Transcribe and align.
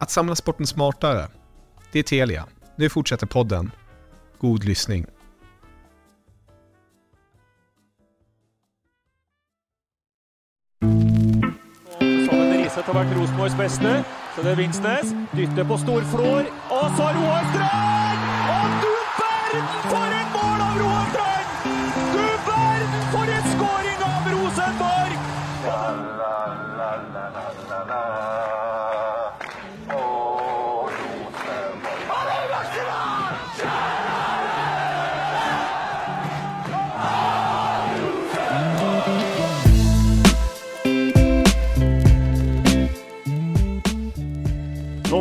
Att 0.00 0.10
samla 0.10 0.34
sporten 0.34 0.66
smartare. 0.66 1.28
Det 1.92 1.98
är 1.98 2.02
Telia. 2.02 2.46
Nu 2.76 2.88
fortsätter 2.88 3.26
podden. 3.26 3.70
God 4.38 4.64
lyssning. 4.64 5.06
Sammen 12.70 12.96
har 12.96 13.04
vært 13.04 13.16
Rosenborgs 13.18 13.56
beste. 13.58 13.92
Så 14.36 14.42
det 14.42 14.50
er 14.54 14.58
Vinsnes. 14.58 15.12
Dytter 15.36 15.68
på 15.68 15.78
Storflor. 15.84 16.48
Og 16.70 16.96
så 16.96 17.12
Roar 17.18 17.44
Strand! 17.52 18.19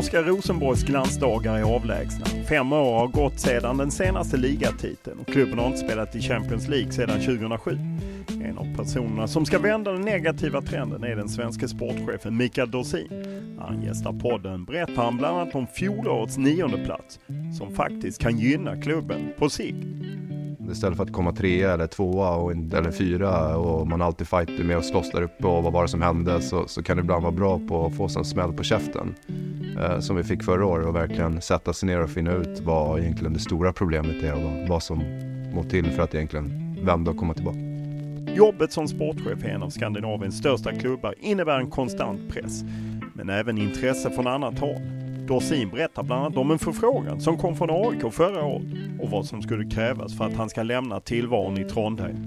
Svenska 0.10 0.32
Rosenborgs 0.32 0.84
glansdagar 0.84 1.58
är 1.58 1.76
avlägsna. 1.76 2.26
Fem 2.26 2.74
år 2.74 3.00
har 3.00 3.08
gått 3.08 3.40
sedan 3.40 3.78
den 3.78 3.92
senaste 3.92 4.38
ligatiteln 4.38 5.20
och 5.20 5.28
klubben 5.28 5.60
har 5.60 5.68
inte 5.68 5.80
spelat 5.80 6.16
i 6.16 6.22
Champions 6.22 6.68
League 6.68 6.92
sedan 6.92 7.20
2007. 7.20 7.78
En 8.44 8.58
av 8.58 8.78
personerna 8.78 9.28
som 9.28 9.46
ska 9.46 9.60
vända 9.60 9.92
den 9.92 10.02
negativa 10.02 10.62
trenden 10.62 11.04
är 11.04 11.16
den 11.16 11.30
svenska 11.30 11.68
sportchefen 11.68 12.38
Mikael 12.38 12.72
Dorsin. 12.72 13.08
När 13.58 13.64
han 13.64 13.82
gästar 13.82 14.14
podden 14.14 14.66
berättar 14.66 15.04
han 15.04 15.18
bland 15.18 15.38
annat 15.38 15.56
om 15.56 15.68
fjolårets 15.68 16.38
nionde 16.38 16.78
plats 16.78 17.20
som 17.58 17.76
faktiskt 17.76 18.22
kan 18.22 18.38
gynna 18.38 18.82
klubben 18.82 19.34
på 19.38 19.50
sikt. 19.50 19.88
Istället 20.72 20.98
för 20.98 21.04
att 21.04 21.14
komma 21.14 21.32
trea 21.32 21.74
eller 21.74 21.88
tvåa 21.88 22.36
och, 22.36 22.52
in- 22.52 22.74
eller 22.74 22.92
fyra 22.92 23.58
och 23.58 23.88
man 23.88 24.02
alltid 24.02 24.28
fighter 24.28 24.64
med 24.64 24.78
och 24.78 24.86
slåss 24.86 25.12
där 25.12 25.22
uppe 25.22 25.48
och 25.48 25.64
vad 25.64 25.74
var 25.74 25.82
det 25.82 25.90
som 25.90 26.02
hände 26.02 26.42
så, 26.42 26.68
så 26.68 26.84
kan 26.84 26.98
det 26.98 27.02
ibland 27.02 27.24
vara 27.24 27.34
bra 27.34 27.60
på 27.68 27.86
att 27.86 27.96
få 27.96 28.10
sig 28.10 28.20
en 28.20 28.26
smäll 28.26 28.54
på 28.54 28.64
käften. 28.64 29.16
Eh, 29.80 30.00
som 30.00 30.16
vi 30.16 30.24
fick 30.24 30.44
förra 30.44 30.66
året 30.66 30.88
och 30.88 30.96
verkligen 30.96 31.42
sätta 31.42 31.74
sig 31.74 31.88
ner 31.88 32.04
och 32.04 32.10
finna 32.10 32.34
ut 32.34 32.60
vad 32.60 33.00
egentligen 33.00 33.34
det 33.34 33.40
stora 33.40 33.74
problemet 33.74 34.24
är 34.24 34.34
och 34.34 34.42
vad, 34.42 34.68
vad 34.68 34.84
som 34.84 35.04
må 35.54 35.64
till 35.64 35.92
för 35.92 36.04
att 36.04 36.16
egentligen 36.16 36.78
vända 36.86 37.12
och 37.12 37.18
komma 37.18 37.34
tillbaka. 37.34 37.60
Jobbet 38.36 38.72
som 38.72 38.88
sportchef 38.88 39.44
i 39.44 39.48
en 39.48 39.64
av 39.64 39.70
Skandinaviens 39.70 40.38
största 40.38 40.72
klubbar 40.72 41.16
innebär 41.20 41.60
en 41.60 41.70
konstant 41.70 42.34
press, 42.34 42.64
men 43.14 43.30
även 43.30 43.58
intresse 43.58 44.10
från 44.10 44.28
annat 44.28 44.60
håll. 44.60 44.82
Dorsin 45.28 45.70
berättar 45.70 46.04
bland 46.04 46.22
annat 46.22 46.38
om 46.38 46.52
en 46.52 46.60
förfrågan 46.60 47.22
som 47.22 47.38
kom 47.38 47.56
från 47.56 47.70
AIK 47.70 48.14
förra 48.14 48.46
året 48.46 48.68
och 49.00 49.10
vad 49.10 49.26
som 49.26 49.42
skulle 49.42 49.70
krävas 49.70 50.18
för 50.18 50.26
att 50.26 50.34
han 50.34 50.50
ska 50.50 50.64
lämna 50.64 51.00
tillvaron 51.00 51.58
i 51.58 51.64
Trondheim. 51.64 52.18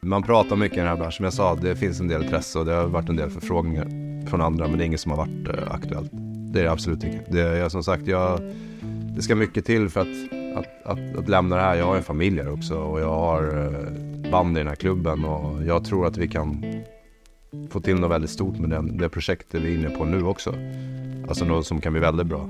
Man 0.00 0.22
pratar 0.22 0.56
mycket 0.56 0.78
i 0.78 0.80
den 0.80 0.88
här 0.88 0.96
branschen, 0.96 1.12
som 1.12 1.24
jag 1.24 1.32
sa, 1.32 1.54
det 1.54 1.76
finns 1.76 2.00
en 2.00 2.08
del 2.08 2.22
intresse 2.22 2.58
och 2.58 2.64
det 2.64 2.72
har 2.72 2.86
varit 2.86 3.08
en 3.08 3.16
del 3.16 3.30
förfrågningar 3.30 3.88
från 4.26 4.40
andra 4.40 4.68
men 4.68 4.78
det 4.78 4.84
är 4.84 4.86
inget 4.86 5.00
som 5.00 5.10
har 5.10 5.18
varit 5.18 5.48
eh, 5.48 5.74
aktuellt. 5.74 6.12
Det 6.54 6.60
är 6.60 6.64
det 6.64 6.72
absolut 6.72 7.04
inte. 7.04 7.24
Det 7.28 7.58
jag, 7.58 7.70
som 7.70 7.84
sagt, 7.84 8.06
jag, 8.06 8.40
det 9.16 9.22
ska 9.22 9.34
mycket 9.34 9.64
till 9.64 9.88
för 9.88 10.00
att, 10.00 10.32
att, 10.56 10.86
att, 10.86 11.16
att 11.16 11.28
lämna 11.28 11.56
det 11.56 11.62
här. 11.62 11.74
Jag 11.74 11.86
har 11.86 11.96
en 11.96 12.02
familj 12.02 12.40
här 12.40 12.52
också 12.52 12.74
och 12.74 13.00
jag 13.00 13.14
har 13.14 13.42
eh, 13.42 14.30
band 14.30 14.56
i 14.56 14.60
den 14.60 14.68
här 14.68 14.74
klubben 14.74 15.24
och 15.24 15.64
jag 15.64 15.84
tror 15.84 16.06
att 16.06 16.16
vi 16.16 16.28
kan 16.28 16.64
få 17.70 17.80
till 17.80 17.94
något 17.94 18.10
väldigt 18.10 18.30
stort 18.30 18.58
med 18.58 18.70
den, 18.70 18.96
det 18.96 19.08
projektet 19.08 19.62
vi 19.62 19.74
är 19.74 19.78
inne 19.78 19.90
på 19.90 20.04
nu 20.04 20.22
också. 20.22 20.54
Alltså 21.28 21.44
något 21.44 21.66
som 21.66 21.80
kan 21.80 21.92
bli 21.92 22.00
väldigt 22.00 22.26
bra. 22.26 22.48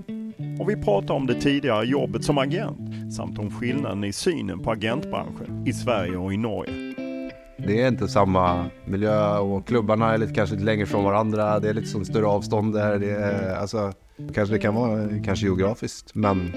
Och 0.60 0.70
vi 0.70 0.76
pratar 0.76 1.14
om 1.14 1.26
det 1.26 1.40
tidigare 1.40 1.86
jobbet 1.86 2.24
som 2.24 2.38
agent 2.38 3.14
samt 3.16 3.38
om 3.38 3.50
skillnaden 3.50 4.04
i 4.04 4.12
synen 4.12 4.58
på 4.58 4.70
agentbranschen 4.70 5.64
i 5.66 5.72
Sverige 5.72 6.16
och 6.16 6.32
i 6.32 6.36
Norge. 6.36 6.93
Det 7.66 7.82
är 7.82 7.88
inte 7.88 8.08
samma 8.08 8.66
miljö 8.84 9.38
och 9.38 9.66
klubbarna 9.66 10.14
är 10.14 10.18
lite, 10.18 10.34
kanske 10.34 10.54
lite 10.54 10.64
längre 10.64 10.86
från 10.86 11.04
varandra. 11.04 11.60
Det 11.60 11.68
är 11.68 11.74
lite 11.74 11.86
som 11.86 12.04
större 12.04 12.26
avstånd 12.26 12.74
där. 12.74 12.98
Det 12.98 13.10
är, 13.10 13.56
alltså, 13.56 13.92
kanske 14.34 14.54
det 14.54 14.58
kan 14.58 14.74
vara 14.74 15.08
kanske 15.24 15.46
geografiskt, 15.46 16.14
men 16.14 16.52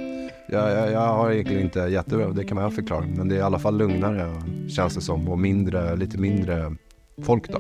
jag, 0.50 0.72
jag, 0.72 0.92
jag 0.92 1.00
har 1.00 1.32
egentligen 1.32 1.62
inte 1.62 1.80
jättebra, 1.80 2.28
det 2.28 2.44
kan 2.44 2.56
man 2.56 2.64
ha 2.64 2.72
förklaring. 2.72 3.14
Men 3.18 3.28
det 3.28 3.36
är 3.36 3.40
i 3.40 3.42
alla 3.42 3.60
fall 3.60 3.78
lugnare 3.78 4.34
känns 4.70 4.96
det 4.96 5.02
som 5.02 5.28
och 5.30 5.40
mindre, 5.40 5.96
lite 5.96 6.18
mindre 6.18 6.76
folk 7.24 7.50
då 7.50 7.60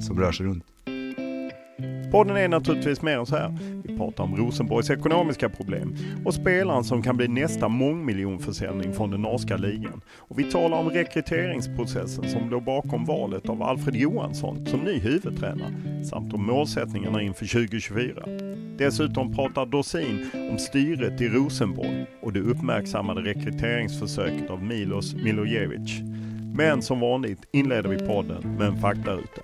som 0.00 0.20
rör 0.20 0.32
sig 0.32 0.46
runt. 0.46 0.64
Podden 2.12 2.36
är 2.36 2.48
naturligtvis 2.48 3.02
mer 3.02 3.18
än 3.18 3.26
så 3.26 3.36
här 3.36 3.58
prata 3.98 4.18
pratar 4.18 4.24
om 4.24 4.36
Rosenborgs 4.36 4.90
ekonomiska 4.90 5.48
problem 5.48 5.96
och 6.24 6.34
spelaren 6.34 6.84
som 6.84 7.02
kan 7.02 7.16
bli 7.16 7.28
nästa 7.28 7.68
mångmiljonförsäljning 7.68 8.92
från 8.92 9.10
den 9.10 9.22
norska 9.22 9.56
ligan. 9.56 10.00
Och 10.16 10.38
vi 10.38 10.44
talar 10.44 10.78
om 10.78 10.90
rekryteringsprocessen 10.90 12.30
som 12.30 12.50
låg 12.50 12.64
bakom 12.64 13.04
valet 13.04 13.48
av 13.48 13.62
Alfred 13.62 13.96
Johansson 13.96 14.66
som 14.66 14.80
ny 14.80 14.98
huvudtränare 14.98 16.04
samt 16.04 16.34
om 16.34 16.46
målsättningarna 16.46 17.22
inför 17.22 17.46
2024. 17.46 18.22
Dessutom 18.78 19.34
pratar 19.34 19.66
Dorsin 19.66 20.30
om 20.50 20.58
styret 20.58 21.20
i 21.20 21.28
Rosenborg 21.28 22.06
och 22.22 22.32
det 22.32 22.40
uppmärksammade 22.40 23.20
rekryteringsförsöket 23.20 24.50
av 24.50 24.62
Milos 24.62 25.14
Milojevic. 25.14 26.00
Men 26.54 26.82
som 26.82 27.00
vanligt 27.00 27.40
inleder 27.52 27.88
vi 27.88 27.98
podden 27.98 28.56
med 28.56 28.66
en 28.66 28.80
faktaruta. 28.80 29.42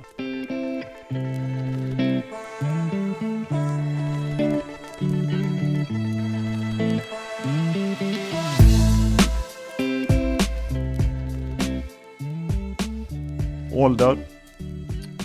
Ålder? 13.85 14.19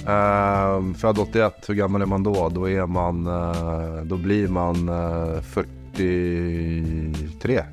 Uh, 0.07 0.93
född 0.93 1.19
81, 1.19 1.53
hur 1.67 1.75
gammal 1.75 2.01
är 2.01 2.05
man 2.05 2.23
då? 2.23 2.49
Då, 2.49 2.69
är 2.69 2.85
man, 2.85 3.27
uh, 3.27 4.03
då 4.03 4.17
blir 4.17 4.47
man 4.47 4.89
uh, 4.89 5.41
43. 5.41 7.63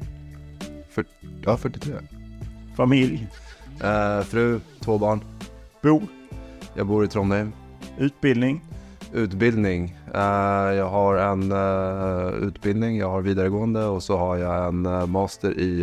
För, 0.91 1.05
ja, 1.45 1.57
43. 1.57 1.95
Familj? 2.77 3.29
Uh, 3.85 4.21
fru, 4.23 4.61
två 4.81 4.99
barn. 4.99 5.21
Bo? 5.83 6.03
Jag 6.75 6.87
bor 6.87 7.05
i 7.05 7.09
Trondheim. 7.09 7.53
Utbildning? 7.99 8.61
Utbildning. 9.13 9.99
Uh, 10.15 10.21
jag 10.75 10.89
har 10.89 11.17
en 11.17 11.53
utbildning, 12.43 12.99
jag 12.99 13.11
har 13.11 13.21
vidaregående 13.21 13.85
och 13.85 14.03
så 14.03 14.17
har 14.17 14.37
jag 14.37 14.69
en 14.69 15.11
master 15.11 15.59
i 15.59 15.81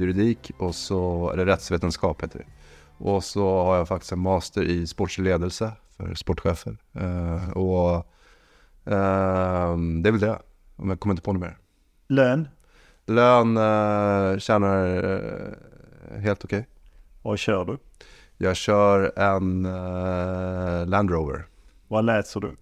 juridik 0.00 0.50
och 0.58 0.74
så, 0.74 1.30
eller 1.30 1.46
rättsvetenskap 1.46 2.22
heter 2.22 2.38
det. 2.38 2.44
Och 3.02 3.24
så 3.24 3.62
har 3.64 3.76
jag 3.76 3.88
faktiskt 3.88 4.12
en 4.12 4.18
master 4.18 4.62
i 4.62 4.86
sportslig 4.86 5.24
ledelse 5.24 5.72
för 5.96 6.14
sportchefer. 6.14 6.76
och 7.54 8.06
det 8.84 10.08
är 10.08 10.10
väl 10.10 10.20
det, 10.20 10.38
om 10.76 10.88
jag 10.88 11.00
kommer 11.00 11.12
inte 11.12 11.22
på 11.22 11.32
något 11.32 11.42
mer. 11.42 11.58
Lön? 12.08 12.48
Lön 13.06 13.54
tjänar 14.40 14.86
helt 16.18 16.44
okej. 16.44 16.58
Okay. 16.58 16.68
Vad 17.22 17.38
kör 17.38 17.64
du? 17.64 17.78
Jag 18.36 18.56
kör 18.56 19.18
en 19.18 19.66
uh, 19.66 20.86
Land 20.86 21.10
Rover. 21.10 21.46
Vad 21.88 22.04
läser 22.04 22.40
du? 22.40 22.56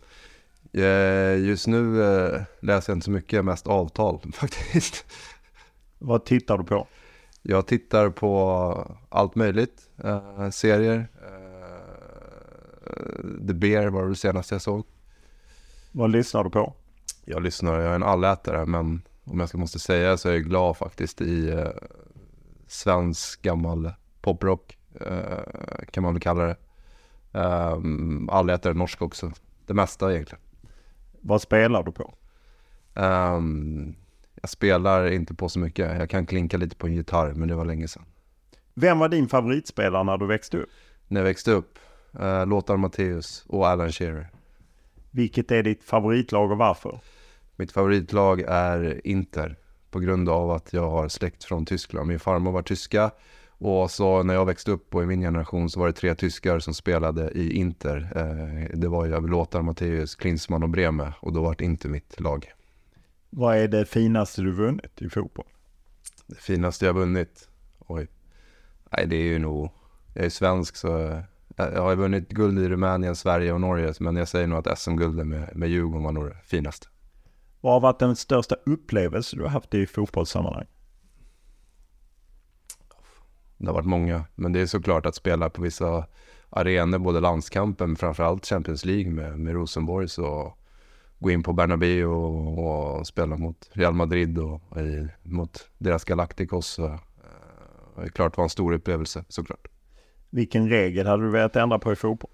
Uh, 0.83 1.47
just 1.47 1.67
nu 1.67 1.79
uh, 1.79 2.41
läser 2.61 2.93
jag 2.93 2.97
inte 2.97 3.05
så 3.05 3.11
mycket, 3.11 3.45
mest 3.45 3.67
avtal 3.67 4.21
faktiskt. 4.33 5.05
Vad 5.99 6.25
tittar 6.25 6.59
du 6.59 6.65
på? 6.65 6.87
Jag 7.43 7.67
tittar 7.67 8.11
på 8.11 8.97
allt 9.09 9.35
möjligt. 9.35 9.91
serier. 10.51 11.09
The 13.47 13.55
Bear 13.55 13.87
var 13.87 14.09
det 14.09 14.15
senaste 14.15 14.55
jag 14.55 14.63
såg. 14.63 14.87
Vad 15.93 16.11
lyssnar 16.11 16.45
du 16.45 16.51
på? 16.51 16.75
Jag 17.25 17.43
lyssnar, 17.43 17.81
jag 17.81 17.91
är 17.91 17.95
en 17.95 18.03
allätare 18.03 18.67
men 18.67 19.03
om 19.25 19.41
jag 19.41 19.49
ska 19.49 19.59
måste 19.59 19.79
säga 19.79 20.17
så 20.17 20.29
är 20.29 20.33
jag 20.33 20.45
glad 20.45 20.77
faktiskt 20.77 21.21
i 21.21 21.65
svensk 22.67 23.43
gammal 23.43 23.93
poprock. 24.21 24.79
Eh, 25.01 25.85
kan 25.91 26.03
man 26.03 26.15
väl 26.15 26.23
kalla 26.23 26.43
det. 26.43 26.57
Um, 27.33 28.31
Allätare 28.31 28.75
norsk 28.75 29.03
också. 29.03 29.33
Det 29.67 29.75
mesta 29.75 30.13
egentligen. 30.13 30.43
Vad 31.21 31.43
spelar 31.43 31.83
du 31.83 31.93
på? 31.93 32.15
Um, 32.95 33.97
jag 34.41 34.51
spelar 34.51 35.13
inte 35.13 35.35
på 35.35 35.49
så 35.49 35.59
mycket. 35.59 35.99
Jag 35.99 36.11
kan 36.11 36.27
klinka 36.27 36.57
lite 36.57 36.77
på 36.77 36.87
en 36.87 36.95
gitarr, 36.95 37.33
men 37.35 37.49
det 37.49 37.55
var 37.55 37.65
länge 37.65 37.89
sedan. 37.89 38.05
Vem 38.75 38.99
var 38.99 39.09
din 39.09 39.29
favoritspelare 39.29 40.05
när 40.05 40.19
du 40.19 40.27
växte 40.27 40.57
upp? 40.57 40.69
När 41.09 41.21
jag 41.21 41.25
växte 41.25 41.53
upp? 41.53 41.79
Uh, 42.21 42.47
Lothar 42.47 42.77
Matthäus 42.77 43.45
och 43.49 43.69
Alan 43.69 43.93
Shearer. 43.93 44.29
Vilket 45.11 45.51
är 45.51 45.63
ditt 45.63 45.85
favoritlag 45.85 46.51
och 46.51 46.59
varför? 46.59 47.01
Mitt 47.57 47.73
favoritlag 47.73 48.41
är 48.41 49.07
Inter. 49.07 49.57
På 49.91 50.01
grund 50.01 50.29
av 50.29 50.51
att 50.51 50.73
jag 50.73 50.91
har 50.91 51.09
släkt 51.09 51.45
från 51.45 51.67
Tyskland. 51.67 52.09
Min 52.09 52.21
farmor 52.21 52.53
var 52.53 52.63
tyska 52.63 53.11
och 53.63 53.91
så 53.91 54.23
när 54.23 54.35
jag 54.35 54.47
växte 54.47 54.71
upp 54.71 54.95
och 54.95 55.03
i 55.03 55.07
min 55.07 55.21
generation 55.21 55.71
så 55.71 55.81
var 55.81 55.87
det 55.87 55.93
tre 55.93 56.15
tyskar 56.15 56.59
som 56.59 56.75
spelade 56.75 57.31
i 57.31 57.53
Inter. 57.53 58.13
Eh, 58.17 58.79
det 58.79 58.89
var 58.89 59.07
ju 59.07 59.27
Lothar, 59.27 59.63
Matthäus, 59.63 60.15
Klinsmann 60.15 60.63
och 60.63 60.69
Breme 60.69 61.13
och 61.21 61.33
då 61.33 61.43
var 61.43 61.55
det 61.59 61.65
Inter 61.65 61.89
mitt 61.89 62.21
lag. 62.21 62.53
Vad 63.31 63.57
är 63.57 63.69
det 63.69 63.85
finaste 63.85 64.43
du 64.43 64.53
vunnit 64.53 65.03
i 65.03 65.09
fotboll? 65.09 65.47
Det 66.27 66.37
finaste 66.37 66.87
jag 66.87 66.95
vunnit? 66.95 67.49
Oj. 67.79 68.09
Nej, 68.97 69.07
det 69.07 69.17
är 69.17 69.25
ju 69.25 69.39
nog... 69.39 69.71
Jag 70.15 70.25
är 70.25 70.31
svensk 70.31 70.77
så 70.77 71.23
jag 71.57 71.83
har 71.83 71.97
vunnit 71.97 72.29
guld 72.29 72.59
i 72.59 72.69
Rumänien, 72.69 73.17
Sverige 73.17 73.53
och 73.53 73.61
Norge. 73.61 73.95
Men 74.01 74.17
jag 74.17 74.29
säger 74.29 74.47
nog 74.47 74.59
att 74.59 74.79
SM-guldet 74.79 75.27
med, 75.27 75.57
med 75.57 75.69
Djurgården 75.69 76.03
var 76.03 76.13
nog 76.13 76.25
det 76.25 76.37
finaste. 76.45 76.87
Vad 77.61 77.73
har 77.73 77.81
varit 77.81 77.99
den 77.99 78.17
största 78.17 78.57
upplevelse 78.67 79.37
du 79.37 79.43
har 79.43 79.49
haft 79.49 79.75
i 79.75 79.87
fotbollssammanhang? 79.87 80.67
Det 83.59 83.67
har 83.67 83.75
varit 83.75 83.87
många, 83.87 84.25
men 84.35 84.53
det 84.53 84.61
är 84.61 84.67
såklart 84.67 85.07
att 85.07 85.15
spela 85.15 85.51
på 85.51 85.63
vissa 85.63 86.07
arenor, 86.51 86.99
både 86.99 87.21
landskampen, 87.21 87.89
men 87.89 87.97
framförallt 87.97 88.47
Champions 88.47 88.85
League 88.85 89.11
med, 89.13 89.39
med 89.39 89.55
Rosenborg. 89.55 90.09
Så 90.09 90.55
gå 91.21 91.31
in 91.31 91.43
på 91.43 91.53
Bernabéu 91.53 92.05
och, 92.05 92.99
och, 92.99 93.07
spela 93.07 93.37
mot 93.37 93.71
Real 93.73 93.95
Madrid 93.95 94.39
och 94.39 94.77
i, 94.77 95.09
mot 95.23 95.69
deras 95.79 96.05
Galacticos. 96.05 96.79
Eh, 96.79 97.01
det 97.97 98.03
är 98.03 98.09
klart 98.09 98.37
var 98.37 98.45
en 98.45 98.51
stor 98.51 98.73
upplevelse 98.73 99.25
såklart. 99.29 99.69
Vilken 100.31 100.69
regel 100.69 101.07
hade 101.07 101.23
du 101.23 101.31
velat 101.31 101.57
ändra 101.57 101.79
på 101.79 101.93
i 101.93 101.97
fotboll? 101.97 102.31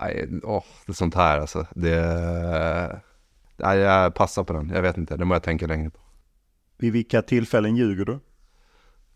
Nej, 0.00 0.28
åh, 0.42 0.64
det 0.86 0.92
är 0.92 0.94
sånt 0.94 1.14
här 1.14 1.38
alltså. 1.38 1.66
Det, 1.74 3.00
nej, 3.56 3.78
jag 3.78 4.14
passar 4.14 4.44
på 4.44 4.52
den. 4.52 4.68
Jag 4.68 4.82
vet 4.82 4.96
inte, 4.96 5.16
det 5.16 5.24
må 5.24 5.34
jag 5.34 5.42
tänka 5.42 5.66
längre 5.66 5.90
på. 5.90 6.00
Vid 6.78 6.92
vilka 6.92 7.22
tillfällen 7.22 7.76
ljuger 7.76 8.04
du? 8.04 8.12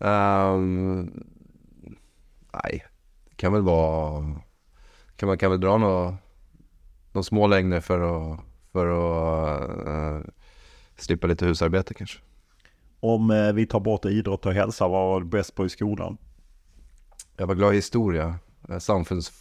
Um, 0.06 1.24
nej, 2.52 2.84
det 3.28 3.36
kan 3.36 3.52
väl 3.52 3.62
vara... 3.62 4.40
Kan 5.16 5.26
man 5.26 5.38
kan 5.38 5.50
väl 5.50 5.60
dra 5.60 5.78
några, 5.78 6.16
några 7.14 7.22
små 7.22 7.46
längder 7.46 7.80
för 7.80 8.00
att, 8.00 8.40
för 8.72 8.86
att 8.86 9.86
uh, 9.88 10.30
slippa 10.96 11.26
lite 11.26 11.46
husarbete 11.46 11.94
kanske. 11.94 12.18
Om 13.00 13.30
uh, 13.30 13.52
vi 13.52 13.66
tar 13.66 13.80
bort 13.80 14.04
idrott 14.04 14.46
och 14.46 14.52
hälsa, 14.52 14.88
vad 14.88 15.08
var 15.08 15.20
du 15.20 15.26
bäst 15.26 15.54
på 15.54 15.66
i 15.66 15.68
skolan? 15.68 16.18
Jag 17.36 17.46
var 17.46 17.54
glad 17.54 17.72
i 17.72 17.76
historia. 17.76 18.38
Eh, 18.68 18.78
samfunds, 18.78 19.32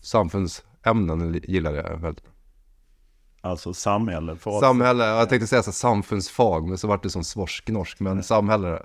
samfundsämnen 0.00 1.40
gillade 1.42 1.76
jag 1.76 1.96
väldigt 1.96 2.24
bra. 2.24 2.32
Alltså 3.40 3.74
samhälle? 3.74 4.36
För 4.36 4.60
samhälle, 4.60 5.04
jag 5.04 5.28
tänkte 5.28 5.46
säga 5.46 5.62
så 5.62 5.72
samfundsfag, 5.72 6.68
men 6.68 6.78
så 6.78 6.88
vart 6.88 7.02
det 7.02 7.10
som 7.10 7.24
svorsk-norsk, 7.24 8.00
men 8.00 8.22
samhälle. 8.22 8.82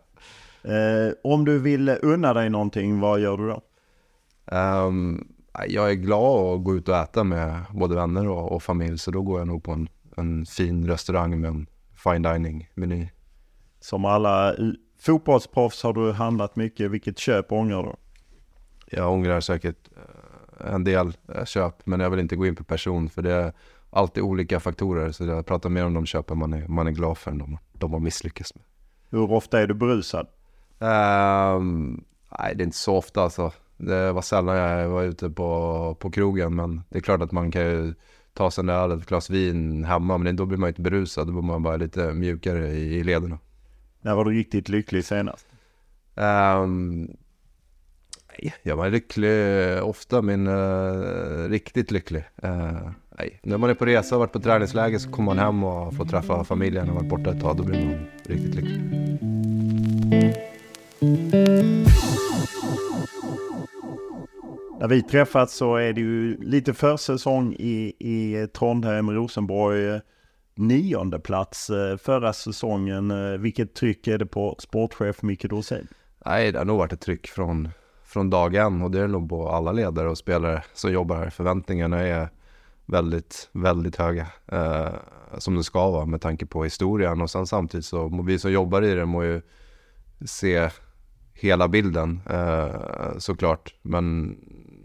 Eh, 0.63 1.13
om 1.23 1.45
du 1.45 1.59
vill 1.59 1.97
unna 2.01 2.33
dig 2.33 2.49
någonting, 2.49 2.99
vad 2.99 3.19
gör 3.19 3.37
du 3.37 3.47
då? 3.47 3.61
Um, 4.57 5.27
jag 5.67 5.89
är 5.91 5.95
glad 5.95 6.55
att 6.55 6.63
gå 6.63 6.75
ut 6.75 6.89
och 6.89 6.95
äta 6.95 7.23
med 7.23 7.63
både 7.71 7.95
vänner 7.95 8.27
och, 8.27 8.51
och 8.51 8.63
familj, 8.63 8.97
så 8.97 9.11
då 9.11 9.21
går 9.21 9.39
jag 9.39 9.47
nog 9.47 9.63
på 9.63 9.71
en, 9.71 9.89
en 10.17 10.45
fin 10.45 10.87
restaurang 10.87 11.41
med 11.41 11.47
en 11.47 11.67
fine 12.03 12.21
dining-meny. 12.21 13.09
Som 13.79 14.05
alla 14.05 14.55
fotbollsproffs 14.99 15.83
har 15.83 15.93
du 15.93 16.11
handlat 16.11 16.55
mycket. 16.55 16.91
Vilket 16.91 17.17
köp 17.17 17.51
ångrar 17.51 17.83
du? 17.83 17.93
Jag 18.97 19.11
ångrar 19.11 19.39
säkert 19.39 19.89
eh, 20.59 20.73
en 20.73 20.83
del 20.83 21.13
eh, 21.35 21.45
köp, 21.45 21.85
men 21.85 21.99
jag 21.99 22.09
vill 22.09 22.19
inte 22.19 22.35
gå 22.35 22.45
in 22.45 22.55
på 22.55 22.63
person, 22.63 23.09
för 23.09 23.21
det 23.21 23.33
är 23.33 23.53
alltid 23.89 24.23
olika 24.23 24.59
faktorer. 24.59 25.11
Så 25.11 25.25
jag 25.25 25.45
pratar 25.45 25.69
mer 25.69 25.85
om 25.85 25.93
de 25.93 26.05
köpen 26.05 26.37
man 26.37 26.53
är, 26.53 26.67
man 26.67 26.87
är 26.87 26.91
glad 26.91 27.17
för 27.17 27.31
än 27.31 27.37
de, 27.37 27.57
de 27.73 27.93
har 27.93 27.99
misslyckats 27.99 28.55
med. 28.55 28.63
Hur 29.09 29.31
ofta 29.31 29.61
är 29.61 29.67
du 29.67 29.73
berusad? 29.73 30.27
Um, 30.79 32.03
nej, 32.39 32.55
det 32.55 32.63
är 32.63 32.65
inte 32.65 32.77
så 32.77 32.95
ofta 32.95 33.21
alltså. 33.21 33.51
Det 33.83 34.11
var 34.11 34.21
sällan 34.21 34.57
jag 34.57 34.89
var 34.89 35.03
ute 35.03 35.29
på, 35.29 35.95
på 35.99 36.11
krogen, 36.11 36.55
men 36.55 36.81
det 36.89 36.97
är 36.97 37.01
klart 37.01 37.21
att 37.21 37.31
man 37.31 37.51
kan 37.51 37.61
ju 37.61 37.93
ta 38.33 38.51
sig 38.51 38.61
en 38.61 38.69
öl, 38.69 38.91
ett 38.91 39.05
glas 39.05 39.29
vin 39.29 39.83
hemma, 39.83 40.17
men 40.17 40.35
då 40.35 40.45
blir 40.45 40.57
man 40.57 40.69
inte 40.69 40.81
berusad, 40.81 41.27
då 41.27 41.33
blir 41.33 41.41
man 41.41 41.63
bara 41.63 41.77
lite 41.77 42.13
mjukare 42.13 42.67
i, 42.67 42.95
i 42.95 43.03
lederna. 43.03 43.39
När 44.01 44.15
var 44.15 44.25
du 44.25 44.31
riktigt 44.31 44.69
lycklig 44.69 45.05
senast? 45.05 45.47
Um, 46.15 47.01
nej, 48.29 48.53
jag 48.63 48.75
var 48.75 48.89
lycklig 48.89 49.31
ofta, 49.83 50.21
men 50.21 50.47
uh, 50.47 51.49
riktigt 51.49 51.91
lycklig. 51.91 52.23
Uh, 52.43 52.89
nej. 53.17 53.39
När 53.43 53.57
man 53.57 53.69
är 53.69 53.73
på 53.73 53.85
resa 53.85 54.15
och 54.15 54.19
varit 54.19 54.33
på 54.33 54.39
träningsläger 54.39 54.99
så 54.99 55.11
kommer 55.11 55.25
man 55.25 55.39
hem 55.39 55.63
och 55.63 55.95
får 55.95 56.05
träffa 56.05 56.43
familjen 56.43 56.89
och 56.89 56.95
varit 56.95 57.09
borta 57.09 57.31
ett 57.31 57.41
tag, 57.41 57.57
då 57.57 57.63
blir 57.63 57.85
man 57.85 58.05
riktigt 58.23 58.55
lycklig. 58.55 58.81
När 64.81 64.87
vi 64.87 65.01
träffats 65.01 65.55
så 65.55 65.75
är 65.75 65.93
det 65.93 66.01
ju 66.01 66.37
lite 66.37 66.73
försäsong 66.73 67.53
i, 67.53 67.93
i 67.99 68.47
Trondheim, 68.47 69.11
Rosenborg. 69.11 69.87
Eh, 69.87 69.99
nionde 70.55 71.19
plats 71.19 71.69
eh, 71.69 71.97
förra 71.97 72.33
säsongen. 72.33 73.11
Eh, 73.11 73.39
vilket 73.39 73.75
tryck 73.75 74.07
är 74.07 74.17
det 74.17 74.25
på 74.25 74.55
sportchef 74.59 75.21
Micke 75.21 75.49
Dorsin? 75.49 75.87
Nej, 76.25 76.51
det 76.51 76.57
har 76.57 76.65
nog 76.65 76.77
varit 76.77 76.93
ett 76.93 77.01
tryck 77.01 77.27
från, 77.27 77.69
från 78.03 78.29
dag 78.29 78.55
en 78.55 78.81
och 78.81 78.91
det 78.91 78.99
är 78.99 79.07
nog 79.07 79.29
på 79.29 79.49
alla 79.49 79.71
ledare 79.71 80.09
och 80.09 80.17
spelare 80.17 80.63
som 80.73 80.91
jobbar 80.91 81.15
här. 81.15 81.29
Förväntningarna 81.29 81.99
är 81.99 82.29
väldigt, 82.85 83.49
väldigt 83.51 83.95
höga. 83.95 84.27
Eh, 84.47 84.93
som 85.37 85.55
det 85.55 85.63
ska 85.63 85.91
vara 85.91 86.05
med 86.05 86.21
tanke 86.21 86.45
på 86.45 86.63
historien 86.63 87.21
och 87.21 87.29
sen 87.29 87.47
samtidigt 87.47 87.85
så 87.85 88.23
vi 88.25 88.39
som 88.39 88.51
jobbar 88.51 88.81
i 88.81 88.95
det 88.95 89.05
må 89.05 89.23
ju 89.23 89.41
se 90.25 90.69
hela 91.33 91.67
bilden 91.67 92.21
eh, 92.29 93.17
såklart. 93.17 93.75
Men 93.81 94.37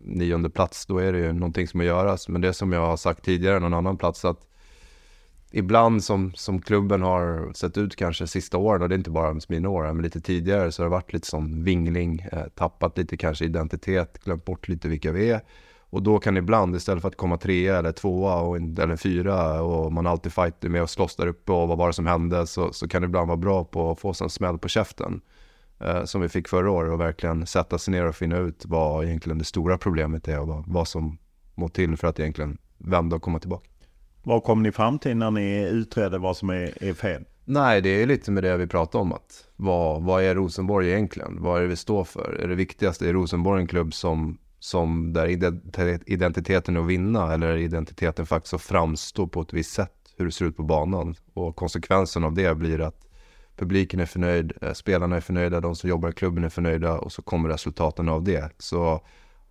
nionde 0.06 0.50
plats, 0.50 0.86
då 0.86 0.98
är 0.98 1.12
det 1.12 1.18
ju 1.18 1.32
någonting 1.32 1.68
som 1.68 1.80
att 1.80 1.86
göras. 1.86 2.28
Men 2.28 2.40
det 2.40 2.52
som 2.52 2.72
jag 2.72 2.86
har 2.86 2.96
sagt 2.96 3.24
tidigare 3.24 3.60
någon 3.60 3.74
annan 3.74 3.96
plats 3.96 4.24
att 4.24 4.46
ibland 5.50 6.04
som, 6.04 6.32
som 6.34 6.60
klubben 6.60 7.02
har 7.02 7.52
sett 7.52 7.78
ut 7.78 7.96
kanske 7.96 8.26
sista 8.26 8.58
åren, 8.58 8.82
och 8.82 8.88
det 8.88 8.94
är 8.94 8.98
inte 8.98 9.10
bara 9.10 9.40
mina 9.48 9.68
år, 9.68 9.92
men 9.92 10.02
lite 10.02 10.20
tidigare 10.20 10.72
så 10.72 10.82
har 10.82 10.88
det 10.88 10.96
varit 10.96 11.12
lite 11.12 11.26
sån 11.26 11.64
vingling, 11.64 12.26
eh, 12.32 12.44
tappat 12.54 12.98
lite 12.98 13.16
kanske 13.16 13.44
identitet, 13.44 14.24
glömt 14.24 14.44
bort 14.44 14.68
lite 14.68 14.88
vilka 14.88 15.12
vi 15.12 15.30
är. 15.30 15.40
Och 15.90 16.02
då 16.02 16.18
kan 16.18 16.36
ibland, 16.36 16.76
istället 16.76 17.02
för 17.02 17.08
att 17.08 17.16
komma 17.16 17.36
trea 17.36 17.78
eller 17.78 17.92
tvåa 17.92 18.40
och, 18.40 18.56
eller 18.56 18.96
fyra 18.96 19.62
och 19.62 19.92
man 19.92 20.06
alltid 20.06 20.32
fighter 20.32 20.68
med 20.68 20.82
och 20.82 20.90
slåss 20.90 21.16
där 21.16 21.26
uppe 21.26 21.52
och 21.52 21.68
vad 21.68 21.78
var 21.78 21.86
det 21.86 21.92
som 21.92 22.06
hände, 22.06 22.46
så, 22.46 22.72
så 22.72 22.88
kan 22.88 23.02
det 23.02 23.06
ibland 23.06 23.26
vara 23.26 23.36
bra 23.36 23.64
på 23.64 23.90
att 23.90 24.00
få 24.00 24.14
sig 24.14 24.24
en 24.24 24.30
smäll 24.30 24.58
på 24.58 24.68
käften. 24.68 25.20
Eh, 25.80 26.04
som 26.04 26.20
vi 26.20 26.28
fick 26.28 26.48
förra 26.48 26.70
året 26.70 26.92
och 26.92 27.00
verkligen 27.00 27.46
sätta 27.46 27.78
sig 27.78 27.92
ner 27.92 28.06
och 28.06 28.16
finna 28.16 28.38
ut 28.38 28.64
vad 28.66 29.04
egentligen 29.04 29.38
det 29.38 29.44
stora 29.44 29.78
problemet 29.78 30.28
är 30.28 30.40
och 30.40 30.48
vad, 30.48 30.64
vad 30.66 30.88
som 30.88 31.18
må 31.54 31.68
till 31.68 31.96
för 31.96 32.08
att 32.08 32.20
egentligen 32.20 32.58
vända 32.78 33.16
och 33.16 33.22
komma 33.22 33.38
tillbaka. 33.38 33.68
Vad 34.22 34.44
kom 34.44 34.62
ni 34.62 34.72
fram 34.72 34.98
till 34.98 35.16
när 35.16 35.30
ni 35.30 35.68
utredde 35.68 36.18
vad 36.18 36.36
som 36.36 36.50
är, 36.50 36.82
är 36.84 36.94
fel? 36.94 37.24
Nej, 37.44 37.80
det 37.80 38.02
är 38.02 38.06
lite 38.06 38.30
med 38.30 38.42
det 38.42 38.56
vi 38.56 38.66
pratade 38.66 39.02
om. 39.02 39.12
Att 39.12 39.44
vad, 39.56 40.02
vad 40.02 40.22
är 40.22 40.34
Rosenborg 40.34 40.90
egentligen? 40.90 41.42
Vad 41.42 41.58
är 41.58 41.62
det 41.62 41.68
vi 41.68 41.76
står 41.76 42.04
för? 42.04 42.40
Är 42.42 42.48
det 42.48 42.54
viktigaste, 42.54 43.08
är 43.08 43.12
Rosenborg 43.12 43.60
en 43.60 43.66
klubb 43.66 43.94
som, 43.94 44.38
som 44.58 45.12
där 45.12 45.26
identiteten 46.06 46.76
är 46.76 46.80
att 46.80 46.86
vinna 46.86 47.34
eller 47.34 47.46
är 47.46 47.56
identiteten 47.56 48.26
faktiskt 48.26 48.54
att 48.54 48.62
framstå 48.62 49.26
på 49.26 49.40
ett 49.40 49.52
visst 49.52 49.72
sätt 49.72 49.92
hur 50.18 50.24
det 50.24 50.32
ser 50.32 50.44
ut 50.44 50.56
på 50.56 50.62
banan? 50.62 51.14
Och 51.34 51.56
konsekvensen 51.56 52.24
av 52.24 52.34
det 52.34 52.54
blir 52.54 52.80
att 52.80 53.05
publiken 53.56 54.00
är 54.00 54.06
förnöjd, 54.06 54.52
eh, 54.62 54.72
spelarna 54.72 55.16
är 55.16 55.20
förnöjda, 55.20 55.60
de 55.60 55.76
som 55.76 55.90
jobbar 55.90 56.08
i 56.08 56.12
klubben 56.12 56.44
är 56.44 56.48
förnöjda 56.48 56.98
och 56.98 57.12
så 57.12 57.22
kommer 57.22 57.48
resultaten 57.48 58.08
av 58.08 58.24
det. 58.24 58.50
Så 58.58 58.92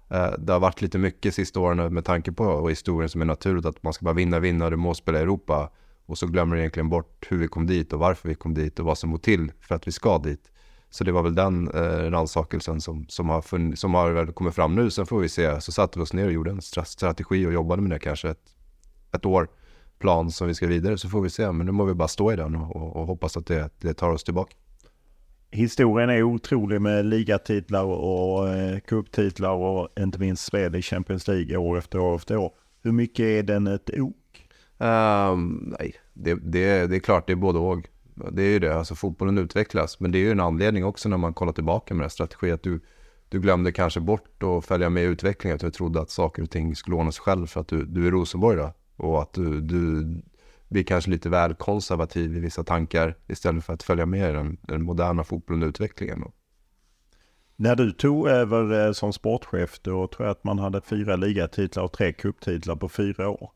eh, 0.09 0.31
det 0.37 0.53
har 0.53 0.59
varit 0.59 0.81
lite 0.81 0.97
mycket 0.97 1.35
sista 1.35 1.59
åren 1.59 1.93
med 1.93 2.05
tanke 2.05 2.31
på 2.31 2.69
historien 2.69 3.09
som 3.09 3.21
är 3.21 3.25
naturligt 3.25 3.65
att 3.65 3.83
man 3.83 3.93
ska 3.93 4.05
bara 4.05 4.13
vinna, 4.13 4.39
vinna, 4.39 4.69
du 4.69 4.75
måste 4.75 5.03
spela 5.03 5.19
i 5.19 5.21
Europa. 5.21 5.71
Och 6.07 6.17
så 6.17 6.27
glömmer 6.27 6.55
du 6.55 6.61
egentligen 6.61 6.89
bort 6.89 7.27
hur 7.29 7.37
vi 7.37 7.47
kom 7.47 7.67
dit 7.67 7.93
och 7.93 7.99
varför 7.99 8.29
vi 8.29 8.35
kom 8.35 8.53
dit 8.53 8.79
och 8.79 8.85
vad 8.85 8.97
som 8.97 9.11
går 9.11 9.17
till 9.17 9.51
för 9.61 9.75
att 9.75 9.87
vi 9.87 9.91
ska 9.91 10.17
dit. 10.17 10.51
Så 10.89 11.03
det 11.03 11.11
var 11.11 11.23
väl 11.23 11.35
den 11.35 11.67
eh, 11.67 12.11
rannsakelsen 12.11 12.81
som, 12.81 13.05
som, 13.09 13.29
har 13.29 13.41
funn, 13.41 13.77
som 13.77 13.93
har 13.93 14.11
väl 14.11 14.31
kommit 14.31 14.55
fram 14.55 14.75
nu. 14.75 14.91
Sen 14.91 15.05
får 15.05 15.19
vi 15.19 15.29
se. 15.29 15.61
Så 15.61 15.71
satte 15.71 15.99
vi 15.99 16.03
oss 16.03 16.13
ner 16.13 16.25
och 16.25 16.31
gjorde 16.31 16.51
en 16.51 16.61
strategi 16.61 17.45
och 17.45 17.53
jobbade 17.53 17.81
med 17.81 17.91
det 17.91 17.99
kanske 17.99 18.29
ett, 18.29 18.55
ett 19.11 19.25
år. 19.25 19.47
Plan 19.99 20.31
som 20.31 20.47
vi 20.47 20.53
ska 20.53 20.67
vidare 20.67 20.97
så 20.97 21.09
får 21.09 21.21
vi 21.21 21.29
se. 21.29 21.51
Men 21.51 21.65
nu 21.65 21.71
må 21.71 21.85
vi 21.85 21.93
bara 21.93 22.07
stå 22.07 22.33
i 22.33 22.35
den 22.35 22.55
och, 22.55 22.95
och, 22.95 23.07
hoppas 23.07 23.37
att 23.37 23.45
det, 23.45 23.69
det 23.79 23.93
tar 23.93 24.09
oss 24.09 24.23
tillbaka 24.23 24.55
historien 25.55 26.09
är 26.09 26.23
otrolig 26.23 26.81
med 26.81 27.05
ligatitlar 27.05 27.83
och 27.83 28.49
eh, 28.49 28.79
cuptitlar 28.79 29.51
och 29.51 29.89
inte 29.99 30.19
minst 30.19 30.45
spel 30.45 30.75
i 30.75 30.81
Champions 30.81 31.27
League 31.27 31.57
år 31.57 31.77
efter 31.77 31.99
år 31.99 32.15
efter 32.15 32.37
år. 32.37 32.51
Hur 32.83 32.91
mycket 32.91 33.23
är 33.23 33.43
den 33.43 33.67
ett 33.67 33.89
ok? 33.99 34.15
Um, 34.77 35.73
nej, 35.79 35.95
det, 36.13 36.33
det, 36.33 36.87
det 36.87 36.95
är 36.95 36.99
klart 36.99 37.27
det 37.27 37.33
är 37.33 37.37
både 37.37 37.59
och. 37.59 37.87
Det 38.31 38.43
är 38.43 38.49
ju 38.49 38.59
det, 38.59 38.75
alltså 38.75 38.95
fotbollen 38.95 39.37
utvecklas. 39.37 39.99
Men 39.99 40.11
det 40.11 40.17
är 40.17 40.19
ju 40.19 40.31
en 40.31 40.39
anledning 40.39 40.85
också 40.85 41.09
när 41.09 41.17
man 41.17 41.33
kollar 41.33 41.53
tillbaka 41.53 41.93
med 41.93 42.03
den 42.03 42.09
strategi 42.09 42.51
att 42.51 42.63
du, 42.63 42.79
du 43.29 43.39
glömde 43.39 43.71
kanske 43.71 43.99
bort 43.99 44.43
att 44.43 44.65
följa 44.65 44.89
med 44.89 45.03
i 45.03 45.05
utvecklingen. 45.05 45.55
Att 45.55 45.61
du 45.61 45.71
trodde 45.71 46.01
att 46.01 46.09
saker 46.09 46.43
och 46.43 46.49
ting 46.49 46.75
skulle 46.75 46.95
ordna 46.95 47.11
sig 47.11 47.21
själv 47.21 47.47
för 47.47 47.61
att 47.61 47.67
du, 47.67 47.85
du 47.85 48.07
är 48.07 48.11
Rosenborg 48.11 48.57
då. 48.57 48.73
Och 48.97 49.21
att 49.21 49.33
du, 49.33 49.61
du, 49.61 50.05
blir 50.67 50.83
kanske 50.83 51.11
lite 51.11 51.29
väl 51.29 51.53
konservativ 51.53 52.37
i 52.37 52.39
vissa 52.39 52.63
tankar 52.63 53.15
istället 53.27 53.65
för 53.65 53.73
att 53.73 53.83
följa 53.83 54.05
med 54.05 54.35
den, 54.35 54.57
den 54.61 54.83
moderna 54.83 55.23
fotbollen 55.23 55.63
och 55.63 55.69
utvecklingen. 55.69 56.23
När 57.55 57.75
du 57.75 57.91
tog 57.91 58.27
över 58.27 58.87
eh, 58.87 58.91
som 58.91 59.13
sportchef 59.13 59.79
då 59.79 60.07
tror 60.07 60.27
jag 60.27 60.31
att 60.31 60.43
man 60.43 60.59
hade 60.59 60.81
fyra 60.81 61.15
ligatitlar 61.15 61.83
och 61.83 61.93
tre 61.93 62.13
kupptitlar 62.13 62.75
på 62.75 62.89
fyra 62.89 63.29
år. 63.29 63.51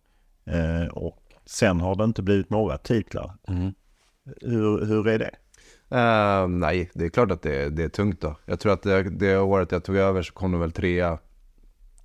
Eh, 0.46 0.88
och 0.88 1.24
sen 1.46 1.80
har 1.80 1.96
det 1.96 2.04
inte 2.04 2.22
blivit 2.22 2.50
några 2.50 2.78
titlar. 2.78 3.34
Mm. 3.48 3.74
Hur, 4.42 4.86
hur 4.86 5.08
är 5.08 5.20
det? 5.20 5.32
Uh, 5.92 6.48
nej, 6.48 6.90
det 6.94 7.06
är 7.06 7.10
klart 7.10 7.32
att 7.32 7.42
det, 7.42 7.70
det 7.70 7.84
är 7.84 7.90
tungt 7.90 8.22
då. 8.22 8.36
Jag 8.46 8.60
tror 8.60 8.74
att 8.74 8.84
det, 8.84 9.04
det 9.04 9.38
året 9.38 9.72
jag 9.72 9.84
tog 9.84 9.96
över 9.96 10.22
så 10.22 10.34
kom 10.34 10.52
det 10.52 10.58
väl 10.58 10.72
trea. 10.72 11.18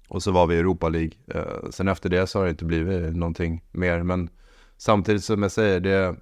Och 0.09 0.23
så 0.23 0.31
var 0.31 0.47
vi 0.47 0.55
i 0.55 0.59
Europa 0.59 0.89
League. 0.89 1.13
Eh, 1.35 1.71
sen 1.71 1.89
efter 1.89 2.09
det 2.09 2.27
så 2.27 2.39
har 2.39 2.45
det 2.45 2.51
inte 2.51 2.65
blivit 2.65 3.17
någonting 3.17 3.65
mer. 3.73 4.03
Men 4.03 4.31
samtidigt 4.77 5.25
som 5.25 5.43
jag 5.43 5.53
säger, 5.53 5.81
det, 5.81 6.17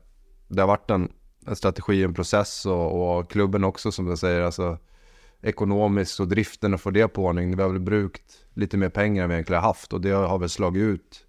det 0.48 0.60
har 0.60 0.68
varit 0.68 0.90
en, 0.90 1.12
en 1.46 1.56
strategi, 1.56 2.02
en 2.02 2.14
process 2.14 2.66
och, 2.66 3.18
och, 3.18 3.30
klubben 3.30 3.64
också 3.64 3.92
som 3.92 4.06
jag 4.06 4.18
säger, 4.18 4.40
alltså 4.40 4.78
ekonomiskt 5.42 6.20
och 6.20 6.28
driften 6.28 6.74
och 6.74 6.80
få 6.80 6.90
det 6.90 7.08
på 7.08 7.24
ordning. 7.24 7.56
Vi 7.56 7.62
har 7.62 7.70
väl 7.70 7.80
brukt 7.80 8.44
lite 8.54 8.76
mer 8.76 8.88
pengar 8.88 9.22
än 9.22 9.28
vi 9.28 9.34
egentligen 9.34 9.62
har 9.62 9.68
haft 9.68 9.92
och 9.92 10.00
det 10.00 10.10
har 10.10 10.38
väl 10.38 10.48
slagit 10.48 10.82
ut. 10.82 11.26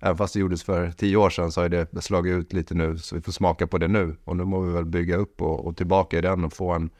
Även 0.00 0.16
fast 0.16 0.34
det 0.34 0.40
gjordes 0.40 0.62
för 0.62 0.90
tio 0.90 1.16
år 1.16 1.30
sedan 1.30 1.52
så 1.52 1.60
har 1.60 1.68
det 1.68 2.02
slagit 2.02 2.34
ut 2.34 2.52
lite 2.52 2.74
nu 2.74 2.98
så 2.98 3.16
vi 3.16 3.22
får 3.22 3.32
smaka 3.32 3.66
på 3.66 3.78
det 3.78 3.88
nu. 3.88 4.16
Och 4.24 4.36
nu 4.36 4.44
må 4.44 4.60
vi 4.60 4.72
väl 4.72 4.84
bygga 4.84 5.16
upp 5.16 5.42
och, 5.42 5.66
och 5.66 5.76
tillbaka 5.76 6.18
i 6.18 6.20
den 6.20 6.44
och 6.44 6.52
få 6.52 6.72
en 6.72 6.90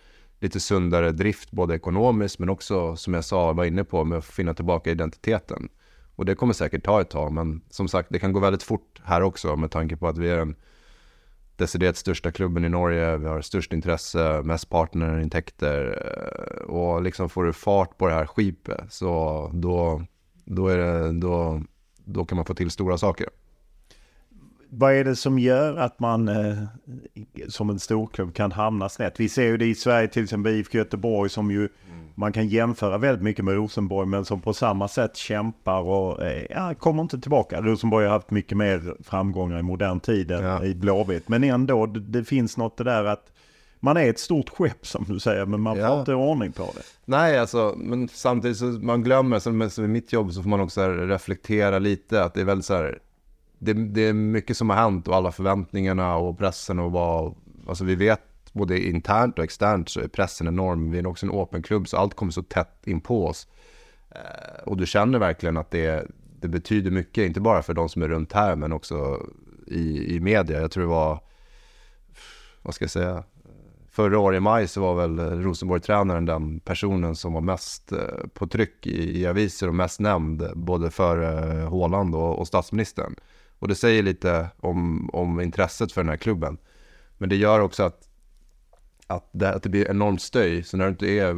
lite 0.40 0.60
sundare 0.60 1.12
drift 1.12 1.50
både 1.50 1.74
ekonomiskt 1.74 2.38
men 2.38 2.48
också 2.48 2.96
som 2.96 3.14
jag 3.14 3.24
sa, 3.24 3.52
var 3.52 3.64
inne 3.64 3.84
på 3.84 4.04
med 4.04 4.18
att 4.18 4.24
finna 4.24 4.54
tillbaka 4.54 4.90
identiteten. 4.90 5.68
Och 6.16 6.24
det 6.24 6.34
kommer 6.34 6.52
säkert 6.52 6.84
ta 6.84 7.00
ett 7.00 7.10
tag, 7.10 7.32
men 7.32 7.60
som 7.70 7.88
sagt, 7.88 8.08
det 8.12 8.18
kan 8.18 8.32
gå 8.32 8.40
väldigt 8.40 8.62
fort 8.62 9.00
här 9.04 9.22
också 9.22 9.56
med 9.56 9.70
tanke 9.70 9.96
på 9.96 10.08
att 10.08 10.18
vi 10.18 10.30
är 10.30 10.36
den 10.36 10.56
deciderat 11.56 11.96
största 11.96 12.30
klubben 12.32 12.64
i 12.64 12.68
Norge. 12.68 13.16
Vi 13.16 13.26
har 13.26 13.40
störst 13.40 13.72
intresse, 13.72 14.42
mest 14.44 14.70
partnerintäkter 14.70 16.02
eh, 16.04 16.62
och 16.62 17.02
liksom 17.02 17.28
får 17.28 17.44
du 17.44 17.52
fart 17.52 17.98
på 17.98 18.06
det 18.06 18.14
här 18.14 18.26
skipet 18.26 18.92
så 18.92 19.50
då, 19.54 20.02
då, 20.44 20.68
är 20.68 20.78
det, 20.78 21.20
då, 21.20 21.62
då 22.04 22.24
kan 22.24 22.36
man 22.36 22.44
få 22.44 22.54
till 22.54 22.70
stora 22.70 22.98
saker. 22.98 23.28
Vad 24.70 24.92
är 24.92 25.04
det 25.04 25.16
som 25.16 25.38
gör 25.38 25.76
att 25.76 26.00
man 26.00 26.28
eh, 26.28 26.58
som 27.48 27.70
en 27.70 27.78
storklubb 27.78 28.34
kan 28.34 28.52
hamna 28.52 28.88
snett? 28.88 29.20
Vi 29.20 29.28
ser 29.28 29.44
ju 29.44 29.56
det 29.56 29.66
i 29.66 29.74
Sverige 29.74 30.08
till 30.08 30.24
exempel 30.24 30.52
IFK 30.52 30.78
Göteborg 30.78 31.30
som 31.30 31.50
ju 31.50 31.68
man 32.18 32.32
kan 32.32 32.48
jämföra 32.48 32.98
väldigt 32.98 33.22
mycket 33.22 33.44
med 33.44 33.54
Rosenborg 33.54 34.08
men 34.08 34.24
som 34.24 34.40
på 34.40 34.52
samma 34.52 34.88
sätt 34.88 35.16
kämpar 35.16 35.80
och 35.80 36.22
eh, 36.22 36.46
ja, 36.50 36.74
kommer 36.74 37.02
inte 37.02 37.20
tillbaka. 37.20 37.60
Rosenborg 37.60 38.06
har 38.06 38.12
haft 38.12 38.30
mycket 38.30 38.58
mer 38.58 38.96
framgångar 39.04 39.58
i 39.58 39.62
modern 39.62 40.00
tid 40.00 40.30
än 40.30 40.44
ja. 40.44 40.64
i 40.64 40.74
Blåvitt. 40.74 41.28
Men 41.28 41.44
ändå, 41.44 41.86
det, 41.86 42.00
det, 42.00 42.24
finns 42.24 42.56
något 42.56 42.76
det 42.76 42.84
där 42.84 43.04
att 43.04 43.32
man 43.80 43.96
är 43.96 44.10
ett 44.10 44.18
stort 44.18 44.48
skepp 44.48 44.86
som 44.86 45.04
du 45.08 45.20
säger, 45.20 45.46
men 45.46 45.60
man 45.60 45.78
ja. 45.78 45.88
får 45.88 45.98
inte 46.00 46.14
ordning 46.14 46.52
på 46.52 46.62
det. 46.62 46.82
Nej, 47.04 47.38
alltså, 47.38 47.74
men 47.76 48.08
samtidigt 48.08 48.56
så 48.56 48.64
man 48.64 49.02
glömmer, 49.02 49.38
som, 49.38 49.70
som 49.70 49.84
i 49.84 49.88
mitt 49.88 50.12
jobb 50.12 50.32
så 50.32 50.42
får 50.42 50.50
man 50.50 50.60
också 50.60 50.88
reflektera 50.88 51.78
lite, 51.78 52.24
att 52.24 52.34
det 52.34 52.40
är 52.40 52.44
väldigt 52.44 52.66
så 52.66 52.74
här, 52.74 52.98
det, 53.58 53.72
det, 53.72 54.00
är 54.00 54.12
mycket 54.12 54.56
som 54.56 54.70
har 54.70 54.76
hänt 54.76 55.08
och 55.08 55.16
alla 55.16 55.32
förväntningarna 55.32 56.16
och 56.16 56.38
pressen 56.38 56.78
och 56.78 56.92
vad, 56.92 57.34
alltså 57.68 57.84
vi 57.84 57.94
vet 57.94 58.20
både 58.52 58.80
internt 58.80 59.38
och 59.38 59.44
externt 59.44 59.88
så 59.88 60.00
är 60.00 60.08
pressen 60.08 60.46
enorm. 60.46 60.90
Vi 60.90 60.98
är 60.98 61.06
också 61.06 61.26
en 61.26 61.32
open 61.32 61.62
klubb 61.62 61.88
så 61.88 61.96
allt 61.96 62.14
kommer 62.14 62.32
så 62.32 62.42
tätt 62.42 62.86
in 62.86 63.00
på 63.00 63.26
oss. 63.26 63.48
Eh, 64.10 64.62
och 64.64 64.76
du 64.76 64.86
känner 64.86 65.18
verkligen 65.18 65.56
att 65.56 65.70
det, 65.70 66.06
det 66.40 66.48
betyder 66.48 66.90
mycket, 66.90 67.26
inte 67.26 67.40
bara 67.40 67.62
för 67.62 67.74
de 67.74 67.88
som 67.88 68.02
är 68.02 68.08
runt 68.08 68.32
här 68.32 68.56
men 68.56 68.72
också 68.72 69.26
i, 69.66 70.16
i 70.16 70.20
media. 70.20 70.60
Jag 70.60 70.70
tror 70.70 70.82
det 70.82 70.90
var, 70.90 71.20
vad 72.62 72.74
ska 72.74 72.82
jag 72.82 72.90
säga, 72.90 73.24
förra 73.90 74.18
året 74.18 74.36
i 74.36 74.40
maj 74.40 74.68
så 74.68 74.80
var 74.80 74.94
väl 74.94 75.42
Rosenborg-tränaren 75.42 76.24
den 76.24 76.60
personen 76.60 77.16
som 77.16 77.32
var 77.32 77.40
mest 77.40 77.92
eh, 77.92 77.98
på 78.34 78.46
tryck 78.46 78.86
i, 78.86 79.20
i 79.20 79.26
aviser 79.26 79.68
och 79.68 79.74
mest 79.74 80.00
nämnd 80.00 80.50
både 80.54 80.90
för 80.90 81.60
Håland 81.64 82.14
och, 82.14 82.38
och 82.38 82.46
statsministern. 82.46 83.14
Och 83.58 83.68
det 83.68 83.74
säger 83.74 84.02
lite 84.02 84.50
om, 84.56 85.10
om 85.12 85.40
intresset 85.40 85.92
för 85.92 86.00
den 86.00 86.08
här 86.08 86.16
klubben. 86.16 86.58
Men 87.18 87.28
det 87.28 87.36
gör 87.36 87.60
också 87.60 87.82
att 87.82 88.08
att 89.08 89.28
det, 89.32 89.54
att 89.54 89.62
det 89.62 89.68
blir 89.68 89.90
enormt 89.90 90.22
stöj. 90.22 90.62
Så 90.62 90.76
när 90.76 90.84
det 90.84 90.90
inte 90.90 91.06
är, 91.06 91.36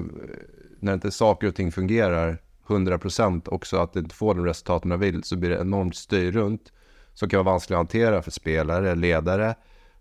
när 0.80 0.94
inte 0.94 1.10
saker 1.10 1.46
och 1.48 1.54
ting 1.54 1.72
fungerar 1.72 2.38
100% 2.66 3.48
också 3.48 3.76
att 3.76 3.92
det 3.92 4.00
inte 4.00 4.14
får 4.14 4.34
de 4.34 4.44
resultat 4.44 4.84
man 4.84 5.00
vill 5.00 5.24
så 5.24 5.36
blir 5.36 5.50
det 5.50 5.60
enormt 5.60 5.96
stöj 5.96 6.30
runt. 6.30 6.72
Som 7.14 7.28
kan 7.28 7.44
vara 7.44 7.52
vanskligt 7.52 7.74
att 7.74 7.78
hantera 7.78 8.22
för 8.22 8.30
spelare, 8.30 8.94
ledare. 8.94 9.54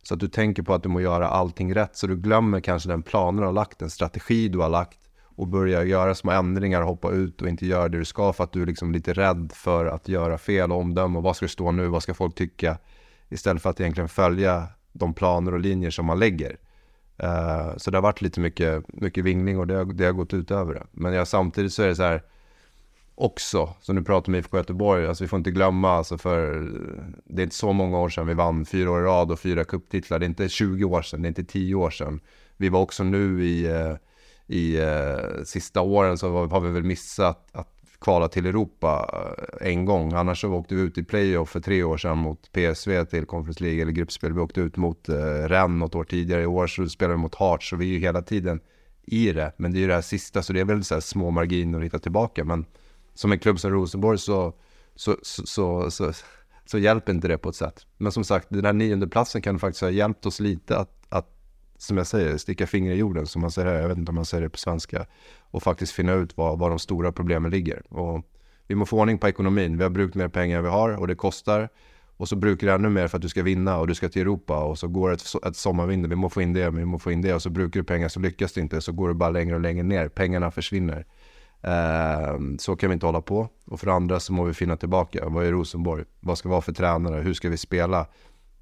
Så 0.04 0.14
att 0.14 0.20
du 0.20 0.28
tänker 0.28 0.64
på 0.64 0.74
att 0.74 0.84
du 0.84 0.90
må 0.90 1.02
göra 1.02 1.28
allting 1.28 1.76
rätt. 1.76 1.98
Så 1.98 2.08
du 2.08 2.18
glömmer 2.18 2.60
kanske 2.60 2.90
den 2.90 3.04
planen 3.04 3.42
du 3.42 3.46
har 3.46 3.54
lagt, 3.54 3.80
den 3.80 3.90
strategi 3.90 4.50
du 4.50 4.60
har 4.60 4.70
lagt. 4.70 5.00
Och 5.40 5.48
börja 5.48 5.84
göra 5.84 6.16
små 6.16 6.32
ändringar, 6.32 6.82
hoppa 6.82 7.12
ut 7.12 7.42
och 7.42 7.50
inte 7.50 7.66
göra 7.66 7.90
det 7.90 7.98
du 7.98 8.06
ska 8.06 8.34
för 8.34 8.44
att 8.44 8.52
du 8.52 8.62
är 8.62 8.66
liksom 8.66 8.92
lite 8.92 9.14
rädd 9.14 9.52
för 9.56 9.86
att 9.86 10.08
göra 10.08 10.38
fel 10.38 10.72
och 10.72 10.78
omdöme. 10.78 11.18
Och 11.18 11.24
vad 11.24 11.36
ska 11.36 11.46
det 11.46 11.52
stå 11.52 11.72
nu? 11.72 11.88
Vad 11.88 12.04
ska 12.04 12.14
folk 12.14 12.36
tycka? 12.36 12.78
Istället 13.30 13.62
för 13.62 13.70
att 13.70 13.80
egentligen 13.80 14.10
följa 14.10 14.68
de 14.92 15.14
planer 15.14 15.54
och 15.54 15.60
linjer 15.60 15.92
som 15.92 16.06
man 16.06 16.20
lägger. 16.20 16.58
Uh, 17.24 17.78
så 17.78 17.92
det 17.92 17.98
har 17.98 18.02
varit 18.02 18.22
lite 18.22 18.40
mycket, 18.40 18.84
mycket 18.88 19.24
vingling 19.24 19.60
och 19.60 19.68
det 19.68 19.76
har, 19.76 19.86
det 19.86 20.06
har 20.06 20.12
gått 20.12 20.34
ut 20.34 20.52
över 20.52 20.74
det. 20.74 20.84
Men 20.92 21.14
jag, 21.14 21.28
samtidigt 21.28 21.74
så 21.74 21.84
är 21.84 21.88
det 21.88 21.96
så 21.96 22.04
här 22.04 22.24
också, 23.16 23.74
som 23.82 23.96
du 23.96 24.04
pratar 24.04 24.32
om 24.32 24.36
IFK 24.36 24.58
Göteborg, 24.58 25.08
alltså 25.08 25.24
vi 25.24 25.28
får 25.28 25.38
inte 25.38 25.52
glömma, 25.52 25.92
alltså 25.92 26.18
för 26.18 26.72
det 27.26 27.42
är 27.42 27.44
inte 27.44 27.56
så 27.56 27.74
många 27.74 28.00
år 28.00 28.10
sedan 28.10 28.28
vi 28.28 28.34
vann 28.34 28.66
fyra 28.66 28.92
år 28.92 29.00
i 29.00 29.04
rad 29.04 29.32
och 29.32 29.40
fyra 29.40 29.64
kupptitlar. 29.64 30.20
Det 30.20 30.26
är 30.26 30.28
inte 30.28 30.50
20 30.50 30.84
år 30.84 31.02
sedan, 31.02 31.22
det 31.22 31.26
är 31.26 31.30
inte 31.30 31.44
10 31.44 31.76
år 31.76 31.90
sedan. 31.90 32.20
Vi 32.58 32.70
var 32.70 32.80
också 32.80 33.04
nu 33.04 33.46
i, 33.46 33.72
uh, 33.72 33.96
i 34.50 34.78
eh, 34.78 35.44
sista 35.44 35.82
åren 35.82 36.18
så 36.18 36.46
har 36.48 36.60
vi 36.60 36.70
väl 36.70 36.84
missat 36.84 37.50
att 37.52 37.68
kvala 38.00 38.28
till 38.28 38.46
Europa 38.46 39.10
eh, 39.62 39.72
en 39.72 39.86
gång. 39.86 40.14
Annars 40.14 40.42
så 40.42 40.54
åkte 40.54 40.76
vi 40.76 40.82
ut 40.82 40.98
i 40.98 41.04
playoff 41.04 41.50
för 41.50 41.60
tre 41.60 41.84
år 41.84 41.98
sedan 41.98 42.18
mot 42.18 42.52
PSV 42.52 43.06
till 43.06 43.26
Conference 43.26 43.64
League 43.64 43.82
eller 43.82 43.92
gruppspel. 43.92 44.34
Vi 44.34 44.40
åkte 44.40 44.62
ut 44.62 44.78
mot 44.78 45.10
eh, 45.10 45.16
Rennes 45.48 45.80
något 45.80 45.96
år 45.96 46.04
tidigare. 46.04 46.42
I 46.42 46.46
år 46.46 46.68
så 46.68 46.90
spelar 46.90 47.12
vi 47.12 47.18
mot 47.18 47.36
Hearts 47.36 47.70
så 47.70 47.76
vi 47.76 47.86
är 47.86 47.94
ju 47.94 48.00
hela 48.00 48.22
tiden 48.22 48.60
i 49.06 49.32
det. 49.32 49.54
Men 49.58 49.72
det 49.72 49.78
är 49.78 49.82
ju 49.82 49.88
det 49.88 49.94
här 49.94 50.02
sista 50.02 50.42
så 50.42 50.54
det 50.54 50.60
är 50.60 50.66
väl 50.66 50.84
så 50.84 51.02
små 51.02 51.32
marginer 51.32 51.78
att 51.78 51.86
hitta 51.86 52.00
tillbaka. 52.00 52.44
Men 52.44 52.66
som 53.14 53.32
en 53.32 53.40
klubb 53.40 53.60
som 53.60 53.72
Rosenborg 53.72 54.18
så, 54.18 54.54
så, 54.96 55.16
så, 55.22 55.46
så, 55.46 55.92
så, 55.92 56.14
så 56.66 56.78
hjälper 56.78 57.14
inte 57.14 57.28
det 57.28 57.38
på 57.38 57.50
ett 57.50 57.56
sätt. 57.56 57.86
Men 57.98 58.12
som 58.12 58.24
sagt, 58.24 58.48
den 58.50 58.66
här 58.66 58.74
nionde 58.74 59.08
platsen 59.08 59.42
kan 59.42 59.60
faktiskt 59.60 59.82
ha 59.82 59.90
hjälpt 59.90 60.26
oss 60.26 60.40
lite 60.40 60.78
att, 60.78 61.06
att 61.10 61.39
som 61.80 61.98
jag 61.98 62.08
säger, 62.08 62.38
sticka 62.38 62.68
fingret 62.68 62.96
i 62.96 63.00
jorden, 63.00 63.28
som 63.28 63.42
man 63.42 63.52
säger 63.52 63.68
här, 63.68 63.82
jag 63.82 63.88
vet 63.88 63.98
inte 63.98 64.10
om 64.10 64.16
man 64.16 64.26
säger 64.26 64.44
det 64.44 64.50
på 64.50 64.58
svenska, 64.58 65.06
och 65.40 65.64
faktiskt 65.64 65.92
finna 65.92 66.14
ut 66.14 66.38
var, 66.38 66.58
var 66.58 66.70
de 66.70 66.80
stora 66.80 67.12
problemen 67.12 67.52
ligger. 67.52 67.94
Och 67.94 68.26
vi 68.68 68.76
måste 68.76 68.90
få 68.90 69.00
ordning 69.00 69.18
på 69.18 69.28
ekonomin. 69.28 69.78
Vi 69.78 69.84
har 69.84 69.90
brukt 69.90 70.16
mer 70.16 70.28
pengar 70.28 70.58
än 70.58 70.64
vi 70.64 70.70
har 70.70 71.00
och 71.00 71.08
det 71.08 71.16
kostar. 71.16 71.70
Och 72.18 72.30
så 72.30 72.36
brukar 72.36 72.68
du 72.68 72.74
ännu 72.74 72.90
mer 72.90 73.08
för 73.08 73.18
att 73.18 73.22
du 73.22 73.30
ska 73.30 73.44
vinna 73.44 73.78
och 73.78 73.88
du 73.88 73.96
ska 73.96 74.10
till 74.10 74.22
Europa 74.22 74.64
och 74.64 74.80
så 74.80 74.88
går 74.88 75.14
ett, 75.14 75.24
ett 75.48 75.56
sommarvinter, 75.56 76.10
vi 76.10 76.16
måste 76.16 76.34
få 76.34 76.42
in 76.42 76.54
det, 76.54 76.70
vi 76.70 76.86
måste 76.86 77.04
få 77.04 77.12
in 77.12 77.22
det 77.22 77.34
och 77.34 77.42
så 77.42 77.50
brukar 77.50 77.80
du 77.80 77.84
pengar 77.84 78.08
så 78.08 78.20
lyckas 78.20 78.54
det 78.54 78.62
inte 78.62 78.82
så 78.82 78.92
går 78.92 79.08
det 79.08 79.14
bara 79.14 79.30
längre 79.30 79.56
och 79.56 79.62
längre 79.62 79.84
ner, 79.84 80.10
pengarna 80.10 80.52
försvinner. 80.52 81.06
Eh, 81.62 82.40
så 82.60 82.76
kan 82.76 82.90
vi 82.90 82.94
inte 82.94 83.06
hålla 83.06 83.22
på. 83.22 83.48
Och 83.66 83.80
för 83.80 83.88
det 83.88 83.94
andra 83.94 84.20
så 84.20 84.34
må 84.34 84.44
vi 84.44 84.54
finna 84.54 84.78
tillbaka, 84.78 85.30
vad 85.30 85.46
är 85.46 85.52
Rosenborg? 85.52 86.06
Vad 86.20 86.38
ska 86.38 86.50
vi 86.50 86.52
vara 86.52 86.62
för 86.62 86.74
tränare? 86.74 87.22
Hur 87.22 87.34
ska 87.34 87.50
vi 87.50 87.58
spela? 87.58 88.08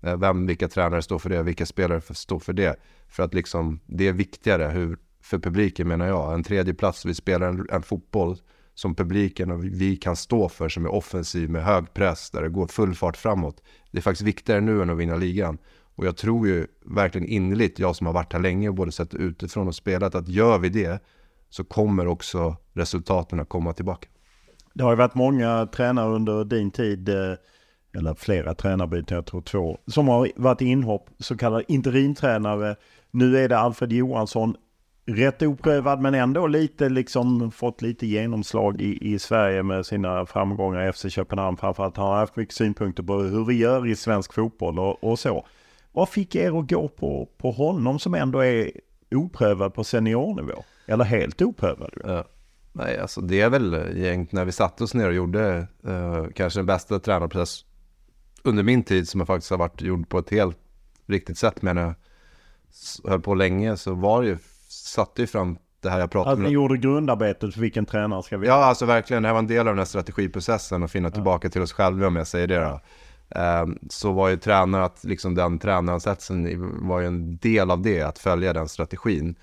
Eh, 0.01 0.17
vem, 0.17 0.45
vilka 0.45 0.67
tränare 0.67 1.01
står 1.01 1.19
för 1.19 1.29
det? 1.29 1.43
Vilka 1.43 1.65
spelare 1.65 2.01
står 2.01 2.39
för 2.39 2.53
det? 2.53 2.75
För 3.07 3.23
att 3.23 3.33
liksom, 3.33 3.79
det 3.85 4.07
är 4.07 4.13
viktigare 4.13 4.67
hur, 4.67 4.97
för 5.21 5.39
publiken 5.39 5.87
menar 5.87 6.07
jag. 6.07 6.33
En 6.33 6.43
tredje 6.43 6.73
plats, 6.73 7.05
vi 7.05 7.13
spelar 7.13 7.47
en, 7.47 7.67
en 7.71 7.81
fotboll 7.81 8.37
som 8.73 8.95
publiken 8.95 9.51
och 9.51 9.63
vi 9.63 9.95
kan 9.95 10.15
stå 10.15 10.49
för 10.49 10.69
som 10.69 10.85
är 10.85 10.93
offensiv 10.93 11.49
med 11.49 11.63
hög 11.63 11.93
press 11.93 12.31
där 12.31 12.41
det 12.41 12.49
går 12.49 12.67
full 12.67 12.95
fart 12.95 13.17
framåt. 13.17 13.63
Det 13.91 13.97
är 13.97 14.01
faktiskt 14.01 14.27
viktigare 14.27 14.61
nu 14.61 14.81
än 14.81 14.89
att 14.89 14.97
vinna 14.97 15.15
ligan. 15.15 15.57
Och 15.95 16.05
jag 16.05 16.17
tror 16.17 16.47
ju 16.47 16.67
verkligen 16.85 17.27
innerligt, 17.27 17.79
jag 17.79 17.95
som 17.95 18.07
har 18.07 18.13
varit 18.13 18.33
här 18.33 18.39
länge 18.39 18.69
och 18.69 18.75
både 18.75 18.91
sett 18.91 19.13
utifrån 19.13 19.67
och 19.67 19.75
spelat, 19.75 20.15
att 20.15 20.27
gör 20.27 20.59
vi 20.59 20.69
det 20.69 21.03
så 21.49 21.63
kommer 21.63 22.07
också 22.07 22.55
resultaten 22.73 23.39
att 23.39 23.49
komma 23.49 23.73
tillbaka. 23.73 24.07
Det 24.73 24.83
har 24.83 24.91
ju 24.91 24.97
varit 24.97 25.15
många 25.15 25.65
tränare 25.65 26.15
under 26.15 26.45
din 26.45 26.71
tid, 26.71 27.09
eh, 27.09 27.33
eller 27.97 28.13
flera 28.13 28.53
tränarbyten, 28.53 29.15
jag 29.15 29.25
tror 29.25 29.41
två, 29.41 29.77
som 29.87 30.07
har 30.07 30.31
varit 30.35 30.61
inhopp, 30.61 31.09
så 31.19 31.37
kallade 31.37 31.63
interimtränare. 31.67 32.75
Nu 33.11 33.37
är 33.37 33.49
det 33.49 33.57
Alfred 33.57 33.93
Johansson 33.93 34.55
rätt 35.05 35.41
oprövad 35.41 36.01
men 36.01 36.15
ändå 36.15 36.47
lite 36.47 36.89
liksom 36.89 37.51
fått 37.51 37.81
lite 37.81 38.07
genomslag 38.07 38.81
i, 38.81 39.13
i 39.13 39.19
Sverige 39.19 39.63
med 39.63 39.85
sina 39.85 40.25
framgångar 40.25 40.89
i 40.89 40.93
FC 40.93 41.05
Köpenhamn. 41.09 41.57
Framförallt 41.57 41.97
har 41.97 42.09
han 42.09 42.19
haft 42.19 42.35
mycket 42.35 42.55
synpunkter 42.55 43.03
på 43.03 43.13
hur 43.13 43.45
vi 43.45 43.53
gör 43.53 43.87
i 43.87 43.95
svensk 43.95 44.33
fotboll 44.33 44.79
och, 44.79 45.03
och 45.03 45.19
så. 45.19 45.45
Vad 45.91 46.09
fick 46.09 46.35
er 46.35 46.59
att 46.59 46.69
gå 46.69 46.87
på, 46.87 47.29
på 47.37 47.51
honom 47.51 47.99
som 47.99 48.13
ändå 48.13 48.39
är 48.39 48.71
oprövad 49.11 49.73
på 49.73 49.83
seniornivå? 49.83 50.63
Eller 50.85 51.05
helt 51.05 51.41
oprövad? 51.41 51.91
Ja. 52.03 52.23
Nej, 52.73 52.99
alltså 52.99 53.21
det 53.21 53.41
är 53.41 53.49
väl 53.49 53.73
egentligen 53.73 54.27
när 54.31 54.45
vi 54.45 54.51
satte 54.51 54.83
oss 54.83 54.93
ner 54.93 55.07
och 55.07 55.13
gjorde 55.13 55.67
eh, 55.87 56.25
kanske 56.35 56.59
den 56.59 56.65
bästa 56.65 56.99
tränarprocess 56.99 57.65
under 58.43 58.63
min 58.63 58.83
tid 58.83 59.09
som 59.09 59.19
jag 59.19 59.27
faktiskt 59.27 59.51
har 59.51 59.57
varit 59.57 59.81
gjord 59.81 60.09
på 60.09 60.19
ett 60.19 60.29
helt 60.29 60.57
riktigt 61.05 61.37
sätt. 61.37 61.61
Men 61.61 61.77
jag 61.77 61.95
höll 63.05 63.21
på 63.21 63.35
länge 63.35 63.77
så 63.77 63.93
var 63.93 64.21
det 64.21 64.27
ju 64.27 64.37
satte 64.67 65.21
ju 65.21 65.27
fram 65.27 65.57
det 65.81 65.89
här 65.89 65.99
jag 65.99 66.11
pratade 66.11 66.33
om. 66.33 66.39
Alltså 66.39 66.49
ni 66.49 66.53
gjorde 66.53 66.77
grundarbetet 66.77 67.53
för 67.53 67.61
vilken 67.61 67.85
tränare 67.85 68.23
ska 68.23 68.37
vi? 68.37 68.47
Ja, 68.47 68.53
alltså 68.53 68.85
verkligen. 68.85 69.23
Det 69.23 69.29
här 69.29 69.33
var 69.33 69.39
en 69.39 69.47
del 69.47 69.59
av 69.59 69.65
den 69.65 69.77
här 69.77 69.85
strategiprocessen 69.85 70.83
och 70.83 70.91
finna 70.91 71.07
ja. 71.07 71.13
tillbaka 71.13 71.49
till 71.49 71.61
oss 71.61 71.73
själva 71.73 72.07
om 72.07 72.15
jag 72.15 72.27
säger 72.27 72.47
det 72.47 72.59
då. 72.59 72.81
Um, 73.29 73.79
så 73.89 74.11
var 74.11 74.29
ju 74.29 74.37
tränare, 74.37 74.85
att 74.85 75.03
liksom 75.03 75.35
den 75.35 75.59
tränaransatsen 75.59 76.47
var 76.87 76.99
ju 76.99 77.07
en 77.07 77.37
del 77.37 77.71
av 77.71 77.81
det, 77.81 78.01
att 78.01 78.19
följa 78.19 78.53
den 78.53 78.67
strategin. 78.67 79.35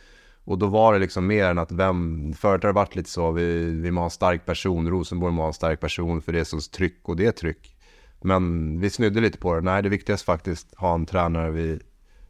Och 0.44 0.58
då 0.58 0.66
var 0.66 0.92
det 0.92 0.98
liksom 0.98 1.26
mer 1.26 1.44
än 1.44 1.58
att 1.58 1.72
vem, 1.72 2.32
förut 2.32 2.62
har 2.62 2.68
det 2.68 2.74
varit 2.74 2.96
lite 2.96 3.10
så, 3.10 3.32
vi, 3.32 3.64
vi 3.64 3.90
må 3.90 4.00
ha 4.00 4.04
en 4.04 4.10
stark 4.10 4.46
person, 4.46 4.90
Rosenborg 4.90 5.32
må 5.32 5.42
ha 5.42 5.46
en 5.46 5.54
stark 5.54 5.80
person 5.80 6.22
för 6.22 6.32
det 6.32 6.40
är 6.40 6.44
så 6.44 6.60
tryck 6.60 7.00
och 7.02 7.16
det 7.16 7.26
är 7.26 7.32
tryck. 7.32 7.73
Men 8.24 8.80
vi 8.80 8.90
snydde 8.90 9.20
lite 9.20 9.38
på 9.38 9.54
det, 9.54 9.60
nej 9.60 9.82
det 9.82 9.88
viktigaste 9.88 10.24
faktiskt 10.24 10.74
ha 10.76 10.94
en 10.94 11.06
tränare 11.06 11.50
vid... 11.50 11.82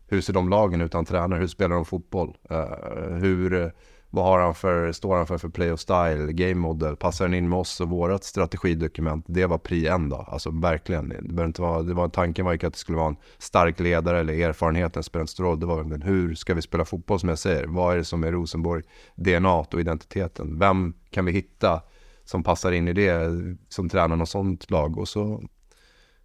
hur 0.06 0.20
ser 0.20 0.32
de 0.32 0.48
lagen 0.48 0.80
ut 0.80 0.94
han 0.94 1.04
tränar? 1.04 1.38
Hur 1.38 1.46
spelar 1.46 1.76
de 1.76 1.84
fotboll? 1.84 2.36
Uh, 2.50 3.16
hur, 3.16 3.72
vad 4.10 4.24
har 4.24 4.40
han 4.40 4.54
för, 4.54 4.92
står 4.92 5.16
han 5.16 5.26
för 5.26 5.38
för 5.38 5.48
play 5.48 5.72
och 5.72 5.80
style, 5.80 6.32
game 6.32 6.54
model? 6.54 6.96
Passar 6.96 7.24
den 7.24 7.34
in 7.34 7.48
med 7.48 7.58
oss 7.58 7.80
och 7.80 7.88
vårt 7.88 8.24
strategidokument? 8.24 9.24
Det 9.28 9.46
var 9.46 9.58
pri 9.58 9.86
en 9.86 10.08
då, 10.08 10.16
alltså 10.16 10.50
verkligen. 10.50 11.08
Det, 11.08 11.44
inte 11.44 11.62
vara, 11.62 11.82
det 11.82 11.94
var, 11.94 12.08
tanken 12.08 12.44
var 12.44 12.52
ju 12.52 12.66
att 12.66 12.72
det 12.72 12.78
skulle 12.78 12.98
vara 12.98 13.08
en 13.08 13.16
stark 13.38 13.80
ledare 13.80 14.20
eller 14.20 14.48
erfarenheten 14.48 15.02
spelar 15.02 15.22
inte 15.22 15.32
stor 15.32 15.44
roll. 15.44 15.60
Det 15.60 15.66
var 15.66 15.84
men 15.84 16.02
hur 16.02 16.34
ska 16.34 16.54
vi 16.54 16.62
spela 16.62 16.84
fotboll 16.84 17.20
som 17.20 17.28
jag 17.28 17.38
säger? 17.38 17.66
Vad 17.66 17.92
är 17.92 17.98
det 17.98 18.04
som 18.04 18.24
är 18.24 18.32
Rosenborg 18.32 18.82
DNA 19.14 19.54
och 19.54 19.80
identiteten? 19.80 20.58
Vem 20.58 20.94
kan 21.10 21.24
vi 21.24 21.32
hitta 21.32 21.82
som 22.24 22.42
passar 22.42 22.72
in 22.72 22.88
i 22.88 22.92
det 22.92 23.30
som 23.68 23.88
tränar 23.88 24.16
något 24.16 24.28
sånt 24.28 24.70
lag? 24.70 24.98
Och 24.98 25.08
så 25.08 25.42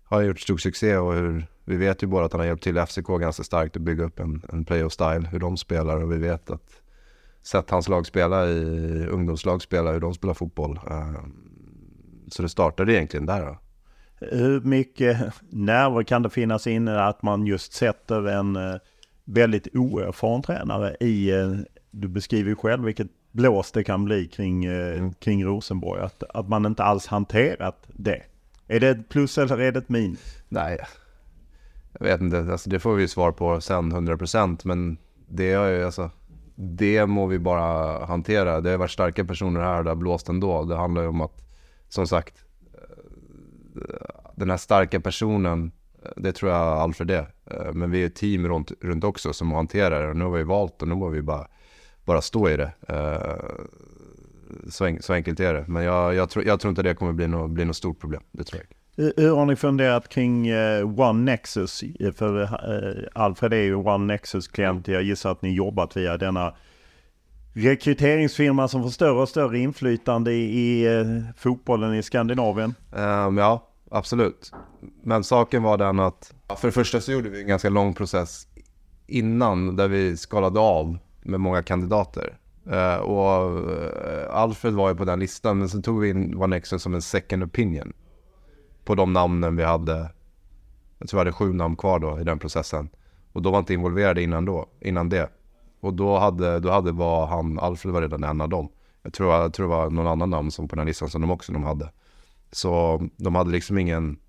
har 0.10 0.22
gjort 0.22 0.40
stor 0.40 0.58
succé 0.58 0.98
och 0.98 1.14
hur 1.14 1.48
vi 1.66 1.78
vet 1.78 2.04
ju 2.04 2.08
bara 2.08 2.26
att 2.26 2.32
han 2.32 2.40
har 2.40 2.48
hjälpt 2.48 2.64
till 2.64 2.86
FCK 2.86 3.08
ganska 3.08 3.44
starkt 3.44 3.76
att 3.76 3.82
bygga 3.82 4.04
upp 4.04 4.20
en, 4.20 4.42
en 4.54 4.66
play 4.66 4.84
of 4.84 4.94
style, 4.94 5.28
hur 5.32 5.40
de 5.40 5.58
spelar 5.58 6.04
och 6.04 6.12
vi 6.12 6.18
vet 6.18 6.50
att 6.50 6.82
sett 7.42 7.70
hans 7.70 7.90
lag 7.90 8.06
spela 8.06 8.48
i 8.48 9.06
ungdomslag 9.08 9.62
spela, 9.62 9.92
hur 9.92 10.00
de 10.00 10.14
spelar 10.14 10.34
fotboll. 10.34 10.80
Uh, 10.92 11.20
så 12.28 12.42
det 12.42 12.50
startade 12.50 12.94
egentligen 12.94 13.26
där. 13.26 13.46
Då. 13.46 13.58
Hur 14.22 14.62
mycket 14.62 15.34
nerver 15.50 16.04
kan 16.04 16.24
det 16.24 16.30
finnas 16.30 16.68
inne 16.68 17.04
att 17.04 17.22
man 17.24 17.46
just 17.46 17.74
sätter 17.74 18.28
en 18.28 18.56
uh, 18.56 18.76
väldigt 19.26 19.68
oerfaren 19.76 20.42
tränare 20.42 20.96
i, 21.00 21.34
uh, 21.34 21.58
du 21.92 22.08
beskriver 22.08 22.50
ju 22.50 22.56
själv 22.56 22.84
vilket 22.84 23.08
blås 23.32 23.72
det 23.72 23.84
kan 23.84 24.06
bli 24.06 24.28
kring, 24.28 24.66
mm. 24.66 25.14
kring 25.14 25.46
Rosenborg, 25.46 26.02
att, 26.02 26.24
att 26.24 26.50
man 26.50 26.66
inte 26.66 26.84
alls 26.84 27.08
hanterat 27.08 27.88
det. 27.88 28.22
Är 28.72 28.80
det 28.80 28.90
ett 28.90 29.10
plus 29.10 29.38
eller 29.38 29.60
är 29.60 29.72
det 29.72 29.80
ett 29.80 29.90
minus? 29.90 30.38
Nej, 30.50 30.80
jag 32.00 32.06
vet 32.06 32.22
inte, 32.22 32.40
alltså 32.52 32.70
det 32.70 32.80
får 32.80 32.96
vi 32.96 33.02
ju 33.02 33.08
svar 33.08 33.32
på 33.32 33.62
sen 33.62 33.94
100% 33.94 34.62
men 34.64 34.98
det 35.28 35.52
är 35.52 35.68
ju 35.68 35.86
alltså 35.86 36.12
det 36.56 37.06
må 37.06 37.26
vi 37.26 37.40
bara 37.40 38.06
hantera. 38.06 38.62
Det 38.62 38.70
har 38.70 38.78
varit 38.78 38.92
starka 38.92 39.26
personer 39.26 39.62
här 39.62 39.78
och 39.78 39.84
det 39.84 39.90
har 39.90 39.96
blåst 39.96 40.30
ändå. 40.30 40.64
Det 40.64 40.76
handlar 40.76 41.02
ju 41.02 41.08
om 41.08 41.22
att, 41.22 41.42
som 41.90 42.08
sagt, 42.08 42.44
den 44.36 44.50
här 44.50 44.58
starka 44.58 45.00
personen, 45.00 45.72
det 46.16 46.32
tror 46.32 46.52
jag 46.52 46.62
allt 46.62 46.98
för 46.98 47.06
det. 47.06 47.28
Men 47.74 47.92
vi 47.92 48.02
är 48.02 48.06
ett 48.06 48.16
team 48.16 48.48
runt, 48.48 48.72
runt 48.82 49.04
också 49.04 49.34
som 49.34 49.52
hanterar 49.52 50.08
det. 50.08 50.14
Nu 50.14 50.26
har 50.26 50.32
vi 50.32 50.44
valt 50.44 50.82
och 50.82 50.88
nu 50.88 50.96
har 50.96 51.10
vi 51.10 51.22
bara, 51.22 51.48
bara 52.06 52.22
stå 52.22 52.50
i 52.50 52.58
det. 52.58 52.72
Så, 54.70 54.86
en, 54.86 55.02
så 55.02 55.14
enkelt 55.14 55.40
är 55.40 55.54
det. 55.54 55.66
Men 55.68 55.84
jag, 55.84 56.16
jag, 56.16 56.30
tror, 56.30 56.46
jag 56.46 56.60
tror 56.60 56.70
inte 56.70 56.84
det 56.84 56.96
kommer 56.96 57.14
bli 57.14 57.28
något, 57.28 57.52
bli 57.52 57.66
något 57.66 57.76
stort 57.76 58.00
problem. 58.00 58.22
Det 58.32 58.44
tror 58.44 58.62
jag 58.62 58.76
hur 59.00 59.36
har 59.36 59.46
ni 59.46 59.56
funderat 59.56 60.10
kring 60.10 60.52
uh, 60.52 61.00
One 61.00 61.32
Nexus? 61.32 61.84
För 62.16 62.42
uh, 62.42 63.08
Alfred 63.14 63.54
är 63.54 63.62
ju 63.62 63.76
One 63.76 64.06
Nexus-klient. 64.06 64.88
Jag 64.88 65.04
gissar 65.04 65.32
att 65.32 65.42
ni 65.42 65.54
jobbat 65.54 65.98
via 65.98 66.18
denna 66.18 66.54
rekryteringsfirma 67.54 68.68
som 68.68 68.84
får 68.84 68.90
större 68.90 69.22
och 69.22 69.30
större 69.30 69.60
inflytande 69.60 70.32
i, 70.34 70.88
uh, 70.88 71.24
fotbollen 71.38 71.96
i 71.96 72.04
Skandinavien. 72.04 72.74
Um, 72.92 73.38
ja, 73.38 73.68
absolut. 73.92 74.52
Men 75.04 75.24
saken 75.24 75.64
var 75.64 75.78
den 75.78 76.00
att 76.00 76.34
för 76.58 76.68
det 76.68 76.72
första 76.72 77.02
så 77.02 77.12
gjorde 77.12 77.30
vi 77.30 77.42
en 77.42 77.48
ganska 77.48 77.70
lång 77.70 77.94
process 77.94 78.48
innan 79.08 79.76
där 79.76 79.88
vi 79.88 80.18
skalade 80.18 80.60
av 80.60 80.98
med 81.22 81.40
många 81.40 81.64
kandidater. 81.64 82.38
Uh, 82.72 82.98
och 82.98 83.72
eh, 83.72 84.36
Alfred 84.36 84.74
var 84.74 84.90
ju 84.90 84.96
på 84.96 85.06
den 85.06 85.20
listan 85.20 85.60
men 85.60 85.70
sen 85.70 85.82
tog 85.82 86.00
vi 86.00 86.10
in 86.10 86.38
One 86.38 86.62
som 86.64 86.94
en 86.94 87.02
second 87.02 87.44
opinion 87.44 87.94
på 88.86 88.96
de 88.96 89.14
namnen 89.14 89.56
vi 89.56 89.64
hade. 89.64 90.12
Jag 90.98 91.10
tror 91.10 91.18
vi 91.18 91.22
hade 91.22 91.32
sju 91.32 91.54
namn 91.54 91.76
kvar 91.76 92.00
då 92.00 92.20
i 92.20 92.24
den 92.24 92.40
processen. 92.40 92.90
Och 93.32 93.42
då 93.42 93.52
var 93.52 93.60
inte 93.60 93.74
involverade 93.74 94.22
innan, 94.22 94.46
då, 94.46 94.66
innan 94.82 95.10
det. 95.10 95.30
Och 95.80 95.94
då 95.94 96.18
hade, 96.18 96.60
då 96.60 96.72
hade 96.72 96.92
var 96.92 97.28
han, 97.28 97.60
Alfred 97.60 97.94
var 97.94 98.02
redan 98.02 98.24
en 98.24 98.42
av 98.42 98.50
dem. 98.50 98.70
Jag 99.02 99.14
tror, 99.14 99.34
jag 99.34 99.54
tror 99.54 99.68
det 99.68 99.76
var 99.76 99.90
någon 99.90 100.08
annan 100.08 100.30
namn 100.30 100.52
som 100.52 100.68
på 100.68 100.76
den 100.76 100.86
listan 100.86 101.10
som 101.10 101.22
de 101.22 101.32
också 101.32 101.54
de 101.54 101.64
hade. 101.64 101.92
Så 102.52 103.02
de 103.18 103.36
hade 103.36 103.52
liksom 103.52 103.78
ingen, 103.78 104.20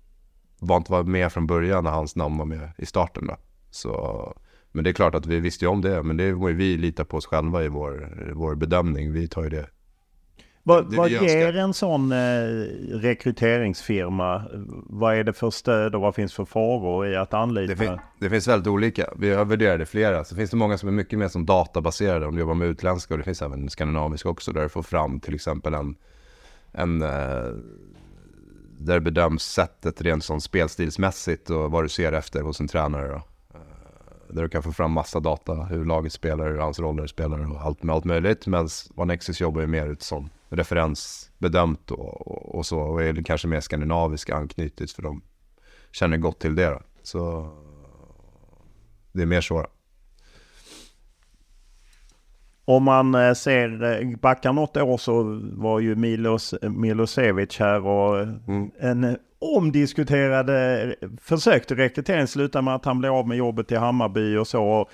var 0.59 0.77
inte 0.77 0.91
var 0.91 1.03
med 1.03 1.31
från 1.31 1.47
början 1.47 1.83
när 1.83 1.91
hans 1.91 2.15
namn 2.15 2.37
var 2.37 2.45
med 2.45 2.71
i 2.77 2.85
starten 2.85 3.27
då. 3.27 3.35
Så, 3.71 4.33
men 4.71 4.83
det 4.83 4.89
är 4.89 4.93
klart 4.93 5.15
att 5.15 5.25
vi 5.25 5.39
visste 5.39 5.65
ju 5.65 5.69
om 5.69 5.81
det, 5.81 6.03
men 6.03 6.17
det 6.17 6.33
var 6.33 6.49
ju 6.49 6.55
vi 6.55 6.77
lita 6.77 7.05
på 7.05 7.17
oss 7.17 7.25
själva 7.25 7.63
i 7.63 7.67
vår, 7.67 8.17
vår 8.33 8.55
bedömning. 8.55 9.11
Vi 9.11 9.27
tar 9.27 9.43
ju 9.43 9.49
det 9.49 9.67
vad, 10.63 10.95
vad 10.95 11.09
ger 11.09 11.57
en 11.57 11.73
sån 11.73 12.11
eh, 12.11 12.17
rekryteringsfirma? 12.91 14.43
Vad 14.85 15.15
är 15.15 15.23
det 15.23 15.33
för 15.33 15.49
stöd 15.49 15.95
och 15.95 16.01
vad 16.01 16.15
finns 16.15 16.33
för 16.33 16.45
faror 16.45 17.07
i 17.07 17.15
att 17.15 17.33
anlita? 17.33 17.73
Det, 17.73 17.77
fin 17.77 17.99
det 18.19 18.29
finns 18.29 18.47
väldigt 18.47 18.67
olika. 18.67 19.13
Vi 19.17 19.33
har 19.33 19.45
värderat 19.45 19.89
flera. 19.89 20.23
Så 20.23 20.35
finns 20.35 20.49
det 20.49 20.57
många 20.57 20.77
som 20.77 20.89
är 20.89 20.93
mycket 20.93 21.19
mer 21.19 21.27
som 21.27 21.45
databaserade 21.45 22.25
om 22.25 22.35
du 22.35 22.39
jobbar 22.39 22.53
med 22.53 22.67
utländska 22.67 23.13
och 23.13 23.17
det 23.17 23.23
finns 23.23 23.41
även 23.41 23.69
skandinaviska 23.69 24.29
också 24.29 24.51
där 24.51 24.61
du 24.61 24.69
får 24.69 24.83
fram 24.83 25.19
till 25.19 25.35
exempel 25.35 25.73
en 25.73 25.95
en 26.71 27.01
eh, 27.01 27.49
där 28.77 28.99
bedöms 28.99 29.43
sättet 29.43 30.01
rent 30.01 30.23
som 30.23 30.41
spelstilsmässigt 30.41 31.49
och 31.49 31.71
vad 31.71 31.83
du 31.83 31.89
ser 31.89 32.13
efter 32.13 32.41
hos 32.41 32.59
en 32.59 32.67
tränare. 32.67 33.07
Då. 33.07 33.21
Där 34.31 34.43
du 34.43 34.49
kan 34.49 34.63
få 34.63 34.71
fram 34.71 34.91
massa 34.91 35.19
data, 35.19 35.53
hur 35.53 35.85
laget 35.85 36.13
spelar, 36.13 36.47
hur 36.51 36.57
hans 36.57 36.79
roller 36.79 37.07
spelar 37.07 37.51
och 37.51 37.61
allt 37.61 37.83
med 37.83 37.95
allt 37.95 38.05
möjligt. 38.05 38.47
Medan 38.47 38.69
OneXis 38.95 39.41
jobbar 39.41 39.61
ju 39.61 39.67
mer 39.67 39.95
som 39.99 40.29
referensbedömt 40.49 41.91
och, 41.91 42.27
och, 42.27 42.55
och, 42.55 42.65
så 42.65 42.79
och 42.79 43.03
är 43.03 43.23
kanske 43.23 43.47
mer 43.47 43.59
skandinaviska 43.59 44.35
anknytet 44.35 44.91
för 44.91 45.01
de 45.01 45.21
känner 45.91 46.17
gott 46.17 46.39
till 46.39 46.55
det. 46.55 46.69
Då. 46.69 46.81
Så 47.03 47.51
det 49.11 49.21
är 49.21 49.25
mer 49.25 49.41
så. 49.41 49.67
Om 52.75 52.83
man 52.83 53.15
eh, 53.15 53.33
ser, 53.33 53.83
eh, 53.83 54.17
backar 54.17 54.53
något 54.53 54.77
år 54.77 54.97
så 54.97 55.39
var 55.53 55.79
ju 55.79 55.95
Milos, 55.95 56.53
Milosevic 56.61 57.59
här 57.59 57.87
och 57.87 58.21
mm. 58.21 58.71
en 58.79 59.17
omdiskuterade 59.39 60.95
försök 61.21 61.65
till 61.67 61.77
rekrytering 61.77 62.27
slutade 62.27 62.65
med 62.65 62.75
att 62.75 62.85
han 62.85 62.99
blev 62.99 63.13
av 63.13 63.27
med 63.27 63.37
jobbet 63.37 63.71
i 63.71 63.75
Hammarby 63.75 64.37
och 64.37 64.47
så. 64.47 64.89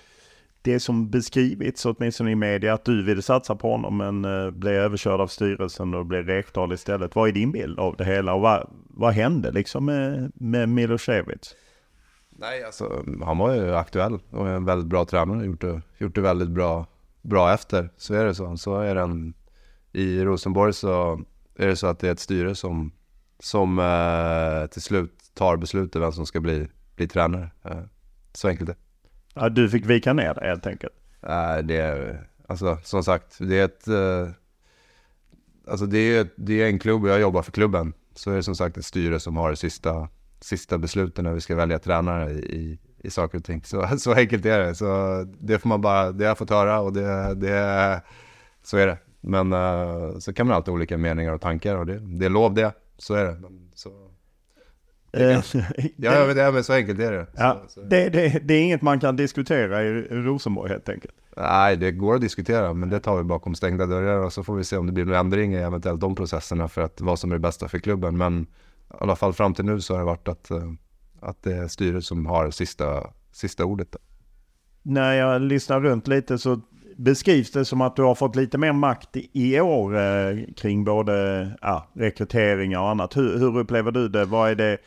Det 0.61 0.79
som 0.79 1.09
beskrivits, 1.09 1.85
åtminstone 1.85 2.31
i 2.31 2.35
media, 2.35 2.73
att 2.73 2.85
du 2.85 3.03
ville 3.03 3.21
satsa 3.21 3.55
på 3.55 3.71
honom 3.71 3.97
men 3.97 4.21
blev 4.59 4.73
överkörd 4.73 5.21
av 5.21 5.27
styrelsen 5.27 5.93
och 5.93 6.05
blev 6.05 6.25
rektal 6.25 6.73
istället. 6.73 7.15
Vad 7.15 7.29
är 7.29 7.33
din 7.33 7.51
bild 7.51 7.79
av 7.79 7.95
det 7.97 8.05
hela 8.05 8.33
och 8.33 8.41
vad, 8.41 8.69
vad 8.89 9.13
hände 9.13 9.51
liksom 9.51 9.85
med, 9.85 10.31
med 10.35 10.69
Milosevic? 10.69 11.55
Nej, 12.29 12.63
alltså 12.63 13.03
han 13.25 13.37
var 13.37 13.55
ju 13.55 13.75
aktuell 13.75 14.19
och 14.29 14.47
en 14.47 14.65
väldigt 14.65 14.87
bra 14.87 15.05
tränare. 15.05 15.45
Gjort 15.45 15.61
det, 15.61 15.81
gjort 15.97 16.15
det 16.15 16.21
väldigt 16.21 16.49
bra 16.49 16.85
bra 17.27 17.53
efter. 17.53 17.89
Så 17.97 18.13
är 18.13 18.25
det 18.25 18.35
så. 18.35 18.57
Så 18.57 18.79
är 18.79 18.95
den 18.95 19.33
i 19.91 20.23
Rosenborg 20.23 20.73
så 20.73 21.21
är 21.55 21.67
det 21.67 21.75
så 21.75 21.87
att 21.87 21.99
det 21.99 22.07
är 22.07 22.11
ett 22.11 22.19
styre 22.19 22.55
som, 22.55 22.91
som 23.39 23.79
eh, 23.79 24.67
till 24.67 24.81
slut 24.81 25.31
tar 25.33 25.57
beslutet 25.57 26.01
vem 26.01 26.11
som 26.11 26.25
ska 26.25 26.39
bli, 26.39 26.67
bli 26.95 27.07
tränare. 27.07 27.49
Eh, 27.63 27.81
så 28.33 28.47
enkelt 28.47 28.69
det. 28.69 28.75
Ja, 29.33 29.49
du 29.49 29.69
fick 29.69 29.85
vika 29.85 30.13
ner 30.13 30.33
det 30.33 30.47
helt 30.47 30.67
enkelt? 30.67 30.93
Nej, 31.21 31.59
äh, 31.59 31.65
det 31.65 31.77
är, 31.77 32.27
alltså 32.47 32.77
som 32.83 33.03
sagt, 33.03 33.37
det 33.39 33.59
är 33.59 33.65
ett, 33.65 33.87
eh, 33.87 34.29
alltså 35.67 35.85
det 35.85 36.17
är, 36.17 36.27
det 36.35 36.61
är 36.61 36.67
en 36.67 36.79
klubb 36.79 37.03
och 37.03 37.09
jag 37.09 37.19
jobbar 37.19 37.41
för 37.41 37.51
klubben. 37.51 37.93
Så 38.15 38.31
är 38.31 38.35
det 38.35 38.43
som 38.43 38.55
sagt 38.55 38.77
ett 38.77 38.85
styre 38.85 39.19
som 39.19 39.37
har 39.37 39.49
det 39.49 39.55
sista, 39.55 40.09
sista 40.39 40.77
besluten 40.77 41.23
när 41.23 41.33
vi 41.33 41.41
ska 41.41 41.55
välja 41.55 41.79
tränare 41.79 42.31
i, 42.31 42.79
i 43.07 43.11
saker 43.11 43.37
och 43.37 43.43
ting. 43.43 43.61
Så, 43.63 43.87
så 43.97 44.13
enkelt 44.13 44.45
är 44.45 44.59
det. 44.59 44.75
Så 44.75 45.25
det 45.39 45.59
får 45.59 45.69
man 45.69 45.81
bara, 45.81 46.11
det 46.11 46.23
har 46.23 46.29
jag 46.29 46.37
fått 46.37 46.49
höra 46.49 46.79
och 46.79 46.93
det, 46.93 47.35
det 47.35 48.01
så 48.63 48.77
är 48.77 48.87
det. 48.87 48.97
Men 49.21 49.53
uh, 49.53 50.19
så 50.19 50.33
kan 50.33 50.47
man 50.47 50.55
alltid 50.55 50.71
ha 50.71 50.75
olika 50.75 50.97
meningar 50.97 51.33
och 51.33 51.41
tankar 51.41 51.75
och 51.75 51.85
det, 51.85 51.99
det 51.99 52.25
är 52.25 52.29
lov 52.29 52.53
det. 52.53 52.71
Så 52.97 53.13
är 53.13 53.25
det. 53.25 53.41
Så, 53.75 53.89
det 55.11 55.33
eh, 55.33 55.41
ja, 55.95 56.33
det, 56.33 56.51
men 56.51 56.63
så 56.63 56.73
enkelt 56.73 56.99
är 56.99 57.11
det. 57.11 57.27
Ja, 57.35 57.61
så, 57.67 57.69
så. 57.69 57.81
Det, 57.81 58.09
det, 58.09 58.39
det, 58.43 58.53
är 58.53 58.61
inget 58.61 58.81
man 58.81 58.99
kan 58.99 59.15
diskutera 59.15 59.83
i 59.83 60.01
Rosenborg 60.09 60.71
helt 60.71 60.89
enkelt. 60.89 61.13
Nej, 61.37 61.77
det 61.77 61.91
går 61.91 62.15
att 62.15 62.21
diskutera, 62.21 62.73
men 62.73 62.89
det 62.89 62.99
tar 62.99 63.17
vi 63.17 63.23
bakom 63.23 63.55
stängda 63.55 63.85
dörrar 63.85 64.17
och 64.17 64.33
så 64.33 64.43
får 64.43 64.55
vi 64.55 64.63
se 64.63 64.77
om 64.77 64.85
det 64.85 64.91
blir 64.91 65.05
någon 65.05 65.15
ändring 65.15 65.53
i 65.53 65.57
eventuellt 65.57 66.01
de 66.01 66.15
processerna 66.15 66.67
för 66.67 66.81
att 66.81 67.01
vad 67.01 67.19
som 67.19 67.31
är 67.31 67.35
det 67.35 67.39
bästa 67.39 67.67
för 67.67 67.79
klubben. 67.79 68.17
Men 68.17 68.41
i 68.41 68.45
alla 68.99 69.15
fall 69.15 69.33
fram 69.33 69.53
till 69.53 69.65
nu 69.65 69.81
så 69.81 69.93
har 69.93 69.99
det 69.99 70.05
varit 70.05 70.27
att 70.27 70.51
uh, 70.51 70.73
att 71.19 71.43
det 71.43 71.53
är 71.53 71.67
styret 71.67 72.03
som 72.03 72.25
har 72.25 72.51
sista, 72.51 73.13
sista 73.31 73.65
ordet. 73.65 73.95
När 74.83 75.13
jag 75.13 75.41
lyssnar 75.41 75.81
runt 75.81 76.07
lite 76.07 76.37
så 76.37 76.61
beskrivs 76.97 77.51
det 77.51 77.65
som 77.65 77.81
att 77.81 77.95
du 77.95 78.01
har 78.01 78.15
fått 78.15 78.35
lite 78.35 78.57
mer 78.57 78.73
makt 78.73 79.09
i 79.13 79.59
år 79.59 79.97
eh, 79.97 80.37
kring 80.55 80.83
både 80.83 81.47
ja, 81.61 81.87
rekryteringar 81.93 82.79
och 82.79 82.89
annat. 82.89 83.17
Hur, 83.17 83.37
hur, 83.39 83.57
upplever 83.57 83.91
du 83.91 84.09
det? 84.09 84.25
Vad 84.25 84.49
är 84.49 84.55
det? 84.55 84.77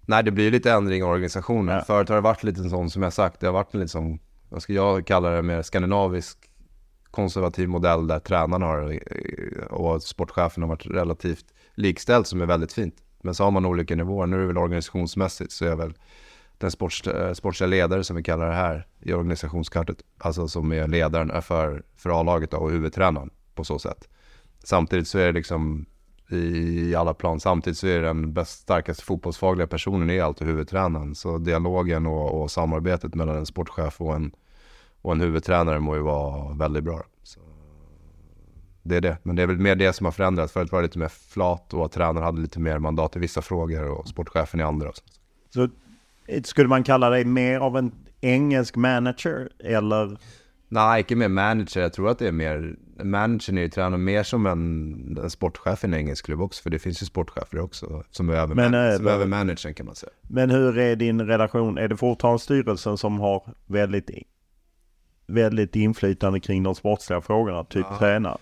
Nej, 0.00 0.24
det 0.24 0.30
blir 0.30 0.50
lite 0.50 0.72
ändring 0.72 1.00
i 1.00 1.02
organisationen. 1.02 1.74
Ja. 1.74 1.84
Förut 1.84 2.08
har 2.08 2.16
det 2.16 2.22
varit 2.22 2.42
lite 2.42 2.68
sån 2.68 2.90
som 2.90 3.02
jag 3.02 3.12
sagt, 3.12 3.40
det 3.40 3.46
har 3.46 3.52
varit 3.52 3.74
en 3.74 3.80
lite 3.80 3.92
sån, 3.92 4.18
vad 4.48 4.62
ska 4.62 4.72
jag 4.72 5.06
kalla 5.06 5.30
det, 5.30 5.42
mer 5.42 5.62
skandinavisk 5.62 6.38
konservativ 7.10 7.68
modell 7.68 8.06
där 8.06 8.18
tränarna 8.18 8.66
har 8.66 8.90
eh, 8.92 9.64
och 9.70 10.02
sportchefen 10.02 10.62
har 10.62 10.68
varit 10.68 10.86
relativt 10.86 11.44
likställt 11.74 12.26
som 12.26 12.40
är 12.40 12.46
väldigt 12.46 12.72
fint. 12.72 12.94
Men 13.20 13.34
så 13.34 13.44
har 13.44 13.50
man 13.50 13.66
olika 13.66 13.96
nivåer. 13.96 14.26
Nu 14.26 14.36
är 14.36 14.40
det 14.40 14.46
väl 14.46 14.58
organisationsmässigt 14.58 15.52
så 15.52 15.64
är 15.64 15.76
väl 15.76 15.94
den 16.58 16.70
sports, 16.70 17.06
eh, 17.06 17.32
sportsliga 17.32 17.68
ledare 17.68 18.04
som 18.04 18.16
vi 18.16 18.22
kallar 18.22 18.48
det 18.48 18.54
här 18.54 18.86
i 19.00 19.12
organisationskartet. 19.12 20.02
Alltså 20.18 20.48
som 20.48 20.72
är 20.72 20.88
ledaren 20.88 21.42
för, 21.42 21.82
för 21.96 22.20
A-laget 22.20 22.54
och 22.54 22.70
huvudtränaren 22.70 23.30
på 23.54 23.64
så 23.64 23.78
sätt. 23.78 24.08
Samtidigt 24.64 25.08
så 25.08 25.18
är 25.18 25.26
det 25.26 25.32
liksom 25.32 25.86
i 26.30 26.94
alla 26.94 27.14
plan. 27.14 27.40
Samtidigt 27.40 27.78
så 27.78 27.86
är 27.86 28.02
den 28.02 28.32
bäst, 28.32 28.60
starkaste 28.60 29.04
fotbollsfagliga 29.04 29.66
personen 29.66 30.10
är 30.10 30.22
alltid 30.22 30.46
huvudtränaren. 30.46 31.14
Så 31.14 31.38
dialogen 31.38 32.06
och, 32.06 32.42
och 32.42 32.50
samarbetet 32.50 33.14
mellan 33.14 33.36
en 33.36 33.46
sportchef 33.46 34.00
och 34.00 34.14
en, 34.14 34.32
och 35.02 35.12
en 35.12 35.20
huvudtränare 35.20 35.80
må 35.80 35.96
ju 35.96 36.02
vara 36.02 36.54
väldigt 36.54 36.84
bra. 36.84 37.02
Det 38.88 38.96
är 38.96 39.00
det. 39.00 39.16
Men 39.22 39.36
det 39.36 39.42
är 39.42 39.46
väl 39.46 39.58
mer 39.58 39.74
det 39.74 39.92
som 39.92 40.04
har 40.04 40.12
förändrats. 40.12 40.52
Förut 40.52 40.72
var 40.72 40.78
det 40.78 40.86
lite 40.86 40.98
mer 40.98 41.08
flat 41.08 41.74
och 41.74 41.92
tränaren 41.92 42.24
hade 42.24 42.40
lite 42.40 42.60
mer 42.60 42.78
mandat 42.78 43.16
i 43.16 43.18
vissa 43.18 43.42
frågor 43.42 43.90
och 43.90 44.08
sportchefen 44.08 44.60
i 44.60 44.62
andra. 44.62 44.90
Så 45.50 45.68
skulle 46.44 46.68
man 46.68 46.82
kalla 46.82 47.10
dig 47.10 47.24
mer 47.24 47.60
av 47.60 47.76
en 47.76 47.92
engelsk 48.20 48.76
manager 48.76 49.48
eller? 49.58 50.18
Nej, 50.68 50.98
inte 51.00 51.16
mer 51.16 51.28
manager. 51.28 51.80
Jag 51.80 51.92
tror 51.92 52.08
att 52.08 52.18
det 52.18 52.28
är 52.28 52.32
mer, 52.32 52.76
managern 53.02 53.58
är 53.58 53.62
ju 53.62 53.68
tränare 53.68 53.98
mer 54.00 54.22
som 54.22 54.46
en, 54.46 55.18
en 55.22 55.30
sportchef 55.30 55.84
i 55.84 55.86
en 55.86 55.94
engelsk 55.94 56.24
klubb 56.24 56.40
också. 56.40 56.62
För 56.62 56.70
det 56.70 56.78
finns 56.78 57.02
ju 57.02 57.06
sportchefer 57.06 57.58
också 57.58 58.04
som 58.10 58.28
är 58.28 58.34
över, 58.34 58.54
men, 58.54 58.70
man, 58.70 58.96
som 58.96 59.06
är 59.06 59.10
över 59.10 59.26
managern 59.26 59.74
kan 59.74 59.86
man 59.86 59.94
säga. 59.94 60.12
Men 60.22 60.50
hur 60.50 60.78
är 60.78 60.96
din 60.96 61.20
relation? 61.20 61.78
Är 61.78 61.88
det 61.88 61.96
fortfarande 61.96 62.38
styrelsen 62.38 62.98
som 62.98 63.20
har 63.20 63.54
väldigt, 63.66 64.10
väldigt 65.26 65.76
inflytande 65.76 66.40
kring 66.40 66.62
de 66.62 66.74
sportsliga 66.74 67.20
frågorna? 67.20 67.64
Typ 67.64 67.86
ja. 67.90 67.98
tränare? 67.98 68.38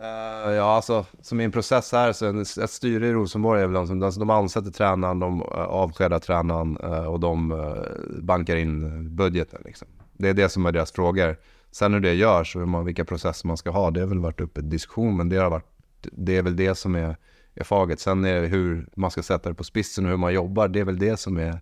Uh, 0.00 0.52
ja, 0.52 0.76
alltså 0.76 1.06
som 1.22 1.40
i 1.40 1.44
en 1.44 1.52
process 1.52 1.92
här 1.92 2.12
så 2.12 2.26
en, 2.26 2.40
ett 2.40 2.70
styre 2.70 3.06
i 3.06 3.12
Rosenborg 3.12 3.62
är 3.62 3.66
väl 3.66 3.86
de 3.86 4.02
alltså, 4.02 4.20
de 4.20 4.30
ansätter 4.30 4.70
tränaren, 4.70 5.18
de 5.18 5.42
uh, 5.42 5.48
avskedar 5.48 6.18
tränaren 6.18 6.78
uh, 6.84 7.06
och 7.06 7.20
de 7.20 7.52
uh, 7.52 7.74
bankar 8.22 8.56
in 8.56 9.16
budgeten. 9.16 9.62
Liksom. 9.64 9.88
Det 10.12 10.28
är 10.28 10.34
det 10.34 10.48
som 10.48 10.66
är 10.66 10.72
deras 10.72 10.92
frågor. 10.92 11.36
Sen 11.70 11.94
hur 11.94 12.00
det 12.00 12.14
görs 12.14 12.56
och 12.56 12.68
man, 12.68 12.84
vilka 12.84 13.04
processer 13.04 13.48
man 13.48 13.56
ska 13.56 13.70
ha, 13.70 13.90
det 13.90 14.00
har 14.00 14.06
väl 14.06 14.18
varit 14.18 14.40
uppe 14.40 14.60
i 14.60 14.62
diskussion, 14.62 15.16
men 15.16 15.28
det, 15.28 15.36
har 15.36 15.50
varit, 15.50 15.66
det 16.12 16.36
är 16.36 16.42
väl 16.42 16.56
det 16.56 16.74
som 16.74 16.94
är, 16.94 17.16
är 17.54 17.64
faget. 17.64 18.00
Sen 18.00 18.24
är 18.24 18.40
det 18.40 18.46
hur 18.46 18.88
man 18.94 19.10
ska 19.10 19.22
sätta 19.22 19.48
det 19.48 19.54
på 19.54 19.64
spissen 19.64 20.04
och 20.04 20.10
hur 20.10 20.18
man 20.18 20.34
jobbar, 20.34 20.68
det 20.68 20.80
är 20.80 20.84
väl 20.84 20.98
det 20.98 21.16
som 21.16 21.36
är, 21.36 21.60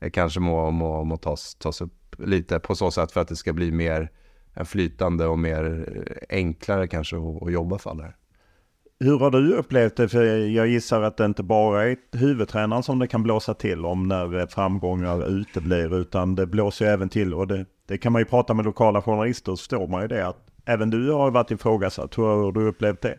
är 0.00 0.10
kanske 0.10 0.40
må, 0.40 0.70
må, 0.70 1.04
må 1.04 1.16
tas, 1.16 1.54
tas 1.54 1.80
upp 1.80 2.16
lite 2.18 2.58
på 2.58 2.74
så 2.74 2.90
sätt 2.90 3.12
för 3.12 3.20
att 3.20 3.28
det 3.28 3.36
ska 3.36 3.52
bli 3.52 3.70
mer 3.72 4.10
en 4.58 4.66
flytande 4.66 5.26
och 5.26 5.38
mer 5.38 5.88
enklare 6.28 6.86
kanske 6.86 7.16
att, 7.16 7.52
jobba 7.52 7.78
för 7.78 7.90
alla 7.90 8.02
här. 8.02 8.16
Hur 9.00 9.18
har 9.18 9.30
du 9.30 9.54
upplevt 9.54 9.96
det? 9.96 10.08
För 10.08 10.24
jag 10.46 10.68
gissar 10.68 11.02
att 11.02 11.16
det 11.16 11.24
inte 11.24 11.42
bara 11.42 11.84
är 11.84 11.96
huvudtränaren 12.12 12.82
som 12.82 12.98
det 12.98 13.06
kan 13.06 13.22
blåsa 13.22 13.54
till 13.54 13.84
om 13.84 14.08
när 14.08 14.46
framgångar 14.46 15.28
uteblir, 15.28 16.00
utan 16.00 16.34
det 16.34 16.46
blåser 16.46 16.84
ju 16.84 16.90
även 16.90 17.08
till 17.08 17.34
och 17.34 17.46
det, 17.46 17.66
det 17.86 17.98
kan 17.98 18.12
man 18.12 18.20
ju 18.20 18.26
prata 18.26 18.54
med 18.54 18.64
lokala 18.64 19.02
journalister 19.02 19.52
så 19.52 19.56
förstår 19.56 19.86
man 19.86 20.02
ju 20.02 20.08
det 20.08 20.26
att 20.26 20.46
även 20.64 20.90
du 20.90 21.10
har 21.12 21.30
varit 21.30 21.50
ifrågasatt. 21.50 22.18
Hur 22.18 22.22
har 22.24 22.52
du 22.52 22.68
upplevt 22.68 23.02
det? 23.02 23.18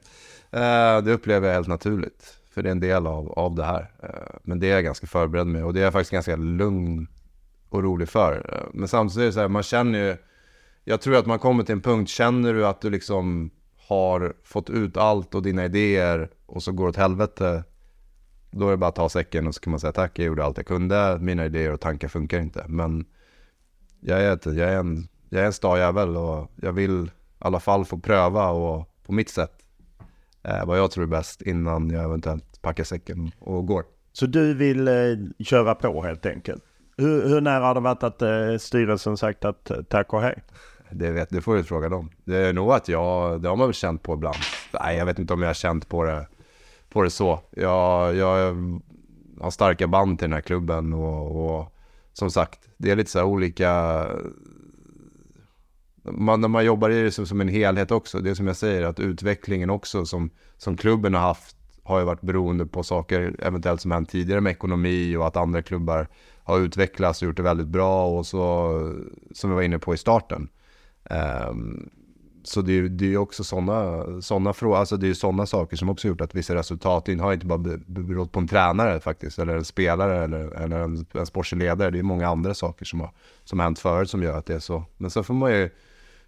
Uh, 0.56 1.04
det 1.04 1.14
upplever 1.14 1.48
jag 1.48 1.56
helt 1.56 1.68
naturligt, 1.68 2.38
för 2.54 2.64
det 2.64 2.70
är 2.70 2.72
en 2.72 2.80
del 2.80 3.08
av, 3.08 3.32
av 3.32 3.56
det 3.56 3.64
här. 3.64 3.82
Uh, 4.04 4.38
men 4.44 4.60
det 4.60 4.70
är 4.70 4.74
jag 4.74 4.84
ganska 4.84 5.08
förberedd 5.08 5.48
med 5.48 5.66
och 5.66 5.74
det 5.74 5.80
är 5.80 5.84
jag 5.84 5.94
faktiskt 5.94 6.12
ganska 6.12 6.36
lugn 6.36 7.08
och 7.70 7.84
rolig 7.84 8.10
för. 8.10 8.36
Uh, 8.36 8.70
men 8.74 8.88
samtidigt 8.88 9.22
är 9.22 9.26
det 9.26 9.34
så 9.34 9.40
här, 9.40 9.48
man 9.48 9.64
känner 9.64 10.00
ju 10.00 10.18
jag 10.84 11.02
tror 11.02 11.16
att 11.16 11.26
man 11.26 11.40
kommer 11.40 11.64
till 11.64 11.74
en 11.74 11.82
punkt, 11.82 12.10
känner 12.10 12.54
du 12.54 12.68
att 12.68 12.82
du 12.82 12.90
liksom 12.90 13.52
har 13.88 14.34
fått 14.44 14.70
ut 14.70 14.98
allt 14.98 15.36
och 15.36 15.44
dina 15.44 15.66
idéer 15.66 16.30
och 16.46 16.64
så 16.64 16.72
går 16.72 16.86
det 16.86 16.90
åt 16.90 16.96
helvete. 16.96 17.64
Då 18.52 18.68
är 18.68 18.72
det 18.72 18.78
bara 18.78 18.88
att 18.88 18.96
ta 18.96 19.10
säcken 19.10 19.48
och 19.48 19.56
så 19.56 19.62
kan 19.62 19.72
man 19.72 19.80
säga 19.80 19.92
tack, 19.92 20.20
jag 20.20 20.26
gjorde 20.26 20.44
allt 20.44 20.58
jag 20.58 20.66
kunde, 20.66 21.18
mina 21.20 21.46
idéer 21.46 21.74
och 21.74 21.82
tankar 21.82 22.08
funkar 22.08 22.40
inte. 22.40 22.66
Men 22.68 23.06
jag 24.00 24.22
är, 24.22 24.34
ett, 24.34 24.46
jag 24.46 24.58
är 24.70 24.78
en, 24.78 25.08
jag 25.30 25.42
är 25.42 25.46
en 25.46 25.54
starjävel 25.54 26.18
och 26.18 26.52
jag 26.56 26.74
vill 26.74 27.04
i 27.06 27.10
alla 27.40 27.60
fall 27.60 27.86
få 27.86 27.98
pröva 27.98 28.50
och 28.50 28.90
på 29.06 29.12
mitt 29.12 29.30
sätt 29.30 29.54
eh, 30.44 30.66
vad 30.66 30.80
jag 30.80 30.92
tror 30.92 31.04
är 31.04 31.08
bäst 31.08 31.42
innan 31.42 31.90
jag 31.90 32.04
eventuellt 32.04 32.62
packar 32.62 32.84
säcken 32.84 33.32
och 33.40 33.68
går. 33.68 33.84
Så 34.14 34.26
du 34.26 34.54
vill 34.54 34.88
eh, 34.88 34.94
köra 35.40 35.76
på 35.76 36.04
helt 36.04 36.26
enkelt? 36.26 36.64
Hur, 37.00 37.28
hur 37.28 37.42
nära 37.42 37.66
har 37.66 37.74
det 37.74 37.80
varit 37.80 38.04
att 38.04 38.22
eh, 38.22 38.58
styrelsen 38.60 39.18
sagt 39.18 39.46
att 39.46 39.72
eh, 39.72 39.78
tack 39.82 40.14
och 40.14 40.22
hej? 40.22 40.44
Det, 40.92 41.12
vet, 41.12 41.30
det 41.30 41.42
får 41.42 41.56
du 41.56 41.64
fråga 41.64 41.90
dem. 41.90 42.10
Det 42.24 42.38
är 42.38 42.54
nog 42.54 42.72
att 42.72 42.88
jag, 42.88 43.42
det 43.42 43.50
har 43.50 43.56
man 43.56 43.68
väl 43.68 43.74
känt 43.74 44.04
på 44.04 44.14
ibland. 44.14 44.38
Nej, 44.74 44.98
jag 44.98 45.06
vet 45.06 45.20
inte 45.20 45.34
om 45.34 45.42
jag 45.42 45.50
har 45.50 45.54
känt 45.54 45.90
på 45.90 46.04
det, 46.04 46.28
på 46.90 47.04
det 47.04 47.10
så. 47.10 47.40
Jag, 47.50 48.16
jag 48.16 48.56
har 49.42 49.52
starka 49.52 49.88
band 49.88 50.20
till 50.20 50.26
den 50.26 50.34
här 50.34 50.42
klubben 50.42 50.94
och, 50.94 51.60
och 51.60 51.76
som 52.14 52.32
sagt, 52.32 52.60
det 52.78 52.92
är 52.92 52.96
lite 52.96 53.12
så 53.12 53.20
här 53.20 53.26
olika... 53.26 54.06
Man, 56.04 56.42
när 56.42 56.48
man 56.48 56.66
jobbar 56.66 56.90
i 56.90 57.04
det 57.04 57.12
som, 57.12 57.26
som 57.26 57.42
en 57.42 57.48
helhet 57.48 57.92
också, 57.92 58.20
det 58.20 58.30
är 58.30 58.36
som 58.36 58.48
jag 58.48 58.56
säger, 58.56 58.84
att 58.84 59.00
utvecklingen 59.00 59.70
också 59.70 60.06
som, 60.06 60.30
som 60.58 60.78
klubben 60.78 61.14
har 61.14 61.22
haft 61.22 61.56
har 61.84 62.00
ju 62.00 62.06
varit 62.06 62.22
beroende 62.22 62.66
på 62.66 62.84
saker 62.84 63.36
eventuellt 63.40 63.82
som 63.82 63.92
hänt 63.92 64.10
tidigare 64.10 64.42
med 64.42 64.52
ekonomi 64.52 65.16
och 65.16 65.28
att 65.28 65.38
andra 65.38 65.62
klubbar 65.62 66.08
har 66.50 66.60
utvecklats 66.60 67.22
och 67.22 67.26
gjort 67.26 67.38
det 67.38 67.44
väldigt 67.44 67.68
bra 67.68 68.06
och 68.06 68.26
så 68.26 68.74
som 69.34 69.50
vi 69.50 69.56
var 69.56 69.62
inne 69.62 69.80
på 69.80 69.94
i 69.94 69.98
starten. 69.98 70.50
Um, 71.50 71.90
så 72.44 72.62
det 72.62 72.74
är 72.74 73.04
ju 73.04 73.18
också 73.18 73.44
sådana 73.44 74.04
såna 74.22 74.54
frågor, 74.54 74.78
alltså 74.78 74.98
det 74.98 75.10
är 75.10 75.14
sådana 75.14 75.46
saker 75.46 75.78
som 75.78 75.90
också 75.90 76.08
gjort 76.08 76.22
att 76.22 76.36
vissa 76.36 76.56
resultat 76.56 77.08
har 77.08 77.34
inte 77.34 77.46
bara 77.46 77.78
berott 77.86 78.32
på 78.32 78.40
en 78.40 78.48
tränare 78.48 79.00
faktiskt, 79.00 79.40
eller 79.40 79.56
en 79.56 79.66
spelare 79.66 80.24
eller, 80.24 80.40
eller 80.40 80.80
en, 80.80 81.06
en 81.14 81.26
sportslig 81.26 81.60
ledare. 81.60 81.92
Det 81.92 82.00
är 82.00 82.04
många 82.04 82.28
andra 82.28 82.54
saker 82.54 82.86
som 82.86 83.00
har, 83.00 83.12
som 83.44 83.60
har 83.60 83.64
hänt 83.64 83.80
förut 83.80 84.10
som 84.10 84.24
gör 84.24 84.38
att 84.38 84.46
det 84.46 84.54
är 84.54 84.60
så. 84.60 84.84
Men 84.98 85.10
så 85.10 85.24
får 85.24 85.34
man 85.34 85.52
ju 85.52 85.70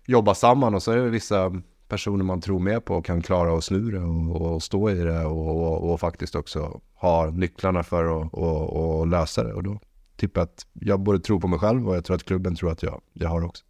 jobba 0.06 0.36
samman 0.36 0.76
och 0.76 0.84
så 0.84 0.92
är 0.92 0.98
det 0.98 1.10
vissa 1.10 1.62
personer 1.88 2.24
man 2.24 2.42
tror 2.42 2.60
mer 2.60 2.80
på 2.80 2.96
och 2.96 3.06
kan 3.06 3.22
klara 3.22 3.58
att 3.58 3.64
snu 3.64 3.92
det 3.92 4.00
och, 4.00 4.54
och 4.54 4.64
stå 4.64 4.90
i 4.90 4.96
det 4.96 5.26
och, 5.26 5.48
och, 5.48 5.92
och, 5.92 6.00
faktiskt 6.00 6.36
också 6.36 6.82
ha 6.94 7.30
nycklarna 7.30 7.84
för 7.84 8.22
att 8.22 8.34
och, 8.34 9.00
och 9.00 9.08
lösa 9.08 9.44
det. 9.44 9.54
Och 9.54 9.64
då 9.64 9.80
tippar 10.22 10.42
att 10.42 10.68
jag 10.74 11.00
både 11.00 11.20
tror 11.20 11.40
på 11.40 11.48
mig 11.48 11.60
själv 11.60 11.90
och 11.90 11.96
jag 11.96 12.06
tror 12.06 12.16
att 12.16 12.24
klubben 12.24 12.56
tror 12.56 12.72
att 12.72 12.84
jag, 12.84 13.02
jag 13.14 13.30
har 13.30 13.46
också. 13.46 13.66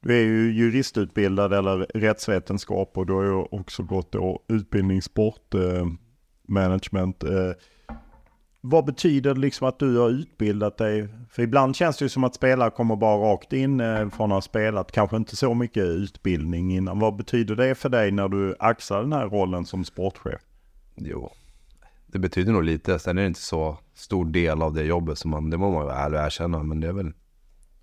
Du 0.00 0.16
är 0.16 0.24
ju 0.24 0.52
juristutbildad 0.52 1.52
eller 1.52 1.78
rättsvetenskap 1.94 2.98
och 2.98 3.06
du 3.06 3.12
har 3.12 3.22
ju 3.24 3.32
också 3.32 3.82
gått 3.82 4.12
då 4.12 4.42
utbildning. 4.48 5.00
Eh, 5.54 5.60
eh, 6.50 7.52
vad 8.60 8.84
betyder 8.84 9.34
det 9.34 9.40
liksom 9.40 9.68
att 9.68 9.78
du 9.78 9.98
har 9.98 10.10
utbildat 10.10 10.78
dig? 10.78 11.08
För 11.30 11.42
ibland 11.42 11.76
känns 11.76 11.96
det 11.96 12.04
ju 12.04 12.08
som 12.08 12.24
att 12.24 12.34
spelare 12.34 12.70
kommer 12.70 12.96
bara 12.96 13.32
rakt 13.32 13.52
in 13.52 13.80
eh, 13.80 14.08
från 14.08 14.32
att 14.32 14.36
ha 14.36 14.42
spelat, 14.42 14.92
kanske 14.92 15.16
inte 15.16 15.36
så 15.36 15.54
mycket 15.54 15.84
utbildning 15.84 16.76
innan. 16.76 16.98
Vad 16.98 17.16
betyder 17.16 17.56
det 17.56 17.74
för 17.74 17.88
dig 17.88 18.10
när 18.10 18.28
du 18.28 18.56
axlar 18.58 19.02
den 19.02 19.12
här 19.12 19.28
rollen 19.28 19.66
som 19.66 19.84
sportchef? 19.84 20.40
Jo, 20.96 21.32
det 22.14 22.18
betyder 22.18 22.52
nog 22.52 22.64
lite. 22.64 22.98
Sen 22.98 23.18
är 23.18 23.22
det 23.22 23.26
inte 23.26 23.40
så 23.40 23.78
stor 23.94 24.24
del 24.24 24.62
av 24.62 24.74
det 24.74 24.82
jobbet 24.82 25.18
som 25.18 25.30
man, 25.30 25.50
det 25.50 25.56
må 25.58 25.70
man 25.70 25.86
väl 25.86 25.96
ärlig 25.96 26.18
erkänna, 26.18 26.62
men 26.62 26.80
det 26.80 26.88
är 26.88 26.92
väl 26.92 27.12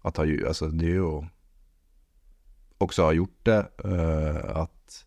att 0.01 0.17
ha, 0.17 0.25
alltså 0.47 0.67
det 0.67 0.85
är 0.85 0.89
ju 0.89 1.23
också 2.77 3.01
ha 3.01 3.13
gjort 3.13 3.39
det. 3.43 3.67
Eh, 3.83 4.57
att, 4.57 5.05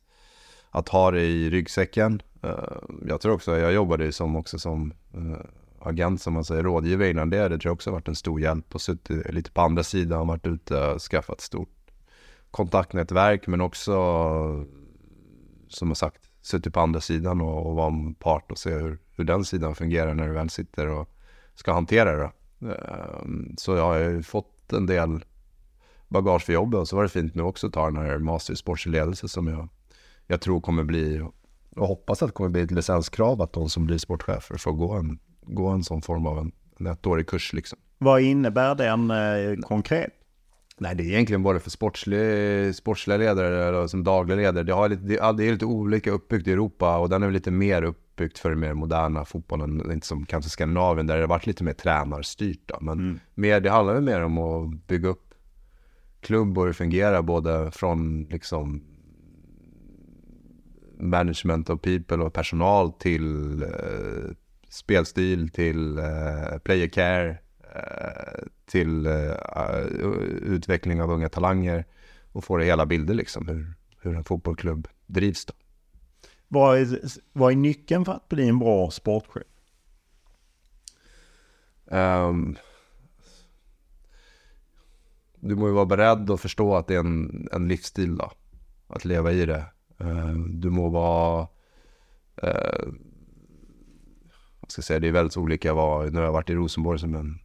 att 0.70 0.88
ha 0.88 1.10
det 1.10 1.22
i 1.22 1.50
ryggsäcken. 1.50 2.22
Eh, 2.42 2.78
jag 3.06 3.20
tror 3.20 3.34
också, 3.34 3.58
jag 3.58 3.72
jobbade 3.72 4.12
som 4.12 4.36
också 4.36 4.58
som 4.58 4.92
eh, 5.14 5.46
agent 5.80 6.22
som 6.22 6.34
man 6.34 6.44
säger, 6.44 6.62
rådgivare 6.62 7.10
innan 7.10 7.30
det. 7.30 7.48
Det 7.48 7.48
tror 7.48 7.66
jag 7.70 7.74
också 7.74 7.90
har 7.90 7.96
varit 7.96 8.08
en 8.08 8.16
stor 8.16 8.40
hjälp 8.40 8.74
och 8.74 8.80
suttit 8.80 9.34
lite 9.34 9.50
på 9.50 9.60
andra 9.60 9.82
sidan, 9.82 10.26
varit 10.26 10.46
ute 10.46 10.86
och 10.86 11.00
skaffat 11.00 11.40
stort 11.40 11.90
kontaktnätverk 12.50 13.46
men 13.46 13.60
också 13.60 13.92
som 15.68 15.88
jag 15.88 15.96
sagt 15.96 16.23
suttit 16.44 16.64
typ 16.64 16.74
på 16.74 16.80
andra 16.80 17.00
sidan 17.00 17.40
och, 17.40 17.66
och 17.66 17.74
vara 17.74 17.86
en 17.86 18.14
part 18.14 18.50
och 18.50 18.58
se 18.58 18.70
hur, 18.70 18.98
hur 19.16 19.24
den 19.24 19.44
sidan 19.44 19.74
fungerar 19.74 20.14
när 20.14 20.26
du 20.26 20.32
väl 20.32 20.50
sitter 20.50 20.88
och 20.88 21.08
ska 21.54 21.72
hantera 21.72 22.16
det. 22.16 22.30
Ehm, 22.72 23.54
så 23.56 23.76
jag 23.76 23.84
har 23.84 23.98
ju 23.98 24.22
fått 24.22 24.72
en 24.72 24.86
del 24.86 25.24
bagage 26.08 26.42
för 26.42 26.52
jobbet. 26.52 26.80
Och 26.80 26.88
så 26.88 26.96
var 26.96 27.02
det 27.02 27.08
fint 27.08 27.34
nu 27.34 27.42
också 27.42 27.66
att 27.66 27.72
ta 27.72 27.84
den 27.84 27.96
här 27.96 28.18
master 28.18 28.52
i 28.52 28.56
sportsledelse 28.56 29.28
som 29.28 29.46
jag, 29.46 29.68
jag 30.26 30.40
tror 30.40 30.60
kommer 30.60 30.84
bli, 30.84 31.20
och 31.76 31.86
hoppas 31.86 32.22
att 32.22 32.28
det 32.28 32.32
kommer 32.32 32.50
bli 32.50 32.62
ett 32.62 32.70
licenskrav 32.70 33.42
att 33.42 33.52
de 33.52 33.68
som 33.68 33.86
blir 33.86 33.98
sportchefer 33.98 34.56
får 34.56 34.72
gå 34.72 34.92
en, 34.92 35.18
gå 35.42 35.68
en 35.68 35.84
sån 35.84 36.02
form 36.02 36.26
av 36.26 36.38
en, 36.38 36.52
en 36.78 36.86
ettårig 36.86 37.26
kurs 37.26 37.52
liksom. 37.52 37.78
Vad 37.98 38.20
innebär 38.20 38.74
den 38.74 39.10
eh, 39.10 39.60
konkret? 39.60 40.23
Nej, 40.80 40.94
det 40.94 41.02
är 41.02 41.06
egentligen 41.06 41.42
både 41.42 41.60
för 41.60 41.70
sportslig, 41.70 42.74
sportsliga 42.74 43.16
ledare 43.16 43.68
eller 43.68 43.86
som 43.86 44.04
dagliga 44.04 44.36
ledare. 44.36 44.64
Det, 44.64 44.72
har 44.72 44.88
lite, 44.88 45.02
det, 45.02 45.48
är 45.48 45.52
lite 45.52 45.64
olika 45.64 46.10
uppbyggt 46.10 46.48
i 46.48 46.52
Europa 46.52 46.98
och 46.98 47.08
den 47.08 47.22
är 47.22 47.30
lite 47.30 47.50
mer 47.50 47.82
uppbyggt 47.82 48.38
för 48.38 48.50
den 48.50 48.60
mer 48.60 48.74
moderna 48.74 49.24
fotbollen. 49.24 49.92
Inte 49.92 50.06
som 50.06 50.26
kanske 50.26 50.50
Skandinavien 50.50 51.06
där 51.06 51.14
det 51.14 51.22
har 51.22 51.28
varit 51.28 51.46
lite 51.46 51.64
mer 51.64 51.72
tränarstyrt. 51.72 52.62
Då. 52.66 52.78
Men 52.80 53.00
mm. 53.00 53.20
mer, 53.34 53.60
det 53.60 53.70
handlar 53.70 53.94
väl 53.94 54.02
mer 54.02 54.20
om 54.20 54.38
att 54.38 54.86
bygga 54.86 55.08
upp 55.08 55.34
klubb 56.20 56.58
och 56.58 56.66
det 56.66 56.72
fungerar 56.72 57.22
både 57.22 57.70
från 57.70 58.24
liksom 58.30 58.82
management 60.98 61.70
of 61.70 61.80
people 61.80 62.16
och 62.16 62.32
personal 62.32 62.92
till 62.92 63.62
eh, 63.62 64.34
spelstil, 64.68 65.48
till 65.48 65.98
eh, 65.98 66.58
player 66.64 66.88
care, 66.88 67.38
till 68.66 69.06
eh, 69.06 69.78
utveckling 70.42 71.02
av 71.02 71.10
unga 71.10 71.28
talanger 71.28 71.84
och 72.32 72.44
få 72.44 72.56
det 72.56 72.64
hela 72.64 72.86
bilder 72.86 73.14
liksom 73.14 73.48
hur, 73.48 73.74
hur 74.00 74.16
en 74.16 74.24
fotbollsklubb 74.24 74.88
drivs 75.06 75.44
då. 75.44 75.54
Vad 76.48 76.78
är, 76.78 77.00
vad 77.32 77.52
är 77.52 77.56
nyckeln 77.56 78.04
för 78.04 78.12
att 78.12 78.28
bli 78.28 78.48
en 78.48 78.58
bra 78.58 78.90
sportchef? 78.90 79.42
Um, 81.84 82.56
du 85.40 85.56
må 85.56 85.68
ju 85.68 85.74
vara 85.74 85.86
beredd 85.86 86.30
att 86.30 86.40
förstå 86.40 86.76
att 86.76 86.86
det 86.86 86.94
är 86.94 86.98
en, 86.98 87.48
en 87.52 87.68
livsstil 87.68 88.16
då. 88.16 88.32
Att 88.86 89.04
leva 89.04 89.32
i 89.32 89.46
det. 89.46 89.64
Uh, 90.00 90.34
du 90.34 90.70
må 90.70 90.88
vara... 90.88 91.48
Uh, 92.44 92.94
jag 94.60 94.70
ska 94.70 94.82
säga, 94.82 95.00
det 95.00 95.08
är 95.08 95.12
väldigt 95.12 95.36
olika 95.36 95.74
vad, 95.74 96.12
nu 96.12 96.18
har 96.18 96.24
jag 96.24 96.32
varit 96.32 96.50
i 96.50 96.54
Rosenborg 96.54 96.98
som 96.98 97.14
en, 97.14 97.38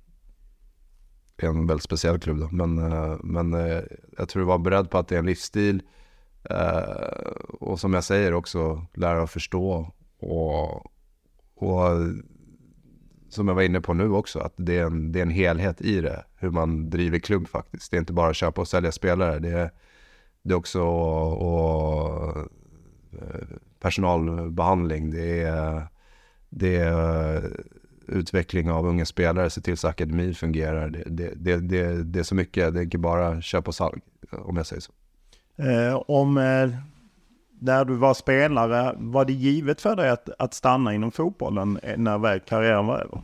en 1.48 1.68
väldigt 1.68 1.84
speciell 1.84 2.20
klubb 2.20 2.40
då. 2.40 2.50
Men, 2.52 2.78
eh, 2.92 3.18
men 3.24 3.54
eh, 3.54 3.82
jag 4.18 4.30
tror 4.30 4.42
du 4.42 4.46
var 4.46 4.58
beredd 4.58 4.90
på 4.90 4.98
att 4.98 5.08
det 5.08 5.16
är 5.16 5.20
en 5.20 5.26
livsstil. 5.26 5.82
Eh, 6.50 7.32
och 7.60 7.80
som 7.80 7.94
jag 7.94 8.04
säger 8.04 8.34
också, 8.34 8.86
lära 8.94 9.24
att 9.24 9.32
förstå. 9.32 9.94
Och, 10.20 10.86
och 11.56 11.82
som 13.30 13.48
jag 13.48 13.56
var 13.56 13.62
inne 13.62 13.82
på 13.82 13.94
nu 13.94 14.12
också, 14.12 14.40
att 14.40 14.54
det 14.58 14.78
är, 14.78 14.86
en, 14.86 15.12
det 15.12 15.20
är 15.20 15.24
en 15.24 15.30
helhet 15.30 15.82
i 15.82 16.02
det. 16.02 16.24
Hur 16.36 16.50
man 16.50 16.90
driver 16.90 17.20
klubb 17.20 17.48
faktiskt. 17.48 17.92
Det 17.92 17.98
är 17.98 18.00
inte 18.00 18.14
bara 18.14 18.30
att 18.30 18.36
köpa 18.36 18.62
och 18.62 18.68
sälja 18.68 18.92
spelare. 18.92 19.40
Det 19.40 19.50
är, 19.50 19.72
det 20.42 20.54
är 20.54 20.58
också 20.58 20.82
och, 20.82 21.42
och 21.42 22.48
personalbehandling. 23.80 25.12
Det 25.12 25.42
är, 25.42 25.88
det 26.50 26.76
är 26.76 27.44
utveckling 28.10 28.72
av 28.72 28.86
unga 28.86 29.06
spelare, 29.06 29.50
se 29.50 29.62
till 29.62 29.78
så 29.78 29.88
att 29.88 29.92
akademin 29.92 30.36
fungerar. 30.36 30.90
Det, 30.90 31.04
det, 31.36 31.56
det, 31.56 32.04
det, 32.04 32.20
är 32.20 32.24
så 32.24 32.36
mycket, 32.36 32.74
det 32.74 32.80
är 32.80 32.84
inte 32.84 32.98
bara 32.98 33.42
köp 33.42 33.68
och 33.68 33.76
sälj, 33.76 34.02
om 34.32 34.58
jag 34.58 34.66
säger 34.66 34.82
så. 34.82 34.92
Eh, 35.64 36.04
om 36.08 36.38
eh, 36.38 36.70
när 37.60 37.86
du 37.86 37.96
var 37.96 38.14
spelare, 38.14 38.96
var 38.98 39.26
det 39.26 39.34
givet 39.34 39.82
för 39.82 39.96
dig 39.96 40.10
att, 40.10 40.30
att 40.40 40.54
stanna 40.54 40.94
inom 40.94 41.12
fotbollen 41.12 41.80
när 41.98 42.18
väl 42.18 42.40
karriären 42.40 42.88
var 42.88 42.98
över? 42.98 43.22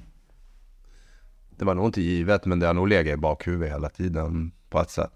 Det 1.58 1.65
var 1.65 1.76
nog 1.76 1.86
inte 1.86 2.02
givet, 2.02 2.45
men 2.45 2.60
det 2.60 2.67
har 2.67 2.74
nog 2.74 2.88
legat 2.88 3.13
i 3.13 3.17
bakhuvudet 3.17 3.74
hela 3.74 3.89
tiden 3.89 4.52
på 4.69 4.80
ett 4.80 4.89
sätt. 4.89 5.12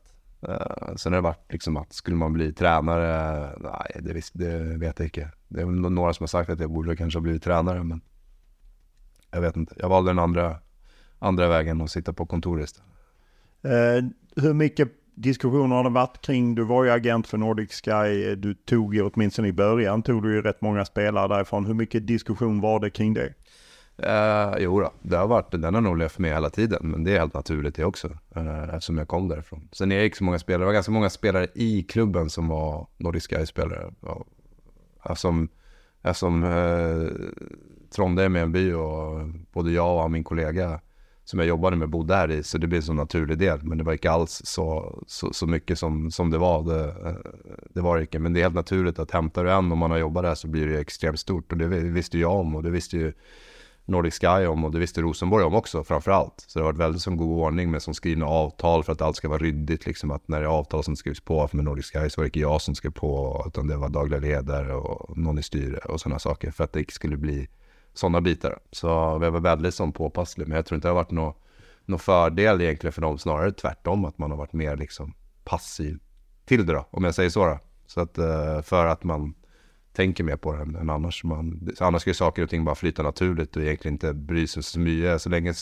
Uh, 0.50 0.96
sen 0.96 1.14
har 1.14 1.18
det 1.18 1.24
varit 1.24 1.52
liksom 1.54 1.78
att 1.78 1.94
skulle 1.94 2.18
man 2.18 2.34
bli 2.34 2.54
tränare, 2.54 3.50
nej 3.60 4.02
det, 4.04 4.14
visst, 4.14 4.32
det 4.34 4.58
vet 4.60 5.00
jag 5.00 5.06
inte. 5.06 5.30
Det 5.48 5.62
är 5.62 5.66
väl 5.66 5.76
några 5.76 6.14
som 6.14 6.24
har 6.24 6.28
sagt 6.28 6.50
att 6.50 6.60
jag 6.60 6.72
borde 6.72 6.96
kanske 6.96 7.18
ha 7.18 7.22
blivit 7.22 7.44
tränare, 7.44 7.84
men 7.84 8.02
jag 9.32 9.42
vet 9.42 9.58
inte. 9.58 9.76
Jag 9.78 9.90
valde 9.90 10.10
den 10.10 10.20
andra, 10.20 10.58
andra 11.20 11.48
vägen 11.48 11.82
och 11.82 11.90
sitta 11.90 12.14
på 12.14 12.26
kontoret 12.26 12.64
istället. 12.64 12.90
Uh, 13.66 14.10
hur 14.44 14.54
mycket 14.54 14.90
diskussioner 15.16 15.76
har 15.76 15.84
det 15.84 15.90
varit 15.90 16.22
kring, 16.22 16.56
du 16.56 16.64
var 16.64 16.84
ju 16.84 16.92
agent 16.92 17.28
för 17.28 17.38
Nordic 17.38 17.82
Sky, 17.86 18.36
du 18.36 18.54
tog 18.54 18.96
ju 18.96 19.02
åtminstone 19.02 19.48
i 19.48 19.54
början, 19.54 20.04
tog 20.04 20.24
du 20.24 20.34
ju 20.34 20.42
rätt 20.42 20.62
många 20.62 20.86
spelare 20.86 21.28
därifrån. 21.28 21.66
Hur 21.66 21.74
mycket 21.74 22.08
diskussion 22.08 22.62
var 22.62 22.80
det 22.80 22.90
kring 22.90 23.14
det? 23.14 23.34
Uh, 24.04 24.56
jo 24.60 24.80
då, 24.80 24.94
det 25.02 25.18
har 25.18 25.28
varit, 25.28 25.52
den 25.52 25.74
har 25.74 25.82
nog 25.82 25.98
levt 25.98 26.20
med 26.20 26.34
hela 26.34 26.50
tiden, 26.50 26.80
men 26.92 27.04
det 27.04 27.16
är 27.16 27.20
helt 27.20 27.34
naturligt 27.34 27.76
det 27.76 27.86
också, 27.86 28.08
uh, 28.38 28.64
eftersom 28.64 28.98
jag 28.98 29.08
kom 29.08 29.28
därifrån. 29.28 29.70
Sen 29.72 29.92
är 29.92 29.96
jag 29.96 30.06
inte 30.06 30.18
så 30.18 30.24
många 30.24 30.40
spelare, 30.40 30.62
det 30.62 30.66
var 30.66 30.74
ganska 30.74 30.92
många 30.92 31.10
spelare 31.10 31.48
i 31.56 31.84
klubben 31.84 32.30
som 32.30 32.48
var 32.48 32.88
Nordic 32.98 33.24
Sky-spelare. 33.24 33.94
Eftersom, 35.04 35.50
eftersom 36.02 36.44
uh, 36.44 37.10
Trondheim 37.92 38.36
är 38.36 38.40
en 38.40 38.52
by 38.52 38.74
och 38.74 39.30
både 39.54 39.72
jag 39.72 40.04
och 40.04 40.12
min 40.12 40.24
kollega 40.24 40.80
som 41.30 41.40
jag 41.40 41.48
jobbade 41.48 41.76
med 41.76 41.90
bodde 41.90 42.16
här 42.16 42.32
i, 42.32 42.44
så 42.44 42.58
det 42.58 42.68
blev 42.68 42.78
en 42.78 42.86
så 42.86 42.94
naturlig 42.94 43.38
del. 43.38 43.64
Men 43.64 43.78
det 43.78 43.84
var 43.84 43.94
inte 43.94 44.12
alls 44.12 44.42
så, 44.46 45.00
så, 45.08 45.34
så 45.34 45.48
mycket 45.48 45.80
som, 45.80 46.12
som 46.12 46.30
det 46.30 46.38
var. 46.38 46.64
Det, 46.64 46.90
eh, 46.90 47.16
det 47.74 47.82
var 47.82 47.96
det 47.96 48.02
inte. 48.02 48.20
Men 48.20 48.34
det 48.34 48.40
är 48.40 48.42
helt 48.42 48.56
naturligt 48.56 49.00
att 49.00 49.12
hämtar 49.12 49.44
du 49.44 49.52
en 49.52 49.72
och 49.72 49.78
man 49.78 49.92
har 49.92 49.98
jobbat 49.98 50.24
där 50.24 50.36
så 50.36 50.48
blir 50.48 50.68
det 50.68 50.80
extremt 50.80 51.20
stort. 51.20 51.52
Och 51.52 51.58
det 51.58 51.68
visste 51.68 52.20
jag 52.20 52.32
om 52.32 52.56
och 52.56 52.64
det 52.64 52.70
visste 52.70 52.98
ju 52.98 53.14
Nordic 53.86 54.20
Sky 54.20 54.46
om 54.46 54.64
och 54.64 54.72
det 54.72 54.80
visste 54.80 55.02
Rosenborg 55.02 55.44
om 55.44 55.56
också 55.56 55.84
framför 55.84 56.12
allt. 56.12 56.46
Så 56.48 56.60
det 56.60 56.66
har 56.66 56.72
varit 56.72 56.80
väldigt 56.80 57.02
som 57.02 57.18
god 57.18 57.42
ordning 57.42 57.72
med 57.72 57.82
som 57.82 57.94
skrivna 57.94 58.26
avtal 58.26 58.84
för 58.84 58.92
att 58.92 59.02
allt 59.02 59.16
ska 59.16 59.30
vara 59.30 59.40
ryddigt. 59.40 59.86
Liksom 59.86 60.12
att 60.12 60.28
när 60.28 60.40
det 60.40 60.46
är 60.46 60.50
avtal 60.50 60.84
som 60.84 60.96
skrivs 60.96 61.20
på 61.20 61.50
med 61.52 61.66
Nordic 61.66 61.86
Sky 61.86 62.10
så 62.10 62.22
var 62.22 62.24
det 62.24 62.28
inte 62.28 62.40
jag 62.40 62.62
som 62.62 62.76
skrev 62.76 62.92
på 62.92 63.44
utan 63.48 63.68
det 63.68 63.78
var 63.78 63.90
dagliga 63.90 64.20
ledare 64.20 64.74
och 64.74 65.18
någon 65.18 65.40
i 65.40 65.44
styre 65.44 65.78
och 65.78 66.02
sådana 66.02 66.20
saker. 66.20 66.52
För 66.52 66.64
att 66.64 66.74
det 66.74 66.80
inte 66.80 66.94
skulle 66.94 67.18
bli 67.18 67.48
sådana 67.94 68.22
bitar. 68.22 68.60
Så 68.72 69.18
vi 69.18 69.30
var 69.30 69.40
väldigt 69.40 69.74
som 69.74 69.92
påpasslig. 69.92 70.48
Men 70.48 70.56
jag 70.56 70.66
tror 70.66 70.76
inte 70.76 70.88
det 70.88 70.92
har 70.92 70.96
varit 70.96 71.12
någon, 71.12 71.34
någon 71.86 72.00
fördel 72.00 72.62
egentligen 72.62 72.94
för 72.94 73.02
dem. 73.02 73.18
Snarare 73.18 73.52
tvärtom 73.52 74.06
att 74.06 74.18
man 74.18 74.32
har 74.32 74.38
varit 74.38 74.54
mer 74.54 74.78
liksom 74.78 75.14
passiv 75.44 76.00
till 76.46 76.66
det 76.66 76.74
då, 76.74 76.86
om 76.92 77.04
jag 77.04 77.16
säger 77.16 77.30
så. 77.30 77.46
Då. 77.46 77.60
Så 77.88 78.02
att 78.02 78.18
eh, 78.18 78.62
för 78.62 78.86
att 78.86 79.04
man 79.04 79.34
tänker 79.94 80.24
mer 80.24 80.36
på 80.36 80.54
det 80.54 80.62
än 80.62 80.90
annars. 80.90 81.24
Man, 81.24 81.70
annars 81.80 82.02
ska 82.02 82.10
ju 82.10 82.16
saker 82.16 82.44
och 82.44 82.50
ting 82.50 82.66
bara 82.66 82.76
flyta 82.76 83.04
naturligt 83.04 83.56
och 83.56 83.62
egentligen 83.62 83.96
inte 83.96 84.14
bry 84.14 84.48
sig 84.48 84.64
så 84.64 84.80
mycket. 84.80 85.22
Så 85.22 85.30
länge, 85.30 85.54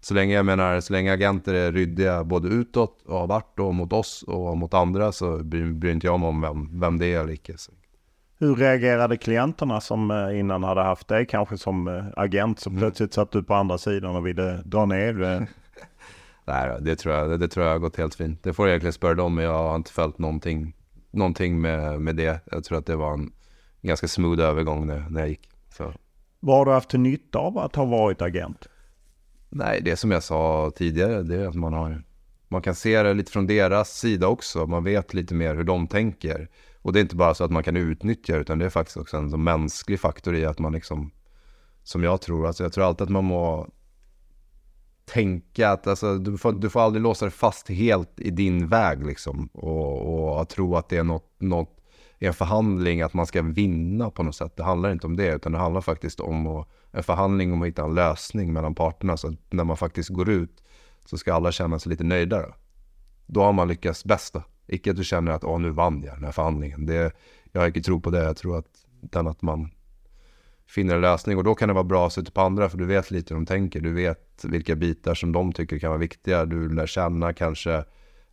så 0.00 0.14
länge 0.14 0.34
jag 0.34 0.46
menar, 0.46 0.80
så 0.80 0.92
länge 0.92 1.12
agenter 1.12 1.54
är 1.54 1.72
ryddiga 1.72 2.24
både 2.24 2.48
utåt 2.48 3.02
och 3.06 3.18
har 3.18 3.26
varit 3.26 3.58
och 3.58 3.74
mot 3.74 3.92
oss 3.92 4.24
och 4.26 4.56
mot 4.56 4.74
andra 4.74 5.12
så 5.12 5.38
bryr, 5.44 5.72
bryr 5.72 5.92
inte 5.92 6.06
jag 6.06 6.20
mig 6.20 6.28
om 6.28 6.40
vem, 6.40 6.80
vem 6.80 6.98
det 6.98 7.06
är 7.06 7.20
eller 7.20 7.32
icke. 7.32 7.58
Så. 7.58 7.72
Hur 8.40 8.56
reagerade 8.56 9.16
klienterna 9.16 9.80
som 9.80 10.10
eh, 10.10 10.38
innan 10.38 10.64
hade 10.64 10.82
haft 10.82 11.08
dig 11.08 11.26
kanske 11.26 11.58
som 11.58 11.88
eh, 11.88 12.04
agent 12.16 12.60
som 12.60 12.72
mm. 12.72 12.80
plötsligt 12.80 13.14
satt 13.14 13.36
ut 13.36 13.46
på 13.46 13.54
andra 13.54 13.78
sidan 13.78 14.16
och 14.16 14.26
ville 14.26 14.62
dra 14.64 14.86
ner? 14.86 15.14
Nej, 16.44 16.78
det 16.80 16.96
tror, 16.96 17.14
jag, 17.14 17.40
det 17.40 17.48
tror 17.48 17.66
jag 17.66 17.72
har 17.72 17.78
gått 17.78 17.96
helt 17.96 18.14
fint. 18.14 18.42
Det 18.42 18.52
får 18.52 18.66
jag 18.66 18.70
egentligen 18.70 18.92
spöra 18.92 19.14
dem, 19.14 19.34
men 19.34 19.44
jag 19.44 19.58
har 19.58 19.76
inte 19.76 19.92
följt 19.92 20.18
någonting, 20.18 20.74
någonting 21.10 21.60
med, 21.60 22.00
med 22.00 22.16
det. 22.16 22.40
Jag 22.50 22.64
tror 22.64 22.78
att 22.78 22.86
det 22.86 22.96
var 22.96 23.12
en 23.12 23.32
ganska 23.82 24.08
smooth 24.08 24.42
övergång 24.42 24.86
när, 24.86 25.06
när 25.10 25.20
jag 25.20 25.28
gick. 25.28 25.50
Så. 25.76 25.92
Vad 26.40 26.58
har 26.58 26.64
du 26.64 26.70
haft 26.70 26.90
för 26.90 26.98
nytta 26.98 27.38
av 27.38 27.58
att 27.58 27.76
ha 27.76 27.84
varit 27.84 28.22
agent? 28.22 28.68
Nej, 29.48 29.80
det 29.84 29.96
som 29.96 30.10
jag 30.10 30.22
sa 30.22 30.72
tidigare, 30.76 31.22
det 31.22 31.36
är 31.36 31.48
att 31.48 31.54
man 31.54 31.72
har 31.72 32.02
man 32.48 32.62
kan 32.62 32.74
se 32.74 33.02
det 33.02 33.14
lite 33.14 33.32
från 33.32 33.46
deras 33.46 33.98
sida 33.98 34.26
också. 34.26 34.66
Man 34.66 34.84
vet 34.84 35.14
lite 35.14 35.34
mer 35.34 35.54
hur 35.54 35.64
de 35.64 35.86
tänker. 35.86 36.48
Och 36.82 36.92
det 36.92 36.98
är 36.98 37.00
inte 37.00 37.16
bara 37.16 37.34
så 37.34 37.44
att 37.44 37.50
man 37.50 37.62
kan 37.62 37.76
utnyttja 37.76 38.34
det, 38.34 38.40
utan 38.40 38.58
det 38.58 38.64
är 38.64 38.70
faktiskt 38.70 38.96
också 38.96 39.16
en 39.16 39.44
mänsklig 39.44 40.00
faktor 40.00 40.34
i 40.34 40.44
att 40.44 40.58
man 40.58 40.72
liksom, 40.72 41.10
som 41.82 42.02
jag 42.02 42.20
tror, 42.20 42.46
alltså 42.46 42.62
jag 42.62 42.72
tror 42.72 42.84
alltid 42.84 43.02
att 43.02 43.10
man 43.10 43.24
må 43.24 43.68
tänka 45.04 45.70
att 45.70 45.86
alltså, 45.86 46.18
du, 46.18 46.38
får, 46.38 46.52
du 46.52 46.70
får 46.70 46.80
aldrig 46.80 47.02
låsa 47.02 47.24
dig 47.24 47.32
fast 47.32 47.68
helt 47.68 48.20
i 48.20 48.30
din 48.30 48.68
väg 48.68 49.06
liksom. 49.06 49.46
Och, 49.46 50.38
och 50.40 50.48
tro 50.48 50.76
att 50.76 50.88
det 50.88 50.96
är 50.96 51.04
något, 51.04 51.34
något 51.38 51.78
i 52.18 52.26
en 52.26 52.34
förhandling 52.34 53.02
att 53.02 53.14
man 53.14 53.26
ska 53.26 53.42
vinna 53.42 54.10
på 54.10 54.22
något 54.22 54.34
sätt. 54.34 54.56
Det 54.56 54.62
handlar 54.62 54.92
inte 54.92 55.06
om 55.06 55.16
det, 55.16 55.34
utan 55.34 55.52
det 55.52 55.58
handlar 55.58 55.80
faktiskt 55.80 56.20
om 56.20 56.46
att, 56.46 56.68
en 56.90 57.02
förhandling 57.02 57.52
om 57.52 57.62
att 57.62 57.68
hitta 57.68 57.84
en 57.84 57.94
lösning 57.94 58.52
mellan 58.52 58.74
parterna. 58.74 59.16
Så 59.16 59.28
att 59.28 59.34
när 59.50 59.64
man 59.64 59.76
faktiskt 59.76 60.08
går 60.08 60.28
ut 60.28 60.62
så 61.04 61.18
ska 61.18 61.34
alla 61.34 61.52
känna 61.52 61.78
sig 61.78 61.90
lite 61.90 62.04
nöjdare. 62.04 62.46
Då, 62.46 62.54
då 63.26 63.42
har 63.42 63.52
man 63.52 63.68
lyckats 63.68 64.04
bäst. 64.04 64.34
Då. 64.34 64.42
Icke 64.68 64.90
att 64.90 64.96
du 64.96 65.04
känner 65.04 65.32
att 65.32 65.44
Åh, 65.44 65.60
nu 65.60 65.70
vann 65.70 66.02
jag 66.02 66.14
den 66.14 66.24
här 66.24 66.32
förhandlingen. 66.32 66.86
Det, 66.86 67.12
jag 67.52 67.60
har 67.60 67.66
inte 67.66 67.80
tro 67.80 68.00
på 68.00 68.10
det. 68.10 68.24
Jag 68.24 68.36
tror 68.36 68.58
att, 68.58 68.66
utan 69.02 69.26
att 69.26 69.42
man 69.42 69.70
finner 70.66 70.94
en 70.94 71.00
lösning. 71.00 71.36
Och 71.38 71.44
då 71.44 71.54
kan 71.54 71.68
det 71.68 71.74
vara 71.74 71.84
bra 71.84 72.06
att 72.06 72.12
sitta 72.12 72.30
på 72.30 72.40
andra, 72.40 72.68
för 72.68 72.78
du 72.78 72.86
vet 72.86 73.10
lite 73.10 73.34
hur 73.34 73.40
de 73.40 73.46
tänker. 73.46 73.80
Du 73.80 73.92
vet 73.92 74.44
vilka 74.44 74.76
bitar 74.76 75.14
som 75.14 75.32
de 75.32 75.52
tycker 75.52 75.78
kan 75.78 75.90
vara 75.90 76.00
viktiga. 76.00 76.44
Du 76.44 76.68
lär 76.68 76.86
känna 76.86 77.32
kanske 77.32 77.84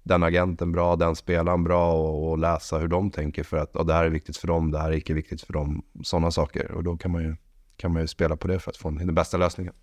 den 0.03 0.23
agenten 0.23 0.71
bra, 0.71 0.95
den 0.95 1.15
spelaren 1.15 1.63
bra 1.63 1.93
och, 1.93 2.29
och 2.29 2.37
läsa 2.37 2.77
hur 2.77 2.87
de 2.87 3.11
tänker 3.11 3.43
för 3.43 3.57
att 3.57 3.75
och 3.75 3.85
det 3.85 3.93
här 3.93 4.05
är 4.05 4.09
viktigt 4.09 4.37
för 4.37 4.47
dem, 4.47 4.71
det 4.71 4.79
här 4.79 4.91
är 4.91 4.95
icke 4.95 5.13
viktigt 5.13 5.41
för 5.41 5.53
dem. 5.53 5.85
Sådana 6.03 6.31
saker. 6.31 6.71
Och 6.71 6.83
då 6.83 6.97
kan 6.97 7.11
man 7.11 7.23
ju, 7.23 7.35
kan 7.77 7.93
man 7.93 8.01
ju 8.01 8.07
spela 8.07 8.37
på 8.37 8.47
det 8.47 8.59
för 8.59 8.71
att 8.71 8.77
få 8.77 8.89
den 8.89 9.15
bästa 9.15 9.37
lösningen. 9.37 9.73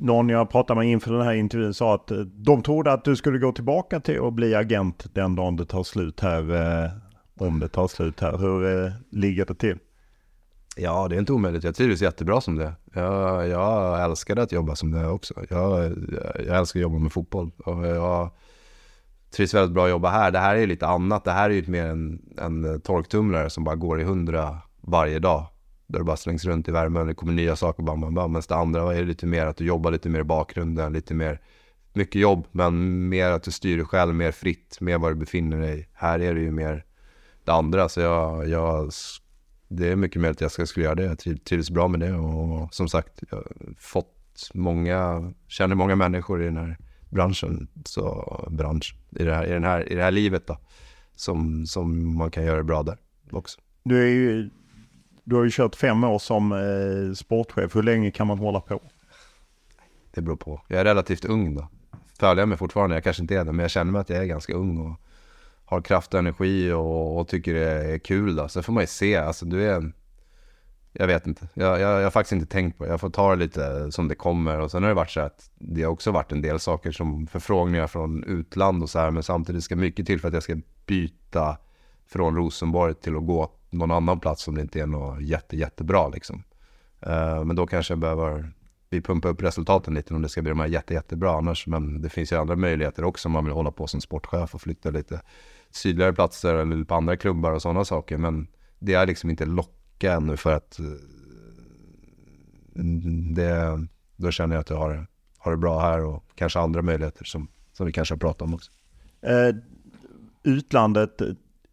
Någon 0.00 0.28
jag 0.28 0.50
pratade 0.50 0.80
med 0.80 0.88
inför 0.88 1.12
den 1.12 1.22
här 1.22 1.34
intervjun 1.34 1.74
sa 1.74 1.94
att 1.94 2.10
eh, 2.10 2.18
de 2.18 2.62
trodde 2.62 2.92
att 2.92 3.04
du 3.04 3.16
skulle 3.16 3.38
gå 3.38 3.52
tillbaka 3.52 4.00
till 4.00 4.20
att 4.20 4.32
bli 4.32 4.54
agent 4.54 5.06
den 5.14 5.34
dagen 5.34 5.56
det 5.56 5.66
tar 5.66 5.82
slut 5.82 6.20
här. 6.20 6.54
Eh, 6.84 6.90
om 7.38 7.60
det 7.60 7.68
tar 7.68 7.88
slut 7.88 8.20
här. 8.20 8.38
Hur 8.38 8.84
eh, 8.84 8.92
ligger 9.10 9.46
det 9.46 9.54
till? 9.54 9.78
Ja, 10.76 11.08
det 11.08 11.14
är 11.14 11.18
inte 11.18 11.32
omöjligt. 11.32 11.64
Jag 11.64 11.74
trivs 11.74 12.02
jättebra 12.02 12.40
som 12.40 12.56
det. 12.56 12.72
Jag, 12.94 13.48
jag 13.48 14.04
älskade 14.04 14.42
att 14.42 14.52
jobba 14.52 14.76
som 14.76 14.90
det 14.90 15.06
också. 15.06 15.34
Jag, 15.50 15.84
jag 16.46 16.58
älskar 16.58 16.80
att 16.80 16.82
jobba 16.82 16.98
med 16.98 17.12
fotboll. 17.12 17.50
Och 17.58 17.86
jag 17.86 18.30
trivs 19.36 19.54
väldigt 19.54 19.74
bra 19.74 19.84
att 19.84 19.90
jobba 19.90 20.10
här. 20.10 20.30
Det 20.30 20.38
här 20.38 20.56
är 20.56 20.66
lite 20.66 20.86
annat. 20.86 21.24
Det 21.24 21.30
här 21.30 21.50
är 21.50 21.54
ju 21.54 21.66
mer 21.66 21.86
en, 21.86 22.22
en 22.38 22.80
torktumlare 22.80 23.50
som 23.50 23.64
bara 23.64 23.76
går 23.76 24.00
i 24.00 24.04
hundra 24.04 24.58
varje 24.80 25.18
dag. 25.18 25.46
Där 25.94 25.98
det 26.00 26.04
bara 26.04 26.16
slängs 26.16 26.44
runt 26.44 26.68
i 26.68 26.70
värmen, 26.70 27.06
det 27.06 27.14
kommer 27.14 27.32
nya 27.32 27.56
saker, 27.56 27.82
bam, 27.82 28.00
bam, 28.00 28.14
bam. 28.14 28.32
Men 28.32 28.42
det 28.48 28.54
andra 28.54 28.94
är 28.94 29.04
lite 29.04 29.26
mer 29.26 29.46
att 29.46 29.56
du 29.56 29.64
jobbar 29.64 29.90
lite 29.90 30.08
mer 30.08 30.20
i 30.20 30.24
bakgrunden, 30.24 30.92
lite 30.92 31.14
mer, 31.14 31.40
mycket 31.92 32.20
jobb, 32.20 32.46
men 32.50 33.08
mer 33.08 33.30
att 33.30 33.42
du 33.42 33.50
styr 33.50 33.76
dig 33.76 33.86
själv 33.86 34.14
mer 34.14 34.32
fritt, 34.32 34.78
mer 34.80 34.98
var 34.98 35.10
du 35.10 35.16
befinner 35.16 35.60
dig. 35.60 35.88
Här 35.92 36.18
är 36.18 36.34
det 36.34 36.40
ju 36.40 36.50
mer 36.50 36.84
det 37.44 37.52
andra, 37.52 37.88
så 37.88 38.00
jag, 38.00 38.48
jag 38.48 38.92
det 39.68 39.88
är 39.88 39.96
mycket 39.96 40.20
möjligt 40.20 40.42
att 40.42 40.58
jag 40.58 40.68
skulle 40.68 40.84
göra 40.84 40.94
det. 40.94 41.04
Jag 41.24 41.44
trivs 41.44 41.70
bra 41.70 41.88
med 41.88 42.00
det 42.00 42.12
och 42.12 42.74
som 42.74 42.88
sagt, 42.88 43.22
jag 43.30 43.36
har 43.36 43.52
fått 43.78 44.50
många, 44.54 45.32
känner 45.48 45.74
många 45.74 45.96
människor 45.96 46.42
i 46.42 46.44
den 46.44 46.56
här 46.56 46.76
branschen, 47.08 47.68
så 47.84 48.48
bransch, 48.50 48.96
i 49.10 49.24
det 49.24 49.34
här, 49.34 49.46
i 49.46 49.50
den 49.50 49.64
här, 49.64 49.92
i 49.92 49.94
det 49.94 50.02
här 50.02 50.10
livet 50.10 50.46
då, 50.46 50.58
som, 51.16 51.66
som 51.66 52.16
man 52.16 52.30
kan 52.30 52.44
göra 52.44 52.62
bra 52.62 52.82
där 52.82 52.98
också. 53.30 53.60
Du 53.82 54.02
är 54.02 54.08
ju 54.08 54.50
du 55.24 55.36
har 55.36 55.44
ju 55.44 55.50
kört 55.50 55.76
fem 55.76 56.04
år 56.04 56.18
som 56.18 56.52
eh, 56.52 57.14
sportchef. 57.14 57.76
Hur 57.76 57.82
länge 57.82 58.10
kan 58.10 58.26
man 58.26 58.38
hålla 58.38 58.60
på? 58.60 58.80
Det 60.14 60.20
beror 60.20 60.36
på. 60.36 60.60
Jag 60.68 60.80
är 60.80 60.84
relativt 60.84 61.24
ung 61.24 61.54
då. 61.54 61.68
Följer 62.18 62.42
jag 62.42 62.48
mig 62.48 62.58
fortfarande. 62.58 62.96
Jag 62.96 63.04
kanske 63.04 63.22
inte 63.22 63.36
är 63.36 63.44
det, 63.44 63.52
men 63.52 63.62
jag 63.62 63.70
känner 63.70 63.92
mig 63.92 64.00
att 64.00 64.10
jag 64.10 64.18
är 64.18 64.24
ganska 64.24 64.54
ung 64.54 64.78
och 64.78 65.00
har 65.64 65.80
kraft 65.80 66.14
och 66.14 66.20
energi 66.20 66.72
och, 66.72 67.20
och 67.20 67.28
tycker 67.28 67.54
det 67.54 67.94
är 67.94 67.98
kul. 67.98 68.36
Då. 68.36 68.48
Så 68.48 68.62
får 68.62 68.72
man 68.72 68.82
ju 68.82 68.86
se. 68.86 69.16
Alltså, 69.16 69.44
du 69.44 69.70
är... 69.70 69.92
Jag 70.92 71.06
vet 71.06 71.26
inte. 71.26 71.48
Jag, 71.54 71.80
jag, 71.80 72.00
jag 72.00 72.02
har 72.02 72.10
faktiskt 72.10 72.32
inte 72.32 72.46
tänkt 72.46 72.78
på 72.78 72.84
det. 72.84 72.90
Jag 72.90 73.00
får 73.00 73.10
ta 73.10 73.30
det 73.30 73.36
lite 73.36 73.92
som 73.92 74.08
det 74.08 74.14
kommer. 74.14 74.60
Och 74.60 74.70
sen 74.70 74.82
har 74.82 74.88
det 74.88 74.94
varit 74.94 75.10
så 75.10 75.20
att 75.20 75.50
det 75.54 75.82
har 75.82 75.90
också 75.90 76.10
varit 76.10 76.32
en 76.32 76.42
del 76.42 76.60
saker 76.60 76.92
som 76.92 77.26
förfrågningar 77.26 77.86
från 77.86 78.24
utland 78.24 78.82
och 78.82 78.90
så 78.90 78.98
här. 78.98 79.10
Men 79.10 79.22
samtidigt 79.22 79.64
ska 79.64 79.76
mycket 79.76 80.06
till 80.06 80.20
för 80.20 80.28
att 80.28 80.34
jag 80.34 80.42
ska 80.42 80.56
byta 80.86 81.56
från 82.06 82.36
Rosenborg 82.36 82.94
till 82.94 83.16
att 83.16 83.26
gå 83.26 83.50
någon 83.74 83.90
annan 83.90 84.20
plats 84.20 84.42
som 84.42 84.54
det 84.54 84.60
inte 84.60 84.80
är 84.80 84.86
något 84.86 85.22
jätte, 85.22 85.56
jättebra 85.56 86.08
liksom. 86.08 86.42
Uh, 87.06 87.44
men 87.44 87.56
då 87.56 87.66
kanske 87.66 87.92
jag 87.92 87.98
behöver 87.98 88.52
vi 88.94 89.00
pumpa 89.00 89.28
upp 89.28 89.42
resultaten 89.42 89.94
lite 89.94 90.14
om 90.14 90.22
det 90.22 90.28
ska 90.28 90.42
bli 90.42 90.48
de 90.48 90.60
här 90.60 90.66
jätte, 90.66 90.94
jättebra 90.94 91.36
annars. 91.36 91.66
Men 91.66 92.02
det 92.02 92.08
finns 92.08 92.32
ju 92.32 92.36
andra 92.36 92.56
möjligheter 92.56 93.04
också 93.04 93.28
om 93.28 93.32
man 93.32 93.44
vill 93.44 93.54
hålla 93.54 93.70
på 93.72 93.86
som 93.86 94.00
sportchef 94.00 94.54
och 94.54 94.60
flytta 94.60 94.90
lite 94.90 95.20
sydligare 95.70 96.12
platser 96.12 96.54
eller 96.54 96.84
på 96.84 96.94
andra 96.94 97.16
klubbar 97.16 97.52
och 97.52 97.62
sådana 97.62 97.84
saker. 97.84 98.18
Men 98.18 98.46
det 98.78 98.94
är 98.94 99.06
liksom 99.06 99.30
inte 99.30 99.44
locka 99.44 100.12
ännu 100.12 100.36
för 100.36 100.52
att 100.52 100.78
eh, 100.78 100.86
det, 103.34 103.86
då 104.16 104.30
känner 104.30 104.54
jag 104.54 104.60
att 104.60 104.70
jag 104.70 104.76
har, 104.76 105.06
har 105.38 105.50
det 105.50 105.58
bra 105.58 105.80
här 105.80 106.04
och 106.04 106.24
kanske 106.34 106.58
andra 106.58 106.82
möjligheter 106.82 107.24
som, 107.24 107.48
som 107.72 107.86
vi 107.86 107.92
kanske 107.92 108.14
har 108.14 108.18
pratat 108.18 108.42
om 108.42 108.54
också. 108.54 108.70
Eh, 109.22 109.54
utlandet, 110.42 111.20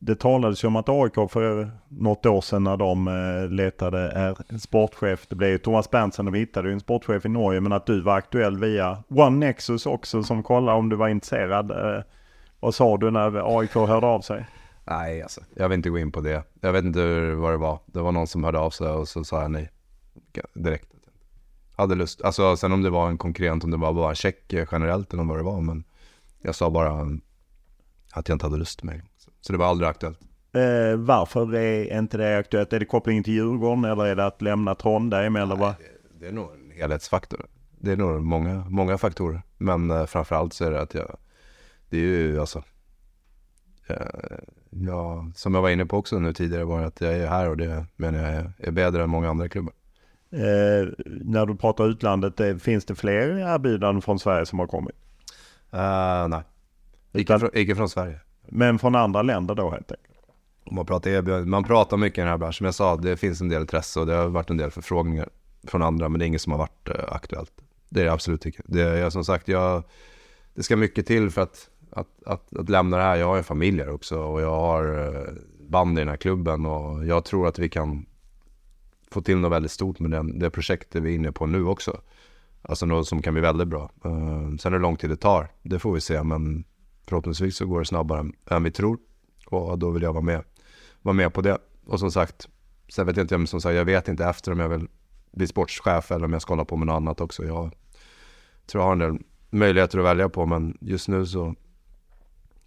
det 0.03 0.15
talades 0.15 0.63
ju 0.63 0.67
om 0.67 0.75
att 0.75 0.89
AIK 0.89 1.31
för 1.31 1.71
något 1.89 2.25
år 2.25 2.41
sedan 2.41 2.63
när 2.63 2.77
de 2.77 3.07
eh, 3.07 3.49
letade 3.49 3.99
är 3.99 4.57
sportchef. 4.57 5.27
Det 5.27 5.35
blev 5.35 5.49
ju 5.49 5.57
Thomas 5.57 5.91
Berntsen 5.91 6.25
de 6.25 6.33
hittade 6.33 6.67
ju 6.67 6.73
en 6.73 6.79
sportchef 6.79 7.25
i 7.25 7.29
Norge. 7.29 7.61
Men 7.61 7.71
att 7.71 7.85
du 7.85 8.01
var 8.01 8.17
aktuell 8.17 8.59
via 8.59 9.03
One 9.07 9.37
Nexus 9.37 9.85
också 9.85 10.23
som 10.23 10.43
kollade 10.43 10.77
om 10.77 10.89
du 10.89 10.95
var 10.95 11.07
intresserad. 11.07 11.71
Eh. 11.71 12.03
Vad 12.59 12.75
sa 12.75 12.97
du 12.97 13.11
när 13.11 13.59
AIK 13.59 13.73
hörde 13.73 14.07
av 14.07 14.21
sig? 14.21 14.45
Nej, 14.85 15.21
alltså, 15.21 15.41
jag 15.55 15.69
vill 15.69 15.75
inte 15.75 15.89
gå 15.89 15.99
in 15.99 16.11
på 16.11 16.21
det. 16.21 16.43
Jag 16.61 16.73
vet 16.73 16.85
inte 16.85 17.33
vad 17.35 17.53
det 17.53 17.57
var. 17.57 17.79
Det 17.85 17.99
var 17.99 18.11
någon 18.11 18.27
som 18.27 18.43
hörde 18.43 18.59
av 18.59 18.69
sig 18.69 18.87
och 18.87 19.07
så 19.07 19.23
sa 19.23 19.41
jag 19.41 19.51
nej 19.51 19.69
direkt. 20.53 20.87
Hade 21.75 21.95
lust. 21.95 22.21
Alltså 22.21 22.57
sen 22.57 22.71
om 22.71 22.81
det 22.81 22.89
var 22.89 23.07
en 23.07 23.17
konkurrent, 23.17 23.63
om 23.63 23.71
det 23.71 23.77
var 23.77 23.93
bara 23.93 24.09
en 24.09 24.15
check 24.15 24.53
generellt 24.71 25.13
eller 25.13 25.23
vad 25.23 25.37
det 25.37 25.43
var. 25.43 25.61
Men 25.61 25.83
jag 26.41 26.55
sa 26.55 26.69
bara 26.69 27.07
att 28.11 28.27
jag 28.27 28.35
inte 28.35 28.45
hade 28.45 28.57
lust 28.57 28.83
med 28.83 28.95
det. 28.95 29.10
Så 29.41 29.51
det 29.51 29.57
var 29.57 29.65
aldrig 29.65 29.89
aktuellt. 29.89 30.19
Eh, 30.53 30.97
varför 30.97 31.55
är 31.55 31.97
inte 31.97 32.17
det 32.17 32.37
aktuellt? 32.37 32.73
Är 32.73 32.79
det 32.79 32.85
kopplingen 32.85 33.23
till 33.23 33.33
Djurgården 33.33 33.85
eller 33.85 34.05
är 34.05 34.15
det 34.15 34.25
att 34.25 34.41
lämna 34.41 34.75
Trondheim 34.75 35.35
eller 35.35 35.55
vad? 35.55 35.69
Det, 35.69 36.19
det, 36.19 36.27
är 36.27 36.31
nog 36.31 36.53
en 36.53 36.71
helhetsfaktor. 36.71 37.45
Det 37.79 37.91
är 37.91 37.97
nog 37.97 38.21
många, 38.21 38.65
många 38.69 38.97
faktorer. 38.97 39.41
Men 39.57 39.91
eh, 39.91 40.05
framförallt 40.05 40.53
så 40.53 40.65
är 40.65 40.71
det 40.71 40.81
att 40.81 40.93
jag, 40.93 41.17
det 41.89 41.97
är 41.97 42.01
ju 42.01 42.39
alltså, 42.39 42.63
eh, 43.87 43.95
ja, 44.69 45.31
som 45.35 45.55
jag 45.55 45.61
var 45.61 45.69
inne 45.69 45.85
på 45.85 45.97
också 45.97 46.19
nu 46.19 46.33
tidigare 46.33 46.63
var 46.63 46.81
att 46.81 47.01
jag 47.01 47.13
är 47.13 47.27
här 47.27 47.49
och 47.49 47.57
det 47.57 47.85
menar 47.95 48.31
jag 48.33 48.51
är, 48.57 48.71
bättre 48.71 49.03
än 49.03 49.09
många 49.09 49.29
andra 49.29 49.49
klubbar. 49.49 49.73
Eh, 50.31 50.87
när 51.05 51.45
du 51.45 51.55
pratar 51.55 51.89
utlandet, 51.89 52.39
eh, 52.39 52.55
finns 52.55 52.85
det 52.85 52.95
fler 52.95 53.37
erbjudanden 53.37 54.01
från 54.01 54.19
Sverige 54.19 54.45
som 54.45 54.59
har 54.59 54.67
kommit? 54.67 54.95
Uh, 55.73 56.27
nej, 56.27 56.41
icke, 57.13 57.39
från, 57.39 57.49
icke 57.53 57.75
från 57.75 57.89
Sverige. 57.89 58.19
Men 58.47 58.79
från 58.79 58.95
andra 58.95 59.21
länder 59.21 59.55
då 59.55 59.69
helt 59.69 59.91
enkelt? 59.91 60.11
Man 60.71 60.85
pratar, 60.85 61.45
man 61.45 61.63
pratar 61.63 61.97
mycket 61.97 62.17
i 62.17 62.21
den 62.21 62.29
här 62.29 62.37
branschen. 62.37 62.53
Som 62.53 62.65
jag 62.65 62.75
sa, 62.75 62.95
det 62.95 63.17
finns 63.17 63.41
en 63.41 63.49
del 63.49 63.61
intresse 63.61 63.99
och 63.99 64.05
det 64.05 64.15
har 64.15 64.27
varit 64.27 64.49
en 64.49 64.57
del 64.57 64.71
förfrågningar 64.71 65.29
från 65.67 65.81
andra. 65.81 66.09
Men 66.09 66.19
det 66.19 66.25
är 66.25 66.27
inget 66.27 66.41
som 66.41 66.51
har 66.51 66.59
varit 66.59 66.89
eh, 66.89 67.13
aktuellt. 67.13 67.51
Det 67.89 68.01
är 68.01 68.05
det 68.05 68.13
absolut 68.13 68.45
inte. 68.45 68.61
Det, 68.65 68.79
jag, 68.81 69.11
som 69.11 69.25
sagt, 69.25 69.47
jag, 69.47 69.83
det 70.53 70.63
ska 70.63 70.75
mycket 70.75 71.05
till 71.05 71.29
för 71.29 71.41
att, 71.41 71.69
att, 71.91 72.07
att, 72.25 72.57
att 72.57 72.69
lämna 72.69 72.97
det 72.97 73.03
här. 73.03 73.15
Jag 73.15 73.27
har 73.27 73.37
en 73.37 73.43
familj 73.43 73.81
här 73.81 73.89
också 73.89 74.19
och 74.19 74.41
jag 74.41 74.55
har 74.55 75.07
eh, 75.07 75.33
band 75.69 75.97
i 75.97 76.01
den 76.01 76.09
här 76.09 76.17
klubben. 76.17 76.65
Och 76.65 77.05
jag 77.05 77.25
tror 77.25 77.47
att 77.47 77.59
vi 77.59 77.69
kan 77.69 78.05
få 79.11 79.21
till 79.21 79.37
något 79.37 79.51
väldigt 79.51 79.71
stort 79.71 79.99
med 79.99 80.11
den, 80.11 80.39
det 80.39 80.49
projektet 80.49 81.03
vi 81.03 81.11
är 81.11 81.15
inne 81.15 81.31
på 81.31 81.45
nu 81.45 81.65
också. 81.65 82.01
Alltså 82.61 82.85
något 82.85 83.07
som 83.07 83.21
kan 83.21 83.33
bli 83.33 83.41
väldigt 83.41 83.67
bra. 83.67 83.91
Eh, 84.05 84.57
sen 84.59 84.73
hur 84.73 84.79
lång 84.79 84.95
tid 84.95 85.09
det 85.09 85.15
tar, 85.15 85.47
det 85.61 85.79
får 85.79 85.93
vi 85.93 86.01
se. 86.01 86.23
Men 86.23 86.63
förhoppningsvis 87.07 87.55
så 87.55 87.65
går 87.65 87.79
det 87.79 87.85
snabbare 87.85 88.31
än 88.49 88.63
vi 88.63 88.71
tror. 88.71 88.97
Och 89.45 89.79
då 89.79 89.89
vill 89.89 90.03
jag 90.03 90.13
vara 90.13 90.23
med, 90.23 90.43
vara 91.01 91.13
med 91.13 91.33
på 91.33 91.41
det. 91.41 91.57
Och 91.85 91.99
som 91.99 92.11
sagt, 92.11 92.47
sen 92.89 93.05
vet 93.05 93.17
jag 93.17 93.23
inte, 93.23 93.47
som 93.47 93.61
sagt, 93.61 93.75
jag 93.75 93.85
vet 93.85 94.07
inte 94.07 94.25
efter 94.25 94.51
om 94.51 94.59
jag 94.59 94.69
vill 94.69 94.87
bli 95.31 95.47
sportchef 95.47 96.11
eller 96.11 96.25
om 96.25 96.33
jag 96.33 96.41
ska 96.41 96.51
hålla 96.51 96.65
på 96.65 96.75
med 96.75 96.87
något 96.87 96.95
annat 96.95 97.21
också. 97.21 97.43
Jag 97.43 97.71
tror 98.65 98.83
jag 98.83 98.87
har 98.87 98.93
en 98.93 98.99
del 98.99 99.17
möjligheter 99.49 99.99
att 99.99 100.05
välja 100.05 100.29
på, 100.29 100.45
men 100.45 100.77
just 100.81 101.07
nu 101.07 101.25
så, 101.25 101.55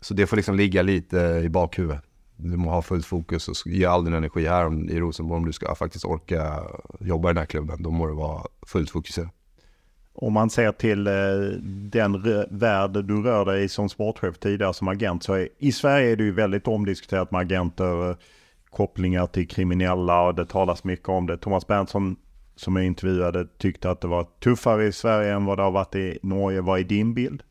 så 0.01 0.14
det 0.14 0.26
får 0.26 0.37
liksom 0.37 0.57
ligga 0.57 0.82
lite 0.82 1.16
i 1.45 1.49
bakhuvudet. 1.49 2.03
Du 2.37 2.57
må 2.57 2.70
ha 2.70 2.82
fullt 2.82 3.07
fokus 3.07 3.49
och 3.49 3.66
ge 3.66 3.85
all 3.85 4.05
din 4.05 4.14
energi 4.14 4.47
här 4.47 4.91
i 4.91 5.01
Rosenborg 5.01 5.39
om 5.39 5.45
du 5.45 5.53
ska 5.53 5.74
faktiskt 5.74 6.05
orka 6.05 6.62
jobba 7.01 7.30
i 7.30 7.32
den 7.32 7.39
här 7.39 7.47
klubben. 7.47 7.82
Då 7.82 7.91
må 7.91 8.07
du 8.07 8.14
vara 8.14 8.47
fullt 8.66 8.91
fokuserad. 8.91 9.28
Om 10.16 10.32
man 10.32 10.50
ser 10.50 10.72
till 10.72 11.06
eh, 11.06 11.12
den 11.90 12.22
värld 12.50 12.90
du 13.04 13.22
rör 13.22 13.44
dig 13.44 13.64
i 13.64 13.68
som 13.68 13.88
sportchef 13.88 14.38
tidigare 14.38 14.74
som 14.74 14.88
agent 14.88 15.22
så 15.22 15.34
är, 15.34 15.48
i 15.58 15.72
Sverige 15.72 16.12
är 16.12 16.16
det 16.16 16.24
ju 16.24 16.32
väldigt 16.32 16.68
omdiskuterat 16.68 17.30
med 17.30 17.40
agenter, 17.40 18.10
eh, 18.10 18.16
kopplingar 18.70 19.26
till 19.26 19.48
kriminella 19.48 20.22
och 20.22 20.34
det 20.34 20.46
talas 20.46 20.84
mycket 20.84 21.08
om 21.08 21.26
det. 21.26 21.38
Thomas 21.38 21.66
Berntsson 21.66 22.16
som 22.56 22.76
jag 22.76 22.84
intervjuade 22.84 23.46
tyckte 23.58 23.90
att 23.90 24.00
det 24.00 24.08
var 24.08 24.26
tuffare 24.40 24.86
i 24.86 24.92
Sverige 24.92 25.34
än 25.34 25.44
vad 25.44 25.58
det 25.58 25.62
har 25.62 25.70
varit 25.70 25.94
i 25.94 26.18
Norge. 26.22 26.60
Vad 26.60 26.80
är 26.80 26.84
din 26.84 27.14
bild? 27.14 27.42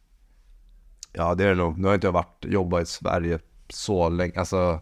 Ja 1.11 1.36
det 1.36 1.43
är 1.43 1.49
det 1.49 1.55
nog. 1.55 1.80
Nu 1.80 1.88
har 1.88 1.95
inte 1.95 2.07
jag 2.07 2.11
varit, 2.11 2.45
jobbat 2.45 2.82
i 2.82 2.86
Sverige 2.86 3.39
så 3.70 4.09
länge. 4.09 4.39
Alltså, 4.39 4.80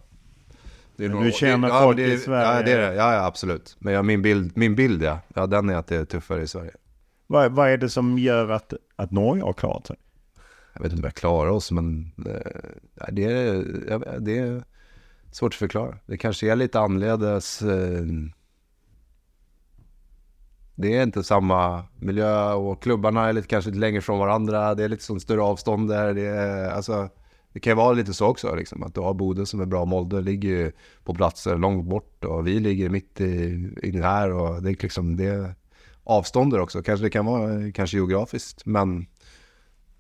det 0.96 1.06
är 1.06 1.10
Men 1.10 1.24
du 1.24 1.32
känner 1.32 1.68
det, 1.68 1.74
folk 1.74 2.00
ja, 2.00 2.04
det, 2.04 2.14
i 2.14 2.18
Sverige? 2.18 2.58
Ja, 2.58 2.64
det 2.64 2.72
är 2.72 2.90
det. 2.90 2.96
Ja, 2.96 3.14
ja 3.14 3.26
absolut. 3.26 3.76
Men 3.80 3.94
ja, 3.94 4.02
min, 4.02 4.22
bild, 4.22 4.58
min 4.58 4.76
bild 4.76 5.04
ja. 5.04 5.20
ja, 5.36 5.48
den 5.48 5.70
är 5.70 5.76
att 5.76 5.88
det 5.88 5.96
är 5.96 6.06
tuffare 6.06 6.42
i 6.42 6.48
Sverige. 6.48 6.72
Vad, 7.32 7.52
vad 7.52 7.70
är 7.70 7.78
det 7.78 7.90
som 7.90 8.20
gör 8.20 8.50
att, 8.50 8.74
att 8.96 9.12
Norge 9.12 9.44
har 9.44 9.54
klarat 9.54 9.88
sig? 9.88 9.96
Jag 10.74 10.82
vet 10.82 10.92
inte 10.92 11.02
om 11.02 11.06
jag 11.06 11.16
klarar 11.16 11.50
oss, 11.50 11.72
men 11.72 12.12
eh, 12.26 13.12
det, 13.12 13.24
är, 13.24 14.20
det 14.20 14.38
är 14.38 14.64
svårt 15.32 15.54
att 15.54 15.60
förklara. 15.60 15.98
Det 16.06 16.18
kanske 16.18 16.52
är 16.52 16.56
lite 16.56 16.80
anledes... 16.80 17.62
Eh, 17.62 18.06
det 20.76 20.98
är 20.98 21.04
inte 21.04 21.24
samma 21.24 21.86
miljö 22.00 22.54
och 22.54 22.84
klubbarna 22.84 23.28
är 23.28 23.34
lite, 23.34 23.48
kanske 23.48 23.70
lite 23.70 23.80
längre 23.80 24.02
från 24.02 24.20
varandra. 24.20 24.76
Det 24.76 24.84
är 24.84 24.90
lite 24.90 25.20
större 25.20 25.42
avstånd 25.42 25.90
där. 25.90 26.14
Det, 26.14 26.26
är, 26.26 26.70
alltså, 26.70 27.10
det 27.54 27.60
kan 27.60 27.72
ju 27.72 27.78
vara 27.78 27.94
lite 27.94 28.14
så 28.14 28.28
också, 28.28 28.56
liksom, 28.56 28.84
att 28.84 28.96
du 28.96 29.02
har 29.02 29.14
Boden 29.14 29.46
som 29.46 29.62
är 29.62 29.66
bra. 29.66 29.86
Molde 29.86 30.22
ligger 30.22 30.50
ju 30.50 30.72
på 31.04 31.14
platser 31.14 31.58
långt 31.58 31.86
bort 31.86 32.26
och 32.26 32.48
vi 32.48 32.60
ligger 32.60 32.90
mitt 32.90 33.22
i, 33.22 33.70
i 33.84 33.92
det 33.92 34.04
här. 34.04 34.32
Och 34.32 34.64
det 34.64 34.70
är 34.70 34.84
liksom, 34.84 35.18
det, 35.18 35.56
avstånd 36.04 36.54
också. 36.54 36.84
Kanske 36.84 37.06
det 37.06 37.10
kan 37.10 37.26
vara 37.26 37.72
kanske 37.72 37.98
geografiskt, 37.98 38.66
men 38.66 39.06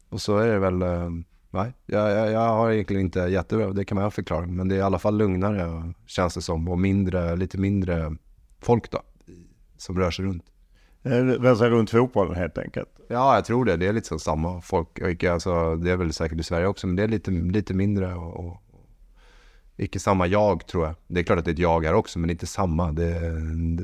och 0.09 0.21
så 0.21 0.37
är 0.37 0.47
det 0.47 0.59
väl, 0.59 0.81
eh, 0.81 1.09
nej, 1.49 1.73
jag, 1.85 2.11
jag, 2.11 2.31
jag 2.31 2.49
har 2.49 2.71
egentligen 2.71 3.01
inte 3.01 3.19
jättebra, 3.19 3.69
det 3.69 3.85
kan 3.85 3.97
man 3.97 4.11
förklara, 4.11 4.45
men 4.45 4.67
det 4.67 4.75
är 4.75 4.79
i 4.79 4.81
alla 4.81 4.99
fall 4.99 5.17
lugnare 5.17 5.93
känns 6.05 6.33
det 6.33 6.41
som 6.41 6.69
och 6.69 6.79
mindre, 6.79 7.35
lite 7.35 7.57
mindre 7.57 8.15
folk 8.59 8.91
då, 8.91 9.01
som 9.77 9.99
rör 9.99 10.11
sig 10.11 10.25
runt. 10.25 10.43
Eh, 11.03 11.11
rör 11.11 11.55
sig 11.55 11.69
runt 11.69 11.89
fotbollen 11.89 12.35
helt 12.35 12.57
enkelt? 12.57 12.89
Ja, 13.07 13.35
jag 13.35 13.45
tror 13.45 13.65
det. 13.65 13.77
Det 13.77 13.87
är 13.87 13.93
lite 13.93 14.07
som 14.07 14.19
samma 14.19 14.61
folk. 14.61 15.23
Alltså, 15.23 15.75
det 15.75 15.91
är 15.91 15.97
väl 15.97 16.13
säkert 16.13 16.39
i 16.39 16.43
Sverige 16.43 16.67
också, 16.67 16.87
men 16.87 16.95
det 16.95 17.03
är 17.03 17.07
lite, 17.07 17.31
lite 17.31 17.73
mindre 17.73 18.15
och, 18.15 18.45
och 18.45 18.61
icke 19.81 19.99
samma 19.99 20.27
jag 20.27 20.67
tror 20.67 20.85
jag. 20.85 20.95
Det 21.07 21.19
är 21.19 21.23
klart 21.23 21.39
att 21.39 21.45
det 21.45 21.51
är 21.51 21.53
ett 21.53 21.59
jag 21.59 21.85
här 21.85 21.93
också, 21.93 22.19
men 22.19 22.29
inte 22.29 22.47
samma. 22.47 22.91
Det, 22.91 23.19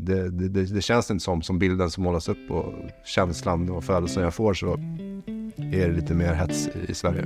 det, 0.01 0.29
det, 0.29 0.49
det, 0.49 0.63
det 0.63 0.81
känns 0.81 1.11
inte 1.11 1.23
som, 1.23 1.41
som 1.41 1.59
bilden 1.59 1.91
som 1.91 2.03
målas 2.03 2.29
upp 2.29 2.51
och 2.51 2.73
känslan 3.05 3.69
och 3.69 3.83
födelsen 3.83 4.23
jag 4.23 4.33
får 4.33 4.53
så 4.53 4.73
är 5.57 5.87
det 5.87 5.93
lite 5.93 6.13
mer 6.13 6.33
hets 6.33 6.67
i, 6.67 6.91
i 6.91 6.93
Sverige. 6.93 7.25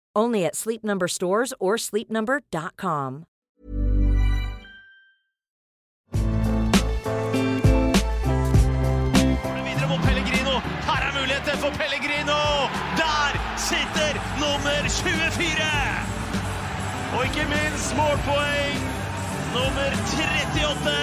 Only 0.15 0.45
at 0.45 0.55
Sleep 0.55 0.83
Number 0.83 1.07
stores 1.07 1.53
or 1.59 1.77
sleepnumber.com. 1.77 3.25
Videre 9.65 9.87
mot 9.87 10.01
Pellegrino. 10.03 10.59
Her 10.89 11.01
er 11.07 11.13
muligheter 11.19 11.55
for 11.63 11.71
Pellegrino! 11.81 12.39
Der 13.01 13.31
sitter 13.57 14.13
nummer 14.43 14.79
24! 14.89 16.21
Og 17.15 17.23
ikke 17.27 17.43
minst 17.55 17.95
målpoeng 17.95 18.79
nummer 19.55 19.89
38. 20.11 20.95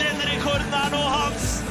Denne 0.00 0.22
rekorden 0.32 0.72
er 0.82 0.88
nå 0.92 1.02
hans. 1.16 1.64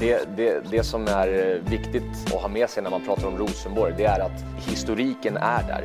Det, 0.00 0.36
det, 0.36 0.62
det, 0.70 0.84
som 0.84 1.06
är 1.08 1.60
viktigt 1.70 2.34
att 2.34 2.42
ha 2.42 2.48
med 2.48 2.70
sig 2.70 2.82
när 2.82 2.90
man 2.90 3.04
pratar 3.04 3.26
om 3.26 3.38
Rosenborg, 3.38 3.94
det 3.96 4.04
är 4.04 4.20
att 4.20 4.44
historiken 4.66 5.36
är 5.36 5.62
där. 5.62 5.84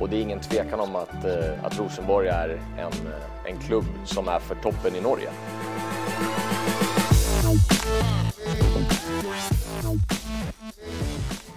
Och 0.00 0.08
det 0.08 0.16
är 0.16 0.22
ingen 0.22 0.40
tvekan 0.40 0.80
om 0.80 0.96
att, 0.96 1.24
eh, 1.24 1.64
att 1.64 1.78
Rosenborg 1.78 2.28
är 2.28 2.48
en, 2.78 2.92
en 3.44 3.58
klubb 3.58 3.84
som 4.04 4.28
är 4.28 4.38
för 4.38 4.54
toppen 4.54 4.96
i 4.96 5.00
Norge. 5.00 5.28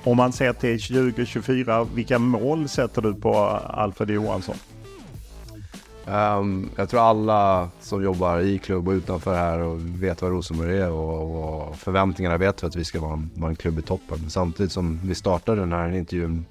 Om 0.03 0.17
man 0.17 0.31
ser 0.31 0.53
till 0.53 0.81
2024, 0.81 1.83
vilka 1.83 2.19
mål 2.19 2.69
sätter 2.69 3.01
du 3.01 3.13
på 3.13 3.35
Alfred 3.35 4.09
Johansson? 4.09 4.55
Um, 6.05 6.69
jag 6.75 6.89
tror 6.89 7.01
alla 7.01 7.69
som 7.79 8.03
jobbar 8.03 8.39
i 8.39 8.57
klubb 8.57 8.87
och 8.87 8.91
utanför 8.91 9.35
här 9.35 9.59
och 9.59 9.79
vet 9.81 10.21
vad 10.21 10.31
Rosenborg 10.31 10.77
är 10.77 10.91
och, 10.91 11.69
och 11.69 11.75
förväntningarna 11.75 12.37
vet 12.37 12.63
att 12.63 12.75
vi 12.75 12.83
ska 12.83 12.99
vara 13.01 13.13
en, 13.13 13.29
vara 13.35 13.49
en 13.49 13.55
klubb 13.55 13.79
i 13.79 13.81
toppen. 13.81 14.29
Samtidigt 14.29 14.71
som 14.71 14.99
vi 15.03 15.15
startade 15.15 15.61
den 15.61 15.73
här 15.73 15.91
intervjun 15.91 16.45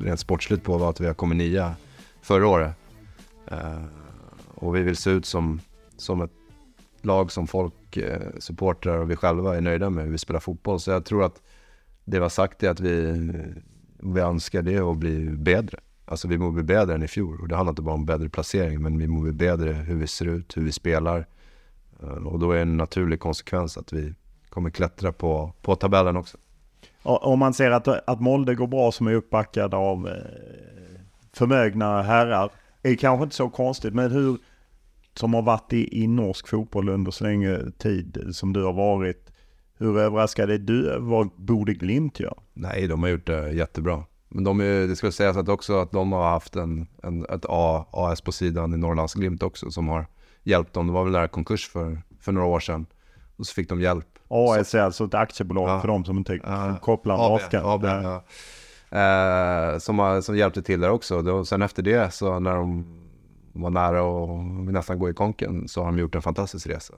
rent 0.00 0.20
sportsligt 0.20 0.64
på 0.64 0.78
var 0.78 0.90
att 0.90 1.00
vi 1.00 1.06
har 1.06 1.14
kommit 1.14 1.38
nia 1.38 1.76
förra 2.22 2.48
året. 2.48 2.72
Uh, 3.52 3.84
och 4.54 4.76
vi 4.76 4.82
vill 4.82 4.96
se 4.96 5.10
ut 5.10 5.26
som, 5.26 5.60
som 5.96 6.22
ett 6.22 6.30
lag 7.02 7.32
som 7.32 7.46
folk, 7.46 7.96
eh, 7.96 8.20
supportrar 8.38 8.98
och 8.98 9.10
vi 9.10 9.16
själva 9.16 9.56
är 9.56 9.60
nöjda 9.60 9.90
med 9.90 10.04
hur 10.04 10.12
vi 10.12 10.18
spelar 10.18 10.40
fotboll. 10.40 10.80
Så 10.80 10.90
jag 10.90 11.04
tror 11.04 11.24
att 11.24 11.42
det 12.04 12.18
var 12.18 12.28
sagt 12.28 12.62
är 12.62 12.70
att 12.70 12.80
vi, 12.80 13.28
vi 13.98 14.20
önskar 14.20 14.62
det 14.62 14.80
och 14.80 14.96
bli 14.96 15.30
bättre. 15.30 15.78
Alltså 16.04 16.28
vi 16.28 16.38
må 16.38 16.50
bli 16.50 16.62
bättre 16.62 16.94
än 16.94 17.02
i 17.02 17.08
fjol. 17.08 17.40
Och 17.40 17.48
det 17.48 17.56
handlar 17.56 17.72
inte 17.72 17.82
bara 17.82 17.94
om 17.94 18.06
bättre 18.06 18.28
placering, 18.28 18.82
men 18.82 18.98
vi 18.98 19.06
må 19.06 19.20
bli 19.20 19.32
bättre 19.32 19.72
hur 19.72 19.96
vi 19.96 20.06
ser 20.06 20.26
ut, 20.26 20.56
hur 20.56 20.62
vi 20.62 20.72
spelar. 20.72 21.26
Eh, 22.02 22.08
och 22.08 22.38
då 22.38 22.52
är 22.52 22.62
en 22.62 22.76
naturlig 22.76 23.20
konsekvens 23.20 23.78
att 23.78 23.92
vi 23.92 24.14
kommer 24.48 24.70
klättra 24.70 25.12
på, 25.12 25.52
på 25.62 25.76
tabellen 25.76 26.16
också. 26.16 26.38
Om 27.06 27.38
man 27.38 27.54
ser 27.54 27.70
att, 27.70 27.88
att 27.88 28.20
Molde 28.20 28.54
går 28.54 28.66
bra 28.66 28.92
som 28.92 29.06
är 29.06 29.14
uppbackad 29.14 29.74
av 29.74 30.08
eh, 30.08 30.14
förmögna 31.32 32.02
herrar. 32.02 32.50
är 32.82 32.94
kanske 32.94 33.24
inte 33.24 33.36
så 33.36 33.48
konstigt, 33.48 33.94
men 33.94 34.10
hur, 34.10 34.38
som 35.14 35.34
har 35.34 35.42
varit 35.42 35.72
i, 35.72 36.02
i 36.02 36.06
norsk 36.06 36.48
fotboll 36.48 36.88
under 36.88 37.10
så 37.10 37.24
länge 37.24 37.58
tid 37.78 38.28
som 38.32 38.52
du 38.52 38.64
har 38.64 38.72
varit. 38.72 39.32
Hur 39.78 39.98
överraskad 39.98 40.50
är 40.50 40.58
du 40.58 40.90
över 40.90 41.06
vad 41.06 41.30
Bode 41.36 41.74
Glimt 41.74 42.20
gör? 42.20 42.38
Nej, 42.54 42.86
de 42.86 43.02
har 43.02 43.10
gjort 43.10 43.26
det 43.26 43.52
jättebra. 43.52 44.04
Men 44.28 44.44
de 44.44 44.60
är, 44.60 44.86
det 44.86 44.96
ska 44.96 45.12
sägas 45.12 45.36
att 45.36 45.48
också 45.48 45.78
att 45.78 45.92
de 45.92 46.12
har 46.12 46.30
haft 46.30 46.56
en, 46.56 46.86
en, 47.02 47.24
ett 47.24 47.44
A, 47.48 47.86
AS 47.90 48.20
på 48.20 48.32
sidan 48.32 48.74
i 48.74 48.76
Norrlands 48.76 49.14
Glimt 49.14 49.42
också 49.42 49.70
som 49.70 49.88
har 49.88 50.06
hjälpt 50.42 50.72
dem. 50.72 50.86
Det 50.86 50.92
var 50.92 51.04
väl 51.04 51.12
där 51.12 51.28
konkurs 51.28 51.68
för, 51.68 52.02
för 52.20 52.32
några 52.32 52.46
år 52.46 52.60
sedan. 52.60 52.86
Och 53.36 53.46
så 53.46 53.54
fick 53.54 53.68
de 53.68 53.80
hjälp 53.80 54.15
AS 54.28 54.74
är 54.74 54.80
alltså 54.80 55.04
ett 55.04 55.14
aktiebolag 55.14 55.68
ja. 55.68 55.80
för 55.80 55.88
de 55.88 56.04
som 56.04 56.18
inte 56.18 56.32
uh, 56.32 56.78
kopplar 56.78 57.36
AB, 57.36 57.40
AB, 57.54 57.84
ja. 57.84 58.24
eh, 58.98 59.78
som, 59.78 60.22
som 60.22 60.36
hjälpte 60.36 60.62
till 60.62 60.80
där 60.80 60.90
också. 60.90 61.22
Då, 61.22 61.44
sen 61.44 61.62
efter 61.62 61.82
det 61.82 62.14
så 62.14 62.38
när 62.38 62.54
de 62.56 62.86
var 63.52 63.70
nära 63.70 64.02
och 64.02 64.44
nästan 64.44 64.98
gå 64.98 65.10
i 65.10 65.14
konken 65.14 65.68
så 65.68 65.80
har 65.80 65.86
de 65.86 65.98
gjort 65.98 66.14
en 66.14 66.22
fantastisk 66.22 66.66
resa. 66.66 66.94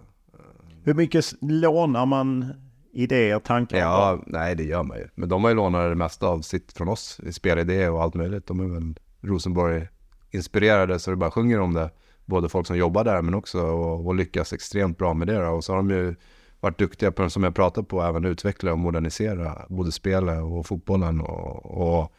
Hur 0.84 0.94
mycket 0.94 1.24
lånar 1.40 2.06
man 2.06 2.54
idéer, 2.92 3.38
tankar? 3.38 3.78
Ja, 3.78 4.22
nej 4.26 4.54
det 4.54 4.64
gör 4.64 4.82
man 4.82 4.98
ju. 4.98 5.08
Men 5.14 5.28
de 5.28 5.44
har 5.44 5.50
ju 5.50 5.56
lånat 5.56 5.90
det 5.90 5.94
mesta 5.94 6.26
av 6.26 6.40
sitt 6.40 6.72
från 6.72 6.88
oss. 6.88 7.20
Spelidéer 7.30 7.90
och 7.90 8.02
allt 8.02 8.14
möjligt. 8.14 8.46
De 8.46 8.60
är 8.60 8.74
väl 8.74 8.94
Rosenborg 9.20 9.88
inspirerade 10.30 10.98
så 10.98 11.10
det 11.10 11.16
bara 11.16 11.30
sjunger 11.30 11.60
om 11.60 11.74
det. 11.74 11.90
Både 12.24 12.48
folk 12.48 12.66
som 12.66 12.76
jobbar 12.76 13.04
där 13.04 13.22
men 13.22 13.34
också 13.34 13.60
och, 13.60 14.06
och 14.06 14.14
lyckas 14.14 14.52
extremt 14.52 14.98
bra 14.98 15.14
med 15.14 15.28
det. 15.28 15.48
Och 15.48 15.64
så 15.64 15.72
har 15.72 15.76
de 15.76 15.90
ju 15.90 16.14
varit 16.60 16.78
duktiga 16.78 17.12
på, 17.12 17.30
som 17.30 17.42
jag 17.44 17.54
pratat 17.54 17.88
på, 17.88 18.02
även 18.02 18.24
utveckla 18.24 18.72
och 18.72 18.78
modernisera 18.78 19.66
både 19.68 19.92
spelet 19.92 20.42
och 20.42 20.66
fotbollen. 20.66 21.20
Och, 21.20 21.64
och, 21.64 22.12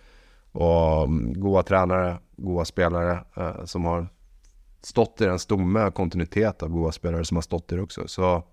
och 0.51 1.03
mm, 1.03 1.41
goda 1.41 1.63
tränare, 1.63 2.19
goda 2.37 2.65
spelare 2.65 3.23
eh, 3.35 3.65
som 3.65 3.85
har 3.85 4.07
stått 4.81 5.21
i 5.21 5.25
den 5.25 5.39
stomme 5.39 5.91
kontinuitet 5.91 6.63
av 6.63 6.69
goda 6.69 6.91
spelare 6.91 7.25
som 7.25 7.37
har 7.37 7.41
stått 7.41 7.71
i 7.71 7.75
det 7.75 7.81
också. 7.81 8.07
Så, 8.07 8.43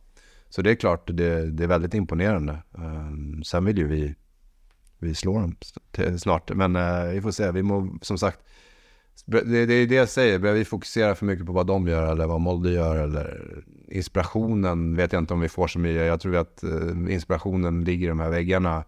så 0.48 0.62
det 0.62 0.70
är 0.70 0.74
klart, 0.74 1.06
det, 1.06 1.50
det 1.50 1.64
är 1.64 1.68
väldigt 1.68 1.94
imponerande. 1.94 2.52
Eh, 2.52 3.42
sen 3.44 3.64
vill 3.64 3.78
ju 3.78 3.86
vi, 3.86 4.14
vi 4.98 5.14
slå 5.14 5.40
dem 5.40 5.56
snart, 6.18 6.50
men 6.54 6.76
eh, 6.76 7.04
vi 7.04 7.22
får 7.22 7.30
se. 7.30 7.52
Vi 7.52 7.62
må, 7.62 7.98
som 8.02 8.18
sagt, 8.18 8.40
det, 9.24 9.66
det 9.66 9.74
är 9.74 9.86
det 9.86 9.94
jag 9.94 10.08
säger, 10.08 10.38
börjar 10.38 10.54
vi 10.54 10.64
fokusera 10.64 11.14
för 11.14 11.26
mycket 11.26 11.46
på 11.46 11.52
vad 11.52 11.66
de 11.66 11.88
gör 11.88 12.12
eller 12.12 12.26
vad 12.26 12.40
Molde 12.40 12.70
gör 12.70 12.96
eller 12.96 13.44
inspirationen 13.88 14.96
vet 14.96 15.12
jag 15.12 15.22
inte 15.22 15.34
om 15.34 15.40
vi 15.40 15.48
får 15.48 15.68
så 15.68 15.78
mycket. 15.78 16.06
Jag 16.06 16.20
tror 16.20 16.36
att 16.36 16.62
eh, 16.62 17.12
inspirationen 17.14 17.84
ligger 17.84 18.06
i 18.06 18.08
de 18.08 18.20
här 18.20 18.30
väggarna 18.30 18.84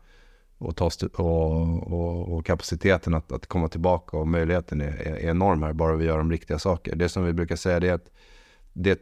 och, 0.58 0.76
tas, 0.76 1.02
och, 1.02 1.92
och, 1.92 2.32
och, 2.32 2.46
kapaciteten 2.46 3.14
att, 3.14 3.32
att 3.32 3.46
komma 3.46 3.68
tillbaka 3.68 4.16
och 4.16 4.28
möjligheten 4.28 4.80
är, 4.80 5.02
är, 5.02 5.16
enorm 5.16 5.62
här, 5.62 5.72
bara 5.72 5.96
vi 5.96 6.04
gör 6.04 6.18
de 6.18 6.30
riktiga 6.30 6.58
saker. 6.58 6.96
Det 6.96 7.08
som 7.08 7.24
vi 7.24 7.32
brukar 7.32 7.56
säga 7.56 7.80
det 7.80 7.88
är 7.88 7.94
att 7.94 8.10
det, 8.72 9.00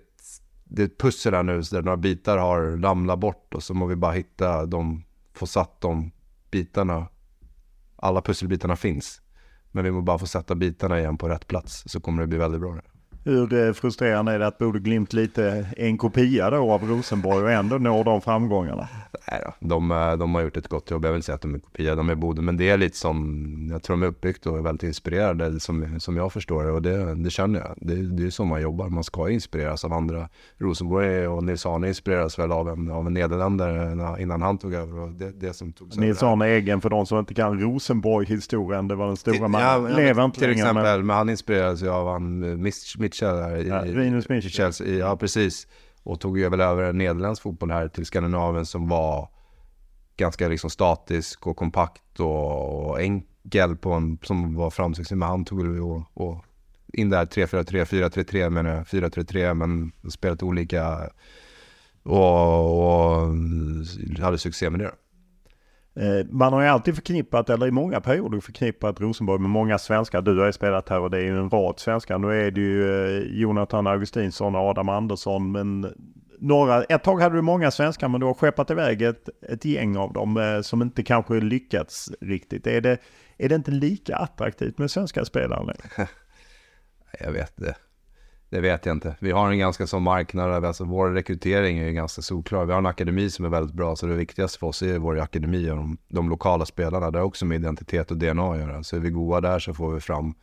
det 0.65 0.83
är 0.83 0.87
ett 0.87 0.99
pussel 0.99 1.35
här 1.35 1.43
nu, 1.43 1.61
där 1.61 1.83
några 1.83 1.97
bitar 1.97 2.39
har 2.39 2.63
ramlat 2.63 3.19
bort 3.19 3.55
och 3.55 3.63
så 3.63 3.75
må 3.75 3.87
vi 3.87 3.97
bara 3.97 4.13
hitta 4.13 4.67
de, 4.67 5.05
få 5.35 5.47
satt 5.47 5.81
de 5.81 6.11
bitarna. 6.51 7.09
Alla 7.97 8.23
pusselbitarna 8.23 8.77
finns. 8.77 9.21
Men 9.77 9.85
vi 9.85 9.91
må 9.91 10.01
bara 10.03 10.19
få 10.19 10.27
sätta 10.27 10.55
bitarna 10.55 10.99
igen 10.99 11.19
på 11.19 11.29
rätt 11.29 11.47
plats 11.47 11.83
så 11.87 12.01
kommer 12.01 12.23
det 12.23 12.29
bli 12.29 12.39
väldigt 12.39 12.61
bra. 12.61 12.77
Hur 13.27 13.67
eh, 13.67 13.73
frustrerande 13.73 14.33
är 14.33 14.39
det 14.39 14.47
att 14.47 14.59
Bode 14.59 14.79
Glimt 14.79 15.13
lite 15.13 15.45
är 15.77 15.85
en 15.89 15.99
kopia 15.99 16.51
då 16.51 16.73
av 16.73 16.83
Rosenborg 16.89 17.45
och 17.45 17.51
ändå 17.51 17.79
når 17.79 18.05
de 18.05 18.21
framgångarna? 18.21 18.89
Nej 19.31 19.43
då, 19.45 19.69
de, 19.69 19.91
eh, 19.91 20.17
de 20.17 20.35
har 20.35 20.43
gjort 20.43 20.57
ett 20.57 20.69
gott 20.69 20.91
jobb. 20.91 21.05
Jag 21.05 21.13
vill 21.13 21.23
säga 21.23 21.35
att 21.35 21.43
de 21.43 21.55
är 21.55 21.59
kopia, 21.59 21.95
de 21.95 22.11
är 22.11 22.15
Bode. 22.15 22.43
Men 22.43 22.57
det 22.57 22.71
är 22.71 22.77
lite 22.77 22.97
som, 22.97 23.69
jag 23.73 23.83
tror 23.83 23.97
de 23.97 24.03
är 24.03 24.07
uppbyggt 24.07 24.47
och 24.47 24.59
är 24.59 24.63
väldigt 24.63 24.83
inspirerade 24.83 25.61
som, 25.61 26.01
som 26.01 26.17
jag 26.17 26.33
förstår 26.33 26.65
det. 26.65 26.71
Och 26.71 26.83
det, 26.83 27.15
det 27.15 27.31
känner 27.31 27.59
jag. 27.59 27.75
Det, 27.77 27.95
det 27.95 28.27
är 28.27 28.31
så 28.31 28.45
man 28.45 28.63
jobbar. 28.63 28.89
Man 28.89 29.05
ska 29.05 29.31
inspireras 29.31 29.85
av 29.85 29.93
andra. 29.93 30.29
Rosenborg 30.59 31.27
och 31.27 31.45
Nils 31.45 31.67
Arne 31.67 31.89
inspireras 31.89 32.39
väl 32.39 32.53
av 32.53 32.69
en, 32.69 32.91
av 32.91 33.07
en 33.07 33.15
nederländare 33.15 34.23
innan 34.23 34.43
han 34.43 34.59
tog 34.59 34.75
över. 34.75 35.01
Och 35.01 35.11
det, 35.11 35.31
det 35.31 35.53
som 35.53 35.73
tog 35.73 35.99
Nils 35.99 36.23
Arne 36.23 36.47
egen, 36.47 36.81
för 36.81 36.91
de 36.91 37.07
som 37.07 37.19
inte 37.19 37.35
kan 37.35 37.61
Rosenborg-historien, 37.61 38.89
det 38.89 38.95
var 38.95 39.07
den 39.07 39.17
stora 39.17 39.49
mannen. 39.49 39.91
Ja, 39.91 39.97
Lever 39.97 40.25
inte 40.25 40.41
Till 40.41 40.51
exempel, 40.51 40.83
men... 40.83 41.07
men 41.07 41.17
han 41.17 41.29
inspirerades 41.29 41.83
ju 41.83 41.89
av 41.89 42.13
han 42.13 42.63
Mitch, 42.63 42.97
Mitchell 43.17 43.43
här 43.43 43.57
i, 43.57 43.69
ja, 43.69 43.83
Rinus 43.85 44.31
i 44.31 44.51
Chelsea. 44.51 44.89
Ja, 44.89 45.17
precis. 45.17 45.67
Och 46.03 46.21
tog 46.21 46.39
ju 46.39 46.49
väl 46.49 46.61
över 46.61 46.83
en 46.83 46.99
nederländsk 46.99 47.43
fotboll 47.43 47.71
här 47.71 47.89
till 47.89 48.07
Skandinavien 48.07 48.67
som 48.67 48.89
var 48.89 49.29
ganska 50.17 50.49
liksom 50.49 50.71
statisk 50.71 51.47
och 51.47 51.57
kompakt 51.57 52.21
och 52.21 53.01
enkel 53.01 53.77
på 53.77 53.93
en, 53.93 54.19
som 54.23 54.55
var 54.55 54.71
framstegsrik. 54.71 55.19
Men 55.19 55.29
han 55.29 55.45
tog 55.45 55.63
väl 55.63 55.81
och, 55.81 56.03
och 56.15 56.45
in 56.93 57.11
där 57.11 57.25
3-4-3, 57.25 57.85
4-3-3 57.85 58.51
menar 58.51 58.71
jag, 58.71 58.85
4-3-3 58.85 59.55
men 59.55 59.93
spelat 60.11 60.43
olika 60.43 61.11
och, 62.03 63.23
och 63.23 63.35
hade 64.21 64.39
succé 64.39 64.71
med 64.71 64.81
det. 64.81 64.93
Eh, 65.97 66.27
man 66.31 66.53
har 66.53 66.63
ju 66.63 66.69
alltid 66.69 66.95
förknippat, 66.95 67.51
eller 67.51 67.67
i 67.67 67.71
många 67.71 68.01
perioder 68.01 68.41
förknippat 68.41 69.01
Rosenborg 69.01 69.41
med 69.41 69.51
många 69.51 69.79
svenskar. 69.79 70.23
Du 70.23 70.39
har 70.39 70.47
ju 70.47 70.53
spelat 70.53 70.89
här 70.89 71.01
och 71.01 71.11
det 71.11 71.19
är 71.19 71.23
ju 71.23 71.39
en 71.39 71.51
rad 71.51 71.79
svenskar. 71.79 72.19
Nu 72.19 72.47
är 72.47 72.51
det 72.51 72.61
ju 72.61 73.07
eh, 73.07 73.41
Jonathan 73.41 73.87
Augustinsson 73.87 74.55
och 74.55 74.61
Adam 74.61 74.89
Andersson. 74.89 75.53
Men 75.53 75.95
några, 76.39 76.85
ett 76.85 77.05
tag 77.05 77.21
hade 77.21 77.37
du 77.37 77.43
många 77.43 77.71
svenskar 77.71 78.09
men 78.09 78.21
du 78.21 78.27
har 78.27 78.35
skeppat 78.35 78.71
iväg 78.71 79.03
ett, 79.03 79.29
ett 79.49 79.65
gäng 79.65 79.97
av 79.97 80.13
dem 80.13 80.37
eh, 80.37 80.61
som 80.61 80.83
inte 80.83 81.03
kanske 81.03 81.35
lyckats 81.35 82.11
riktigt. 82.21 82.67
Är 82.67 82.81
det, 82.81 82.99
är 83.39 83.49
det 83.49 83.55
inte 83.55 83.71
lika 83.71 84.17
attraktivt 84.17 84.79
med 84.79 84.91
svenska 84.91 85.25
spelare 85.25 85.67
längre? 85.67 86.09
Jag 87.21 87.33
vet 87.33 87.57
det. 87.57 87.75
Det 88.51 88.61
vet 88.61 88.87
jag 88.87 88.97
inte. 88.97 89.17
Vi 89.21 89.31
har 89.31 89.51
en 89.51 89.59
ganska 89.59 89.87
sån 89.87 90.03
marknad, 90.03 90.65
alltså 90.65 90.85
vår 90.85 91.11
rekrytering 91.11 91.79
är 91.79 91.87
ju 91.87 91.93
ganska 91.93 92.23
solklar. 92.23 92.65
Vi 92.65 92.73
har 92.73 92.79
en 92.79 92.87
akademi 92.87 93.31
som 93.31 93.45
är 93.45 93.49
väldigt 93.49 93.75
bra, 93.75 93.97
så 93.97 94.07
det 94.07 94.15
viktigaste 94.15 94.59
för 94.59 94.67
oss 94.67 94.83
är 94.83 94.99
vår 94.99 95.21
akademi 95.21 95.71
och 95.71 95.77
de, 95.77 95.99
de 96.09 96.29
lokala 96.29 96.67
spelarna. 96.67 97.11
Det 97.11 97.19
har 97.19 97.25
också 97.25 97.45
med 97.45 97.57
identitet 97.57 98.11
och 98.11 98.17
DNA 98.17 98.53
att 98.53 98.59
göra. 98.59 98.83
Så 98.83 98.97
är 98.97 99.01
vi 99.01 99.11
goda 99.11 99.41
där 99.41 99.59
så 99.59 99.75
får 99.75 99.95
vi 99.95 100.01
fram 100.01 100.35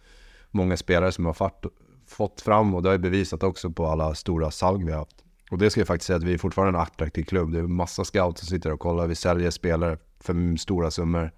många 0.52 0.78
spelare 0.78 1.12
som 1.12 1.26
har 1.26 1.34
fart, 1.34 1.66
fått 2.08 2.42
fram 2.42 2.76
och 2.76 2.84
det 2.84 2.90
har 2.90 2.94
ju 2.94 3.00
bevisat 3.00 3.44
också 3.44 3.70
på 3.70 3.86
alla 3.86 4.16
stora 4.16 4.52
salg 4.52 4.86
vi 4.86 4.92
har 4.92 5.00
haft. 5.00 5.24
Och 5.52 5.58
det 5.58 5.70
ska 5.70 5.80
jag 5.80 5.88
faktiskt 5.88 6.08
säga 6.08 6.18
att 6.18 6.24
vi 6.24 6.34
är 6.34 6.38
fortfarande 6.38 6.80
en 6.80 6.84
attraktiv 6.84 7.24
klubb. 7.24 7.52
Det 7.52 7.60
är 7.60 7.64
massa 7.64 8.04
scouts 8.06 8.40
som 8.40 8.48
sitter 8.48 8.72
och 8.72 8.80
kollar. 8.80 9.08
Vi 9.08 9.16
säljer 9.16 9.52
spelare 9.52 9.98
för 10.20 10.58
stora 10.58 10.92
summor 10.92 11.32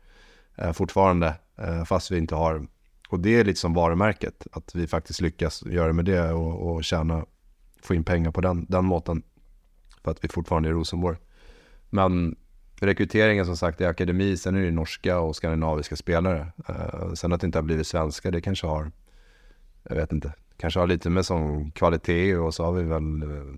eh, 0.58 0.72
fortfarande, 0.72 1.34
eh, 1.58 1.84
fast 1.84 2.12
vi 2.12 2.18
inte 2.18 2.36
har 2.36 2.68
och 3.10 3.20
det 3.20 3.40
är 3.40 3.44
lite 3.44 3.60
som 3.60 3.74
varumärket, 3.74 4.48
att 4.52 4.76
vi 4.76 4.88
faktiskt 4.88 5.22
lyckas 5.22 5.64
göra 5.66 5.94
med 5.94 6.06
det 6.06 6.32
och, 6.32 6.76
och 6.76 6.84
tjäna, 6.84 7.26
få 7.82 7.96
in 7.96 8.04
pengar 8.04 8.32
på 8.32 8.42
den, 8.42 8.66
den 8.70 8.86
måten. 8.86 9.24
För 10.04 10.12
att 10.12 10.24
vi 10.24 10.28
fortfarande 10.28 10.70
är 10.70 10.74
Rosenborg. 10.74 11.18
Men 11.90 12.36
rekryteringen 12.80 13.46
som 13.46 13.58
sagt 13.58 13.82
i 13.82 13.86
akademi, 13.86 14.38
sen 14.38 14.56
är 14.56 14.62
det 14.62 14.72
norska 14.72 15.20
och 15.20 15.36
skandinaviska 15.36 15.96
spelare. 15.96 16.52
Uh, 16.70 17.14
sen 17.14 17.34
att 17.34 17.42
det 17.42 17.46
inte 17.46 17.58
har 17.58 17.64
blivit 17.64 17.88
svenska, 17.88 18.32
det 18.32 18.42
kanske 18.42 18.68
har, 18.68 18.92
jag 19.84 19.96
vet 19.96 20.12
inte, 20.12 20.34
kanske 20.58 20.80
har 20.80 20.88
lite 20.88 21.10
med 21.10 21.26
sån 21.26 21.72
kvalitet 21.72 22.36
och 22.36 22.54
så 22.54 22.64
har 22.64 22.72
vi 22.72 22.84
väl 22.84 23.24
uh, 23.24 23.56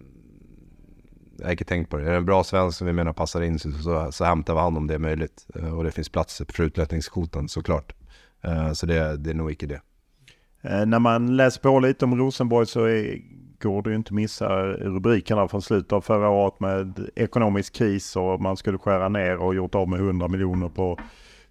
jag 1.40 1.46
har 1.46 1.52
inte 1.52 1.66
tänkt 1.66 1.90
på 1.90 1.98
det. 1.98 2.04
Är 2.04 2.12
det 2.12 2.18
en 2.18 2.26
bra 2.26 2.44
svensk 2.44 2.78
som 2.78 2.88
vi 2.88 2.94
menar 2.94 3.14
passar 3.14 3.42
in 3.42 3.60
så, 3.60 3.72
så, 3.72 4.12
så 4.12 4.26
hämtar 4.26 4.54
vi 4.54 4.60
han 4.60 4.78
om 4.78 4.88
det 4.88 4.94
är 4.94 5.00
möjligt. 5.00 5.48
Uh, 5.56 5.78
och 5.78 5.84
det 5.84 5.92
finns 5.92 6.10
platser 6.10 6.46
för 6.50 6.64
utlättningskvoten 6.64 7.50
såklart. 7.50 7.94
Eh, 8.42 8.72
så 8.72 8.86
det, 8.86 9.18
det 9.18 9.30
är 9.30 9.34
nog 9.34 9.52
icke 9.52 9.66
det. 9.66 9.82
Eh, 10.62 10.86
när 10.86 11.00
man 11.00 11.38
läser 11.38 11.62
på 11.62 11.80
lite 11.80 12.06
om 12.06 12.18
Rosenborg 12.18 12.66
så 12.68 12.84
är, 12.84 13.22
går 13.62 13.82
det 13.82 13.90
ju 13.90 13.96
inte 13.96 14.14
missa 14.14 14.64
rubrikerna 14.64 15.48
från 15.48 15.62
slutet 15.62 15.94
av 15.94 16.02
förra 16.02 16.30
året 16.30 16.60
med 16.60 17.10
ekonomisk 17.16 17.76
kris 17.76 18.16
och 18.16 18.42
man 18.42 18.58
skulle 18.58 18.78
skära 18.78 19.10
ner 19.10 19.38
och 19.38 19.56
gjort 19.56 19.76
av 19.76 19.90
med 19.90 20.00
100 20.00 20.28
miljoner 20.28 20.70
på 20.70 21.00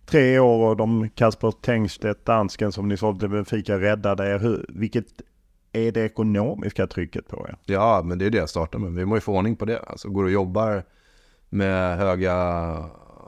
tre 0.07 0.39
år 0.39 0.69
och 0.69 0.77
de 0.77 1.09
Kasper 1.09 1.51
Tengstedt, 1.51 2.25
dansken 2.25 2.73
som 2.73 2.89
ni 2.89 2.97
sålde 2.97 3.21
till 3.21 3.29
Benfica 3.29 3.81
räddade 3.81 4.31
er. 4.31 4.39
Hur, 4.39 4.67
vilket 4.69 5.07
är 5.73 5.93
det 5.93 6.05
ekonomiska 6.05 6.87
trycket 6.87 7.29
på 7.29 7.47
er? 7.49 7.57
Ja, 7.65 8.03
men 8.05 8.19
det 8.19 8.27
är 8.27 8.31
det 8.31 8.39
jag 8.39 8.49
startar 8.49 8.79
med. 8.79 8.93
Vi 8.93 9.05
måste 9.05 9.17
ju 9.17 9.21
få 9.21 9.37
ordning 9.37 9.57
på 9.57 9.65
det. 9.65 9.79
Alltså 9.79 10.09
går 10.09 10.25
och 10.25 10.31
jobbar 10.31 10.85
med 11.49 11.99
höga 11.99 12.35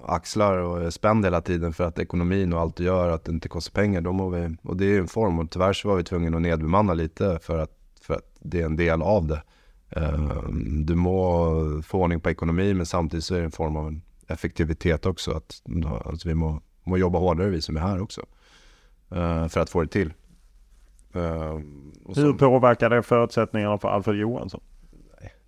axlar 0.08 0.58
och 0.58 0.94
spänd 0.94 1.24
hela 1.24 1.40
tiden 1.40 1.72
för 1.72 1.84
att 1.84 1.98
ekonomin 1.98 2.52
och 2.52 2.60
allt 2.60 2.76
du 2.76 2.84
gör, 2.84 3.08
att 3.08 3.24
det 3.24 3.32
inte 3.32 3.48
kostar 3.48 3.72
pengar. 3.82 4.00
Då 4.00 4.28
vi, 4.28 4.56
och 4.62 4.76
det 4.76 4.84
är 4.84 4.88
ju 4.88 4.98
en 4.98 5.08
form 5.08 5.38
och 5.38 5.50
tyvärr 5.50 5.72
så 5.72 5.88
var 5.88 5.96
vi 5.96 6.04
tvungna 6.04 6.36
att 6.36 6.42
nedbemanna 6.42 6.94
lite 6.94 7.38
för 7.42 7.58
att, 7.58 7.70
för 8.02 8.14
att 8.14 8.36
det 8.40 8.60
är 8.60 8.64
en 8.64 8.76
del 8.76 9.02
av 9.02 9.26
det. 9.26 9.42
Ehm, 9.90 10.86
du 10.86 10.94
må 10.94 11.82
få 11.82 12.02
ordning 12.02 12.20
på 12.20 12.30
ekonomin 12.30 12.76
men 12.76 12.86
samtidigt 12.86 13.24
så 13.24 13.34
är 13.34 13.38
det 13.38 13.44
en 13.44 13.50
form 13.50 13.76
av 13.76 13.86
en 13.88 14.02
effektivitet 14.26 15.06
också. 15.06 15.30
Att, 15.30 15.62
alltså 16.04 16.28
vi 16.28 16.34
må, 16.34 16.60
må 16.84 16.96
jobba 16.96 17.18
hårdare 17.18 17.48
vi 17.48 17.62
som 17.62 17.76
är 17.76 17.80
här 17.80 18.02
också. 18.02 18.20
Eh, 19.10 19.48
för 19.48 19.60
att 19.60 19.70
få 19.70 19.82
det 19.82 19.88
till. 19.88 20.12
Ehm, 21.12 21.92
Hur 22.16 22.32
påverkar 22.32 22.90
det 22.90 23.02
förutsättningarna 23.02 23.78
för 23.78 23.88
Alfred 23.88 24.16
Johansson? 24.16 24.60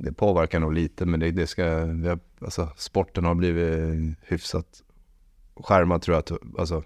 Det 0.03 0.13
påverkar 0.13 0.61
nog 0.61 0.73
lite, 0.73 1.07
men 1.07 1.21
det, 1.21 1.31
det 1.31 1.47
ska, 1.47 1.65
det, 1.85 2.19
alltså, 2.41 2.69
sporten 2.77 3.25
har 3.25 3.35
blivit 3.35 4.17
hyfsat 4.21 4.83
skärmad 5.57 6.03
tror 6.03 6.17
jag. 6.17 6.39
Alltså, 6.59 6.83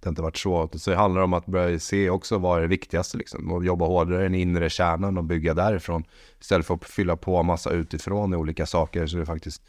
det 0.00 0.06
har 0.06 0.10
inte 0.10 0.22
varit 0.22 0.36
så. 0.36 0.68
Så 0.72 0.90
det 0.90 0.96
handlar 0.96 1.22
om 1.22 1.32
att 1.32 1.46
börja 1.46 1.78
se 1.78 2.10
också 2.10 2.38
vad 2.38 2.58
är 2.58 2.62
det 2.62 2.68
viktigaste 2.68 3.18
liksom. 3.18 3.52
Och 3.52 3.64
jobba 3.64 3.86
hårdare 3.86 4.20
i 4.20 4.22
den 4.22 4.34
inre 4.34 4.70
kärnan 4.70 5.18
och 5.18 5.24
bygga 5.24 5.54
därifrån. 5.54 6.04
Istället 6.40 6.66
för 6.66 6.74
att 6.74 6.84
fylla 6.84 7.16
på 7.16 7.42
massa 7.42 7.70
utifrån 7.70 8.34
i 8.34 8.36
olika 8.36 8.66
saker. 8.66 9.06
Så 9.06 9.16
det 9.16 9.26
faktiskt, 9.26 9.62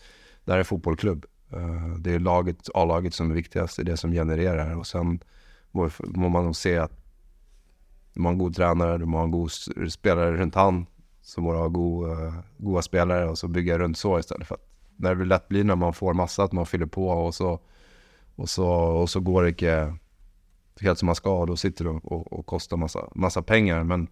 Där 0.45 0.53
här 0.53 0.59
är 0.59 0.63
fotbollsklubb. 0.63 1.25
Eh, 1.51 1.95
det 1.99 2.13
är 2.13 2.19
laget, 2.19 2.69
A-laget 2.73 3.13
som 3.13 3.31
är 3.31 3.35
viktigast. 3.35 3.75
Det 3.75 3.81
är 3.81 3.85
det 3.85 3.97
som 3.97 4.11
genererar. 4.11 4.77
Och 4.77 4.87
sen 4.87 5.19
må, 5.71 5.89
man 6.29 6.45
nog 6.45 6.55
se 6.55 6.77
att 6.77 6.91
man 8.13 8.25
har 8.25 8.31
en 8.31 8.37
god 8.37 8.55
tränare, 8.55 8.97
man 8.97 9.13
har 9.13 9.23
en 9.23 9.31
god 9.31 9.51
spelare 9.91 10.37
runt 10.37 10.55
han 10.55 10.85
så 11.29 11.41
bara 11.41 11.57
ha 11.57 11.67
goda, 11.67 12.25
eh, 12.25 12.33
goda 12.57 12.81
spelare 12.81 13.29
och 13.29 13.37
så 13.37 13.47
bygga 13.47 13.79
runt 13.79 13.97
så 13.97 14.19
istället 14.19 14.47
för 14.47 14.55
att 14.55 14.69
när 14.95 15.15
det 15.15 15.25
lätt 15.25 15.47
blir 15.47 15.63
när 15.63 15.75
man 15.75 15.93
får 15.93 16.13
massa 16.13 16.43
att 16.43 16.51
man 16.51 16.65
fyller 16.65 16.85
på 16.85 17.09
och 17.09 17.35
så, 17.35 17.59
och 18.35 18.49
så, 18.49 18.67
och 18.71 19.09
så 19.09 19.19
går 19.19 19.43
det 19.43 19.49
inte 19.49 19.93
helt 20.81 20.99
som 20.99 21.05
man 21.05 21.15
ska 21.15 21.39
och 21.39 21.47
då 21.47 21.55
sitter 21.55 21.85
det 21.85 21.89
och, 21.89 22.33
och, 22.33 22.45
kostar 22.45 22.77
massa, 22.77 23.09
massa 23.15 23.41
pengar. 23.41 23.83
Men 23.83 24.07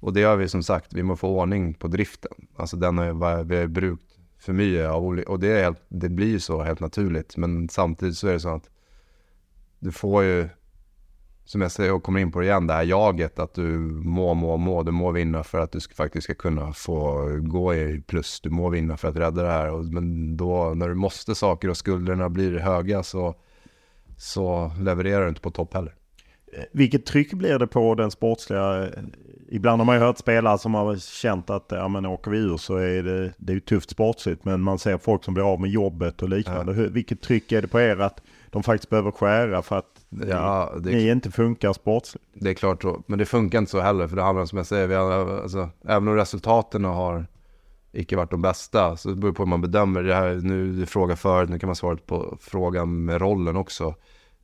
Och 0.00 0.12
det 0.12 0.22
har 0.22 0.36
vi 0.36 0.48
som 0.48 0.62
sagt, 0.62 0.92
vi 0.92 1.02
måste 1.02 1.20
få 1.20 1.28
ordning 1.28 1.74
på 1.74 1.88
driften. 1.88 2.32
Alltså 2.56 2.76
den 2.76 2.98
har 2.98 3.44
vi 3.44 3.56
har 3.56 3.66
brukt 3.66 4.18
för 4.38 4.52
mycket 4.52 4.88
av 4.88 5.04
och 5.04 5.40
det, 5.40 5.48
är 5.48 5.62
helt, 5.62 5.82
det 5.88 6.08
blir 6.08 6.28
ju 6.28 6.40
så 6.40 6.62
helt 6.62 6.80
naturligt. 6.80 7.36
Men 7.36 7.68
samtidigt 7.68 8.16
så 8.16 8.28
är 8.28 8.32
det 8.32 8.40
så 8.40 8.54
att 8.54 8.70
du 9.78 9.92
får 9.92 10.24
ju, 10.24 10.48
som 11.48 11.60
jag 11.60 11.72
säger 11.72 11.92
och 11.92 12.02
kommer 12.02 12.20
in 12.20 12.32
på 12.32 12.40
det 12.40 12.44
igen, 12.44 12.66
det 12.66 12.74
här 12.74 12.82
jaget 12.82 13.38
att 13.38 13.54
du 13.54 13.62
må, 14.04 14.34
må, 14.34 14.56
må, 14.56 14.82
du 14.82 14.92
må 14.92 15.10
vinna 15.10 15.44
för 15.44 15.60
att 15.60 15.72
du 15.72 15.80
ska, 15.80 15.94
faktiskt 15.94 16.24
ska 16.24 16.34
kunna 16.34 16.72
få 16.72 17.26
gå 17.40 17.74
i 17.74 18.02
plus. 18.06 18.40
Du 18.40 18.50
må 18.50 18.68
vinna 18.68 18.96
för 18.96 19.08
att 19.08 19.16
rädda 19.16 19.42
det 19.42 19.48
här. 19.48 19.70
Och, 19.70 19.84
men 19.84 20.36
då 20.36 20.74
när 20.74 20.88
du 20.88 20.94
måste 20.94 21.34
saker 21.34 21.70
och 21.70 21.76
skulderna 21.76 22.28
blir 22.28 22.58
höga 22.58 23.02
så, 23.02 23.34
så 24.16 24.72
levererar 24.80 25.22
du 25.22 25.28
inte 25.28 25.40
på 25.40 25.50
topp 25.50 25.74
heller. 25.74 25.94
Vilket 26.72 27.06
tryck 27.06 27.32
blir 27.32 27.58
det 27.58 27.66
på 27.66 27.94
den 27.94 28.10
sportsliga? 28.10 28.88
Ibland 29.48 29.80
har 29.80 29.86
man 29.86 29.96
ju 29.96 30.02
hört 30.02 30.18
spelare 30.18 30.58
som 30.58 30.74
har 30.74 30.96
känt 30.96 31.50
att 31.50 31.66
ja, 31.68 31.88
men 31.88 32.06
åker 32.06 32.30
vi 32.30 32.38
ur 32.38 32.56
så 32.56 32.76
är 32.76 33.02
det, 33.02 33.32
det 33.36 33.52
är 33.52 33.60
tufft 33.60 33.90
sportsligt. 33.90 34.44
Men 34.44 34.60
man 34.60 34.78
ser 34.78 34.98
folk 34.98 35.24
som 35.24 35.34
blir 35.34 35.52
av 35.52 35.60
med 35.60 35.70
jobbet 35.70 36.22
och 36.22 36.28
liknande. 36.28 36.82
Ja. 36.82 36.88
vilket 36.90 37.20
tryck 37.20 37.52
är 37.52 37.62
det 37.62 37.68
på 37.68 37.80
er 37.80 38.00
att 38.00 38.22
de 38.50 38.62
faktiskt 38.62 38.90
behöver 38.90 39.10
skära 39.10 39.62
för 39.62 39.78
att 39.78 39.97
ja, 40.08 40.72
det, 40.80 40.90
ni 40.90 41.10
inte 41.10 41.30
funkar 41.30 41.72
sportsligt? 41.72 42.26
Det 42.32 42.50
är 42.50 42.54
klart, 42.54 42.82
så, 42.82 43.02
men 43.06 43.18
det 43.18 43.26
funkar 43.26 43.58
inte 43.58 43.70
så 43.70 43.80
heller. 43.80 44.08
För 44.08 44.16
det 44.16 44.22
handlar 44.22 44.46
som 44.46 44.56
jag 44.56 44.66
säger, 44.66 44.86
vi 44.86 44.94
har, 44.94 45.42
alltså, 45.42 45.70
även 45.84 46.08
om 46.08 46.14
resultaten 46.14 46.84
har 46.84 47.26
icke 47.92 48.16
varit 48.16 48.30
de 48.30 48.42
bästa. 48.42 48.96
Så 48.96 49.08
det 49.08 49.16
beror 49.16 49.32
på 49.32 49.42
hur 49.42 49.48
man 49.48 49.60
bedömer 49.60 50.02
det 50.02 50.14
här. 50.14 50.34
Nu 50.34 50.72
du 50.72 50.86
frågar 50.86 51.16
förut, 51.16 51.50
nu 51.50 51.58
kan 51.58 51.66
man 51.68 51.76
svara 51.76 51.96
på 51.96 52.38
frågan 52.40 53.04
med 53.04 53.20
rollen 53.20 53.56
också. 53.56 53.94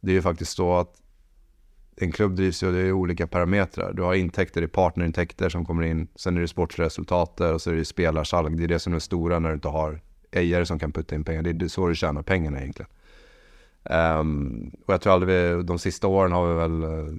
Det 0.01 0.11
är 0.11 0.15
ju 0.15 0.23
faktiskt 0.23 0.57
så 0.57 0.77
att 0.77 1.01
en 1.97 2.13
klubb 2.13 2.37
drivs 2.37 2.63
ju, 2.63 2.73
det 2.73 2.81
är 2.81 2.93
olika 2.93 3.27
parametrar. 3.27 3.93
Du 3.93 4.03
har 4.03 4.15
intäkter, 4.15 4.61
det 4.61 4.65
är 4.65 4.69
partnerintäkter 4.69 5.49
som 5.49 5.65
kommer 5.65 5.83
in. 5.83 6.09
Sen 6.17 6.37
är 6.37 6.41
det 6.41 6.49
sportresultatet 6.49 7.53
och 7.53 7.63
så 7.63 7.71
är 7.71 7.75
det 7.75 7.85
spelarsalg. 7.85 8.57
Det 8.57 8.65
är 8.65 8.69
det 8.69 8.79
som 8.79 8.95
är 8.95 8.99
stora 8.99 9.39
när 9.39 9.49
du 9.49 9.55
inte 9.55 9.69
har 9.69 10.01
ägare 10.31 10.67
som 10.67 10.79
kan 10.79 10.93
putta 10.93 11.15
in 11.15 11.25
pengar. 11.25 11.43
Det 11.43 11.65
är 11.65 11.69
så 11.69 11.89
du 11.89 11.95
tjänar 11.95 12.23
pengarna 12.23 12.61
egentligen. 12.61 12.91
Um, 13.91 14.71
och 14.87 14.95
jag 14.95 15.01
tror 15.01 15.13
aldrig 15.13 15.57
vi, 15.57 15.63
de 15.63 15.79
sista 15.79 16.07
åren 16.07 16.33
har 16.33 16.49
vi 16.49 16.55
väl, 16.55 16.85
uh, 16.85 17.15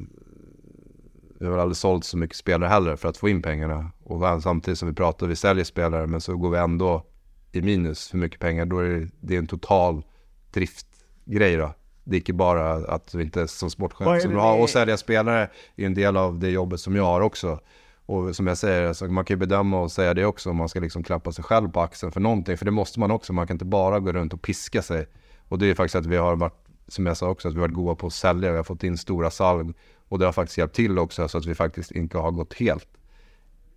vi 1.39 1.45
har 1.45 1.51
väl 1.51 1.61
aldrig 1.61 1.77
sålt 1.77 2.05
så 2.05 2.17
mycket 2.17 2.37
spelare 2.37 2.69
heller 2.69 2.95
för 2.95 3.09
att 3.09 3.17
få 3.17 3.29
in 3.29 3.41
pengarna. 3.41 3.91
Och 4.03 4.43
samtidigt 4.43 4.79
som 4.79 4.87
vi 4.87 4.93
pratar, 4.93 5.27
vi 5.27 5.35
säljer 5.35 5.63
spelare 5.63 6.07
men 6.07 6.21
så 6.21 6.37
går 6.37 6.49
vi 6.49 6.57
ändå 6.57 7.05
i 7.51 7.61
minus 7.61 8.09
för 8.09 8.17
mycket 8.17 8.39
pengar. 8.39 8.65
Då 8.65 8.79
är 8.79 8.89
det, 8.89 9.07
det 9.19 9.35
är 9.35 9.39
en 9.39 9.47
total 9.47 10.03
driftgrej 10.51 11.57
då. 11.57 11.73
Det 12.03 12.15
är 12.15 12.19
inte 12.19 12.33
bara 12.33 12.73
att 12.73 13.13
vi 13.13 13.23
inte 13.23 13.41
är 13.41 13.47
som 13.47 13.69
sportchef 13.69 14.21
som 14.21 14.35
har 14.35 14.61
och 14.61 14.69
sälja 14.69 14.97
spelare 14.97 15.49
är 15.75 15.85
en 15.85 15.93
del 15.93 16.17
av 16.17 16.39
det 16.39 16.49
jobbet 16.49 16.79
som 16.79 16.95
jag 16.95 17.03
har 17.03 17.21
också. 17.21 17.59
Och 18.05 18.35
som 18.35 18.47
jag 18.47 18.57
säger, 18.57 18.87
alltså 18.87 19.05
man 19.05 19.25
kan 19.25 19.35
ju 19.35 19.39
bedöma 19.39 19.81
och 19.81 19.91
säga 19.91 20.13
det 20.13 20.25
också 20.25 20.49
om 20.49 20.57
man 20.57 20.69
ska 20.69 20.79
liksom 20.79 21.03
klappa 21.03 21.31
sig 21.31 21.43
själv 21.43 21.69
på 21.69 21.81
axeln 21.81 22.11
för 22.11 22.19
någonting. 22.19 22.57
För 22.57 22.65
det 22.65 22.71
måste 22.71 22.99
man 22.99 23.11
också, 23.11 23.33
man 23.33 23.47
kan 23.47 23.55
inte 23.55 23.65
bara 23.65 23.99
gå 23.99 24.11
runt 24.11 24.33
och 24.33 24.41
piska 24.41 24.81
sig. 24.81 25.07
Och 25.47 25.59
det 25.59 25.69
är 25.69 25.75
faktiskt 25.75 25.95
att 25.95 26.05
vi 26.05 26.15
har 26.15 26.35
varit, 26.35 26.67
som 26.87 27.05
jag 27.05 27.17
sa 27.17 27.29
också, 27.29 27.47
att 27.47 27.53
vi 27.53 27.59
har 27.59 27.67
varit 27.67 27.75
goda 27.75 27.95
på 27.95 28.07
att 28.07 28.13
sälja. 28.13 28.51
Vi 28.51 28.57
har 28.57 28.63
fått 28.63 28.83
in 28.83 28.97
stora 28.97 29.31
salg. 29.31 29.73
Och 30.07 30.19
det 30.19 30.25
har 30.25 30.31
faktiskt 30.31 30.57
hjälpt 30.57 30.75
till 30.75 30.99
också 30.99 31.27
så 31.27 31.37
att 31.37 31.45
vi 31.45 31.55
faktiskt 31.55 31.91
inte 31.91 32.17
har 32.17 32.31
gått 32.31 32.53
helt 32.53 32.87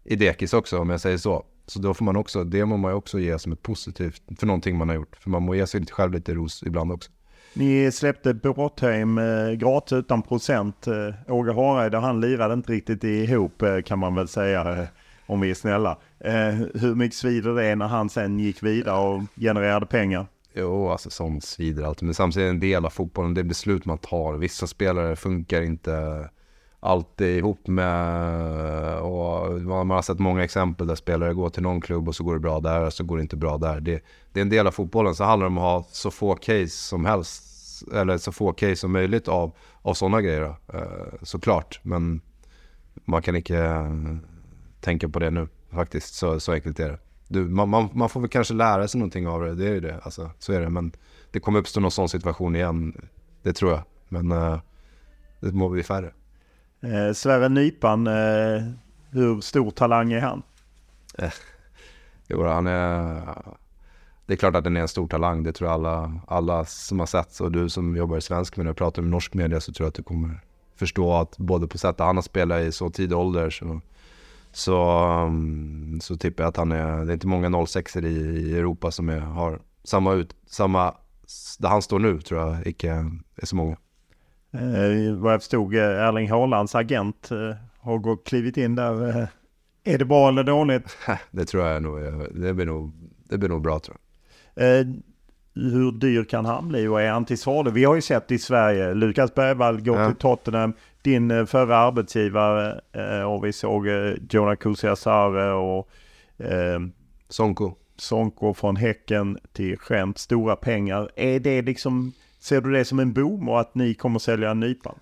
i 0.05 0.17
dekis 0.17 0.53
också 0.53 0.79
om 0.79 0.91
jag 0.91 1.01
säger 1.01 1.19
så. 1.19 1.45
Så 1.67 1.79
då 1.79 1.95
får 1.95 2.05
man 2.05 2.17
också, 2.17 2.45
det 2.45 2.65
må 2.65 2.77
man 2.77 2.91
ju 2.91 2.97
också 2.97 3.19
ge 3.19 3.39
som 3.39 3.53
ett 3.53 3.63
positivt 3.63 4.23
för 4.39 4.47
någonting 4.47 4.77
man 4.77 4.89
har 4.89 4.97
gjort. 4.97 5.17
För 5.21 5.31
man 5.31 5.43
må 5.43 5.55
ge 5.55 5.67
sig 5.67 5.87
själv 5.87 6.13
lite 6.13 6.35
ros 6.35 6.63
ibland 6.63 6.93
också. 6.93 7.11
Ni 7.55 7.93
släppte 7.93 8.35
Brotheim 8.35 9.19
eh, 9.19 9.51
gratis 9.53 9.93
utan 9.93 10.23
procent. 10.23 10.87
Eh, 10.87 11.35
Åge 11.35 11.53
Hareide 11.53 11.99
han 11.99 12.21
lirade 12.21 12.55
inte 12.55 12.73
riktigt 12.73 13.05
ihop 13.05 13.63
eh, 13.63 13.81
kan 13.81 13.99
man 13.99 14.15
väl 14.15 14.29
säga 14.29 14.79
eh, 14.79 14.89
om 15.27 15.41
vi 15.41 15.51
är 15.51 15.55
snälla. 15.55 15.99
Eh, 16.21 16.55
hur 16.75 16.95
mycket 16.95 17.17
svider 17.17 17.55
det 17.55 17.75
när 17.75 17.87
han 17.87 18.09
sen 18.09 18.39
gick 18.39 18.63
vidare 18.63 18.99
och 18.99 19.23
genererade 19.37 19.87
pengar? 19.87 20.27
Jo, 20.59 20.89
alltså 20.89 21.11
sånt 21.11 21.45
svider 21.45 21.85
alltid. 21.85 22.07
Men 22.07 22.15
samtidigt 22.15 22.43
är 22.43 22.49
det 22.49 22.57
en 22.57 22.61
del 22.61 22.85
av 22.85 22.91
fotbollen. 22.91 23.35
Det 23.35 23.41
är 23.41 23.45
beslut 23.45 23.85
man 23.85 23.99
tar. 23.99 24.35
Vissa 24.35 24.67
spelare 24.67 25.17
funkar 25.17 25.63
inte 25.63 26.29
alltid 26.81 27.39
ihop 27.39 27.67
med 27.67 29.01
och 29.01 29.63
man 29.63 29.91
har 29.91 30.03
sett 30.03 30.19
många 30.19 30.45
exempel 30.45 30.87
där 30.87 30.95
spelare 30.95 31.35
går 31.35 31.51
till 31.51 31.63
någon 31.63 31.81
klubb 31.81 32.09
och 32.09 32.15
så 32.15 32.25
går 32.25 32.35
det 32.35 32.41
bra 32.41 32.61
där 32.61 32.87
och 32.87 32.93
så 32.93 33.05
går 33.05 33.17
det 33.17 33.23
inte 33.23 33.37
bra 33.37 33.59
där. 33.59 33.81
Det, 33.81 34.03
det 34.33 34.41
är 34.41 34.43
en 34.43 34.49
del 34.49 34.67
av 34.67 34.71
fotbollen. 34.71 35.15
Så 35.15 35.25
handlar 35.25 35.47
det 35.47 35.51
om 35.51 35.59
att 35.59 35.65
ha 35.65 35.87
så 35.91 36.11
få 36.11 36.35
case 36.35 36.69
som 36.69 37.05
helst 37.05 37.45
eller 37.95 38.19
så 38.19 38.33
få 38.33 38.53
case 38.53 38.77
som 38.77 38.93
möjligt 38.93 39.29
av, 39.29 39.53
av 39.83 39.95
sådana 39.95 40.23
grejer. 40.23 40.41
Då. 40.41 40.79
Eh, 40.79 41.15
såklart, 41.23 41.81
men 41.83 42.21
man 43.05 43.23
kan 43.23 43.37
inte 43.37 43.87
tänka 44.81 45.09
på 45.09 45.19
det 45.19 45.31
nu 45.31 45.49
faktiskt. 45.71 46.15
Så, 46.15 46.41
så 46.41 46.53
enkelt 46.53 46.81
är 46.81 46.89
det. 46.89 46.99
Du, 47.29 47.45
man, 47.49 47.69
man, 47.69 47.89
man, 47.93 48.09
får 48.09 48.21
väl 48.21 48.31
kanske 48.31 48.55
lära 48.55 48.89
sig 48.89 48.99
någonting 48.99 49.29
av 49.29 49.43
det, 49.43 49.55
det 49.55 49.69
är 49.69 49.75
ju 49.75 49.81
det. 49.81 50.01
Alltså, 50.03 50.31
så 50.39 50.53
är 50.53 50.61
det. 50.61 50.71
Men 50.71 50.93
det 51.31 51.41
kommer 51.41 51.59
uppstå 51.59 51.81
någon 51.81 51.91
sån 51.91 52.09
situation 52.09 52.57
igen, 52.57 53.09
det 53.43 53.53
tror 53.53 53.71
jag. 53.71 53.83
Men 54.09 54.33
uh, 54.33 54.59
det 55.41 55.53
må 55.53 55.69
bli 55.69 55.83
färre. 55.83 56.13
Eh, 56.81 57.13
Sverre 57.13 57.49
Nypan, 57.49 58.07
eh, 58.07 58.63
hur 59.11 59.41
stor 59.41 59.71
talang 59.71 60.13
är 60.13 60.21
han? 60.21 60.43
Eh, 61.19 61.33
jo, 62.27 62.45
han 62.45 62.67
är... 62.67 63.23
Det 64.27 64.35
är 64.35 64.37
klart 64.37 64.55
att 64.57 64.65
den 64.65 64.77
är 64.77 64.81
en 64.81 64.89
stor 64.89 65.09
talang, 65.09 65.43
det 65.43 65.53
tror 65.53 65.71
jag 65.71 65.75
alla, 65.75 66.21
alla 66.27 66.65
som 66.65 66.99
har 66.99 67.07
sett. 67.07 67.41
Och 67.41 67.53
du 67.53 67.69
som 67.69 67.97
jobbar 67.97 68.17
i 68.17 68.21
svensk 68.21 68.57
media 68.57 68.71
och 68.71 68.77
pratar 68.77 69.03
med 69.03 69.11
norsk 69.11 69.35
media 69.35 69.61
så 69.61 69.73
tror 69.73 69.85
jag 69.85 69.89
att 69.89 69.95
du 69.95 70.03
kommer 70.03 70.41
förstå 70.77 71.15
att 71.15 71.39
både 71.39 71.67
på 71.67 71.79
sättet 71.79 72.07
han 72.07 72.17
har 72.17 72.23
spelat 72.23 72.61
i 72.63 72.73
så 72.73 72.91
tidig 72.91 73.19
ålder 73.19 73.51
så, 73.51 73.81
så, 74.53 75.05
um, 75.25 76.01
så 76.01 76.17
tippar 76.17 76.45
jag 76.45 76.49
att 76.49 76.57
han 76.57 76.73
är, 76.73 77.05
det 77.05 77.13
är 77.13 77.15
inte 77.15 77.27
många 77.27 77.67
06 77.67 77.97
i, 77.97 78.01
i 78.01 78.59
Europa 78.59 78.91
som 78.91 79.09
är, 79.09 79.19
har 79.19 79.61
samma 79.85 80.13
ut, 80.13 80.37
samma, 80.47 80.95
där 81.59 81.69
han 81.69 81.83
står 81.83 81.99
nu 81.99 82.21
tror 82.21 82.41
jag 82.41 82.67
icke 82.67 82.91
är 83.37 83.47
så 83.47 83.57
många. 83.57 83.77
Eh, 84.53 85.15
vad 85.17 85.33
jag 85.33 85.41
förstod, 85.41 85.75
eh, 85.75 85.81
Erling 85.81 86.31
Haalands 86.31 86.75
agent 86.75 87.31
eh, 87.31 87.57
har 87.79 87.99
gått 87.99 88.27
klivit 88.27 88.57
in 88.57 88.75
där. 88.75 89.09
Eh, 89.09 89.29
är 89.85 89.99
det 89.99 90.05
bra 90.05 90.29
eller 90.29 90.45
dåligt? 90.45 90.97
det 91.31 91.45
tror 91.45 91.67
jag 91.67 91.83
nog, 91.83 92.01
det 92.35 92.55
blir 92.55 92.67
nog, 92.67 92.93
det 93.29 93.39
blir 93.39 93.49
nog 93.49 93.63
bra 93.63 93.79
tror 93.79 93.97
jag. 94.55 94.87
Hur 95.59 95.93
dyr 95.93 96.25
kan 96.25 96.45
han 96.45 96.69
bli 96.69 96.87
och 96.87 97.03
är 97.03 97.11
han 97.11 97.25
till 97.25 97.39
salu? 97.39 97.71
Vi 97.71 97.85
har 97.85 97.95
ju 97.95 98.01
sett 98.01 98.31
i 98.31 98.39
Sverige, 98.39 98.95
Lukas 98.95 99.35
Bergvall 99.35 99.81
går 99.81 99.99
ja. 99.99 100.07
till 100.07 100.17
Tottenham, 100.17 100.73
din 101.03 101.31
eh, 101.31 101.45
förra 101.45 101.77
arbetsgivare 101.77 102.81
eh, 102.93 103.23
och 103.23 103.45
vi 103.45 103.53
såg 103.53 103.89
eh, 103.89 104.13
Jonah 104.31 104.57
Kusiasare 104.57 105.53
och 105.53 105.89
eh, 106.37 106.81
Sonko. 107.29 107.75
Sonko 107.97 108.55
från 108.55 108.77
Häcken 108.77 109.39
till 109.53 109.77
Gent, 109.89 110.19
stora 110.19 110.57
pengar. 110.57 111.11
Är 111.17 111.41
det 111.41 111.63
liksom, 111.63 112.13
ser 112.39 112.61
du 112.61 112.73
det 112.73 112.85
som 112.85 112.99
en 112.99 113.13
boom 113.13 113.49
och 113.49 113.61
att 113.61 113.75
ni 113.75 113.95
kommer 113.95 114.19
sälja 114.19 114.51
en 114.51 114.61
nypa? 114.61 114.95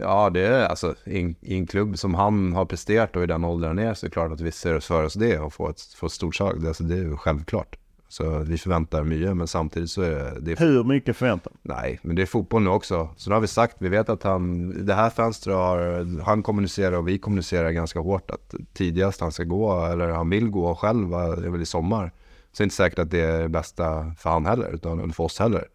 Ja, 0.00 0.30
det 0.30 0.46
är 0.46 0.66
alltså 0.66 0.94
i, 1.04 1.36
en 1.40 1.66
klubb 1.66 1.98
som 1.98 2.14
han 2.14 2.52
har 2.52 2.64
presterat 2.64 3.16
och 3.16 3.22
i 3.22 3.26
den 3.26 3.44
åldern 3.44 3.78
är 3.78 3.94
så 3.94 4.06
är 4.06 4.08
det 4.08 4.12
klart 4.12 4.32
att 4.32 4.40
vi 4.40 4.52
ser 4.52 4.76
oss 4.76 4.86
för 4.86 5.04
oss 5.04 5.14
det 5.14 5.38
och 5.38 5.52
få 5.52 5.68
ett, 5.68 5.80
få 5.80 6.06
ett 6.06 6.12
stort 6.12 6.34
sak. 6.34 6.54
Alltså, 6.66 6.84
det 6.84 6.94
är 6.94 7.02
ju 7.02 7.16
självklart. 7.16 7.76
Så 8.08 8.38
vi 8.38 8.58
förväntar 8.58 9.04
mycket, 9.04 9.36
men 9.36 9.46
samtidigt 9.46 9.90
så 9.90 10.02
är 10.02 10.40
det... 10.40 10.58
Hur 10.58 10.84
mycket 10.84 11.16
förväntar 11.16 11.52
Nej, 11.62 12.00
men 12.02 12.16
det 12.16 12.22
är 12.22 12.26
fotboll 12.26 12.62
nu 12.62 12.70
också. 12.70 13.08
Så 13.16 13.30
nu 13.30 13.34
har 13.36 13.40
vi 13.40 13.46
sagt, 13.46 13.76
vi 13.78 13.88
vet 13.88 14.08
att 14.08 14.22
han, 14.22 14.72
det 14.86 14.94
här 14.94 15.10
fönstret 15.10 15.56
har, 15.56 16.22
han 16.22 16.42
kommunicerar 16.42 16.96
och 16.96 17.08
vi 17.08 17.18
kommunicerar 17.18 17.70
ganska 17.70 18.00
hårt 18.00 18.30
att 18.30 18.54
tidigast 18.72 19.20
han 19.20 19.32
ska 19.32 19.44
gå, 19.44 19.86
eller 19.86 20.08
han 20.08 20.30
vill 20.30 20.50
gå 20.50 20.74
själv, 20.74 21.12
är 21.12 21.50
väl 21.50 21.62
i 21.62 21.66
sommar. 21.66 22.12
Så 22.52 22.58
det 22.58 22.62
är 22.62 22.64
inte 22.64 22.76
säkert 22.76 22.98
att 22.98 23.10
det 23.10 23.20
är 23.20 23.42
det 23.42 23.48
bästa 23.48 24.12
för 24.18 24.30
han 24.30 24.46
heller, 24.46 24.74
utan 24.74 25.12
för 25.12 25.24
oss 25.24 25.38
heller. 25.38 25.68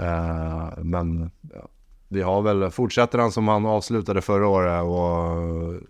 Uh, 0.00 0.84
men 0.84 1.30
ja, 1.54 1.68
vi 2.08 2.22
har 2.22 2.42
väl, 2.42 2.70
fortsätter 2.70 3.18
han 3.18 3.32
som 3.32 3.48
han 3.48 3.66
avslutade 3.66 4.22
förra 4.22 4.48
året 4.48 4.82
och 4.82 5.82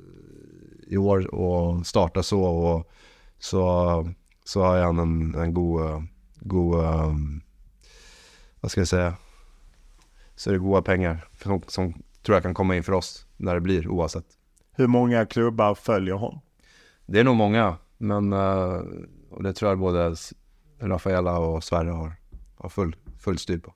i 0.86 0.96
år 0.96 1.34
och 1.34 1.86
startar 1.86 2.22
så 2.22 2.42
och 2.42 2.90
så 3.38 4.08
så 4.50 4.62
har 4.62 4.78
han 4.78 4.98
en, 4.98 5.34
en 5.34 5.54
god, 5.54 6.02
god, 6.40 6.74
um, 6.74 7.42
vad 8.60 8.70
ska 8.70 8.80
jag 8.80 8.88
säga, 8.88 9.14
så 10.36 10.50
är 10.50 10.54
det 10.54 10.60
goda 10.60 10.82
pengar 10.82 11.24
som, 11.42 11.62
som 11.66 11.92
tror 12.22 12.36
jag 12.36 12.42
kan 12.42 12.54
komma 12.54 12.76
in 12.76 12.82
för 12.82 12.92
oss 12.92 13.26
när 13.36 13.54
det 13.54 13.60
blir 13.60 13.88
oavsett. 13.88 14.24
Hur 14.72 14.86
många 14.86 15.26
klubbar 15.26 15.74
följer 15.74 16.14
honom? 16.14 16.40
Det 17.06 17.20
är 17.20 17.24
nog 17.24 17.36
många, 17.36 17.76
men 17.98 18.32
uh, 18.32 18.82
och 19.30 19.42
det 19.42 19.52
tror 19.52 19.70
jag 19.70 19.78
både 19.78 20.14
Rafaela 20.80 21.38
och 21.38 21.64
Sverre 21.64 21.90
har, 21.90 22.12
har 22.56 22.68
full, 22.68 22.96
full 23.18 23.38
styr 23.38 23.58
på. 23.58 23.74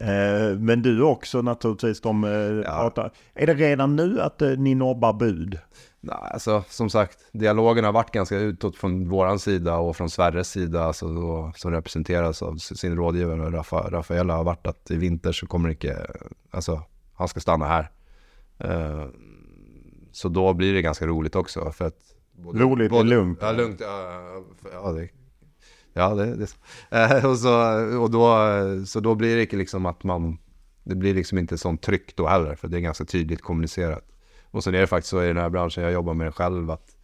Eh, 0.00 0.58
men 0.58 0.82
du 0.82 1.02
också 1.02 1.42
naturligtvis, 1.42 2.00
de 2.00 2.24
eh, 2.24 2.30
ja. 2.30 2.62
pratar. 2.62 3.12
Är 3.34 3.46
det 3.46 3.54
redan 3.54 3.96
nu 3.96 4.20
att 4.20 4.40
ni 4.40 4.74
nobbar 4.74 5.12
bud? 5.12 5.58
Alltså 6.10 6.64
som 6.68 6.90
sagt, 6.90 7.18
dialogen 7.32 7.84
har 7.84 7.92
varit 7.92 8.10
ganska 8.10 8.38
utåt 8.38 8.76
från 8.76 9.08
våran 9.08 9.38
sida 9.38 9.76
och 9.76 9.96
från 9.96 10.10
Sverres 10.10 10.50
sida, 10.50 10.84
alltså, 10.84 11.08
då, 11.08 11.52
som 11.56 11.72
representeras 11.72 12.42
av 12.42 12.56
sin 12.56 12.96
rådgivare 12.96 13.50
Rafa, 13.50 13.90
Rafaela, 13.90 14.36
har 14.36 14.44
varit 14.44 14.66
att 14.66 14.90
i 14.90 14.96
vinter 14.96 15.32
så 15.32 15.46
kommer 15.46 15.68
det 15.68 15.72
inte, 15.72 16.06
alltså 16.50 16.82
han 17.14 17.28
ska 17.28 17.40
stanna 17.40 17.66
här. 17.66 17.90
Uh, 18.64 19.06
så 20.12 20.28
då 20.28 20.54
blir 20.54 20.74
det 20.74 20.82
ganska 20.82 21.06
roligt 21.06 21.36
också. 21.36 21.72
För 21.72 21.84
att 21.84 21.98
både, 22.32 22.58
roligt 22.58 22.92
och 22.92 23.04
lugnt. 23.04 23.38
Ja, 23.42 23.52
lugnt. 23.52 23.80
Ja, 23.80 24.22
ja, 24.72 24.92
det, 24.92 25.08
ja 25.92 26.14
det, 26.14 26.36
det 26.90 27.24
och, 27.28 27.38
så, 27.38 27.52
och 28.00 28.10
då, 28.10 28.46
så 28.86 29.00
då 29.00 29.14
blir 29.14 29.36
det 29.36 29.56
liksom 29.56 29.86
att 29.86 30.04
man, 30.04 30.38
det 30.84 30.94
blir 30.94 31.14
liksom 31.14 31.38
inte 31.38 31.58
sånt 31.58 31.82
tryck 31.82 32.16
då 32.16 32.26
heller, 32.26 32.54
för 32.54 32.68
det 32.68 32.76
är 32.76 32.80
ganska 32.80 33.04
tydligt 33.04 33.42
kommunicerat. 33.42 34.04
Och 34.50 34.64
sen 34.64 34.74
är 34.74 34.80
det 34.80 34.86
faktiskt 34.86 35.10
så 35.10 35.22
i 35.22 35.26
den 35.26 35.36
här 35.36 35.48
branschen, 35.50 35.84
jag 35.84 35.92
jobbar 35.92 36.14
med 36.14 36.26
det 36.26 36.32
själv, 36.32 36.70
att 36.70 36.96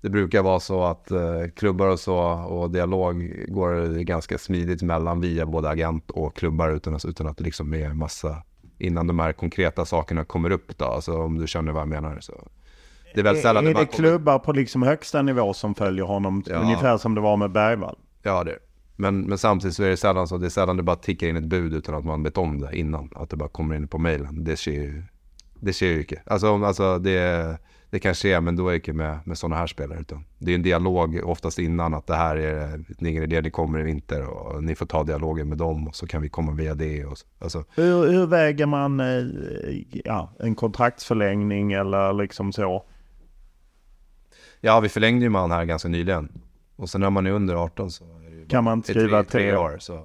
det 0.00 0.10
brukar 0.10 0.42
vara 0.42 0.60
så 0.60 0.84
att 0.84 1.10
eh, 1.10 1.42
klubbar 1.56 1.88
och 1.88 2.00
så 2.00 2.18
och 2.30 2.70
dialog 2.70 3.44
går 3.48 3.98
ganska 4.02 4.38
smidigt 4.38 4.82
mellan 4.82 5.20
via 5.20 5.46
både 5.46 5.68
agent 5.68 6.10
och 6.10 6.36
klubbar 6.36 6.70
utan, 6.70 6.98
utan 7.08 7.26
att 7.26 7.36
det 7.36 7.44
liksom 7.44 7.74
är 7.74 7.88
massa 7.88 8.42
innan 8.78 9.06
de 9.06 9.18
här 9.18 9.32
konkreta 9.32 9.84
sakerna 9.84 10.24
kommer 10.24 10.50
upp 10.50 10.78
då, 10.78 10.84
alltså 10.84 11.22
om 11.22 11.38
du 11.38 11.46
känner 11.46 11.72
vad 11.72 11.80
jag 11.80 11.88
menar. 11.88 12.20
Så. 12.20 12.48
Det 13.14 13.20
är 13.20 13.24
väl 13.24 13.36
sällan 13.36 13.66
är 13.66 13.74
det, 13.74 13.80
det 13.80 13.86
klubbar 13.86 14.38
på 14.38 14.52
liksom 14.52 14.82
högsta 14.82 15.22
nivå 15.22 15.54
som 15.54 15.74
följer 15.74 16.04
honom, 16.04 16.42
ja. 16.46 16.56
ungefär 16.56 16.98
som 16.98 17.14
det 17.14 17.20
var 17.20 17.36
med 17.36 17.50
Bergvall? 17.52 17.98
Ja, 18.22 18.44
det 18.44 18.50
är 18.50 18.58
men, 18.96 19.20
men 19.20 19.38
samtidigt 19.38 19.76
så 19.76 19.82
är 19.82 19.88
det 19.88 19.96
sällan 19.96 20.28
så, 20.28 20.38
det 20.38 20.46
är 20.46 20.50
sällan 20.50 20.76
det 20.76 20.82
bara 20.82 20.96
tickar 20.96 21.26
in 21.26 21.36
ett 21.36 21.44
bud 21.44 21.74
utan 21.74 21.94
att 21.94 22.04
man 22.04 22.22
vet 22.22 22.38
om 22.38 22.60
det 22.60 22.76
innan. 22.76 23.10
Att 23.14 23.30
det 23.30 23.36
bara 23.36 23.48
kommer 23.48 23.74
in 23.74 23.88
på 23.88 23.98
mejlen. 23.98 24.44
Det 24.44 24.56
sker 24.56 24.72
ju, 24.72 25.02
det 25.60 25.72
sker 25.72 25.86
ju 25.86 25.98
inte. 25.98 26.22
Alltså, 26.26 26.64
alltså 26.64 26.98
det, 26.98 27.58
det 27.90 27.98
kan 27.98 28.14
ske, 28.14 28.40
men 28.40 28.56
då 28.56 28.68
är 28.68 28.72
det 28.72 28.76
inte 28.76 28.92
med, 28.92 29.18
med 29.24 29.38
sådana 29.38 29.56
här 29.56 29.66
spelare. 29.66 30.00
Utan 30.00 30.24
det 30.38 30.50
är 30.50 30.54
en 30.54 30.62
dialog 30.62 31.20
oftast 31.24 31.58
innan 31.58 31.94
att 31.94 32.06
det 32.06 32.14
här 32.14 32.36
är 32.36 32.84
ingen 32.98 33.22
idé, 33.22 33.40
ni 33.40 33.50
kommer 33.50 33.80
i 33.80 33.82
vinter 33.82 34.28
och 34.28 34.64
ni 34.64 34.74
får 34.74 34.86
ta 34.86 35.04
dialogen 35.04 35.48
med 35.48 35.58
dem 35.58 35.88
och 35.88 35.96
så 35.96 36.06
kan 36.06 36.22
vi 36.22 36.28
komma 36.28 36.52
via 36.52 36.74
det. 36.74 37.04
Och 37.04 37.18
så, 37.18 37.26
alltså. 37.38 37.64
hur, 37.74 38.08
hur 38.08 38.26
väger 38.26 38.66
man 38.66 39.00
eh, 39.00 39.24
ja, 40.04 40.32
en 40.38 40.54
kontraktsförlängning 40.54 41.72
eller 41.72 42.12
liksom 42.12 42.52
så? 42.52 42.84
Ja, 44.60 44.80
vi 44.80 44.88
förlängde 44.88 45.24
ju 45.24 45.30
med 45.30 45.40
han 45.40 45.50
här 45.50 45.64
ganska 45.64 45.88
nyligen. 45.88 46.28
Och 46.76 46.90
sen 46.90 47.00
när 47.00 47.10
man 47.10 47.26
är 47.26 47.30
under 47.30 47.54
18 47.54 47.90
så 47.90 48.04
kan 48.48 48.64
man 48.64 48.82
skriva 48.82 49.24
tre, 49.24 49.40
tre 49.40 49.56
år. 49.56 49.76
Så, 49.78 50.02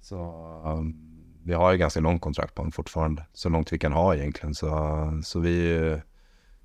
så 0.00 0.16
um, 0.64 1.05
vi 1.46 1.54
har 1.54 1.72
ju 1.72 1.78
ganska 1.78 2.00
långt 2.00 2.22
kontrakt 2.22 2.54
på 2.54 2.62
honom 2.62 2.72
fortfarande. 2.72 3.24
Så 3.32 3.48
långt 3.48 3.72
vi 3.72 3.78
kan 3.78 3.92
ha 3.92 4.14
egentligen. 4.14 4.54
Så, 4.54 4.68
så 5.24 5.40
vi... 5.40 6.00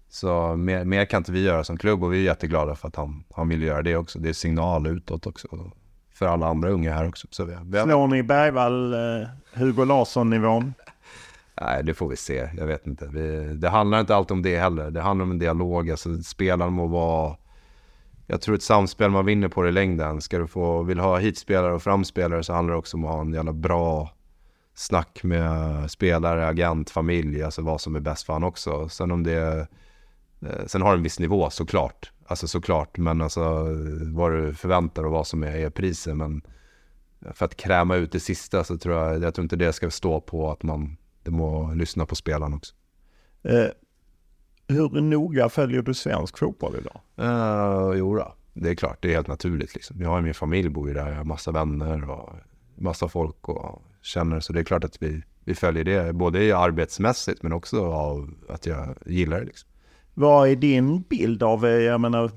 Så 0.10 0.56
mer, 0.56 0.86
mer 0.86 1.06
kan 1.06 1.18
inte 1.18 1.32
vi 1.32 1.44
göra 1.44 1.64
som 1.64 1.78
klubb 1.78 2.04
och 2.04 2.14
vi 2.14 2.18
är 2.18 2.24
jätteglada 2.24 2.76
för 2.76 2.88
att 2.88 2.96
han, 2.96 3.24
han 3.36 3.50
vill 3.50 3.62
göra 3.62 3.82
det 3.82 3.96
också. 3.96 4.20
Det 4.20 4.30
är 4.30 4.34
signal 4.34 4.88
utåt 4.88 5.28
också. 5.28 5.48
För 6.14 6.26
alla 6.26 6.48
andra 6.48 6.70
unga 6.70 6.94
här 6.94 7.08
också. 7.08 7.28
Så 7.32 7.46
vi, 7.46 7.58
vi 7.64 7.78
har... 7.78 7.86
Slår 7.86 8.08
ni 8.08 8.24
Bergvall, 8.24 8.94
eh, 8.94 9.28
Hugo 9.54 9.86
Larsson-nivån? 9.86 10.74
Nej, 11.62 11.84
det 11.84 11.94
får 11.94 12.08
vi 12.08 12.16
se. 12.16 12.50
Jag 12.58 12.68
vet 12.68 12.88
inte. 12.88 13.08
Vi, 13.08 13.54
det 13.54 13.70
handlar 13.70 14.00
inte 14.00 14.16
alltid 14.16 14.32
om 14.32 14.42
det 14.42 14.58
heller. 14.58 14.92
Det 14.92 15.02
handlar 15.02 15.24
om 15.24 15.32
en 15.32 15.40
dialog. 15.40 15.92
Alltså, 15.92 16.24
spelaren 16.24 16.74
må 16.74 16.88
vara 16.88 17.36
jag 18.28 18.42
tror 18.42 18.56
ett 18.56 18.64
samspel 18.64 19.10
man 19.10 19.26
vinner 19.26 19.48
på 19.48 19.62
det 19.62 19.70
i 19.70 19.72
längden. 19.72 20.22
Ska 20.22 20.38
du 20.38 20.48
få, 20.48 20.84
vill 20.84 21.00
ha 21.00 21.18
hit 21.18 21.38
spelare 21.38 21.74
och 21.74 21.84
framspelare 21.84 22.44
så 22.44 22.54
handlar 22.54 22.74
det 22.74 22.80
också 22.80 22.98
om 22.98 23.06
att 23.06 23.12
ha 23.12 23.22
en 23.22 23.34
jävla 23.34 23.54
bra 23.54 24.10
snack 24.74 25.24
med 25.24 25.92
spelare, 25.92 26.48
agent, 26.48 26.90
familj, 26.90 27.44
alltså 27.44 27.62
vad 27.62 27.82
som 27.82 27.96
är 27.96 28.00
bäst 28.00 28.26
för 28.26 28.34
han 28.34 28.44
också. 28.44 28.90
Sen 28.90 29.12
om 29.12 29.24
det 29.24 29.68
eh, 30.42 30.66
sen 30.66 30.82
har 30.82 30.92
det 30.92 30.98
en 30.98 31.04
viss 31.04 31.20
nivå 31.20 31.50
såklart, 31.50 32.12
alltså 32.26 32.48
såklart, 32.48 32.98
men 32.98 33.22
alltså 33.22 33.68
vad 34.14 34.32
du 34.32 34.54
förväntar 34.54 35.04
och 35.04 35.12
vad 35.12 35.28
som 35.28 35.44
är, 35.44 35.56
är 35.56 35.70
priset. 35.70 36.18
Men 36.18 36.42
för 37.34 37.46
att 37.46 37.58
kräma 37.58 37.96
ut 37.96 38.12
det 38.12 38.20
sista 38.20 38.64
så 38.64 38.78
tror 38.78 38.96
jag, 38.96 39.24
jag 39.24 39.34
tror 39.34 39.44
inte 39.44 39.56
det 39.56 39.74
ska 39.74 39.92
stå 39.92 40.22
på 40.22 40.52
att 40.52 40.64
man, 40.64 40.98
det 41.24 41.32
må 41.32 41.74
lyssna 41.74 42.06
på 42.06 42.16
spelaren 42.16 42.54
också. 42.54 42.76
Eh, 43.44 43.68
hur 44.68 45.02
noga 45.02 45.50
följer 45.50 45.82
du 45.82 45.94
svensk 45.94 46.38
fotboll 46.38 46.76
idag? 46.76 47.02
Uh, 47.20 47.98
jo 47.98 48.16
då. 48.16 48.36
det 48.54 48.70
är 48.70 48.76
klart, 48.76 48.98
det 49.02 49.10
är 49.10 49.16
helt 49.16 49.28
naturligt. 49.28 49.74
Liksom. 49.74 50.02
Jag 50.02 50.10
har 50.10 50.22
min 50.22 50.34
familj, 50.34 50.70
bor 50.70 50.88
ju 50.88 50.94
där, 50.94 51.10
jag 51.10 51.16
har 51.16 51.24
massa 51.24 51.52
vänner 51.52 52.10
och 52.10 52.34
massa 52.76 53.08
folk 53.08 53.50
och 53.50 53.82
känner. 54.02 54.40
Så 54.40 54.54
det 54.54 54.60
är 54.60 54.64
klart 54.64 54.84
att 54.84 54.98
vi, 55.04 55.24
vi 55.46 55.56
följer 55.56 55.84
det, 55.84 56.14
både 56.14 56.58
arbetsmässigt 56.58 57.44
men 57.44 57.54
också 57.54 57.86
av 57.86 58.30
att 58.50 58.66
jag 58.66 58.96
gillar 59.06 59.40
det. 59.40 59.46
Liksom. 59.46 59.70
Vad 60.14 60.50
är 60.50 60.56
din 60.56 61.02
bild 61.02 61.44
av, 61.44 61.66
eh, 61.66 61.72
jag 61.72 62.02
menar, 62.02 62.32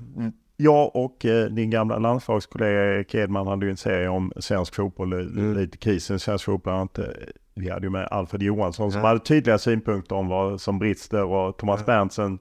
jag 0.57 0.95
och 0.95 1.25
eh, 1.25 1.45
din 1.45 1.69
gamla 1.69 1.97
landslagskollega 1.97 3.03
Kedman 3.03 3.47
hade 3.47 3.65
ju 3.65 3.69
en 3.69 3.77
serie 3.77 4.09
om 4.09 4.33
svensk 4.37 4.75
fotboll, 4.75 5.13
mm. 5.13 5.57
lite 5.57 5.77
krisen 5.77 6.15
i 6.15 6.19
svensk 6.19 6.45
fotboll. 6.45 6.81
Inte, 6.81 7.15
vi 7.55 7.69
hade 7.69 7.85
ju 7.85 7.89
med 7.89 8.07
Alfred 8.11 8.43
Johansson 8.43 8.91
som 8.91 8.99
mm. 8.99 9.07
hade 9.07 9.19
tydliga 9.19 9.57
synpunkter 9.57 10.15
om 10.15 10.27
vad 10.27 10.61
som 10.61 10.79
brister 10.79 11.23
och 11.23 11.57
Thomas 11.57 11.79
mm. 11.79 11.85
Berntsen 11.85 12.39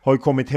har 0.00 0.12
ju 0.12 0.18
kommit 0.18 0.48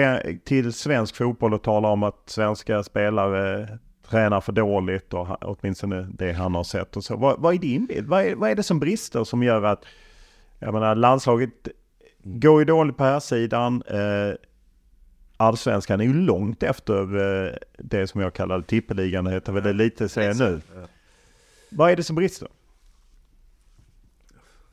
till 0.45 0.74
svensk 0.74 1.15
fotboll 1.15 1.53
och 1.53 1.63
talar 1.63 1.89
om 1.89 2.03
att 2.03 2.24
svenska 2.26 2.84
spelare 2.84 3.68
tränar 4.10 4.41
för 4.41 4.51
dåligt 4.51 5.14
och 5.14 5.28
åtminstone 5.41 6.08
det 6.14 6.32
han 6.32 6.55
har 6.55 6.64
sett 6.64 6.97
och 6.97 7.03
så. 7.03 7.18
Vad, 7.18 7.39
vad 7.39 7.53
är 7.53 7.58
din 7.58 7.86
bild? 7.86 8.08
Vad 8.08 8.26
är, 8.26 8.36
vad 8.36 8.49
är 8.49 8.55
det 8.55 8.64
som 8.64 8.80
brister 8.80 9.24
som 9.24 9.43
gör 9.43 9.64
att, 9.64 9.86
jag 10.60 10.74
menar 10.74 10.95
landslaget 10.95 11.68
går 12.24 12.60
ju 12.60 12.66
dåligt 12.66 12.97
på 12.97 13.03
här 13.03 13.20
sidan. 13.20 13.84
Eh, 13.88 14.36
allsvenskan 15.38 16.01
är 16.01 16.05
ju 16.05 16.14
långt 16.14 16.64
efter 16.64 17.01
eh, 17.45 17.53
det 17.78 18.08
som 18.08 18.22
jag 18.22 18.34
kallade 18.34 18.64
tippeligan, 18.64 19.26
det 19.26 19.32
heter 19.32 19.51
väl 19.51 19.64
det 19.64 19.74
lite 19.74 20.10
serien 20.10 20.38
nu. 20.38 20.62
Vad 21.70 21.91
är 21.91 21.95
det 21.95 22.03
som 22.03 22.16
brister? 22.16 22.47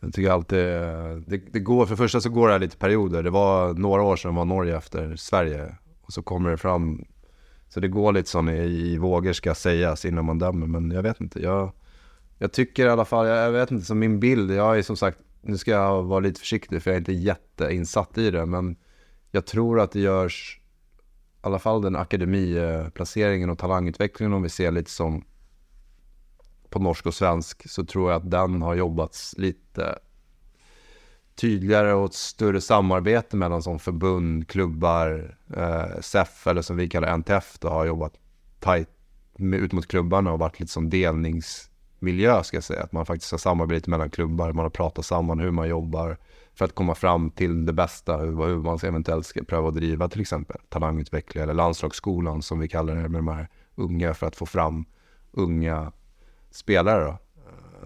Jag 0.01 0.15
tycker 0.15 0.31
alltid, 0.31 0.59
det, 1.27 1.53
det 1.53 1.61
går, 1.61 1.87
för 1.87 1.93
det 1.93 1.97
första 1.97 2.21
så 2.21 2.31
går 2.31 2.47
det 2.47 2.53
här 2.53 2.61
lite 2.61 2.77
perioder. 2.77 3.23
Det 3.23 3.31
var 3.31 3.75
några 3.75 4.03
år 4.03 4.17
sedan 4.17 4.35
var 4.35 4.45
Norge 4.45 4.77
efter 4.77 5.17
Sverige. 5.17 5.75
Och 6.03 6.13
så 6.13 6.23
kommer 6.23 6.51
det 6.51 6.57
fram, 6.57 7.05
så 7.75 7.81
det 7.81 7.89
går 7.89 8.13
lite 8.13 8.31
som 8.31 8.49
i, 8.49 8.63
i 8.63 8.99
vågor 8.99 9.33
ska 9.33 9.55
sägas 9.55 10.05
innan 10.05 10.25
man 10.25 10.39
dömer. 10.39 10.67
Men 10.67 10.91
jag 10.91 11.03
vet 11.03 11.21
inte, 11.21 11.43
jag, 11.43 11.73
jag 12.39 12.53
tycker 12.53 12.87
i 12.87 12.89
alla 12.89 13.05
fall, 13.05 13.27
jag, 13.27 13.39
jag 13.39 13.53
vet 13.53 13.71
inte, 13.71 13.87
som 13.87 13.99
min 13.99 14.21
bild, 14.21 14.51
jag 14.51 14.79
är 14.79 14.83
som 14.83 14.97
sagt, 14.97 15.19
nu 15.41 15.59
ska 15.59 15.71
jag 15.71 16.03
vara 16.03 16.21
lite 16.21 16.41
försiktig 16.41 16.83
för 16.83 16.91
jag 16.91 16.95
är 16.95 17.01
inte 17.01 17.13
jätteinsatt 17.13 18.19
i 18.19 18.31
det. 18.31 18.47
Men 18.47 18.77
jag 19.31 19.47
tror 19.47 19.81
att 19.81 19.93
det 19.93 20.01
görs, 20.01 20.61
i 20.63 21.47
alla 21.47 21.59
fall 21.59 21.83
den 21.83 21.97
akademiplaceringen 21.97 23.51
och 23.51 23.59
talangutvecklingen 23.59 24.33
om 24.33 24.43
vi 24.43 24.49
ser 24.49 24.71
lite 24.71 24.91
som 24.91 25.25
på 26.71 26.79
norsk 26.79 27.07
och 27.07 27.15
svensk 27.15 27.71
så 27.71 27.85
tror 27.85 28.11
jag 28.11 28.23
att 28.23 28.31
den 28.31 28.63
har 28.63 28.75
jobbats 28.75 29.35
lite 29.39 29.99
tydligare 31.35 31.93
och 31.93 32.05
ett 32.05 32.15
större 32.15 32.61
samarbete 32.61 33.37
mellan 33.37 33.63
som 33.63 33.79
förbund, 33.79 34.49
klubbar, 34.49 35.37
eh, 35.57 36.01
SEF 36.01 36.47
eller 36.47 36.63
som 36.63 36.77
vi 36.77 36.89
kallar 36.89 37.09
NTF 37.09 37.59
då, 37.59 37.69
har 37.69 37.85
jobbat 37.85 38.13
tajt 38.61 38.89
med, 39.37 39.61
ut 39.61 39.73
mot 39.73 39.87
klubbarna 39.87 40.33
och 40.33 40.39
varit 40.39 40.61
lite 40.61 40.73
som 40.73 40.91
delningsmiljö 40.91 42.43
ska 42.43 42.57
jag 42.57 42.65
säga. 42.65 42.83
Att 42.83 42.93
man 42.93 43.07
faktiskt 43.07 43.31
har 43.31 43.39
samarbete 43.39 43.91
mellan 43.91 44.11
klubbar, 44.11 44.53
man 44.53 44.65
har 44.65 44.71
pratat 44.71 45.07
samman 45.07 45.39
hur 45.39 45.51
man 45.51 45.69
jobbar 45.69 46.17
för 46.55 46.65
att 46.65 46.75
komma 46.75 46.95
fram 46.95 47.31
till 47.31 47.67
det 47.67 47.73
bästa, 47.73 48.17
hur, 48.17 48.47
hur 48.47 48.57
man 48.57 48.79
eventuellt 48.83 49.27
ska 49.27 49.45
pröva 49.45 49.69
att 49.69 49.75
driva 49.75 50.09
till 50.09 50.21
exempel 50.21 50.57
talangutveckling 50.69 51.43
eller 51.43 51.55
landslagsskolan 51.55 52.43
som 52.43 52.59
vi 52.59 52.69
kallar 52.69 52.95
det 52.95 53.09
med 53.09 53.19
de 53.19 53.29
här 53.29 53.49
unga 53.75 54.15
för 54.15 54.27
att 54.27 54.37
få 54.37 54.47
fram 54.47 54.85
unga 55.33 55.93
spelare 56.51 57.05
då. 57.05 57.19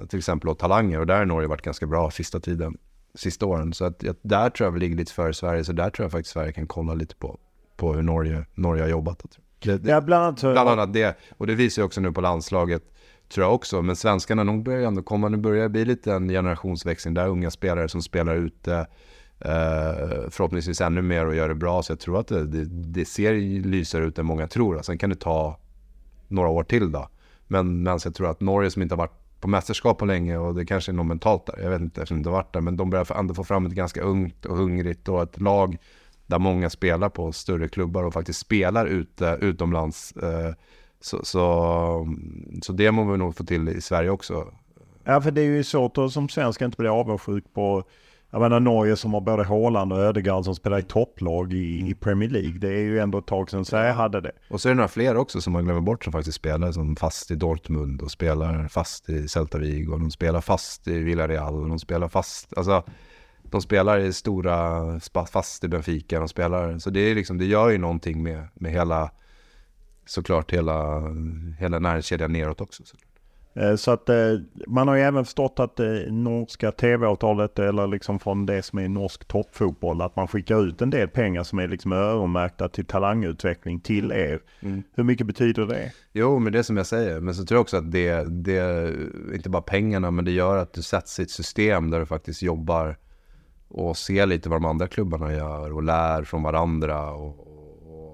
Eh, 0.01 0.07
till 0.07 0.19
exempel 0.19 0.49
och 0.49 0.59
talanger 0.59 1.01
och 1.01 1.07
där 1.07 1.19
har 1.19 1.25
Norge 1.25 1.49
varit 1.49 1.63
ganska 1.63 1.87
bra 1.87 2.11
sista 2.11 2.41
tiden, 2.41 2.79
sista 3.15 3.47
åren. 3.47 3.73
Så 3.73 3.85
att, 3.85 4.05
där 4.23 4.51
tror 4.51 4.67
jag 4.67 4.73
vi 4.73 4.81
ligger 4.81 4.97
lite 4.97 5.13
före 5.13 5.35
Sverige, 5.35 5.65
så 5.65 5.73
där 5.73 5.91
tror 5.91 6.05
jag 6.05 6.13
faktiskt 6.13 6.33
Sverige 6.33 6.53
kan 6.53 6.67
kolla 6.67 6.95
lite 6.95 7.15
på, 7.17 7.39
på 7.77 7.93
hur 7.93 8.03
Norge, 8.03 8.45
Norge 8.55 8.83
har 8.83 8.89
jobbat. 8.89 9.23
Det, 9.59 9.79
det, 9.79 9.91
ja, 9.91 10.01
bland 10.01 10.25
annat, 10.25 10.41
bland 10.41 10.69
annat 10.69 10.93
det, 10.93 11.19
och 11.39 11.47
det 11.47 11.55
visar 11.55 11.83
ju 11.83 11.87
också 11.87 12.01
nu 12.01 12.13
på 12.13 12.21
landslaget, 12.21 12.83
tror 13.29 13.47
jag 13.47 13.55
också. 13.55 13.83
Men 13.83 13.97
svenskarna 13.97 14.45
nog 14.45 14.65
börjar 14.65 14.89
ändå 14.89 15.03
komma, 15.03 15.29
nu 15.29 15.37
börjar 15.37 15.63
det 15.63 15.69
bli 15.69 15.85
lite 15.85 16.13
en 16.13 16.29
generationsväxling 16.29 17.15
där 17.15 17.29
unga 17.29 17.51
spelare 17.51 17.89
som 17.89 18.03
spelar 18.03 18.35
ute, 18.35 18.75
eh, 19.41 20.29
förhoppningsvis 20.31 20.81
ännu 20.81 21.03
mer 21.03 21.27
och 21.27 21.35
gör 21.35 21.49
det 21.49 21.55
bra. 21.55 21.83
Så 21.83 21.93
jag 21.93 22.01
tror 22.01 22.21
att 22.21 22.29
det, 22.29 22.47
det, 22.47 22.65
det 22.65 23.05
ser 23.05 23.35
lysare 23.63 24.05
ut 24.05 24.19
än 24.19 24.27
många 24.27 24.47
tror. 24.47 24.83
Sen 24.83 24.99
kan 24.99 25.11
det 25.11 25.17
ta 25.17 25.59
några 26.29 26.49
år 26.49 26.65
till 26.65 26.93
då. 26.93 27.09
Men 27.47 27.83
medan 27.83 28.01
jag 28.05 28.15
tror 28.15 28.31
att 28.31 28.41
Norge 28.41 28.71
som 28.71 28.83
inte 28.83 28.95
har 28.95 28.99
varit 28.99 29.18
på 29.41 29.49
mästerskap 29.49 29.99
på 29.99 30.05
länge 30.05 30.37
och 30.39 30.55
det 30.55 30.67
kanske 30.67 30.93
är 30.93 30.95
något 30.95 31.07
mentalt 31.07 31.47
där. 31.47 31.59
Jag 31.63 31.71
vet 31.71 31.81
inte 31.81 32.01
eftersom 32.01 32.17
jag 32.17 32.21
inte 32.21 32.31
har 32.31 32.37
varit 32.37 32.53
där. 32.53 32.61
Men 32.61 32.77
de 32.77 32.91
börjar 32.91 33.19
ändå 33.19 33.35
få 33.35 33.45
fram 33.45 33.67
ett 33.67 33.73
ganska 33.73 34.03
ungt 34.03 34.47
och 34.47 34.57
hungrigt 34.57 35.09
och 35.09 35.23
ett 35.23 35.41
lag 35.41 35.77
där 36.27 36.39
många 36.39 36.71
spelar 36.71 37.09
på 37.09 37.33
större 37.33 37.69
klubbar 37.69 38.05
och 38.05 38.13
faktiskt 38.13 38.41
spelar 38.41 38.87
ute, 38.87 39.39
utomlands. 39.41 40.13
Eh, 40.13 40.55
så, 41.01 41.25
så, 41.25 42.09
så 42.63 42.73
det 42.73 42.91
må 42.91 43.13
vi 43.13 43.19
nog 43.19 43.37
få 43.37 43.45
till 43.45 43.69
i 43.69 43.81
Sverige 43.81 44.11
också. 44.11 44.53
Ja, 45.05 45.21
för 45.21 45.31
det 45.31 45.41
är 45.41 45.45
ju 45.45 45.65
svårt 45.65 45.99
att 45.99 46.13
som 46.13 46.29
svensk 46.29 46.61
inte 46.61 46.77
bli 46.77 46.89
avundsjuk 46.89 47.45
på 47.55 47.85
jag 48.31 48.41
menar 48.41 48.61
Norge 48.61 48.97
som 48.97 49.15
har 49.15 49.21
både 49.21 49.45
Haaland 49.45 49.93
och 49.93 49.99
Ödegaard 49.99 50.45
som 50.45 50.55
spelar 50.55 50.79
i 50.79 50.83
topplag 50.83 51.53
i, 51.53 51.91
i, 51.91 51.95
Premier 51.95 52.31
League. 52.31 52.59
Det 52.59 52.69
är 52.69 52.81
ju 52.81 52.99
ändå 52.99 53.19
ett 53.19 53.27
tag 53.27 53.51
sedan 53.51 53.65
Sverige 53.65 53.93
hade 53.93 54.21
det. 54.21 54.33
Och 54.51 54.61
så 54.61 54.69
är 54.69 54.71
det 54.71 54.77
några 54.77 54.89
fler 54.89 55.17
också 55.17 55.41
som 55.41 55.53
man 55.53 55.65
glömmer 55.65 55.81
bort 55.81 56.05
som 56.05 56.13
faktiskt 56.13 56.37
spelar 56.37 56.73
som 56.73 56.97
fast 56.97 57.31
i 57.31 57.35
Dortmund 57.35 58.03
och 58.03 58.11
spelar 58.11 58.69
fast 58.69 59.11
i 59.11 59.29
Celta 59.29 59.59
Vigo. 59.59 59.93
Och 59.93 60.01
de 60.01 60.11
spelar 60.11 60.41
fast 60.41 60.89
i 60.89 60.99
Villarreal 60.99 61.55
och 61.55 61.69
de 61.69 61.79
spelar 61.79 62.09
fast. 62.09 62.57
Alltså, 62.57 62.85
de 63.43 63.63
spelar 63.63 63.99
i 63.99 64.13
stora, 64.13 65.01
fast 65.33 65.65
i 65.65 65.69
Benfica, 65.69 66.19
de 66.19 66.29
spelar, 66.29 66.79
så 66.79 66.91
det, 66.91 67.01
är 67.01 67.15
liksom, 67.15 67.39
det 67.39 67.45
gör 67.45 67.69
ju 67.69 67.79
någonting 67.79 68.23
med, 68.23 68.49
med 68.55 68.73
hela, 68.73 69.11
såklart 70.07 70.53
hela, 70.53 71.03
hela 71.59 71.79
näringskedjan 71.79 72.33
neråt 72.33 72.61
också. 72.61 72.85
Så. 72.85 72.97
Eh, 73.59 73.77
så 73.77 73.91
att 73.91 74.09
eh, 74.09 74.17
man 74.67 74.89
har 74.89 74.95
ju 74.95 75.03
även 75.03 75.25
förstått 75.25 75.61
att 75.61 75.77
det 75.77 76.05
eh, 76.05 76.13
norska 76.13 76.73
tv-avtalet 76.73 77.59
eller 77.59 77.87
liksom 77.87 78.19
från 78.19 78.47
det 78.47 78.63
som 78.63 78.79
är 78.79 78.89
norsk 78.89 79.25
toppfotboll 79.25 80.03
att 80.03 80.17
man 80.17 80.29
skickar 80.29 80.67
ut 80.69 80.83
en 80.83 80.91
del 80.91 81.09
pengar 81.09 81.43
som 81.43 81.59
är 81.59 81.69
liksom 81.69 81.93
öronmärkta 81.93 82.69
till 82.69 82.85
talangutveckling 82.85 83.81
till 83.81 84.13
er. 84.13 84.41
Mm. 84.61 84.83
Hur 84.95 85.05
mycket 85.05 85.27
betyder 85.27 85.67
det? 85.67 85.93
Jo, 86.13 86.39
men 86.39 86.53
det 86.53 86.59
är 86.59 86.63
som 86.63 86.77
jag 86.77 86.87
säger. 86.87 87.21
Men 87.21 87.35
så 87.35 87.45
tror 87.45 87.57
jag 87.57 87.61
också 87.61 87.77
att 87.77 87.93
det, 87.93 88.25
det 88.45 88.95
inte 89.35 89.51
bara 89.51 89.63
pengarna, 89.63 90.11
men 90.11 90.25
det 90.25 90.31
gör 90.31 90.57
att 90.57 90.73
du 90.73 90.83
sätts 90.83 91.21
i 91.21 91.23
ett 91.23 91.31
system 91.31 91.91
där 91.91 92.01
du 92.01 92.07
faktiskt 92.07 92.43
jobbar 92.43 92.97
och 93.69 93.97
ser 93.97 94.27
lite 94.27 94.49
vad 94.49 94.63
de 94.63 94.65
andra 94.65 94.89
klubbarna 94.89 95.33
gör 95.33 95.73
och 95.73 95.83
lär 95.83 96.25
från 96.25 96.43
varandra 96.43 97.11
och, 97.11 97.48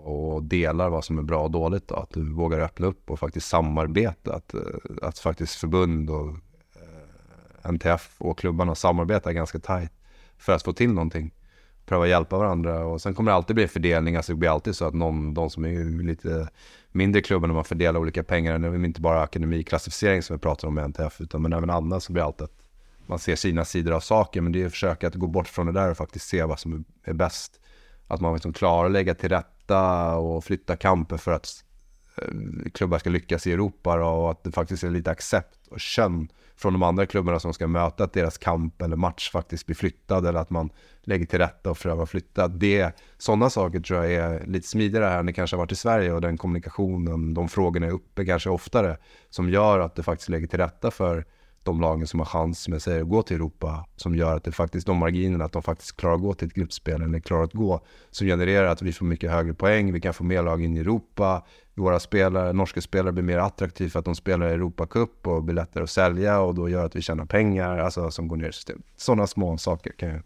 och 0.05 0.43
delar 0.43 0.89
vad 0.89 1.05
som 1.05 1.19
är 1.19 1.23
bra 1.23 1.43
och 1.43 1.51
dåligt. 1.51 1.89
Då. 1.89 1.95
Att 1.95 2.11
du 2.11 2.33
vågar 2.33 2.61
öppna 2.61 2.87
upp 2.87 3.11
och 3.11 3.19
faktiskt 3.19 3.49
samarbeta. 3.49 4.35
Att, 4.35 4.55
eh, 4.55 4.61
att 5.03 5.19
faktiskt 5.19 5.55
förbund 5.55 6.11
och 6.11 6.29
eh, 6.75 7.71
NTF 7.71 8.15
och 8.19 8.39
klubbarna 8.39 8.75
samarbetar 8.75 9.33
ganska 9.33 9.59
tajt 9.59 9.93
för 10.39 10.53
att 10.53 10.63
få 10.63 10.73
till 10.73 10.93
någonting. 10.93 11.35
Pröva 11.87 12.07
hjälpa 12.07 12.39
varandra 12.39 12.87
och 12.87 13.01
sen 13.01 13.15
kommer 13.15 13.31
det 13.31 13.35
alltid 13.35 13.57
bli 13.57 13.69
fördelning. 13.69 14.17
Alltså 14.17 14.33
det 14.33 14.39
blir 14.39 14.51
alltid 14.51 14.77
så 14.77 14.85
att 14.85 14.95
någon, 14.95 15.35
de 15.35 15.51
som 15.51 15.65
är 15.65 16.03
lite 16.03 16.49
mindre 16.93 17.23
klubbar 17.23 17.49
när 17.49 17.55
man 17.55 17.65
fördelar 17.65 18.01
olika 18.01 18.23
pengar. 18.23 18.59
Det 18.59 18.69
är 18.69 18.85
inte 18.85 19.01
bara 19.01 19.23
akademiklassificering 19.23 20.23
som 20.23 20.37
vi 20.37 20.41
pratar 20.41 20.69
om 20.69 20.79
i 20.79 20.83
NTF 20.83 21.21
utan 21.21 21.43
men 21.43 21.53
även 21.53 21.71
annat 21.71 22.03
så 22.03 22.13
blir 22.13 22.23
det 22.23 22.27
alltid 22.27 22.45
att 22.45 22.69
man 23.07 23.19
ser 23.19 23.37
sina 23.37 23.65
sidor 23.65 23.93
av 23.93 24.01
saker. 24.01 24.41
Men 24.41 24.53
det 24.53 24.63
är 24.63 24.67
att 24.67 24.73
försöka 24.73 25.07
att 25.09 25.15
gå 25.15 25.27
bort 25.27 25.49
från 25.49 25.67
det 25.67 25.73
där 25.73 25.91
och 25.91 25.97
faktiskt 25.97 26.29
se 26.29 26.45
vad 26.45 26.59
som 26.59 26.85
är 27.05 27.13
bäst. 27.13 27.61
Att 28.07 28.21
man 28.21 28.35
liksom 28.35 28.53
klarar 28.53 28.87
att 28.87 28.93
lägga 28.93 29.15
till 29.15 29.29
rätt 29.29 29.54
flytta 29.65 30.17
och 30.17 30.45
flytta 30.45 30.77
kamper 30.77 31.17
för 31.17 31.33
att 31.33 31.65
eh, 32.17 32.71
klubbar 32.73 32.99
ska 32.99 33.11
lyckas 33.11 33.47
i 33.47 33.53
Europa 33.53 34.05
och 34.05 34.31
att 34.31 34.45
det 34.45 34.53
faktiskt 34.53 34.85
är 34.85 34.91
lite 34.91 35.11
accept 35.11 35.69
och 35.71 35.81
känn 35.81 36.29
från 36.57 36.73
de 36.73 36.83
andra 36.83 37.07
klubbarna 37.07 37.41
som 37.41 37.55
ska 37.55 37.67
möta 37.67 38.05
att 38.05 38.13
deras 38.13 38.39
kamp 38.39 38.83
eller 38.83 38.97
match 38.97 39.31
faktiskt 39.31 39.67
blir 39.67 39.77
flyttad 39.77 40.27
eller 40.27 40.41
att 40.41 40.51
man 40.51 40.71
lägger 41.07 41.27
till 41.27 41.39
rätta 41.39 41.71
och 41.71 41.77
försöker 41.77 42.07
flytta. 42.07 42.49
Det, 42.49 42.93
sådana 43.19 43.51
saker 43.51 43.81
tror 43.81 44.05
jag 44.05 44.13
är 44.13 44.47
lite 44.47 44.69
smidigare 44.69 45.05
här 45.05 45.19
än 45.19 45.27
det 45.27 45.33
kanske 45.33 45.57
har 45.57 45.59
varit 45.59 45.73
i 45.73 45.77
Sverige 45.77 46.13
och 46.13 46.21
den 46.21 46.39
kommunikationen, 46.39 47.35
de 47.35 47.49
frågorna 47.49 47.87
är 47.87 47.91
uppe 47.91 48.25
kanske 48.25 48.51
oftare 48.51 48.97
som 49.31 49.51
gör 49.51 49.81
att 49.81 49.95
det 49.97 50.03
faktiskt 50.03 50.29
lägger 50.29 50.47
till 50.47 50.59
rätta 50.59 50.91
för 50.91 51.25
de 51.65 51.81
lagen 51.81 52.07
som 52.07 52.21
har 52.21 52.27
chans, 52.27 52.69
med 52.69 52.83
sig 52.83 53.01
att 53.01 53.09
gå 53.09 53.23
till 53.23 53.37
Europa, 53.37 53.87
som 53.97 54.17
gör 54.17 54.37
att 54.37 54.45
det 54.45 54.53
faktiskt, 54.53 54.87
de 54.87 54.97
marginerna, 54.97 55.45
att 55.45 55.53
de 55.53 55.63
faktiskt 55.63 55.97
klarar 55.97 56.15
att 56.15 56.21
gå 56.21 56.35
till 56.35 56.49
ett 56.49 56.55
gruppspel 56.55 57.03
eller 57.03 57.21
klarar 57.21 57.45
att 57.45 57.53
gå, 57.53 57.81
som 58.11 58.27
genererar 58.27 58.67
att 58.67 58.83
vi 58.83 58.93
får 58.93 59.07
mycket 59.07 59.31
högre 59.31 59.55
poäng, 59.55 59.93
vi 59.93 60.01
kan 60.01 60.15
få 60.15 60.25
mer 60.25 60.43
lag 60.43 60.65
in 60.65 60.77
i 60.77 60.81
Europa, 60.81 61.45
våra 61.75 62.01
spelare, 62.01 62.53
norska 62.53 62.81
spelare 62.81 63.13
blir 63.13 63.25
mer 63.25 63.39
attraktiva 63.39 63.91
för 63.91 63.99
att 63.99 64.05
de 64.05 64.15
spelar 64.15 64.49
i 64.49 64.53
Europacup 64.53 65.27
och 65.27 65.43
blir 65.43 65.55
lättare 65.55 65.85
att 65.85 65.91
sälja 65.91 66.41
och 66.41 66.55
då 66.55 66.69
gör 66.69 66.87
att 66.87 66.97
vi 66.97 67.03
tjänar 67.03 67.25
pengar, 67.25 67.79
alltså 67.79 68.11
som 68.11 68.29
går 68.29 68.37
ner 68.37 68.49
i 68.49 68.53
systemet. 68.53 68.85
Sådana 68.97 69.27
små 69.27 69.59
saker 69.59 69.93
kan 69.93 70.09
jag 70.09 70.23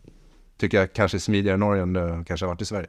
tycka 0.57 0.87
kanske 0.87 1.17
är 1.17 1.21
smidigare 1.21 1.55
i 1.55 1.59
Norge 1.59 1.83
än 1.83 1.93
det 1.93 2.25
kanske 2.27 2.47
har 2.47 2.53
varit 2.53 2.63
i 2.63 2.65
Sverige. 2.65 2.89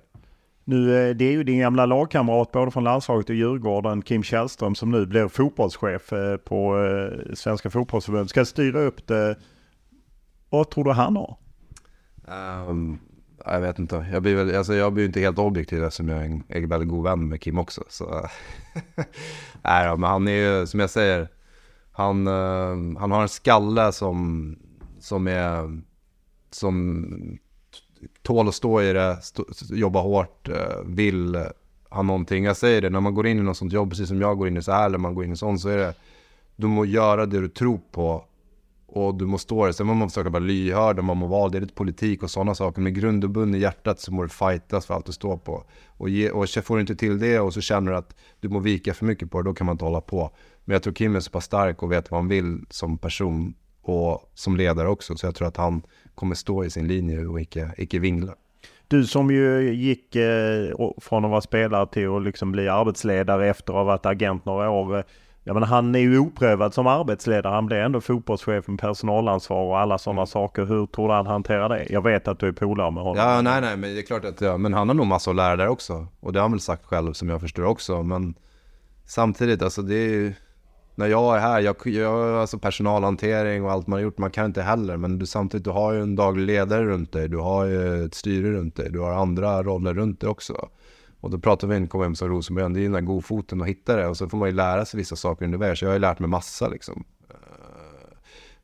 Nu, 0.69 1.09
eh, 1.09 1.15
det 1.15 1.25
är 1.25 1.31
ju 1.31 1.43
din 1.43 1.59
gamla 1.59 1.85
lagkamrat 1.85 2.51
både 2.51 2.71
från 2.71 2.83
landslaget 2.83 3.29
och 3.29 3.35
Djurgården, 3.35 4.01
Kim 4.01 4.23
Källström, 4.23 4.75
som 4.75 4.91
nu 4.91 5.05
blir 5.05 5.27
fotbollschef 5.27 6.13
eh, 6.13 6.37
på 6.37 6.85
eh, 6.85 7.33
Svenska 7.33 7.69
fotbollsförbundet. 7.69 8.29
Ska 8.29 8.45
styra 8.45 8.79
upp 8.79 9.07
det. 9.07 9.37
Vad 10.49 10.69
tror 10.69 10.83
du 10.83 10.91
han 10.91 11.15
har? 11.15 11.37
Um, 12.67 12.99
jag 13.45 13.61
vet 13.61 13.79
inte. 13.79 14.05
Jag 14.11 14.21
blir, 14.21 14.35
väl, 14.35 14.55
alltså 14.55 14.73
jag 14.73 14.93
blir 14.93 15.05
inte 15.05 15.19
helt 15.19 15.39
objektiv 15.39 15.83
eftersom 15.83 16.09
jag 16.09 16.19
är 16.19 16.25
en, 16.25 16.43
är 16.47 16.67
väldigt 16.67 16.89
god 16.89 17.03
vän 17.03 17.29
med 17.29 17.41
Kim 17.41 17.57
också. 17.57 17.83
Så. 17.87 18.05
Nej 19.61 19.87
då, 19.87 19.97
men 19.97 20.09
han 20.09 20.27
är 20.27 20.31
ju, 20.59 20.67
som 20.67 20.79
jag 20.79 20.89
säger, 20.89 21.27
han, 21.91 22.27
uh, 22.27 22.99
han 22.99 23.11
har 23.11 23.21
en 23.21 23.29
skalle 23.29 23.91
som, 23.91 24.55
som 24.99 25.27
är, 25.27 25.81
som 26.51 27.39
tål 28.29 28.47
att 28.47 28.55
stå 28.55 28.81
i 28.81 28.93
det, 28.93 29.17
stå, 29.21 29.45
jobba 29.69 30.01
hårt, 30.01 30.49
eh, 30.49 30.55
vill 30.85 31.43
ha 31.89 32.01
någonting. 32.01 32.43
Jag 32.43 32.57
säger 32.57 32.81
det, 32.81 32.89
när 32.89 32.99
man 32.99 33.13
går 33.13 33.27
in 33.27 33.39
i 33.39 33.41
något 33.41 33.57
sånt 33.57 33.73
jobb, 33.73 33.89
precis 33.89 34.07
som 34.07 34.21
jag 34.21 34.37
går 34.37 34.47
in 34.47 34.57
i 34.57 34.61
så 34.61 34.71
här, 34.71 34.85
eller 34.85 34.97
man 34.97 35.15
går 35.15 35.23
in 35.25 35.31
i 35.31 35.35
sånt, 35.35 35.61
så 35.61 35.69
är 35.69 35.77
det, 35.77 35.93
du 36.55 36.67
må 36.67 36.85
göra 36.85 37.25
det 37.25 37.41
du 37.41 37.47
tror 37.47 37.79
på 37.91 38.23
och 38.87 39.15
du 39.15 39.25
må 39.25 39.37
stå 39.37 39.65
det. 39.65 39.73
Sen 39.73 39.87
må 39.87 39.93
man 39.93 40.09
försöka 40.09 40.29
vara 40.29 40.43
lyhörd 40.43 40.99
och 40.99 41.05
man 41.05 41.17
må 41.17 41.27
vara, 41.27 41.49
det 41.49 41.57
är 41.57 41.61
lite 41.61 41.73
politik 41.73 42.23
och 42.23 42.31
sådana 42.31 42.55
saker. 42.55 42.81
Men 42.81 42.93
grund 42.93 43.23
och 43.23 43.29
bund 43.29 43.55
i 43.55 43.59
hjärtat 43.59 43.99
så 43.99 44.13
må 44.13 44.23
du 44.23 44.29
fightas 44.29 44.85
för 44.85 44.93
allt 44.93 45.05
du 45.05 45.11
står 45.11 45.37
på. 45.37 45.63
Och, 45.87 46.09
ge, 46.09 46.29
och 46.29 46.49
får 46.49 46.75
du 46.75 46.81
inte 46.81 46.95
till 46.95 47.19
det 47.19 47.39
och 47.39 47.53
så 47.53 47.61
känner 47.61 47.91
du 47.91 47.97
att 47.97 48.15
du 48.39 48.49
må 48.49 48.59
vika 48.59 48.93
för 48.93 49.05
mycket 49.05 49.31
på 49.31 49.41
det, 49.41 49.49
då 49.49 49.53
kan 49.53 49.65
man 49.65 49.73
inte 49.73 49.85
hålla 49.85 50.01
på. 50.01 50.31
Men 50.65 50.73
jag 50.73 50.83
tror 50.83 50.93
Kim 50.93 51.15
är 51.15 51.19
så 51.19 51.31
pass 51.31 51.45
stark 51.45 51.83
och 51.83 51.91
vet 51.91 52.11
vad 52.11 52.19
han 52.19 52.27
vill 52.27 52.65
som 52.69 52.97
person 52.97 53.53
och 53.81 54.31
som 54.33 54.57
ledare 54.57 54.87
också. 54.87 55.17
Så 55.17 55.25
jag 55.25 55.35
tror 55.35 55.47
att 55.47 55.57
han 55.57 55.81
kommer 56.19 56.35
stå 56.35 56.63
i 56.63 56.69
sin 56.69 56.87
linje 56.87 57.25
och 57.25 57.41
icke, 57.41 57.71
icke 57.77 57.99
vingla. 57.99 58.33
Du 58.87 59.05
som 59.05 59.31
ju 59.31 59.73
gick 59.73 60.15
eh, 60.15 60.91
från 61.01 61.25
att 61.25 61.31
vara 61.31 61.41
spelare 61.41 61.87
till 61.87 62.09
att 62.09 62.23
liksom 62.23 62.51
bli 62.51 62.69
arbetsledare 62.69 63.49
efter 63.49 63.73
att 63.73 63.77
ha 63.77 63.83
varit 63.83 64.05
agent 64.05 64.45
några 64.45 64.69
år. 64.69 64.97
Eh, 64.97 65.03
jag 65.43 65.53
menar, 65.53 65.67
han 65.67 65.95
är 65.95 65.99
ju 65.99 66.19
oprövad 66.19 66.73
som 66.73 66.87
arbetsledare. 66.87 67.53
Han 67.53 67.65
blir 67.65 67.77
ändå 67.77 68.01
fotbollschef 68.01 68.67
med 68.67 68.79
personalansvar 68.79 69.63
och 69.63 69.79
alla 69.79 69.97
sådana 69.97 70.21
mm. 70.21 70.27
saker. 70.27 70.65
Hur 70.65 70.85
tror 70.85 71.07
du 71.07 71.13
han 71.13 71.27
hanterar 71.27 71.69
det? 71.69 71.87
Jag 71.89 72.03
vet 72.03 72.27
att 72.27 72.39
du 72.39 72.47
är 72.47 72.51
polare 72.51 72.91
med 72.91 73.03
honom. 73.03 73.23
Ja, 73.23 73.41
nej, 73.41 73.61
nej, 73.61 73.77
men 73.77 73.93
det 73.93 73.99
är 73.99 74.05
klart 74.05 74.25
att 74.25 74.41
ja, 74.41 74.57
men 74.57 74.73
han 74.73 74.87
har 74.87 74.95
nog 74.95 75.07
massa 75.07 75.29
att 75.29 75.35
lära 75.35 75.55
där 75.55 75.67
också. 75.67 76.07
Och 76.19 76.33
det 76.33 76.39
har 76.39 76.43
han 76.43 76.51
väl 76.51 76.59
sagt 76.59 76.85
själv 76.85 77.13
som 77.13 77.29
jag 77.29 77.41
förstår 77.41 77.63
också. 77.63 78.03
Men 78.03 78.33
samtidigt, 79.05 79.61
alltså 79.61 79.81
det 79.81 79.95
är 79.95 80.09
ju 80.09 80.33
när 80.99 81.07
jag 81.07 81.35
är 81.35 81.39
här, 81.39 81.59
jag, 81.59 81.75
jag 81.85 82.35
alltså 82.35 82.59
personalhantering 82.59 83.63
och 83.63 83.71
allt 83.71 83.87
man 83.87 83.97
har 83.97 84.03
gjort, 84.03 84.17
man 84.17 84.31
kan 84.31 84.45
inte 84.45 84.61
heller. 84.61 84.97
Men 84.97 85.19
du, 85.19 85.25
samtidigt, 85.25 85.63
du 85.63 85.69
har 85.69 85.93
ju 85.93 86.01
en 86.01 86.15
daglig 86.15 86.45
ledare 86.45 86.85
runt 86.85 87.11
dig, 87.11 87.29
du 87.29 87.37
har 87.37 87.65
ju 87.65 88.05
ett 88.05 88.13
styre 88.13 88.51
runt 88.51 88.75
dig, 88.75 88.89
du 88.91 88.99
har 88.99 89.11
andra 89.11 89.63
roller 89.63 89.93
runt 89.93 90.21
dig 90.21 90.29
också. 90.29 90.69
Och 91.21 91.29
då 91.29 91.39
pratar 91.39 91.67
vi 91.67 91.77
om 91.77 91.87
KM 91.87 92.15
som 92.15 92.29
Rosenborg, 92.29 92.73
det 92.73 92.79
är 92.79 92.81
ju 92.81 92.85
den 92.85 92.93
där 92.93 93.01
godfoten 93.01 93.61
att 93.61 93.67
hitta 93.67 93.95
det. 93.95 94.07
Och 94.07 94.17
så 94.17 94.29
får 94.29 94.37
man 94.37 94.49
ju 94.49 94.55
lära 94.55 94.85
sig 94.85 94.97
vissa 94.97 95.15
saker 95.15 95.45
under 95.45 95.57
vägen. 95.57 95.75
Så 95.75 95.85
jag 95.85 95.89
har 95.89 95.95
ju 95.95 95.99
lärt 95.99 96.19
mig 96.19 96.29
massa 96.29 96.67
liksom. 96.67 97.03
Eh, 97.29 97.35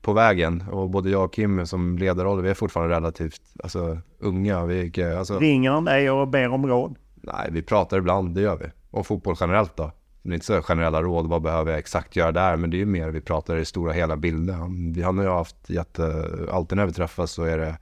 på 0.02 0.14
vägen. 0.14 0.64
Och 0.72 0.90
både 0.90 1.10
jag 1.10 1.24
och 1.24 1.34
Kim 1.34 1.66
som 1.66 1.98
ledarroller, 1.98 2.44
vi 2.44 2.50
är 2.50 2.54
fortfarande 2.54 2.96
relativt 2.96 3.42
alltså, 3.64 3.98
unga. 4.20 4.66
Vi, 4.66 5.04
alltså... 5.18 5.40
Ringer 5.40 5.72
han 5.72 5.86
dig 5.86 6.12
och 6.12 6.28
ber 6.28 6.50
om 6.50 6.68
råd? 6.68 6.96
Nej, 7.16 7.50
vi 7.52 7.62
pratar 7.62 7.98
ibland, 7.98 8.36
det 8.36 8.42
gör 8.42 8.58
vi. 8.58 8.66
Och 8.92 9.08
fotboll 9.08 9.36
generellt 9.40 9.78
då 9.78 9.92
det 10.30 10.34
är 10.34 10.36
inte 10.36 10.46
så 10.46 10.62
generella 10.62 11.02
råd, 11.02 11.28
vad 11.28 11.42
behöver 11.42 11.72
jag 11.72 11.80
exakt 11.80 12.16
göra 12.16 12.32
där? 12.32 12.58
Men 12.58 12.70
det 12.70 12.78
är 12.78 12.80
ju 12.80 12.86
mer, 12.86 13.10
vi 13.10 13.22
pratar 13.22 13.58
i 13.58 13.66
stora 13.66 13.94
hela 13.94 14.18
bilden. 14.18 14.94
Vi 14.94 15.02
har 15.02 15.14
ju 15.14 15.30
haft 15.30 15.70
jätte, 15.70 16.30
alltid 16.52 16.78
när 16.78 16.86
vi 16.86 16.94
träffas 16.94 17.32
så 17.32 17.44
är 17.44 17.58
det 17.58 17.78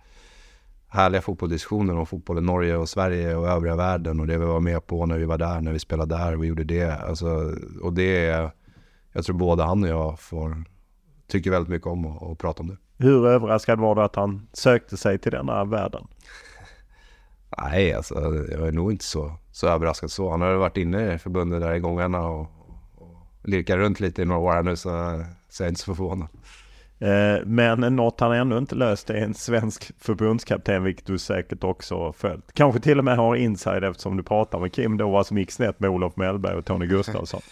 härliga 0.88 1.22
fotbollsdiskussioner 1.22 1.98
om 1.98 2.06
fotboll 2.06 2.38
i 2.38 2.42
Norge 2.42 2.78
och 2.78 2.90
Sverige 2.90 3.36
och 3.36 3.48
övriga 3.48 3.76
världen. 3.76 4.20
Och 4.20 4.28
det 4.28 4.38
vi 4.38 4.46
var 4.46 4.60
med 4.60 4.88
på 4.88 5.06
när 5.06 5.18
vi 5.18 5.26
var 5.26 5.38
där, 5.38 5.62
när 5.62 5.74
vi 5.74 5.80
spelade 5.80 6.16
där 6.16 6.36
vi 6.36 6.48
gjorde 6.48 6.64
det. 6.64 6.92
Alltså, 6.92 7.54
och 7.82 7.94
det 7.94 8.26
är, 8.26 8.52
jag 9.12 9.26
tror 9.26 9.36
både 9.36 9.64
han 9.64 9.84
och 9.84 9.90
jag 9.90 10.20
får, 10.20 10.64
tycker 11.28 11.52
väldigt 11.52 11.70
mycket 11.70 11.88
om 11.88 12.06
att, 12.06 12.24
att 12.24 12.38
prata 12.38 12.64
om 12.64 12.68
det. 12.68 12.78
Hur 12.98 13.28
överraskad 13.28 13.80
var 13.80 13.96
du 13.96 14.02
att 14.02 14.16
han 14.16 14.48
sökte 14.54 14.98
sig 14.98 15.18
till 15.18 15.32
denna 15.32 15.66
världen? 15.66 16.08
Nej, 17.58 17.94
alltså 17.94 18.16
jag 18.52 18.68
är 18.68 18.72
nog 18.72 18.92
inte 18.92 19.06
så, 19.06 19.38
så 19.54 19.68
överraskad 19.68 20.12
så. 20.12 20.32
Han 20.32 20.42
har 20.42 20.54
varit 20.54 20.78
inne 20.78 21.14
i 21.14 21.18
förbundet 21.18 21.62
där 21.62 21.74
i 21.74 21.80
gångarna 21.80 22.28
och, 22.28 22.42
och 22.96 23.28
lirkat 23.44 23.78
runt 23.78 24.00
lite 24.00 24.22
i 24.22 24.26
några 24.26 24.42
år 24.42 24.64
nu 24.64 24.76
så, 24.76 25.24
så 25.50 25.64
jag 25.64 25.66
är 25.66 25.70
inte 25.70 25.82
så 25.82 25.96
förvånad. 25.96 26.28
Eh, 27.00 27.46
men 27.46 27.96
något 27.96 28.20
han 28.20 28.32
ännu 28.32 28.58
inte 28.58 28.76
löst 28.76 29.10
är 29.10 29.14
en 29.14 29.34
svensk 29.34 29.92
förbundskapten, 30.00 30.84
vilket 30.84 31.06
du 31.06 31.18
säkert 31.18 31.64
också 31.64 32.14
följt. 32.14 32.54
Kanske 32.54 32.82
till 32.82 33.00
och 33.00 33.06
med 33.06 33.18
har 33.18 33.36
inside 33.36 33.84
eftersom 33.84 34.18
du 34.18 34.24
pratar 34.24 34.60
med 34.60 34.74
Kim 34.74 34.98
då 34.98 35.10
vad 35.10 35.28
som 35.28 35.38
gick 35.38 35.52
snett 35.52 35.80
med 35.80 35.90
Olof 35.90 36.16
Mellberg 36.16 36.56
och 36.56 36.66
Tony 36.66 36.86
Gustafsson. 36.86 37.42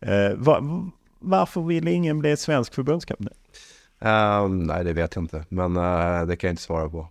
Eh, 0.00 0.34
var, 0.36 0.90
varför 1.18 1.60
vill 1.60 1.88
ingen 1.88 2.18
bli 2.18 2.36
svensk 2.36 2.74
förbundskapten? 2.74 3.28
Uh, 4.04 4.48
nej, 4.48 4.84
det 4.84 4.92
vet 4.92 5.14
jag 5.14 5.24
inte, 5.24 5.44
men 5.48 5.76
uh, 5.76 6.26
det 6.26 6.36
kan 6.36 6.48
jag 6.48 6.52
inte 6.52 6.62
svara 6.62 6.88
på. 6.88 7.08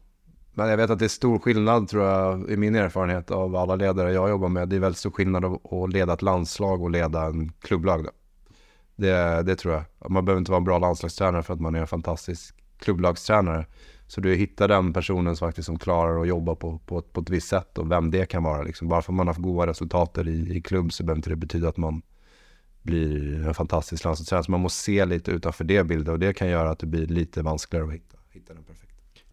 Men 0.57 0.69
jag 0.69 0.77
vet 0.77 0.89
att 0.89 0.99
det 0.99 1.05
är 1.05 1.09
stor 1.09 1.39
skillnad 1.39 1.87
tror 1.89 2.03
jag 2.05 2.49
i 2.49 2.57
min 2.57 2.75
erfarenhet 2.75 3.31
av 3.31 3.55
alla 3.55 3.75
ledare 3.75 4.13
jag 4.13 4.29
jobbar 4.29 4.49
med. 4.49 4.69
Det 4.69 4.75
är 4.75 4.79
väldigt 4.79 4.99
stor 4.99 5.11
skillnad 5.11 5.45
att 5.45 5.93
leda 5.93 6.13
ett 6.13 6.21
landslag 6.21 6.83
och 6.83 6.91
leda 6.91 7.25
en 7.25 7.51
klubblag. 7.61 8.03
Då. 8.03 8.09
Det, 8.95 9.43
det 9.43 9.55
tror 9.55 9.73
jag. 9.73 10.11
Man 10.11 10.25
behöver 10.25 10.39
inte 10.39 10.51
vara 10.51 10.57
en 10.57 10.63
bra 10.63 10.79
landslagstränare 10.79 11.43
för 11.43 11.53
att 11.53 11.59
man 11.59 11.75
är 11.75 11.79
en 11.79 11.87
fantastisk 11.87 12.55
klubblagstränare. 12.79 13.65
Så 14.07 14.21
du 14.21 14.35
hittar 14.35 14.67
den 14.67 14.93
personen 14.93 15.35
som 15.35 15.47
faktiskt 15.47 15.65
som 15.65 15.79
klarar 15.79 16.21
att 16.21 16.27
jobba 16.27 16.55
på, 16.55 16.79
på, 16.85 17.01
på 17.01 17.21
ett 17.21 17.29
visst 17.29 17.47
sätt 17.47 17.77
och 17.77 17.91
vem 17.91 18.11
det 18.11 18.25
kan 18.25 18.43
vara. 18.43 18.61
Liksom. 18.61 18.87
Bara 18.87 19.01
för 19.01 19.11
att 19.11 19.15
man 19.15 19.27
har 19.27 19.33
haft 19.33 19.43
goda 19.43 19.67
resultat 19.67 20.17
i, 20.17 20.57
i 20.57 20.61
klubb 20.61 20.93
så 20.93 21.03
behöver 21.03 21.19
inte 21.19 21.29
det 21.29 21.35
betyda 21.35 21.69
att 21.69 21.77
man 21.77 22.01
blir 22.81 23.47
en 23.47 23.53
fantastisk 23.53 24.03
landslagstränare. 24.03 24.43
Så 24.43 24.51
man 24.51 24.61
måste 24.61 24.83
se 24.83 25.05
lite 25.05 25.31
utanför 25.31 25.63
det 25.63 25.83
bilden 25.83 26.13
och 26.13 26.19
det 26.19 26.33
kan 26.33 26.49
göra 26.49 26.69
att 26.69 26.79
det 26.79 26.87
blir 26.87 27.07
lite 27.07 27.41
vanskligare 27.41 27.85
att 27.85 27.93
hitta, 27.93 28.17
hitta 28.29 28.53
den 28.53 28.63
perfekta. 28.63 28.86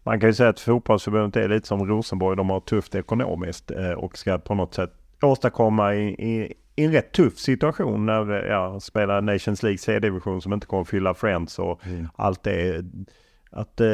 Man 0.05 0.19
kan 0.19 0.29
ju 0.29 0.33
säga 0.33 0.49
att 0.49 0.59
fotbollsförbundet 0.59 1.43
är 1.43 1.49
lite 1.49 1.67
som 1.67 1.87
Rosenborg. 1.87 2.37
De 2.37 2.49
har 2.49 2.59
tufft 2.59 2.95
ekonomiskt 2.95 3.71
eh, 3.71 3.91
och 3.91 4.17
ska 4.17 4.37
på 4.37 4.55
något 4.55 4.73
sätt 4.73 4.93
åstadkomma 5.21 5.95
i, 5.95 6.07
i, 6.07 6.53
i 6.75 6.85
en 6.85 6.91
rätt 6.91 7.11
tuff 7.11 7.37
situation 7.37 8.05
när 8.05 8.45
ja, 8.45 8.79
spelar 8.79 9.21
Nations 9.21 9.63
League 9.63 9.77
C-division 9.77 10.41
som 10.41 10.53
inte 10.53 10.67
kommer 10.67 10.81
att 10.81 10.89
fylla 10.89 11.13
Friends 11.13 11.59
och 11.59 11.87
mm. 11.87 12.07
allt 12.15 12.43
det. 12.43 12.85
Att, 13.49 13.81
eh, 13.81 13.87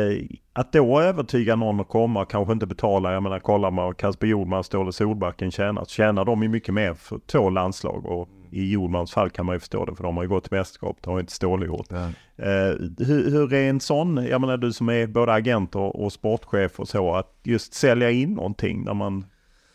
att 0.53 0.73
då 0.73 1.01
övertyga 1.01 1.55
någon 1.55 1.79
att 1.79 1.87
komma 1.87 2.21
och 2.21 2.31
kanske 2.31 2.53
inte 2.53 2.65
betala. 2.67 3.13
Jag 3.13 3.23
menar 3.23 3.39
kollar 3.39 3.71
man 3.71 3.95
Kasper 3.95 4.27
Jordman, 4.27 4.63
Ståle 4.63 4.91
Solbacken 4.91 5.51
tjänar. 5.51 5.85
Tjänar 5.85 6.25
de 6.25 6.43
ju 6.43 6.49
mycket 6.49 6.73
mer 6.73 6.93
för 6.93 7.19
två 7.19 7.49
landslag. 7.49 8.05
Och 8.05 8.29
i 8.51 8.71
Jordmans 8.71 9.11
fall 9.11 9.29
kan 9.29 9.45
man 9.45 9.55
ju 9.55 9.59
förstå 9.59 9.85
det 9.85 9.95
för 9.95 10.03
de 10.03 10.15
har 10.15 10.23
ju 10.23 10.29
gått 10.29 10.43
till 10.43 10.57
mästerskap. 10.57 10.97
Det 11.01 11.09
har 11.09 11.19
inte 11.19 11.33
Ståle 11.33 11.65
gjort. 11.65 11.87
Ja. 11.89 12.05
Eh, 12.45 12.75
hur, 12.97 13.31
hur, 13.31 13.53
är 13.53 13.69
en 13.69 13.79
sån, 13.79 14.25
jag 14.25 14.41
menar 14.41 14.57
du 14.57 14.73
som 14.73 14.89
är 14.89 15.07
både 15.07 15.33
agent 15.33 15.75
och, 15.75 16.03
och 16.03 16.13
sportchef 16.13 16.79
och 16.79 16.87
så. 16.87 17.15
Att 17.15 17.35
just 17.43 17.73
sälja 17.73 18.11
in 18.11 18.33
någonting 18.33 18.83
när 18.83 18.93
man 18.93 19.25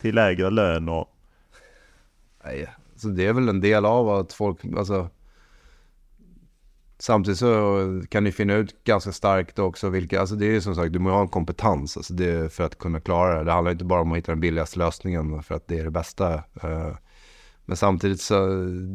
till 0.00 0.14
lägre 0.14 0.50
lön 0.50 0.88
och... 0.88 1.12
Nej, 2.44 2.68
så 2.96 3.08
det 3.08 3.26
är 3.26 3.32
väl 3.32 3.48
en 3.48 3.60
del 3.60 3.84
av 3.84 4.08
att 4.08 4.32
folk, 4.32 4.58
alltså 4.76 5.08
Samtidigt 6.98 7.38
så 7.38 8.02
kan 8.08 8.24
ni 8.24 8.32
finna 8.32 8.54
ut 8.54 8.84
ganska 8.84 9.12
starkt 9.12 9.58
också 9.58 9.88
vilka, 9.88 10.20
alltså 10.20 10.34
det 10.34 10.56
är 10.56 10.60
som 10.60 10.74
sagt, 10.74 10.92
du 10.92 10.98
måste 10.98 11.14
ha 11.14 11.20
en 11.20 11.28
kompetens 11.28 11.96
alltså 11.96 12.14
det 12.14 12.52
för 12.52 12.64
att 12.64 12.78
kunna 12.78 13.00
klara 13.00 13.38
det. 13.38 13.44
Det 13.44 13.52
handlar 13.52 13.72
inte 13.72 13.84
bara 13.84 14.00
om 14.00 14.12
att 14.12 14.18
hitta 14.18 14.32
den 14.32 14.40
billigaste 14.40 14.78
lösningen 14.78 15.42
för 15.42 15.54
att 15.54 15.68
det 15.68 15.78
är 15.78 15.84
det 15.84 15.90
bästa. 15.90 16.34
Eh, 16.34 16.96
men 17.66 17.76
samtidigt 17.76 18.20
så, 18.20 18.46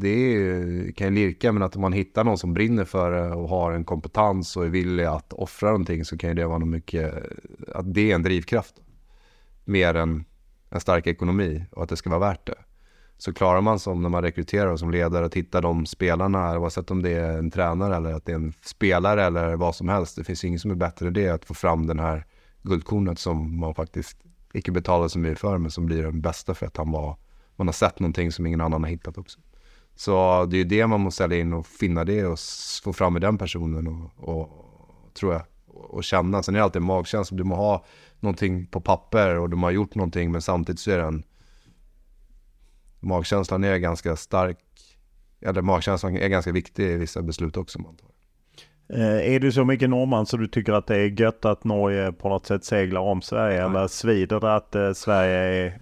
det 0.01 0.35
är, 0.35 0.91
kan 0.91 1.07
ju 1.07 1.13
lirka, 1.13 1.51
men 1.51 1.63
att 1.63 1.75
om 1.75 1.81
man 1.81 1.93
hittar 1.93 2.23
någon 2.23 2.37
som 2.37 2.53
brinner 2.53 2.85
för 2.85 3.11
det 3.11 3.35
och 3.35 3.49
har 3.49 3.71
en 3.71 3.85
kompetens 3.85 4.57
och 4.57 4.65
är 4.65 4.69
villig 4.69 5.03
att 5.03 5.33
offra 5.33 5.69
någonting 5.69 6.05
så 6.05 6.17
kan 6.17 6.29
ju 6.29 6.33
det 6.33 6.47
vara 6.47 6.57
något 6.57 6.67
mycket, 6.67 7.13
att 7.67 7.93
det 7.93 8.11
är 8.11 8.15
en 8.15 8.23
drivkraft. 8.23 8.75
Mer 9.65 9.95
än 9.95 10.23
en 10.69 10.79
stark 10.79 11.07
ekonomi 11.07 11.65
och 11.71 11.83
att 11.83 11.89
det 11.89 11.97
ska 11.97 12.09
vara 12.09 12.19
värt 12.19 12.47
det 12.47 12.55
så 13.21 13.33
klarar 13.33 13.61
man 13.61 13.79
som 13.79 14.01
när 14.01 14.09
man 14.09 14.21
rekryterar 14.21 14.67
och 14.67 14.79
som 14.79 14.91
ledare 14.91 15.25
att 15.25 15.33
hitta 15.33 15.61
de 15.61 15.85
spelarna, 15.85 16.59
oavsett 16.59 16.91
om 16.91 17.01
det 17.01 17.09
är 17.09 17.37
en 17.37 17.51
tränare 17.51 17.95
eller 17.95 18.13
att 18.13 18.25
det 18.25 18.31
är 18.31 18.35
en 18.35 18.53
spelare 18.61 19.23
eller 19.23 19.55
vad 19.55 19.75
som 19.75 19.89
helst. 19.89 20.15
Det 20.15 20.23
finns 20.23 20.43
inget 20.43 20.61
som 20.61 20.71
är 20.71 20.75
bättre 20.75 21.07
än 21.07 21.13
det, 21.13 21.29
att 21.29 21.45
få 21.45 21.53
fram 21.53 21.87
den 21.87 21.99
här 21.99 22.25
guldkornet 22.61 23.19
som 23.19 23.59
man 23.59 23.75
faktiskt 23.75 24.17
icke 24.53 24.71
betalar 24.71 25.07
så 25.07 25.19
mycket 25.19 25.39
för, 25.39 25.57
men 25.57 25.71
som 25.71 25.85
blir 25.85 26.03
den 26.03 26.21
bästa 26.21 26.53
för 26.53 26.65
att 26.65 26.77
han 26.77 26.91
var, 26.91 27.17
man 27.61 27.67
har 27.67 27.73
sett 27.73 27.99
någonting 27.99 28.31
som 28.31 28.45
ingen 28.45 28.61
annan 28.61 28.83
har 28.83 28.89
hittat 28.89 29.17
också. 29.17 29.39
Så 29.95 30.45
det 30.45 30.55
är 30.55 30.57
ju 30.57 30.63
det 30.63 30.87
man 30.87 31.01
måste 31.01 31.17
sälja 31.17 31.37
in 31.37 31.53
och 31.53 31.67
finna 31.67 32.03
det 32.03 32.25
och 32.25 32.39
få 32.83 32.93
fram 32.93 33.13
med 33.13 33.21
den 33.21 33.37
personen 33.37 33.87
och, 33.87 34.29
och 34.29 34.49
tror 35.13 35.33
jag, 35.33 35.41
och 35.67 36.03
känna. 36.03 36.43
Sen 36.43 36.55
är 36.55 36.59
det 36.59 36.63
alltid 36.63 36.81
en 36.81 36.85
magkänsla, 36.85 37.37
du 37.37 37.43
må 37.43 37.55
ha 37.55 37.85
någonting 38.19 38.67
på 38.67 38.81
papper 38.81 39.39
och 39.39 39.49
du 39.49 39.55
må 39.55 39.67
ha 39.67 39.71
gjort 39.71 39.95
någonting, 39.95 40.31
men 40.31 40.41
samtidigt 40.41 40.79
så 40.79 40.91
är 40.91 40.97
det 40.97 41.03
en 41.03 41.23
magkänslan 42.99 43.63
är 43.63 43.77
ganska 43.77 44.15
stark. 44.15 44.57
Eller 45.41 45.61
magkänslan 45.61 46.17
är 46.17 46.27
ganska 46.27 46.51
viktig 46.51 46.83
i 46.83 46.97
vissa 46.97 47.21
beslut 47.21 47.57
också. 47.57 47.81
Man 47.81 47.95
tar. 47.95 48.09
Eh, 48.93 49.33
är 49.33 49.39
du 49.39 49.51
så 49.51 49.65
mycket 49.65 49.89
norrman 49.89 50.25
så 50.25 50.37
du 50.37 50.47
tycker 50.47 50.73
att 50.73 50.87
det 50.87 50.95
är 50.95 51.21
gött 51.21 51.45
att 51.45 51.63
Norge 51.63 52.11
på 52.11 52.29
något 52.29 52.45
sätt 52.45 52.65
seglar 52.65 53.01
om 53.01 53.21
Sverige? 53.21 53.57
Nej. 53.57 53.69
Eller 53.69 53.87
svider 53.87 54.39
det 54.39 54.55
att 54.55 54.75
eh, 54.75 54.93
Sverige 54.93 55.65
är, 55.65 55.81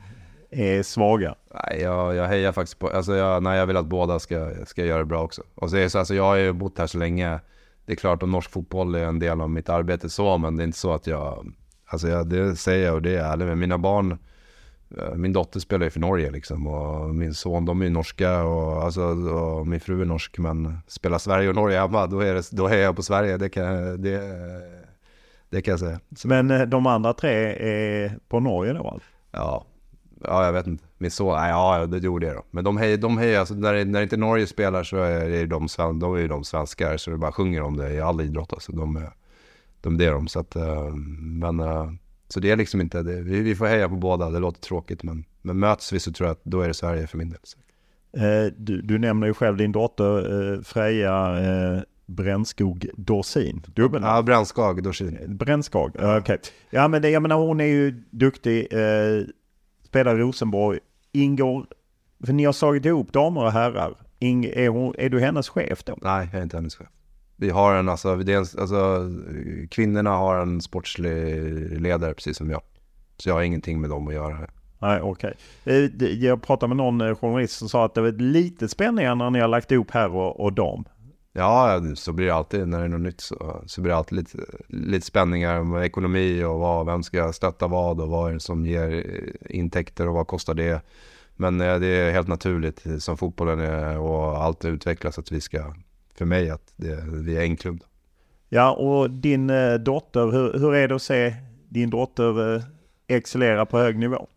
är 0.50 0.84
svaga? 0.84 1.36
Nej, 1.54 1.82
jag, 1.82 2.16
jag 2.16 2.28
hejar 2.28 2.52
faktiskt 2.52 2.80
på, 2.80 2.90
alltså 2.90 3.16
jag, 3.16 3.44
nej, 3.44 3.58
jag 3.58 3.66
vill 3.66 3.78
att 3.78 3.86
båda 3.86 4.20
ska, 4.20 4.52
ska 4.66 4.86
göra 4.86 5.00
det 5.00 5.06
bra 5.06 5.24
också. 5.24 5.44
Och 5.56 5.70
så 5.70 5.76
är 5.76 5.82
det 5.82 5.90
så, 5.90 6.00
alltså 6.00 6.16
jag 6.16 6.24
har 6.24 6.36
ju 6.36 6.54
bott 6.54 6.78
här 6.78 6.88
så 6.88 6.98
länge. 6.98 7.40
Det 7.86 7.92
är 7.92 7.96
klart 7.96 8.24
att 8.24 8.30
norsk 8.30 8.52
fotboll 8.52 8.96
är 8.96 9.06
en 9.06 9.20
del 9.20 9.42
av 9.42 9.50
mitt 9.50 9.70
arbete 9.70 10.10
så, 10.10 10.38
men 10.38 10.56
det 10.56 10.64
är 10.64 10.66
inte 10.66 10.78
så 10.78 10.94
att 10.94 11.08
jag, 11.08 11.54
alltså 11.86 12.08
jag, 12.08 12.30
det 12.30 12.56
säger 12.56 12.86
jag 12.86 12.96
och 12.96 13.02
det 13.02 13.16
är 13.16 13.24
ärligt 13.24 13.48
med. 13.48 13.58
Mina 13.58 13.78
barn 13.78 14.18
Eh, 14.98 15.16
min 15.16 15.34
dotter 15.34 15.60
spelar 15.60 15.86
ju 15.86 15.90
för 15.90 16.00
Norge 16.00 16.32
liksom 16.32 16.68
och 16.68 17.16
min 17.16 17.34
son 17.34 17.66
de 17.66 17.82
är 17.82 17.86
ju 17.86 17.92
norska 17.92 18.44
och, 18.44 18.84
alltså, 18.84 19.02
och 19.04 19.68
min 19.68 19.80
fru 19.80 20.02
är 20.02 20.06
norsk 20.06 20.38
men 20.38 20.78
spelar 20.88 21.18
Sverige 21.18 21.50
och 21.50 21.56
Norge 21.56 21.80
hemma 21.80 22.08
då 22.08 22.20
är, 22.20 22.34
det, 22.34 22.52
då 22.52 22.68
är 22.68 22.78
jag 22.78 22.96
på 22.96 23.04
Sverige, 23.04 23.38
det 23.38 23.50
kan, 23.50 24.02
det, 24.02 24.22
det 25.50 25.62
kan 25.62 25.72
jag 25.72 25.80
säga. 25.80 26.00
Men 26.26 26.52
eh, 26.52 26.62
de 26.62 26.88
andra 26.88 27.14
tre 27.14 27.34
är 28.04 28.18
på 28.28 28.40
Norge 28.40 28.74
då 28.74 28.88
alltså? 28.88 29.10
Ja, 29.32 29.66
ja 30.24 30.46
jag 30.46 30.54
vet 30.54 30.68
inte. 30.68 30.84
Min 30.98 31.12
son, 31.12 31.36
nej, 31.36 31.50
ja 31.50 31.86
det 31.86 31.98
gjorde 31.98 32.28
jag 32.28 32.36
då. 32.36 32.44
Men 32.52 32.64
de 32.64 32.78
hejar, 32.78 32.98
de 32.98 33.18
hejar 33.18 33.40
alltså 33.40 33.54
när, 33.54 33.86
när 33.86 34.02
inte 34.02 34.18
Norge 34.18 34.48
spelar 34.48 34.84
så 34.84 34.98
är 34.98 35.46
de, 35.46 35.68
de 36.00 36.16
är 36.16 36.28
de 36.28 36.44
svenskar 36.44 36.98
så 36.98 37.12
det 37.12 37.18
bara 37.18 37.32
sjunger 37.32 37.62
om 37.62 37.78
det 37.78 37.94
i 37.94 38.02
all 38.02 38.22
idrott 38.22 38.54
alltså. 38.54 38.72
De, 38.72 38.94
de, 38.94 39.08
de 39.82 39.98
det 39.98 40.06
är 40.06 40.12
de 40.12 40.28
så 40.28 40.40
att, 40.40 40.56
eh, 40.56 40.94
men 41.20 41.62
så 42.28 42.40
det 42.40 42.52
är 42.52 42.56
liksom 42.56 42.82
inte, 42.82 43.04
det, 43.04 43.22
vi, 43.22 43.42
vi 43.42 43.56
får 43.56 43.66
heja 43.66 43.90
på 43.90 43.96
båda, 43.96 44.30
det 44.30 44.40
låter 44.40 44.62
tråkigt 44.62 45.04
men, 45.04 45.26
men 45.42 45.60
möts 45.60 45.94
vi 45.94 46.00
så 46.00 46.12
tror 46.12 46.28
jag 46.28 46.32
att 46.32 46.44
då 46.44 46.62
är 46.62 46.68
det 46.68 46.74
Sverige 46.74 47.08
för 47.08 47.18
min 47.18 47.30
del. 47.30 47.40
Eh, 48.14 48.54
du, 48.58 48.82
du 48.82 48.98
nämner 48.98 49.28
ju 49.28 49.34
själv 49.34 49.58
din 49.58 49.72
dotter 49.72 50.54
eh, 50.54 50.62
Freja 50.62 51.40
eh, 51.40 51.82
Brännskog 52.06 52.90
Dorsin. 52.98 53.66
Dubbel 53.76 54.02
Ja, 54.04 54.22
Brännskag 54.22 54.84
Dorsin. 54.84 55.18
Eh, 55.22 55.30
Brännskag, 55.30 55.92
okej. 55.96 56.18
Okay. 56.18 56.38
Ja 56.70 56.88
men 56.88 57.02
det, 57.02 57.10
jag 57.10 57.22
menar 57.22 57.36
hon 57.36 57.60
är 57.60 57.66
ju 57.66 58.04
duktig, 58.10 58.68
eh, 58.72 59.24
spelar 59.90 60.16
i 60.16 60.20
Rosenborg, 60.20 60.80
ingår, 61.12 61.66
för 62.26 62.34
ni 62.34 62.46
har 62.46 62.54
slagit 62.54 62.86
ihop 62.86 63.14
damer 63.14 63.44
och 63.44 63.52
herrar. 63.52 63.96
In, 64.20 64.44
är, 64.44 64.70
hon, 64.70 64.94
är 64.98 65.10
du 65.10 65.20
hennes 65.20 65.50
chef 65.50 65.84
då? 65.84 65.98
Nej, 66.02 66.30
jag 66.32 66.40
är 66.40 66.44
inte 66.44 66.58
hennes 66.58 66.76
chef. 66.76 66.88
Vi 67.36 67.50
har 67.50 67.76
en, 67.76 67.90
alltså, 67.90 68.10
en, 68.10 68.38
alltså, 68.38 69.10
kvinnorna 69.70 70.10
har 70.10 70.42
en 70.42 70.62
sportslig 70.62 71.82
ledare 71.82 72.14
precis 72.14 72.38
som 72.38 72.50
jag. 72.50 72.62
Så 73.18 73.30
jag 73.30 73.34
har 73.34 73.42
ingenting 73.42 73.82
med 73.82 73.90
dem 73.90 74.08
att 74.08 74.14
göra. 74.14 74.50
Nej, 74.80 75.02
okej. 75.02 75.34
Okay. 75.64 76.16
Jag 76.16 76.42
pratade 76.42 76.68
med 76.68 76.78
någon 76.78 77.02
eh, 77.02 77.16
journalist 77.16 77.58
som 77.58 77.70
sa 77.70 77.86
att 77.86 77.94
det 77.94 78.02
var 78.02 78.12
lite 78.12 78.68
spänningar 78.68 79.16
när 79.16 79.30
ni 79.30 79.40
har 79.40 79.48
lagt 79.48 79.72
ihop 79.72 79.92
herr 79.92 80.16
och, 80.16 80.40
och 80.40 80.54
dam. 80.54 80.86
Ja, 81.34 81.82
så 81.96 82.14
blir 82.14 82.26
det 82.26 82.36
alltid 82.36 82.68
när 82.68 82.80
det 82.80 82.86
är 82.86 82.90
något 82.90 83.02
nytt 83.02 83.22
så, 83.22 83.64
så 83.66 83.82
blir 83.82 83.92
det 83.92 83.98
alltid 83.98 84.18
lite, 84.18 84.38
lite 84.68 85.06
spänningar 85.06 85.64
med 85.64 85.86
ekonomi 85.86 86.44
och 86.44 86.60
vad, 86.60 86.86
vem 86.86 87.04
ska 87.04 87.34
stötta 87.34 87.68
vad 87.68 88.02
och 88.02 88.10
vad 88.10 88.30
är 88.30 88.34
det 88.34 88.40
som 88.40 88.66
ger 88.66 88.94
eh, 88.94 89.58
intäkter 89.58 90.08
och 90.08 90.14
vad 90.14 90.28
kostar 90.28 90.54
det. 90.54 90.82
Men 91.36 91.58
det 91.58 91.88
är 91.88 92.12
helt 92.12 92.28
naturligt 92.28 92.86
som 93.00 93.18
fotbollen 93.18 93.60
är 93.60 94.00
och 94.00 94.44
allt 94.44 94.66
utvecklas 94.66 95.20
att 95.20 95.32
vi 95.32 95.42
ska 95.42 95.74
för 96.20 96.26
mig 96.26 96.50
att 96.50 96.74
det, 96.76 97.04
vi 97.06 97.38
är 97.38 97.42
en 97.42 97.58
klubb. 97.58 97.84
Ja, 98.50 98.72
och 98.72 99.10
din 99.10 99.50
eh, 99.50 99.74
dotter, 99.74 100.32
hur, 100.32 100.60
hur 100.60 100.76
är 100.76 100.88
det 100.88 100.96
att 100.96 101.02
se 101.02 101.36
din 101.70 101.90
dotter 101.90 102.56
eh, 102.56 102.64
excellera 103.08 103.66
på 103.66 103.78
hög 103.78 103.98
nivå? 103.98 104.28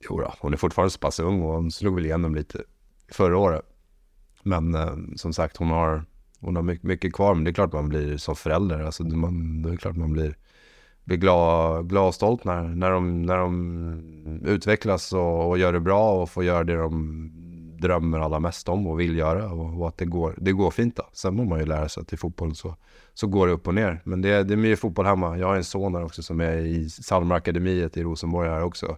Jo 0.00 0.20
då, 0.20 0.34
hon 0.40 0.52
är 0.52 0.56
fortfarande 0.56 0.90
så 0.90 0.98
pass 0.98 1.20
ung 1.20 1.42
och 1.42 1.54
hon 1.54 1.70
slog 1.70 1.94
väl 1.94 2.04
igenom 2.04 2.34
lite 2.34 2.62
förra 3.12 3.38
året. 3.38 3.62
Men 4.42 4.74
eh, 4.74 4.96
som 5.16 5.32
sagt, 5.32 5.56
hon 5.56 5.70
har, 5.70 6.04
hon 6.40 6.56
har 6.56 6.62
mycket, 6.62 6.84
mycket, 6.84 7.12
kvar. 7.12 7.34
Men 7.34 7.44
det 7.44 7.50
är 7.50 7.52
klart 7.52 7.72
man 7.72 7.88
blir 7.88 8.16
som 8.16 8.36
förälder. 8.36 8.80
Alltså, 8.80 9.04
man, 9.04 9.62
det 9.62 9.70
är 9.72 9.76
klart 9.76 9.96
man 9.96 10.12
blir, 10.12 10.36
blir 11.04 11.16
glad, 11.16 11.88
glad 11.88 12.08
och 12.08 12.14
stolt 12.14 12.44
när, 12.44 12.62
när, 12.62 12.90
de, 12.90 13.22
när 13.22 13.36
de 13.36 14.40
utvecklas 14.44 15.12
och, 15.12 15.48
och 15.48 15.58
gör 15.58 15.72
det 15.72 15.80
bra 15.80 16.22
och 16.22 16.30
får 16.30 16.44
göra 16.44 16.64
det 16.64 16.76
de 16.76 17.30
drömmer 17.80 18.18
allra 18.18 18.40
mest 18.40 18.68
om 18.68 18.86
och 18.86 19.00
vill 19.00 19.18
göra 19.18 19.52
och, 19.52 19.80
och, 19.80 19.88
att 19.88 19.98
det 19.98 20.04
går, 20.04 20.34
det 20.36 20.52
går 20.52 20.70
fint 20.70 20.96
då. 20.96 21.08
Sen 21.12 21.34
må 21.36 21.44
man 21.44 21.58
ju 21.58 21.66
lära 21.66 21.88
sig 21.88 22.00
att 22.00 22.12
i 22.12 22.16
fotboll 22.16 22.54
så, 22.54 22.76
så 23.14 23.26
går 23.26 23.46
det 23.46 23.52
upp 23.52 23.68
och 23.68 23.74
ner. 23.74 24.00
Men 24.04 24.22
det, 24.22 24.42
det 24.42 24.54
är 24.54 24.56
mycket 24.56 24.80
fotboll 24.80 25.06
hemma. 25.06 25.38
Jag 25.38 25.46
har 25.46 25.56
en 25.56 25.64
son 25.64 25.94
här 25.94 26.04
också 26.04 26.22
som 26.22 26.40
är 26.40 26.56
i 26.56 26.90
Salmarakademiet 26.90 27.96
i 27.96 28.02
Rosenborg 28.02 28.48
här 28.48 28.62
också. 28.62 28.96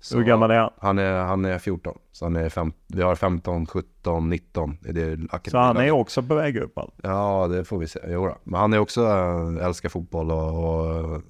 Så 0.00 0.16
Hur 0.16 0.24
gammal 0.24 0.50
är 0.50 0.58
han? 0.58 0.70
Han 0.78 0.98
är, 0.98 1.12
han 1.12 1.44
är 1.44 1.58
14. 1.58 1.98
Så 2.12 2.24
han 2.24 2.36
är 2.36 2.48
fem, 2.48 2.72
vi 2.86 3.02
har 3.02 3.14
15, 3.14 3.66
17, 3.66 4.30
19. 4.30 4.78
Är 4.86 4.92
det 4.92 5.50
så 5.50 5.58
han 5.58 5.76
är 5.76 5.90
också 5.90 6.22
på 6.22 6.34
väg 6.34 6.56
upp? 6.56 6.78
Alltså. 6.78 6.94
Ja, 7.02 7.48
det 7.48 7.64
får 7.64 7.78
vi 7.78 7.86
se. 7.86 8.00
Jo 8.08 8.26
då. 8.26 8.38
Men 8.44 8.60
han 8.60 8.72
är 8.72 8.78
också, 8.78 9.06
äh, 9.06 9.66
älskar 9.66 9.88
fotboll 9.88 10.30
och, 10.30 10.64
och, 10.64 11.22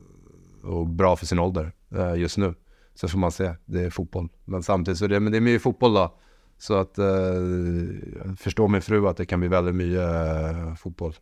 och, 0.63 0.87
bra 0.87 1.17
för 1.17 1.27
sin 1.27 1.39
ålder 1.39 1.73
äh, 1.97 2.15
just 2.15 2.39
nu. 2.39 2.55
Så 2.95 3.09
får 3.09 3.19
man 3.19 3.33
se, 3.33 3.55
det 3.65 3.83
är 3.83 3.91
fotboll. 3.91 4.29
Men 4.45 4.63
samtidigt 4.63 4.99
så 4.99 5.05
är 5.05 5.09
det, 5.09 5.21
men 5.21 5.33
det 5.33 5.39
är 5.39 5.41
mycket 5.41 5.63
fotboll 5.63 5.95
då. 5.95 6.15
Så 6.59 6.75
att 6.75 6.99
eh, 6.99 7.05
förstår 8.39 8.69
min 8.69 8.83
fru 8.83 9.09
att 9.09 9.17
det 9.17 9.27
kan 9.27 9.41
bli 9.41 9.49
väldigt 9.49 9.75
mycket 9.75 10.01
eh, 10.01 10.75
fotboll. 10.75 11.15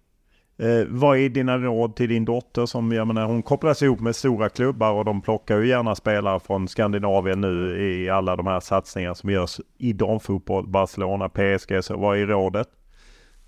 Eh, 0.60 0.86
vad 0.88 1.18
är 1.18 1.28
dina 1.28 1.58
råd 1.58 1.96
till 1.96 2.08
din 2.08 2.24
dotter 2.24 2.66
som, 2.66 2.92
jag 2.92 3.06
menar 3.06 3.26
hon 3.26 3.42
kopplas 3.42 3.82
ihop 3.82 4.00
med 4.00 4.16
stora 4.16 4.48
klubbar 4.48 4.92
och 4.92 5.04
de 5.04 5.22
plockar 5.22 5.58
ju 5.58 5.68
gärna 5.68 5.94
spelare 5.94 6.40
från 6.40 6.68
Skandinavien 6.68 7.40
nu 7.40 7.82
i 7.82 8.10
alla 8.10 8.36
de 8.36 8.46
här 8.46 8.60
satsningar 8.60 9.14
som 9.14 9.30
görs 9.30 9.60
i 9.78 9.92
damfotboll, 9.92 10.68
Barcelona, 10.68 11.28
PSG, 11.28 11.84
så 11.84 11.96
vad 11.96 12.18
är 12.18 12.26
rådet? 12.26 12.68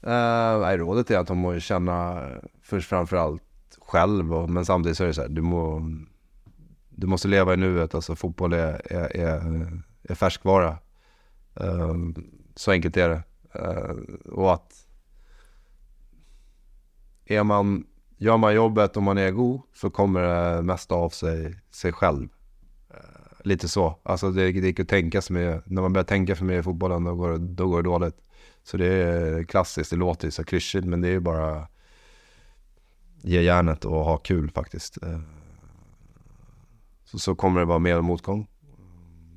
Uh, 0.06 0.60
nej, 0.60 0.76
rådet 0.76 1.10
är 1.10 1.18
att 1.18 1.28
hon 1.28 1.38
må 1.38 1.60
känna 1.60 2.28
först 2.62 2.88
framförallt 2.88 3.42
själv, 3.78 4.34
och, 4.34 4.50
men 4.50 4.64
samtidigt 4.64 4.96
så 4.96 5.04
är 5.04 5.08
det 5.08 5.14
så 5.14 5.22
här, 5.22 5.28
du, 5.28 5.42
må, 5.42 5.82
du 6.88 7.06
måste 7.06 7.28
leva 7.28 7.54
i 7.54 7.56
nuet, 7.56 7.94
alltså 7.94 8.16
fotboll 8.16 8.52
är, 8.52 8.92
är, 8.92 9.16
är, 9.16 9.66
är 10.02 10.14
färskvara. 10.14 10.78
Ehm, 11.60 12.14
så 12.54 12.70
enkelt 12.70 12.96
är 12.96 13.08
det. 13.08 13.22
Ehm, 13.54 14.20
och 14.32 14.52
att 14.52 14.79
är 17.30 17.44
man 17.44 17.84
gör 18.18 18.36
man 18.36 18.54
jobbet 18.54 18.96
och 18.96 19.02
man 19.02 19.18
är 19.18 19.30
god 19.30 19.60
så 19.74 19.90
kommer 19.90 20.22
det 20.22 20.62
mesta 20.62 20.94
av 20.94 21.10
sig, 21.10 21.56
sig 21.70 21.92
själv. 21.92 22.28
Eh, 22.90 23.40
lite 23.44 23.68
så. 23.68 23.98
Alltså 24.02 24.30
det, 24.30 24.52
det 24.52 24.66
gick 24.66 24.80
att 24.80 24.88
tänka 24.88 25.22
sig 25.22 25.34
med, 25.34 25.62
när 25.66 25.82
man 25.82 25.92
börjar 25.92 26.04
tänka 26.04 26.36
för 26.36 26.44
mycket 26.44 26.60
i 26.60 26.62
fotbollen 26.62 27.04
då 27.04 27.14
går, 27.14 27.38
då 27.38 27.68
går 27.68 27.82
det 27.82 27.88
dåligt. 27.88 28.16
Så 28.62 28.76
det 28.76 28.86
är 28.86 29.44
klassiskt, 29.44 29.90
det 29.90 29.96
låter 29.96 30.26
ju 30.26 30.30
så 30.30 30.44
klyschigt 30.44 30.86
men 30.86 31.00
det 31.00 31.08
är 31.08 31.12
ju 31.12 31.20
bara 31.20 31.68
ge 33.22 33.42
järnet 33.42 33.84
och 33.84 34.04
ha 34.04 34.16
kul 34.16 34.50
faktiskt. 34.50 35.02
Eh, 35.02 35.20
så, 37.04 37.18
så 37.18 37.34
kommer 37.34 37.60
det 37.60 37.66
vara 37.66 37.78
mer 37.78 38.00
motgång. 38.00 38.48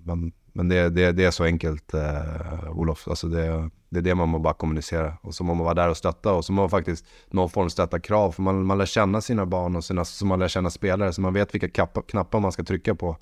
Men, 0.03 0.31
men 0.53 0.69
det, 0.69 0.89
det, 0.89 1.11
det 1.11 1.25
är 1.25 1.31
så 1.31 1.43
enkelt, 1.43 1.93
eh, 1.93 2.69
Olof. 2.69 3.07
Alltså 3.07 3.27
det, 3.27 3.69
det 3.93 3.99
är 3.99 4.01
det 4.01 4.15
man 4.15 4.29
må 4.29 4.39
bara 4.39 4.53
kommunicera. 4.53 5.13
Och 5.21 5.35
så 5.35 5.43
må 5.43 5.53
man 5.53 5.63
vara 5.63 5.73
där 5.73 5.89
och 5.89 5.97
stötta 5.97 6.33
och 6.33 6.45
så 6.45 6.53
må 6.53 6.61
man 6.61 6.69
faktiskt 6.69 7.05
någon 7.29 7.49
form 7.49 7.69
stötta 7.69 7.99
krav. 7.99 8.31
För 8.31 8.41
man, 8.41 8.65
man 8.65 8.77
lär 8.77 8.85
känna 8.85 9.21
sina 9.21 9.45
barn 9.45 9.75
och 9.75 9.83
sina, 9.83 10.05
så 10.05 10.25
man 10.25 10.39
lär 10.39 10.47
känna 10.47 10.69
spelare. 10.69 11.13
Så 11.13 11.21
man 11.21 11.33
vet 11.33 11.53
vilka 11.53 11.69
kappa, 11.69 12.01
knappar 12.01 12.39
man 12.39 12.51
ska 12.51 12.63
trycka 12.63 12.95
på. 12.95 13.17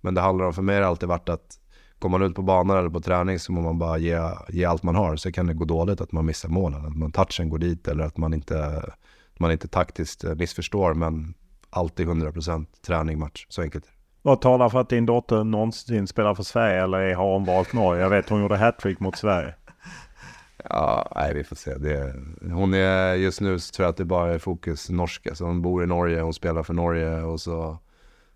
Men 0.00 0.14
det 0.14 0.20
handlar 0.20 0.44
om, 0.44 0.54
för 0.54 0.62
mig 0.62 0.74
har 0.74 0.82
det 0.82 0.88
alltid 0.88 1.08
varit 1.08 1.28
att 1.28 1.58
Kommer 1.98 2.18
man 2.18 2.28
ut 2.28 2.36
på 2.36 2.42
banan 2.42 2.78
eller 2.78 2.90
på 2.90 3.00
träning 3.00 3.38
så 3.38 3.52
må 3.52 3.60
man 3.60 3.78
bara 3.78 3.98
ge, 3.98 4.20
ge 4.48 4.64
allt 4.64 4.82
man 4.82 4.94
har. 4.94 5.16
Så 5.16 5.32
kan 5.32 5.46
det 5.46 5.54
gå 5.54 5.64
dåligt 5.64 6.00
att 6.00 6.12
man 6.12 6.26
missar 6.26 6.48
målen. 6.48 6.86
Att 6.86 6.96
man 6.96 7.12
touchen 7.12 7.48
går 7.48 7.58
dit 7.58 7.88
eller 7.88 8.04
att 8.04 8.16
man 8.16 8.34
inte, 8.34 8.82
man 9.38 9.52
inte 9.52 9.68
taktiskt 9.68 10.24
eh, 10.24 10.34
missförstår. 10.34 10.94
Men 10.94 11.34
alltid 11.70 12.08
100% 12.08 12.66
träning, 12.86 13.18
match. 13.18 13.46
Så 13.48 13.62
enkelt 13.62 13.84
Vad 14.22 14.40
talar 14.40 14.68
för 14.68 14.80
att 14.80 14.88
din 14.88 15.06
dotter 15.06 15.44
någonsin 15.44 16.06
spelar 16.06 16.34
för 16.34 16.42
Sverige 16.42 16.82
eller 16.82 17.14
har 17.14 17.32
hon 17.32 17.44
valt 17.44 17.72
Norge? 17.72 18.02
Jag 18.02 18.10
vet 18.10 18.28
hon 18.28 18.40
gjorde 18.40 18.56
hattrick 18.56 19.00
mot 19.00 19.16
Sverige. 19.16 19.54
Ja, 20.64 21.12
nej 21.16 21.34
vi 21.34 21.44
får 21.44 21.56
se. 21.56 21.74
Det, 21.74 22.14
hon 22.52 22.74
är 22.74 23.14
just 23.14 23.40
nu 23.40 23.58
tror 23.58 23.84
jag 23.84 23.90
att 23.90 23.96
det 23.96 24.04
bara 24.04 24.34
är 24.34 24.38
fokus 24.38 24.90
norska. 24.90 25.34
Så 25.34 25.44
hon 25.44 25.62
bor 25.62 25.82
i 25.82 25.86
Norge, 25.86 26.20
hon 26.20 26.34
spelar 26.34 26.62
för 26.62 26.74
Norge 26.74 27.22
och 27.22 27.40
så, 27.40 27.78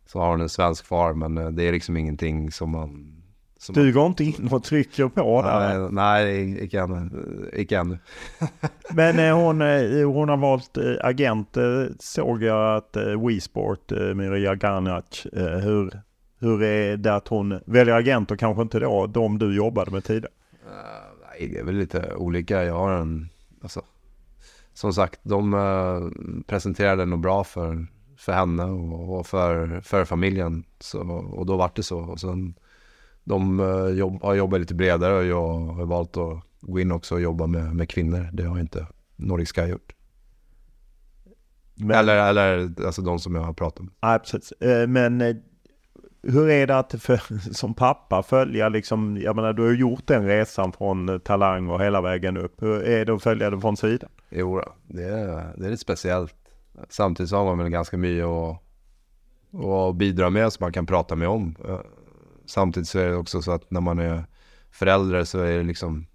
så 0.07 0.21
har 0.21 0.31
hon 0.31 0.41
en 0.41 0.49
svensk 0.49 0.87
far. 0.87 1.15
Men 1.15 1.39
eh, 1.39 1.51
det 1.51 1.63
är 1.63 1.73
liksom 1.73 1.97
ingenting 1.97 2.51
som 2.51 2.71
man 2.71 3.17
som 3.59 3.75
du 3.75 3.93
går 3.93 4.07
inte 4.07 4.25
in 4.25 4.49
och 4.53 4.65
trycker 4.65 5.09
på 5.09 5.43
där? 5.43 5.79
Nej, 5.79 5.89
nej 5.91 6.65
icke 6.65 6.81
ännu. 6.81 7.11
Icke 7.53 7.79
ännu. 7.79 7.99
Men 8.95 9.19
eh, 9.19 9.37
hon, 9.37 9.63
eh, 9.63 10.11
hon 10.13 10.29
har 10.29 10.37
valt 10.37 10.79
agent, 11.01 11.57
såg 11.99 12.43
jag 12.43 12.77
att 12.77 12.97
WeSport, 13.27 13.91
Mirja 13.91 14.55
Garnac, 14.55 15.27
hur, 15.63 16.01
hur 16.39 16.63
är 16.63 16.97
det 16.97 17.15
att 17.15 17.29
hon 17.29 17.61
väljer 17.67 17.95
agent 17.95 18.31
och 18.31 18.39
kanske 18.39 18.63
inte 18.63 18.79
då 18.79 19.07
de 19.07 19.39
du 19.39 19.57
jobbade 19.57 19.91
med 19.91 20.05
tidigare? 20.05 20.33
Uh, 20.67 21.10
nej, 21.41 21.49
det 21.49 21.59
är 21.59 21.65
väl 21.65 21.77
lite 21.77 22.15
olika. 22.15 22.65
Jag 22.65 22.75
har 22.75 22.93
en, 22.93 23.29
alltså, 23.63 23.83
som 24.73 24.93
sagt, 24.93 25.21
de 25.23 25.55
uh, 25.55 26.11
presenterade 26.47 27.07
nog 27.07 27.21
bra 27.21 27.45
för, 27.45 27.87
för 28.17 28.33
henne 28.33 28.65
och, 28.65 29.19
och, 29.19 29.27
för, 29.27 29.81
för 29.81 30.05
familjen. 30.05 30.65
Så, 30.81 31.01
och 31.11 31.47
då 31.47 31.57
vart 31.57 31.77
det 31.77 31.83
så. 31.83 31.99
Och 31.99 32.21
sen, 32.21 32.55
de 33.25 33.61
uh, 33.61 33.89
jobb, 33.89 34.23
har 34.23 34.35
jobbat 34.35 34.61
lite 34.61 34.75
bredare 34.75 35.15
och 35.15 35.25
jag 35.25 35.59
har 35.59 35.87
valt 35.87 36.17
att 36.17 36.43
gå 36.61 36.81
in 36.81 36.93
också 36.93 37.15
och 37.15 37.21
jobba 37.21 37.47
med, 37.47 37.77
med 37.77 37.89
kvinnor. 37.89 38.29
Det 38.33 38.45
har 38.45 38.61
inte 38.61 38.87
Nordic 39.17 39.53
Sky 39.53 39.63
gjort. 39.63 39.93
Men, 41.75 41.97
eller, 41.97 42.17
eller 42.17 42.75
alltså 42.87 43.03
de 43.03 43.19
som 43.19 43.35
jag 43.35 43.43
har 43.43 43.53
pratat 43.53 43.87
med. 44.01 44.23
Precis. 44.23 44.53
Eh, 44.53 44.87
men 44.87 45.21
eh, 45.21 45.37
hur 46.23 46.49
är 46.49 46.67
det 46.67 46.79
att 46.79 46.95
för, 47.03 47.53
som 47.55 47.75
pappa 47.75 48.23
följa 48.23 48.69
liksom, 48.69 49.17
jag 49.17 49.37
menar 49.37 49.53
du 49.53 49.63
har 49.63 49.73
gjort 49.73 50.07
den 50.07 50.27
resan 50.27 50.73
från 50.73 51.09
eh, 51.09 51.19
talang 51.19 51.69
och 51.69 51.81
hela 51.81 52.01
vägen 52.01 52.37
upp. 52.37 52.63
Hur 52.63 52.83
är 52.83 53.05
det 53.05 53.15
att 53.15 53.23
följa 53.23 53.51
det 53.51 53.61
från 53.61 53.77
sidan? 53.77 54.11
Jo, 54.29 54.63
det 54.87 55.03
är, 55.03 55.27
det 55.57 55.67
är 55.67 55.71
lite 55.71 55.83
speciellt. 55.83 56.35
Samtidigt 56.89 57.31
så 57.31 57.37
har 57.37 57.45
man 57.45 57.59
väl 57.59 57.69
ganska 57.69 57.97
mycket 57.97 58.25
att, 58.25 58.63
att 59.65 59.97
bidra 59.97 60.31
med 60.31 60.53
som 60.53 60.65
man 60.65 60.73
kan 60.73 60.87
prata 60.87 61.17
med 61.17 61.29
om 61.29 61.57
eh, 61.69 61.81
samtidigt 62.47 62.89
så 62.89 62.99
är 62.99 63.09
det 63.09 63.17
också 63.17 63.43
så 63.43 63.53
att 63.53 63.71
när 63.71 63.81
man 63.81 63.99
är 63.99 64.25
förälder 64.71 65.25
så 65.25 65.39
är 65.39 65.57
det 65.57 65.63
liksom 65.63 66.07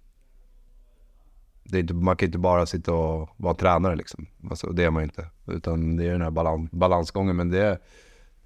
det 1.70 1.78
är 1.78 1.80
inte, 1.80 1.94
man 1.94 2.16
kan 2.16 2.26
inte 2.26 2.38
bara 2.38 2.66
sitta 2.66 2.92
och 2.92 3.28
vara 3.36 3.54
tränare 3.54 3.96
liksom. 3.96 4.26
Alltså, 4.50 4.66
det 4.66 4.84
är 4.84 4.90
man 4.90 5.02
inte. 5.02 5.26
Utan 5.46 5.96
det 5.96 6.04
är 6.04 6.12
den 6.12 6.22
här 6.22 6.30
balans, 6.30 6.70
balansgången. 6.70 7.36
Men 7.36 7.50
det 7.50 7.62
är, 7.62 7.78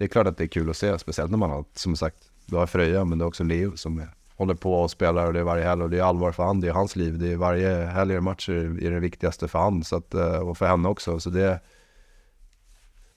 det 0.01 0.05
är 0.05 0.09
klart 0.09 0.27
att 0.27 0.37
det 0.37 0.43
är 0.43 0.47
kul 0.47 0.69
att 0.69 0.77
se. 0.77 0.99
Speciellt 0.99 1.31
när 1.31 1.37
man 1.37 1.49
har, 1.49 1.65
som 1.73 1.95
sagt, 1.95 2.17
du 2.45 2.55
har 2.55 2.67
Fröja 2.67 3.05
men 3.05 3.17
det 3.17 3.23
är 3.23 3.27
också 3.27 3.43
Leo 3.43 3.77
som 3.77 3.99
är, 3.99 4.07
håller 4.35 4.53
på 4.53 4.73
och 4.73 4.91
spelar 4.91 5.27
och 5.27 5.33
det 5.33 5.39
är 5.39 5.43
varje 5.43 5.63
helg. 5.63 5.83
Och 5.83 5.89
det 5.89 5.99
är 5.99 6.03
allvar 6.03 6.31
för 6.31 6.43
han, 6.43 6.61
det 6.61 6.67
är 6.67 6.71
hans 6.71 6.95
liv. 6.95 7.19
Det 7.19 7.31
är 7.31 7.35
varje 7.35 7.85
helg 7.85 8.15
är 8.15 8.19
matcher 8.19 8.83
är 8.83 8.91
det 8.91 8.99
viktigaste 8.99 9.47
för 9.47 9.59
han. 9.59 9.83
Så 9.83 9.95
att, 9.95 10.13
eh, 10.13 10.35
och 10.35 10.57
för 10.57 10.65
henne 10.65 10.89
också. 10.89 11.19
Så 11.19 11.29
det, 11.29 11.59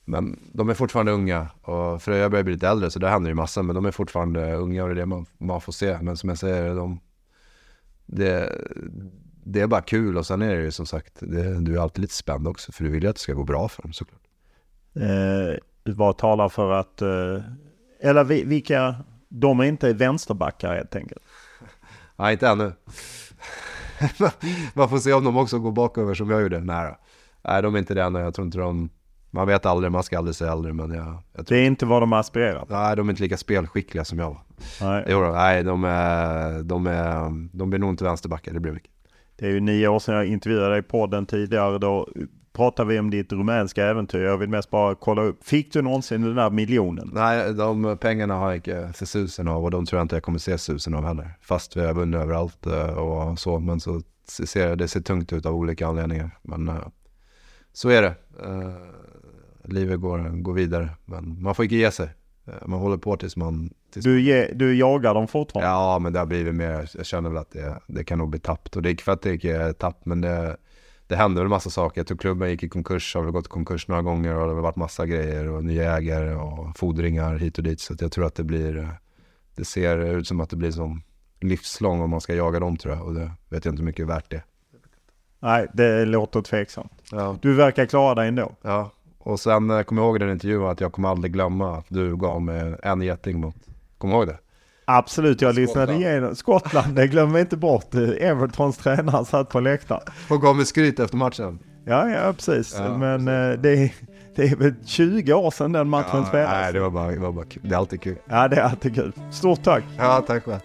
men 0.04 0.40
de 0.52 0.68
är 0.68 0.74
fortfarande 0.74 1.12
unga 1.12 1.48
och 1.62 2.02
Fröja 2.02 2.30
börjar 2.30 2.44
bli 2.44 2.52
lite 2.52 2.68
äldre 2.68 2.90
så 2.90 2.98
det 2.98 3.08
händer 3.08 3.30
ju 3.30 3.34
massa. 3.34 3.62
Men 3.62 3.74
de 3.74 3.84
är 3.84 3.90
fortfarande 3.90 4.54
unga 4.54 4.82
och 4.82 4.88
det 4.88 4.94
är 4.94 4.96
det 4.96 5.06
man, 5.06 5.26
man 5.38 5.60
får 5.60 5.72
se. 5.72 5.98
Men 6.02 6.16
som 6.16 6.28
jag 6.28 6.38
säger, 6.38 6.74
de, 6.74 7.00
det, 8.06 8.58
det 9.44 9.60
är 9.60 9.66
bara 9.66 9.82
kul 9.82 10.16
och 10.16 10.26
sen 10.26 10.42
är 10.42 10.56
det 10.56 10.62
ju 10.62 10.70
som 10.70 10.86
sagt, 10.86 11.12
det, 11.20 11.60
du 11.60 11.76
är 11.76 11.80
alltid 11.80 12.02
lite 12.02 12.14
spänd 12.14 12.48
också. 12.48 12.72
För 12.72 12.84
du 12.84 12.90
vill 12.90 13.02
ju 13.02 13.08
att 13.08 13.16
det 13.16 13.22
ska 13.22 13.32
gå 13.32 13.44
bra 13.44 13.68
för 13.68 13.82
dem 13.82 13.92
såklart. 13.92 14.22
Eh, 14.94 15.58
vad 15.84 16.18
talar 16.18 16.48
för 16.48 16.70
att, 16.70 17.02
eh, 17.02 17.42
eller 18.00 18.24
vilka, 18.24 18.94
de 19.28 19.60
är 19.60 19.64
inte 19.64 19.92
vänsterbackar 19.92 20.74
helt 20.74 20.96
enkelt? 20.96 21.22
Nej, 22.16 22.32
inte 22.32 22.48
ännu. 22.48 22.72
Man 24.74 24.88
får 24.88 24.98
se 24.98 25.12
om 25.12 25.24
de 25.24 25.36
också 25.36 25.58
går 25.58 25.72
bakover 25.72 26.14
som 26.14 26.30
jag 26.30 26.42
gjorde. 26.42 26.60
Nej, 26.60 26.94
Nej 27.42 27.62
de 27.62 27.74
är 27.74 27.78
inte 27.78 27.94
det 27.94 28.02
ännu. 28.02 28.18
Jag 28.18 28.34
tror 28.34 28.44
inte 28.44 28.58
de 28.58 28.90
man 29.34 29.46
vet 29.46 29.66
aldrig, 29.66 29.92
man 29.92 30.02
ska 30.02 30.18
aldrig 30.18 30.34
säga 30.34 30.52
aldrig 30.52 30.74
men 30.74 30.90
jag, 30.90 31.18
jag 31.32 31.46
tror... 31.46 31.56
Det 31.56 31.62
är 31.62 31.66
inte 31.66 31.86
vad 31.86 32.02
de 32.02 32.12
aspirerar? 32.12 32.66
Nej, 32.68 32.96
de 32.96 33.08
är 33.08 33.12
inte 33.12 33.22
lika 33.22 33.36
spelskickliga 33.36 34.04
som 34.04 34.18
jag 34.18 34.26
var. 34.26 34.40
Nej, 34.80 35.04
jo, 35.08 35.32
nej 35.32 35.62
de, 35.62 35.84
är, 35.84 36.62
de, 36.62 36.86
är, 36.86 37.48
de 37.52 37.70
blir 37.70 37.80
nog 37.80 37.90
inte 37.90 38.04
vänsterbackar, 38.04 38.52
det 38.52 38.60
blir 38.60 38.72
mycket. 38.72 38.90
Det 39.36 39.46
är 39.46 39.50
ju 39.50 39.60
nio 39.60 39.88
år 39.88 39.98
sedan 39.98 40.14
jag 40.14 40.26
intervjuade 40.26 40.70
dig 40.70 40.82
på 40.82 41.06
den 41.06 41.26
tidigare. 41.26 41.78
Då 41.78 42.08
pratade 42.54 42.88
vi 42.88 42.98
om 42.98 43.10
ditt 43.10 43.32
rumänska 43.32 43.86
äventyr. 43.86 44.22
Jag 44.22 44.38
vill 44.38 44.48
mest 44.48 44.70
bara 44.70 44.94
kolla 44.94 45.22
upp. 45.22 45.44
Fick 45.44 45.72
du 45.72 45.82
någonsin 45.82 46.22
den 46.22 46.34
där 46.34 46.50
miljonen? 46.50 47.10
Nej, 47.12 47.54
de 47.54 47.98
pengarna 48.00 48.34
har 48.34 48.46
jag 48.46 48.56
inte 48.56 48.92
sett 48.94 49.08
susen 49.08 49.48
av 49.48 49.64
och 49.64 49.70
de 49.70 49.86
tror 49.86 49.98
jag 49.98 50.04
inte 50.04 50.16
jag 50.16 50.22
kommer 50.22 50.38
se 50.38 50.58
susen 50.58 50.94
av 50.94 51.04
heller. 51.04 51.38
Fast 51.40 51.76
vi 51.76 51.86
har 51.86 51.94
vunnit 51.94 52.20
överallt 52.20 52.66
eh, 52.66 52.98
och 52.98 53.38
så. 53.38 53.58
Men 53.58 53.80
så 53.80 54.02
ser 54.26 54.76
det 54.76 54.88
ser 54.88 55.00
tungt 55.00 55.32
ut 55.32 55.46
av 55.46 55.54
olika 55.54 55.86
anledningar. 55.86 56.30
Men 56.42 56.68
eh, 56.68 56.86
så 57.72 57.88
är 57.88 58.02
det. 58.02 58.14
Eh, 58.44 58.74
livet 59.64 60.00
går, 60.00 60.42
går 60.42 60.52
vidare. 60.52 60.90
Men 61.04 61.42
man 61.42 61.54
får 61.54 61.64
inte 61.64 61.76
ge 61.76 61.90
sig. 61.90 62.08
Man 62.66 62.80
håller 62.80 62.96
på 62.96 63.16
tills 63.16 63.36
man... 63.36 63.70
Tills 63.92 64.04
du, 64.04 64.20
ge, 64.20 64.52
du 64.54 64.74
jagar 64.74 65.14
dem 65.14 65.28
fortfarande? 65.28 65.70
Ja, 65.70 65.98
men 65.98 66.12
det 66.12 66.18
har 66.18 66.26
blivit 66.26 66.54
mer, 66.54 66.90
jag 66.94 67.06
känner 67.06 67.28
väl 67.28 67.38
att 67.38 67.50
det, 67.50 67.80
det 67.86 68.04
kan 68.04 68.18
nog 68.18 68.30
bli 68.30 68.40
tappt. 68.40 68.76
Och 68.76 68.82
det 68.82 68.88
är 68.88 68.90
inte 68.90 69.02
för 69.02 69.12
att 69.12 69.22
det 69.22 69.44
är 69.44 69.72
tappt, 69.72 70.06
men 70.06 70.20
det, 70.20 70.56
det 71.06 71.16
händer 71.16 71.42
väl 71.42 71.48
massa 71.48 71.70
saker. 71.70 72.00
Jag 72.00 72.06
tror 72.06 72.18
klubben 72.18 72.50
gick 72.50 72.62
i 72.62 72.68
konkurs, 72.68 73.14
har 73.14 73.22
väl 73.22 73.32
gått 73.32 73.46
i 73.46 73.48
konkurs 73.48 73.88
några 73.88 74.02
gånger 74.02 74.34
och 74.34 74.48
det 74.48 74.54
har 74.54 74.60
varit 74.60 74.76
massa 74.76 75.06
grejer 75.06 75.48
och 75.48 75.64
nya 75.64 75.96
ägare 75.96 76.34
och 76.34 76.78
fordringar 76.78 77.36
hit 77.36 77.58
och 77.58 77.64
dit. 77.64 77.80
Så 77.80 77.94
jag 78.00 78.12
tror 78.12 78.26
att 78.26 78.34
det 78.34 78.44
blir, 78.44 78.96
det 79.54 79.64
ser 79.64 79.98
ut 79.98 80.28
som 80.28 80.40
att 80.40 80.50
det 80.50 80.56
blir 80.56 80.70
som 80.70 81.02
livslång 81.40 82.00
om 82.00 82.10
man 82.10 82.20
ska 82.20 82.34
jaga 82.34 82.60
dem 82.60 82.76
tror 82.76 82.94
jag. 82.94 83.04
Och 83.04 83.14
det 83.14 83.32
vet 83.48 83.64
jag 83.64 83.72
inte 83.72 83.80
hur 83.80 83.86
mycket 83.86 84.06
värt 84.06 84.30
det 84.30 84.42
Nej, 85.44 85.66
det 85.72 86.04
låter 86.04 86.42
tveksamt. 86.42 86.92
Ja. 87.10 87.36
Du 87.42 87.54
verkar 87.54 87.86
klara 87.86 88.14
dig 88.14 88.28
ändå. 88.28 88.52
Ja, 88.62 88.90
och 89.18 89.40
sen 89.40 89.70
eh, 89.70 89.82
kommer 89.82 90.02
jag 90.02 90.08
ihåg 90.08 90.20
den 90.20 90.30
intervjun 90.30 90.66
att 90.66 90.80
jag 90.80 90.92
kommer 90.92 91.08
aldrig 91.08 91.32
glömma 91.32 91.76
att 91.76 91.86
du 91.88 92.16
gav 92.16 92.42
mig 92.42 92.76
en 92.82 93.02
geting 93.02 93.40
mot, 93.40 93.56
kommer 93.98 94.14
du 94.14 94.18
ihåg 94.18 94.28
det? 94.28 94.38
Absolut, 94.84 95.40
jag 95.40 95.54
lyssnade 95.54 95.94
igenom 95.94 96.34
Skottland, 96.34 96.96
det 96.96 97.06
glömmer 97.06 97.38
inte 97.38 97.56
bort. 97.56 97.94
Evertons 98.18 98.76
tränare 98.76 99.24
satt 99.24 99.48
på 99.48 99.60
läktaren. 99.60 100.02
Och 100.28 100.42
gav 100.42 100.56
mig 100.56 100.66
skryt 100.66 101.00
efter 101.00 101.16
matchen. 101.16 101.58
Ja, 101.86 102.08
ja 102.10 102.32
precis. 102.32 102.74
Ja, 102.78 102.98
Men 102.98 103.26
precis. 103.26 103.28
Eh, 103.28 103.60
det, 103.60 103.92
det 104.36 104.42
är 104.52 104.56
väl 104.56 104.74
20 104.86 105.32
år 105.32 105.50
sedan 105.50 105.72
den 105.72 105.88
matchen 105.88 106.08
ja, 106.12 106.24
spelades. 106.24 106.52
Nej, 106.52 106.72
det 106.72 106.80
var, 106.80 106.90
bara, 106.90 107.10
det 107.10 107.18
var 107.18 107.32
bara 107.32 107.44
kul. 107.44 107.62
Det 107.64 107.74
är 107.74 107.78
alltid 107.78 108.00
kul. 108.00 108.16
Ja, 108.28 108.48
det 108.48 108.56
är 108.56 108.62
alltid 108.62 108.94
kul. 108.94 109.12
Stort 109.32 109.62
tack. 109.62 109.84
Ja, 109.98 110.24
tack 110.26 110.44
själv. 110.44 110.60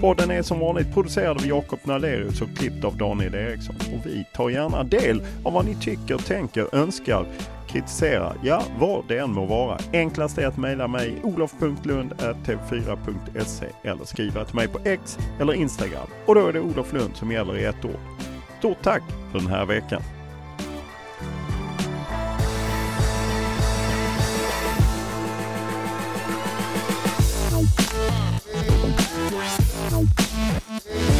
Podden 0.00 0.30
är 0.30 0.42
som 0.42 0.58
vanligt 0.58 0.94
producerad 0.94 1.36
av 1.36 1.46
Jakob 1.46 1.78
Nalerius 1.84 2.42
och 2.42 2.48
klippt 2.56 2.84
av 2.84 2.96
Daniel 2.96 3.34
Eriksson. 3.34 3.76
Och 3.76 4.06
vi 4.06 4.26
tar 4.34 4.50
gärna 4.50 4.84
del 4.84 5.22
av 5.44 5.52
vad 5.52 5.64
ni 5.64 5.74
tycker, 5.74 6.18
tänker, 6.18 6.74
önskar, 6.74 7.26
kritiserar, 7.68 8.36
ja 8.42 8.62
vad 8.78 9.08
det 9.08 9.18
än 9.18 9.32
må 9.32 9.46
vara. 9.46 9.78
Enklast 9.92 10.38
är 10.38 10.46
att 10.46 10.56
mejla 10.56 10.88
mig 10.88 11.14
olof.lund.tv4.se 11.22 13.66
eller 13.82 14.04
skriva 14.04 14.44
till 14.44 14.54
mig 14.54 14.68
på 14.68 14.78
X 14.84 15.18
eller 15.40 15.52
Instagram. 15.52 16.06
Och 16.26 16.34
då 16.34 16.46
är 16.46 16.52
det 16.52 16.60
Olof 16.60 16.92
Lund 16.92 17.16
som 17.16 17.32
gäller 17.32 17.58
i 17.58 17.64
ett 17.64 17.84
år. 17.84 18.00
Stort 18.58 18.82
tack 18.82 19.02
för 19.32 19.38
den 19.38 19.48
här 19.48 19.66
veckan! 19.66 20.02
Musik 30.66 31.17